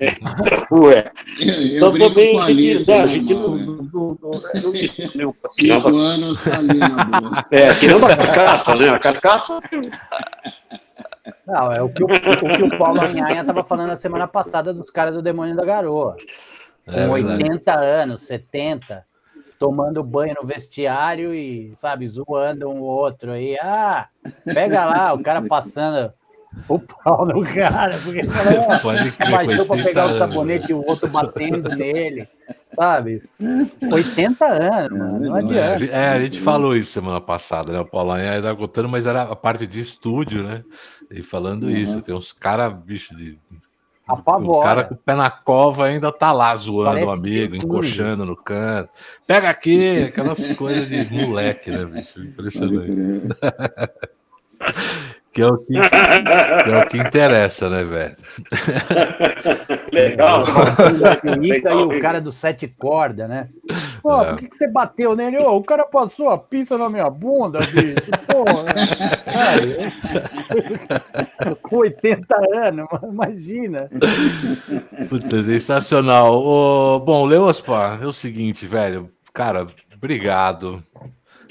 é. 0.00 0.06
Ué. 0.74 1.10
Eu, 1.40 1.48
eu 1.48 1.76
Então 1.76 1.98
também 1.98 2.36
a 2.40 2.46
né, 2.46 3.00
a 3.02 3.06
gente 3.06 3.34
não, 3.34 3.56
né? 3.56 3.64
não, 3.66 4.18
não, 4.20 4.30
não 4.30 4.72
nem 5.14 5.26
um 5.26 5.34
Cinco 5.50 5.82
pouquinho. 5.82 5.96
anos 5.98 6.42
tá 6.42 6.58
ali 6.58 6.78
na 6.78 6.88
boa. 7.04 7.46
É, 7.50 7.74
tirando 7.74 8.06
a 8.06 8.16
carcaça, 8.16 8.74
né? 8.74 8.88
A 8.90 8.98
carcaça. 8.98 9.60
Não, 11.46 11.72
é 11.72 11.80
o 11.82 11.88
que 11.88 12.02
o, 12.02 12.06
o 12.06 12.56
que 12.56 12.62
o 12.62 12.78
Paulo 12.78 13.00
Anhanha 13.00 13.40
estava 13.40 13.62
falando 13.62 13.88
na 13.88 13.96
semana 13.96 14.26
passada 14.26 14.74
dos 14.74 14.90
caras 14.90 15.14
do 15.14 15.22
Demônio 15.22 15.54
da 15.54 15.64
Garoa. 15.64 16.16
Com 16.92 17.00
É 17.00 17.08
verdade. 17.08 17.44
80 17.44 17.74
anos, 17.78 18.20
70, 18.22 19.04
tomando 19.58 20.02
banho 20.02 20.34
no 20.40 20.46
vestiário 20.46 21.34
e, 21.34 21.74
sabe, 21.74 22.06
zoando 22.06 22.68
um 22.68 22.80
outro 22.80 23.32
aí. 23.32 23.56
Ah, 23.60 24.08
pega 24.44 24.84
lá, 24.84 25.12
o 25.12 25.22
cara 25.22 25.42
passando 25.42 26.12
o 26.68 26.78
pau 26.78 27.26
no 27.26 27.42
cara, 27.44 27.98
porque 27.98 28.20
Pode 28.82 29.10
crer, 29.12 29.30
baixou 29.30 29.66
com 29.66 29.74
para 29.74 29.84
pegar 29.84 30.06
80 30.06 30.14
o 30.14 30.18
sabonete 30.18 30.70
e 30.70 30.74
o 30.74 30.84
outro 30.84 31.08
batendo 31.08 31.70
nele, 31.70 32.28
sabe? 32.74 33.22
80 33.90 34.46
anos, 34.46 34.98
mano, 34.98 35.20
não 35.20 35.36
É, 35.36 35.38
adianta. 35.40 35.84
é, 35.86 36.08
a 36.08 36.20
gente 36.20 36.40
falou 36.40 36.76
isso 36.76 36.92
semana 36.92 37.20
passada, 37.20 37.72
né? 37.72 37.80
O 37.90 38.10
Anha 38.10 38.42
tá 38.42 38.54
contando, 38.54 38.88
mas 38.88 39.06
era 39.06 39.22
a 39.22 39.36
parte 39.36 39.66
de 39.66 39.80
estúdio, 39.80 40.42
né? 40.42 40.62
E 41.10 41.22
falando 41.22 41.64
Uhum. 41.64 41.70
isso, 41.70 42.02
tem 42.02 42.14
uns 42.14 42.32
caras, 42.32 42.72
bicho, 42.84 43.16
de. 43.16 43.38
O 44.08 44.12
Apavora. 44.12 44.68
cara 44.68 44.84
com 44.84 44.94
o 44.94 44.98
pé 44.98 45.14
na 45.14 45.30
cova 45.30 45.86
ainda 45.86 46.10
tá 46.10 46.32
lá 46.32 46.56
zoando 46.56 46.90
Parece 46.90 47.06
o 47.06 47.10
amigo, 47.10 47.50
tem 47.52 47.60
encoxando 47.60 48.24
no 48.24 48.36
canto. 48.36 48.90
Pega 49.26 49.50
aqui, 49.50 50.04
aquelas 50.04 50.54
coisas 50.54 50.88
de 50.88 51.04
moleque, 51.12 51.70
né, 51.70 51.84
bicho? 51.84 52.20
Impressionante. 52.20 53.28
Que 55.38 55.42
é 55.42 55.46
o 55.46 55.56
que, 55.56 55.72
que 55.72 55.78
é 56.70 56.78
o 56.78 56.86
que 56.88 56.98
interessa, 56.98 57.70
né, 57.70 57.84
velho? 57.84 58.16
Legal. 59.92 60.42
Pica 61.40 61.70
e 61.70 61.74
o 61.76 62.00
cara 62.00 62.20
do 62.20 62.32
sete 62.32 62.66
cordas, 62.66 63.28
né? 63.28 63.48
Pô, 64.02 64.20
É. 64.20 64.24
por 64.30 64.36
que, 64.36 64.48
que 64.48 64.56
você 64.56 64.66
bateu 64.66 65.14
nele? 65.14 65.38
Ô, 65.38 65.54
o 65.56 65.62
cara 65.62 65.84
passou 65.86 66.28
a 66.30 66.36
pista 66.36 66.76
na 66.76 66.90
minha 66.90 67.08
bunda, 67.08 67.60
bicho. 67.60 67.94
Pô, 68.26 68.44
cara, 71.38 71.54
com 71.62 71.76
80 71.76 72.36
anos, 72.56 72.88
imagina. 73.04 73.88
Puta, 75.08 75.44
sensacional. 75.44 76.34
Ô, 76.34 76.98
bom, 76.98 77.24
Leospa, 77.24 77.96
é 78.02 78.06
o 78.06 78.12
seguinte, 78.12 78.66
velho. 78.66 79.08
Cara, 79.32 79.68
obrigado. 79.94 80.82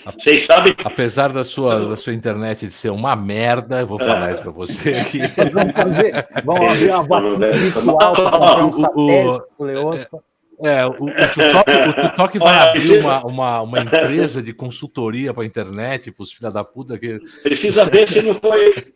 Vocês 0.06 0.45
sabem. 0.45 0.76
Apesar 0.78 1.34
da 1.34 1.44
sua, 1.44 1.88
da 1.90 1.95
sua 1.95 2.14
internet 2.14 2.68
de 2.68 2.74
ser 2.74 2.90
uma 2.90 3.15
merda, 3.15 3.82
eu 3.82 3.88
vou 3.88 3.99
falar 3.99 4.34
isso 4.34 4.41
para 4.41 4.52
você 4.52 4.91
aqui. 4.91 5.19
vamos 5.52 5.74
fazer, 5.74 6.28
vamos 6.45 6.72
abrir 6.72 6.91
uma 6.91 7.52
virtual 7.52 8.11
para 8.14 8.32
comprar 8.32 8.65
um 8.65 8.72
satélite 8.72 9.44
o 9.57 9.64
Leospa. 9.64 10.24
É, 10.60 10.86
o, 10.88 10.90
o, 10.90 10.95
Tutok, 10.95 11.72
o 11.72 12.10
Tutok 12.10 12.40
vai 12.40 12.69
abrir 12.69 12.99
uma, 12.99 13.26
uma, 13.26 13.61
uma 13.61 13.80
empresa 13.80 14.41
de 14.41 14.53
consultoria 14.53 15.32
para 15.34 15.44
a 15.44 15.45
internet, 15.45 16.11
para 16.11 16.24
os 16.24 16.32
filhos 16.32 16.53
da 16.53 16.64
puta. 16.64 16.98
Que... 16.98 17.19
Precisa 17.44 17.86
ver 17.86 18.07
se 18.07 18.24
não 18.24 18.40
foi. 18.40 18.94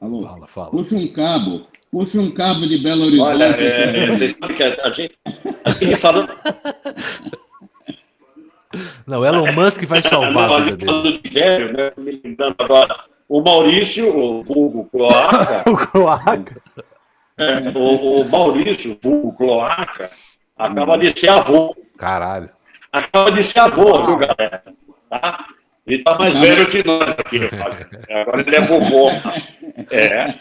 Alô? 0.00 0.22
Fala, 0.22 0.46
fala. 0.46 0.70
Puxa 0.70 0.96
um 0.96 1.08
cabo. 1.08 1.66
Puxa 1.92 2.18
um 2.22 2.32
cabo 2.32 2.66
de 2.66 2.78
Belo 2.78 3.04
Horizonte. 3.04 3.28
Olha, 3.28 3.44
é, 3.44 4.06
vocês 4.06 4.34
sabem 4.38 4.56
que 4.56 4.62
a, 4.62 4.86
a 4.86 4.90
gente, 4.90 5.14
a 5.62 5.70
gente 5.72 5.96
falando. 5.96 6.32
Não, 9.06 9.22
Elon 9.22 9.52
Musk 9.52 9.84
vai 9.84 10.00
salvar 10.00 10.48
não, 10.48 10.54
a 10.54 10.60
vida 10.60 10.86
dele. 10.86 11.18
De 11.18 11.28
velho, 11.28 11.72
né? 11.74 11.92
Me 11.98 12.18
lembrando 12.24 12.56
agora. 12.58 13.04
O 13.28 13.42
Maurício, 13.42 14.08
o 14.08 14.42
vulgo 14.42 14.88
Cloaca. 14.90 15.64
o 15.70 15.76
Cloaca. 15.76 16.62
É, 17.36 17.58
o, 17.76 18.22
o, 18.22 18.24
Maurício, 18.26 18.92
o 18.92 18.98
vulgo 19.02 19.36
Cloaca, 19.36 20.10
acaba 20.56 20.96
de 20.96 21.20
ser 21.20 21.28
avô. 21.28 21.76
Caralho. 21.98 22.48
Acaba 22.90 23.30
de 23.32 23.44
ser 23.44 23.60
avô, 23.60 24.06
viu, 24.06 24.16
galera? 24.16 24.64
Tá? 25.10 25.44
Ele 25.86 26.02
tá 26.04 26.16
mais 26.18 26.38
velho 26.38 26.70
que 26.70 26.86
nós 26.86 27.08
aqui. 27.10 27.40
Agora 28.10 28.40
ele 28.40 28.56
é 28.56 28.60
vovô. 28.60 29.10
É. 29.90 30.34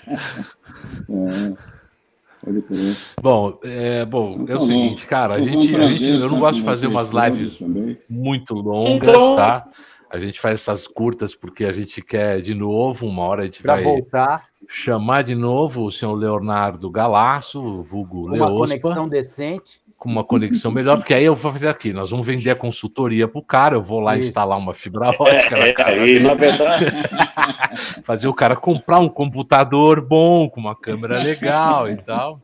é. 1.10 1.54
Bom, 3.22 3.60
é, 3.64 4.04
bom, 4.06 4.46
é 4.48 4.56
o 4.56 4.60
seguinte, 4.62 5.06
cara, 5.06 5.36
a 5.36 5.40
gente, 5.42 5.76
a 5.76 5.88
gente, 5.88 6.10
eu 6.10 6.28
não 6.30 6.40
gosto 6.40 6.60
de 6.60 6.66
fazer 6.66 6.88
umas 6.88 7.12
lives 7.12 7.60
muito 8.10 8.54
longas, 8.56 9.10
então- 9.10 9.36
tá? 9.36 9.68
A 10.10 10.20
gente 10.20 10.42
faz 10.42 10.56
essas 10.56 10.86
curtas 10.86 11.34
porque 11.34 11.64
a 11.64 11.72
gente 11.72 12.02
quer 12.02 12.42
de 12.42 12.54
novo, 12.54 13.08
uma 13.08 13.24
hora 13.24 13.44
a 13.44 13.46
gente 13.46 13.62
pra 13.62 13.76
vai 13.76 13.84
voltar. 13.84 14.44
chamar 14.68 15.22
de 15.22 15.34
novo 15.36 15.86
o 15.86 15.92
senhor 15.92 16.14
Leonardo 16.16 16.90
Galasso, 16.92 17.82
vulgo 17.84 18.26
Uma 18.26 18.34
Leospa. 18.34 18.56
conexão 18.56 19.08
decente 19.08 19.80
com 20.02 20.10
uma 20.10 20.24
conexão 20.24 20.72
melhor, 20.72 20.98
porque 20.98 21.14
aí 21.14 21.26
eu 21.26 21.36
vou 21.36 21.52
fazer 21.52 21.68
aqui, 21.68 21.94
nós 21.94 22.10
vamos 22.10 22.26
vender 22.26 22.50
a 22.50 22.56
consultoria 22.56 23.28
para 23.28 23.38
o 23.38 23.44
cara, 23.44 23.76
eu 23.76 23.84
vou 23.84 24.00
lá 24.00 24.18
Isso. 24.18 24.30
instalar 24.30 24.58
uma 24.58 24.74
fibra 24.74 25.10
ótica 25.10 25.58
é, 25.58 25.74
na 25.74 25.92
é, 25.92 26.20
na 26.20 26.34
verdade. 26.34 26.86
fazer 28.04 28.28
o 28.28 28.34
cara 28.34 28.56
comprar 28.56 28.98
um 28.98 29.08
computador 29.08 30.02
bom, 30.02 30.50
com 30.50 30.60
uma 30.60 30.76
câmera 30.76 31.22
legal 31.22 31.88
e 31.88 31.98
tal. 31.98 32.42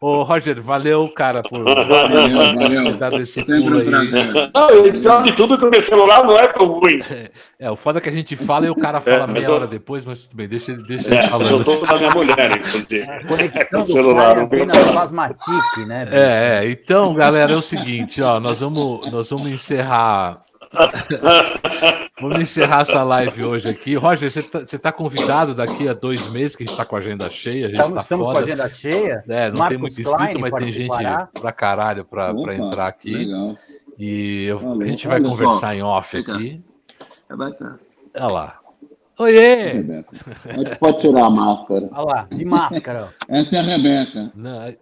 Ô, 0.00 0.22
Roger, 0.22 0.60
valeu, 0.60 1.08
cara, 1.08 1.42
por, 1.42 1.64
valeu, 1.64 2.36
valeu. 2.36 2.84
ter 2.84 2.96
dado 2.96 3.20
esse 3.20 3.42
pulo 3.42 3.78
aí. 3.78 4.10
Não, 4.54 5.00
pior 5.00 5.22
de 5.22 5.32
tudo 5.32 5.56
que 5.56 5.64
o 5.64 5.70
meu 5.70 5.82
celular 5.82 6.24
não 6.24 6.38
é 6.38 6.48
tão 6.48 6.66
ruim. 6.66 7.00
É, 7.60 7.68
o 7.68 7.74
foda 7.74 7.98
é 7.98 8.00
que 8.00 8.08
a 8.08 8.12
gente 8.12 8.36
fala 8.36 8.66
e 8.66 8.70
o 8.70 8.76
cara 8.76 9.00
fala 9.00 9.24
é, 9.24 9.26
meia 9.26 9.50
hora 9.50 9.66
depois, 9.66 10.04
mas 10.04 10.22
tudo 10.22 10.36
bem, 10.36 10.46
deixa, 10.46 10.72
deixa 10.74 11.12
é, 11.12 11.18
ele 11.18 11.28
falando. 11.28 11.50
Eu 11.50 11.64
tô 11.64 11.76
com 11.78 11.92
a 11.92 11.98
minha 11.98 12.10
mulher, 12.10 12.56
inclusive. 12.56 13.02
A 13.02 13.26
conexão 13.26 13.80
do 13.82 13.86
celular, 13.86 14.28
cara 14.28 14.40
é 14.40 14.44
apenas 14.44 14.90
plasmatique, 14.92 15.84
né? 15.84 16.08
É, 16.12 16.60
é, 16.62 16.70
então, 16.70 17.12
galera, 17.14 17.52
é 17.52 17.56
o 17.56 17.62
seguinte, 17.62 18.22
ó, 18.22 18.38
nós 18.38 18.60
vamos, 18.60 19.10
nós 19.10 19.28
vamos 19.28 19.50
encerrar 19.50 20.44
Vamos 22.20 22.40
encerrar 22.40 22.82
essa 22.82 23.02
live 23.02 23.44
hoje 23.44 23.68
aqui. 23.68 23.94
Roger, 23.94 24.30
você 24.30 24.40
está 24.40 24.78
tá 24.78 24.92
convidado 24.92 25.54
daqui 25.54 25.88
a 25.88 25.92
dois 25.92 26.28
meses, 26.30 26.56
que 26.56 26.64
a 26.64 26.66
gente 26.66 26.74
está 26.74 26.84
com 26.84 26.96
a 26.96 26.98
agenda 26.98 27.30
cheia. 27.30 27.66
A 27.66 27.68
gente 27.68 27.76
estamos, 27.78 27.94
tá 27.94 28.00
estamos 28.02 28.26
com 28.26 28.38
a 28.38 28.40
agenda 28.40 28.68
cheia. 28.68 29.24
É, 29.28 29.50
não 29.50 29.58
Marcos 29.58 29.68
tem 29.68 29.78
muito 29.78 30.00
inscrito, 30.00 30.40
mas 30.40 30.52
tem 30.52 30.70
gente 30.70 30.96
pra 31.40 31.52
caralho 31.52 32.04
para 32.04 32.54
entrar 32.54 32.86
aqui. 32.86 33.14
Legal. 33.14 33.56
E 33.98 34.44
eu, 34.44 34.80
a 34.80 34.84
gente 34.84 35.08
vai 35.08 35.20
conversar 35.20 35.74
em 35.74 35.82
off 35.82 36.16
aqui. 36.16 36.62
É 37.28 37.36
bacana. 37.36 37.78
Olha 38.14 38.26
lá. 38.26 38.58
Oiê! 39.18 39.84
É 40.46 40.74
pode 40.78 41.00
tirar 41.00 41.24
a 41.24 41.30
máscara. 41.30 41.88
Olha 41.92 42.04
lá, 42.04 42.28
de 42.30 42.44
máscara. 42.44 43.08
Essa 43.28 43.56
é 43.56 43.58
a 43.58 43.62
Rebeca. 43.62 44.30
Não. 44.34 44.74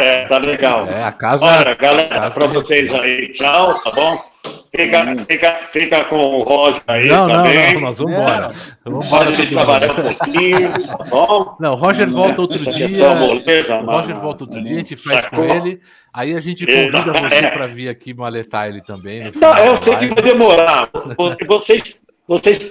É, 0.00 0.26
tá 0.26 0.38
legal. 0.38 0.86
É, 0.86 1.02
a 1.02 1.10
casa. 1.10 1.44
Olha, 1.44 1.74
galera, 1.74 2.30
para 2.30 2.46
vocês 2.46 2.94
aí, 2.94 3.32
tchau, 3.32 3.74
tá 3.82 3.90
bom? 3.90 4.22
Fica, 4.70 5.16
fica, 5.26 5.54
fica 5.72 6.04
com 6.04 6.16
o 6.16 6.42
Roger 6.42 6.82
aí 6.86 7.08
não, 7.08 7.26
também. 7.26 7.56
Não, 7.56 7.72
não, 7.72 7.80
nós 7.80 7.98
vamos 7.98 8.20
embora. 8.20 8.54
Vamos 8.84 9.06
embora 9.06 9.32
ele 9.32 9.46
trabalhar 9.48 9.92
um 9.92 10.02
pouquinho, 10.02 10.86
tá 10.86 11.04
bom? 11.04 11.56
Não, 11.58 11.72
o 11.72 11.74
Roger 11.74 12.08
volta 12.08 12.40
outro 12.40 12.60
Essa 12.60 12.72
dia. 12.72 13.06
É 13.06 13.14
moleza, 13.14 13.76
o 13.80 13.86
Roger 13.86 14.16
volta 14.16 14.44
outro 14.44 14.62
dia, 14.62 14.76
a 14.76 14.78
gente 14.78 14.96
faz 14.96 15.26
com 15.28 15.42
ele. 15.42 15.80
Aí 16.12 16.36
a 16.36 16.40
gente 16.40 16.64
convida 16.64 17.12
você 17.12 17.34
é. 17.34 17.50
para 17.50 17.66
vir 17.66 17.88
aqui 17.88 18.14
maletar 18.14 18.68
ele 18.68 18.82
também. 18.82 19.32
Não, 19.34 19.58
eu 19.58 19.82
sei 19.82 19.96
que 19.96 20.06
vai 20.08 20.22
demorar. 20.22 20.90
Vocês 21.48 22.00
vocês. 22.28 22.70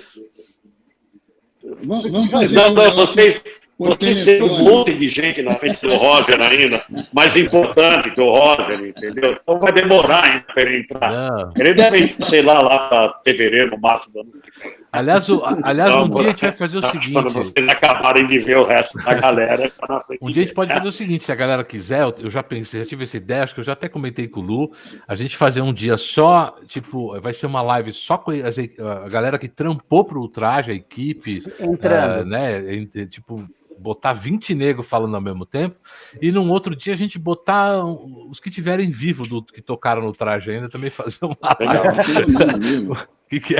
Vamos 1.83 2.31
fazer 2.31 2.49
não, 2.49 2.73
não, 2.73 2.95
vocês, 2.95 3.43
vocês 3.77 4.23
têm 4.23 4.41
um 4.41 4.63
monte 4.63 4.93
de 4.93 5.09
gente 5.09 5.41
na 5.41 5.51
frente 5.55 5.81
do 5.81 5.95
Roger 5.95 6.39
ainda, 6.41 6.85
mais 7.11 7.35
importante 7.35 8.11
que 8.11 8.21
o 8.21 8.29
Roger, 8.29 8.79
entendeu? 8.85 9.37
Então 9.41 9.59
vai 9.59 9.73
demorar 9.73 10.23
ainda 10.23 10.45
para 10.53 10.61
ele 10.61 10.77
entrar. 10.77 11.11
Não. 11.11 11.51
Ele 11.57 11.73
deve 11.73 11.97
ir, 11.97 12.15
sei 12.21 12.41
lá, 12.41 12.61
lá 12.61 12.87
para 12.87 13.19
fevereiro, 13.25 13.77
março 13.79 14.09
do 14.11 14.21
ano 14.21 14.31
que 14.31 14.63
vem. 14.63 14.73
Aliás, 14.97 15.29
o, 15.29 15.41
aliás 15.43 15.93
um 15.95 16.09
dia 16.09 16.25
a 16.25 16.29
gente 16.29 16.41
vai 16.41 16.51
fazer 16.51 16.77
o 16.77 16.81
seguinte. 16.81 17.13
Quando 17.13 17.31
vocês 17.31 17.67
acabarem 17.69 18.27
de 18.27 18.39
ver 18.39 18.57
o 18.57 18.63
resto 18.63 18.97
da 18.97 19.13
galera. 19.13 19.71
um 20.21 20.31
dia 20.31 20.43
a 20.43 20.45
gente 20.45 20.55
pode 20.55 20.73
fazer 20.73 20.87
o 20.87 20.91
seguinte: 20.91 21.23
se 21.25 21.31
a 21.31 21.35
galera 21.35 21.63
quiser, 21.63 22.01
eu 22.17 22.29
já 22.29 22.43
pensei, 22.43 22.81
já 22.81 22.85
tive 22.85 23.03
essa 23.03 23.17
ideia, 23.17 23.43
acho 23.43 23.53
que 23.53 23.59
eu 23.59 23.65
já 23.65 23.73
até 23.73 23.87
comentei 23.87 24.27
com 24.27 24.39
o 24.39 24.43
Lu, 24.43 24.71
a 25.07 25.15
gente 25.15 25.37
fazer 25.37 25.61
um 25.61 25.73
dia 25.73 25.97
só, 25.97 26.55
tipo, 26.67 27.19
vai 27.19 27.33
ser 27.33 27.45
uma 27.45 27.61
live 27.61 27.91
só 27.91 28.17
com 28.17 28.31
a 28.31 29.09
galera 29.09 29.37
que 29.37 29.47
trampou 29.47 30.03
para 30.03 30.19
o 30.19 30.27
traje, 30.27 30.71
a 30.71 30.73
equipe. 30.73 31.39
Entrando. 31.59 32.25
Uh, 32.25 32.29
né? 32.29 32.85
Tipo, 33.09 33.47
botar 33.77 34.13
20 34.13 34.55
negros 34.55 34.87
falando 34.87 35.15
ao 35.15 35.21
mesmo 35.21 35.45
tempo, 35.45 35.75
e 36.21 36.31
num 36.31 36.49
outro 36.49 36.75
dia 36.75 36.93
a 36.93 36.97
gente 36.97 37.19
botar 37.19 37.83
os 37.85 38.39
que 38.39 38.49
tiverem 38.49 38.89
vivo 38.89 39.23
do 39.27 39.43
que 39.43 39.61
tocaram 39.61 40.01
no 40.01 40.11
traje 40.11 40.51
ainda 40.51 40.69
também 40.69 40.89
fazer 40.91 41.19
uma 41.23 41.37
live. 41.59 43.07
O 43.27 43.29
que, 43.29 43.39
que 43.41 43.55
é, 43.55 43.59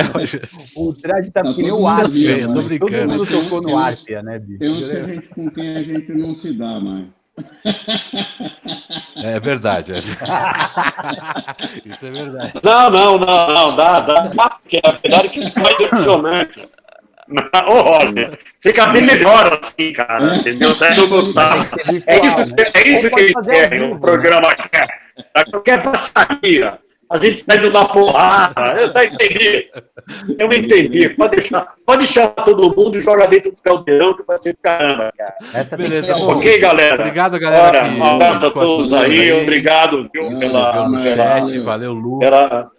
O 0.74 0.92
traje 0.94 1.30
tá, 1.30 1.42
tá 1.42 1.52
que 1.52 1.62
nem 1.62 1.70
o 1.70 1.86
Arpia. 1.86 2.46
Tô 2.46 2.62
brincando. 2.62 2.88
Todo 2.90 3.08
mundo 3.08 3.26
tocou 3.26 3.62
no 3.62 3.78
Arpia, 3.78 4.22
né, 4.22 4.38
bicho? 4.38 4.58
Tem 4.58 4.70
uns 4.70 4.88
que 4.88 4.96
a 4.96 5.02
gente, 5.02 5.28
com 5.28 5.50
quem 5.50 5.76
a 5.76 5.82
gente 5.82 6.12
não 6.12 6.34
se 6.34 6.52
dá 6.54 6.80
mais. 6.80 7.04
É 9.16 9.38
verdade. 9.38 9.92
É. 9.92 9.98
Isso 11.84 12.06
é 12.06 12.10
verdade. 12.10 12.52
Não, 12.62 12.90
não, 12.90 13.18
não, 13.18 13.48
não, 13.48 13.76
dá, 13.76 14.00
dá, 14.00 14.30
porque 14.62 14.80
a 14.82 14.90
verdade 14.90 15.26
é 15.26 15.28
que 15.28 15.40
isso 15.40 15.52
é 15.58 15.82
emocionante. 15.84 16.68
Ô, 17.68 17.80
Roger, 17.82 18.38
fica 18.58 18.86
bem 18.86 19.02
melhor 19.02 19.60
assim, 19.62 19.92
cara, 19.92 20.34
entendeu? 20.36 20.74
Sai 20.74 20.94
do 20.94 21.08
total. 21.08 21.58
É 22.06 22.26
isso, 22.26 22.46
né? 22.46 22.56
é 22.74 22.88
isso 22.88 23.10
que 23.10 23.20
eles 23.20 23.34
querem, 23.44 23.92
o 23.92 24.00
programa 24.00 24.54
quer. 24.54 24.88
Qualquer 25.50 25.82
passaria. 25.82 26.78
A 27.10 27.18
gente 27.18 27.36
está 27.36 27.56
indo 27.56 27.70
na 27.70 27.86
porrada. 27.86 28.74
Eu 28.76 28.92
não 28.92 29.02
entendi. 29.02 29.70
Eu 30.38 30.52
entendi. 30.52 31.08
Pode 31.10 31.36
deixar, 31.36 31.74
pode 31.84 31.98
deixar 32.04 32.28
todo 32.28 32.74
mundo 32.76 32.98
e 32.98 33.00
joga 33.00 33.26
dentro 33.26 33.50
do 33.50 33.56
caldeirão 33.62 34.14
que 34.14 34.22
vai 34.24 34.36
ser 34.36 34.56
caramba, 34.62 35.12
cara. 35.16 35.34
Essa 35.54 35.76
Beleza. 35.76 36.14
Ok, 36.16 36.58
galera. 36.58 37.02
Obrigado, 37.02 37.38
galera. 37.38 37.84
Olha, 37.84 37.92
um 37.92 38.04
abraço 38.04 38.46
a 38.46 38.50
todos 38.50 38.92
aí. 38.92 39.30
aí. 39.30 39.42
Obrigado, 39.42 40.08
viu, 40.12 40.38
pela, 40.38 40.90
pela, 40.90 41.38
chat. 41.38 41.58
Valeu, 41.60 41.92
Lu. 41.92 42.18
Pela, 42.18 42.70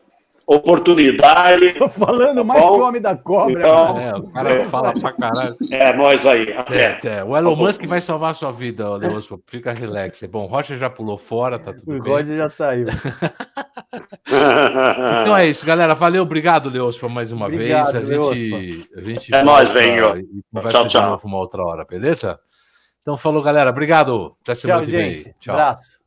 oportunidade. 0.49 1.65
Estou 1.65 1.87
falando 1.87 2.37
tá 2.37 2.43
mais 2.43 2.61
que 2.61 2.67
o 2.67 2.81
Homem 2.81 3.01
da 3.01 3.15
Cobra. 3.15 3.59
Então, 3.59 3.99
é, 3.99 4.15
o 4.15 4.23
cara 4.29 4.51
é, 4.51 4.65
fala 4.65 4.99
pra 4.99 5.13
caralho. 5.13 5.55
É, 5.69 5.93
nós 5.93 6.25
aí. 6.25 6.47
É, 6.71 6.99
é. 7.07 7.23
O 7.23 7.37
Elon 7.37 7.55
Musk 7.55 7.85
vai 7.85 8.01
salvar 8.01 8.31
a 8.31 8.33
sua 8.33 8.51
vida, 8.51 8.95
Leospo. 8.97 9.39
Fica 9.45 9.71
relax. 9.71 10.23
Bom, 10.23 10.45
o 10.45 10.47
Roger 10.47 10.77
já 10.77 10.89
pulou 10.89 11.19
fora, 11.19 11.59
tá 11.59 11.71
tudo 11.71 11.97
o 11.97 12.01
bem. 12.01 12.11
O 12.11 12.15
Roger 12.15 12.37
já 12.37 12.49
saiu. 12.49 12.87
então 15.21 15.37
é 15.37 15.47
isso, 15.47 15.65
galera. 15.65 15.93
Valeu, 15.93 16.23
obrigado, 16.23 16.69
Leospo, 16.69 17.07
mais 17.09 17.31
uma 17.31 17.45
obrigado, 17.45 17.93
vez. 18.01 18.09
A 18.09 18.33
gente, 18.33 18.89
a 18.95 19.01
gente 19.01 19.35
é 19.35 19.43
nóis, 19.43 19.71
venho. 19.71 20.27
Tchau, 20.69 20.87
tchau. 20.87 21.21
Uma 21.23 21.37
outra 21.37 21.63
hora, 21.63 21.85
beleza? 21.85 22.39
Então 23.01 23.15
falou, 23.15 23.43
galera. 23.43 23.69
Obrigado. 23.69 24.35
Até 24.41 24.55
semana 24.55 24.79
tchau, 24.79 24.85
que 24.85 24.91
vem. 24.91 25.17
Gente. 25.17 25.35
Tchau. 25.39 25.53
Abraço. 25.53 25.98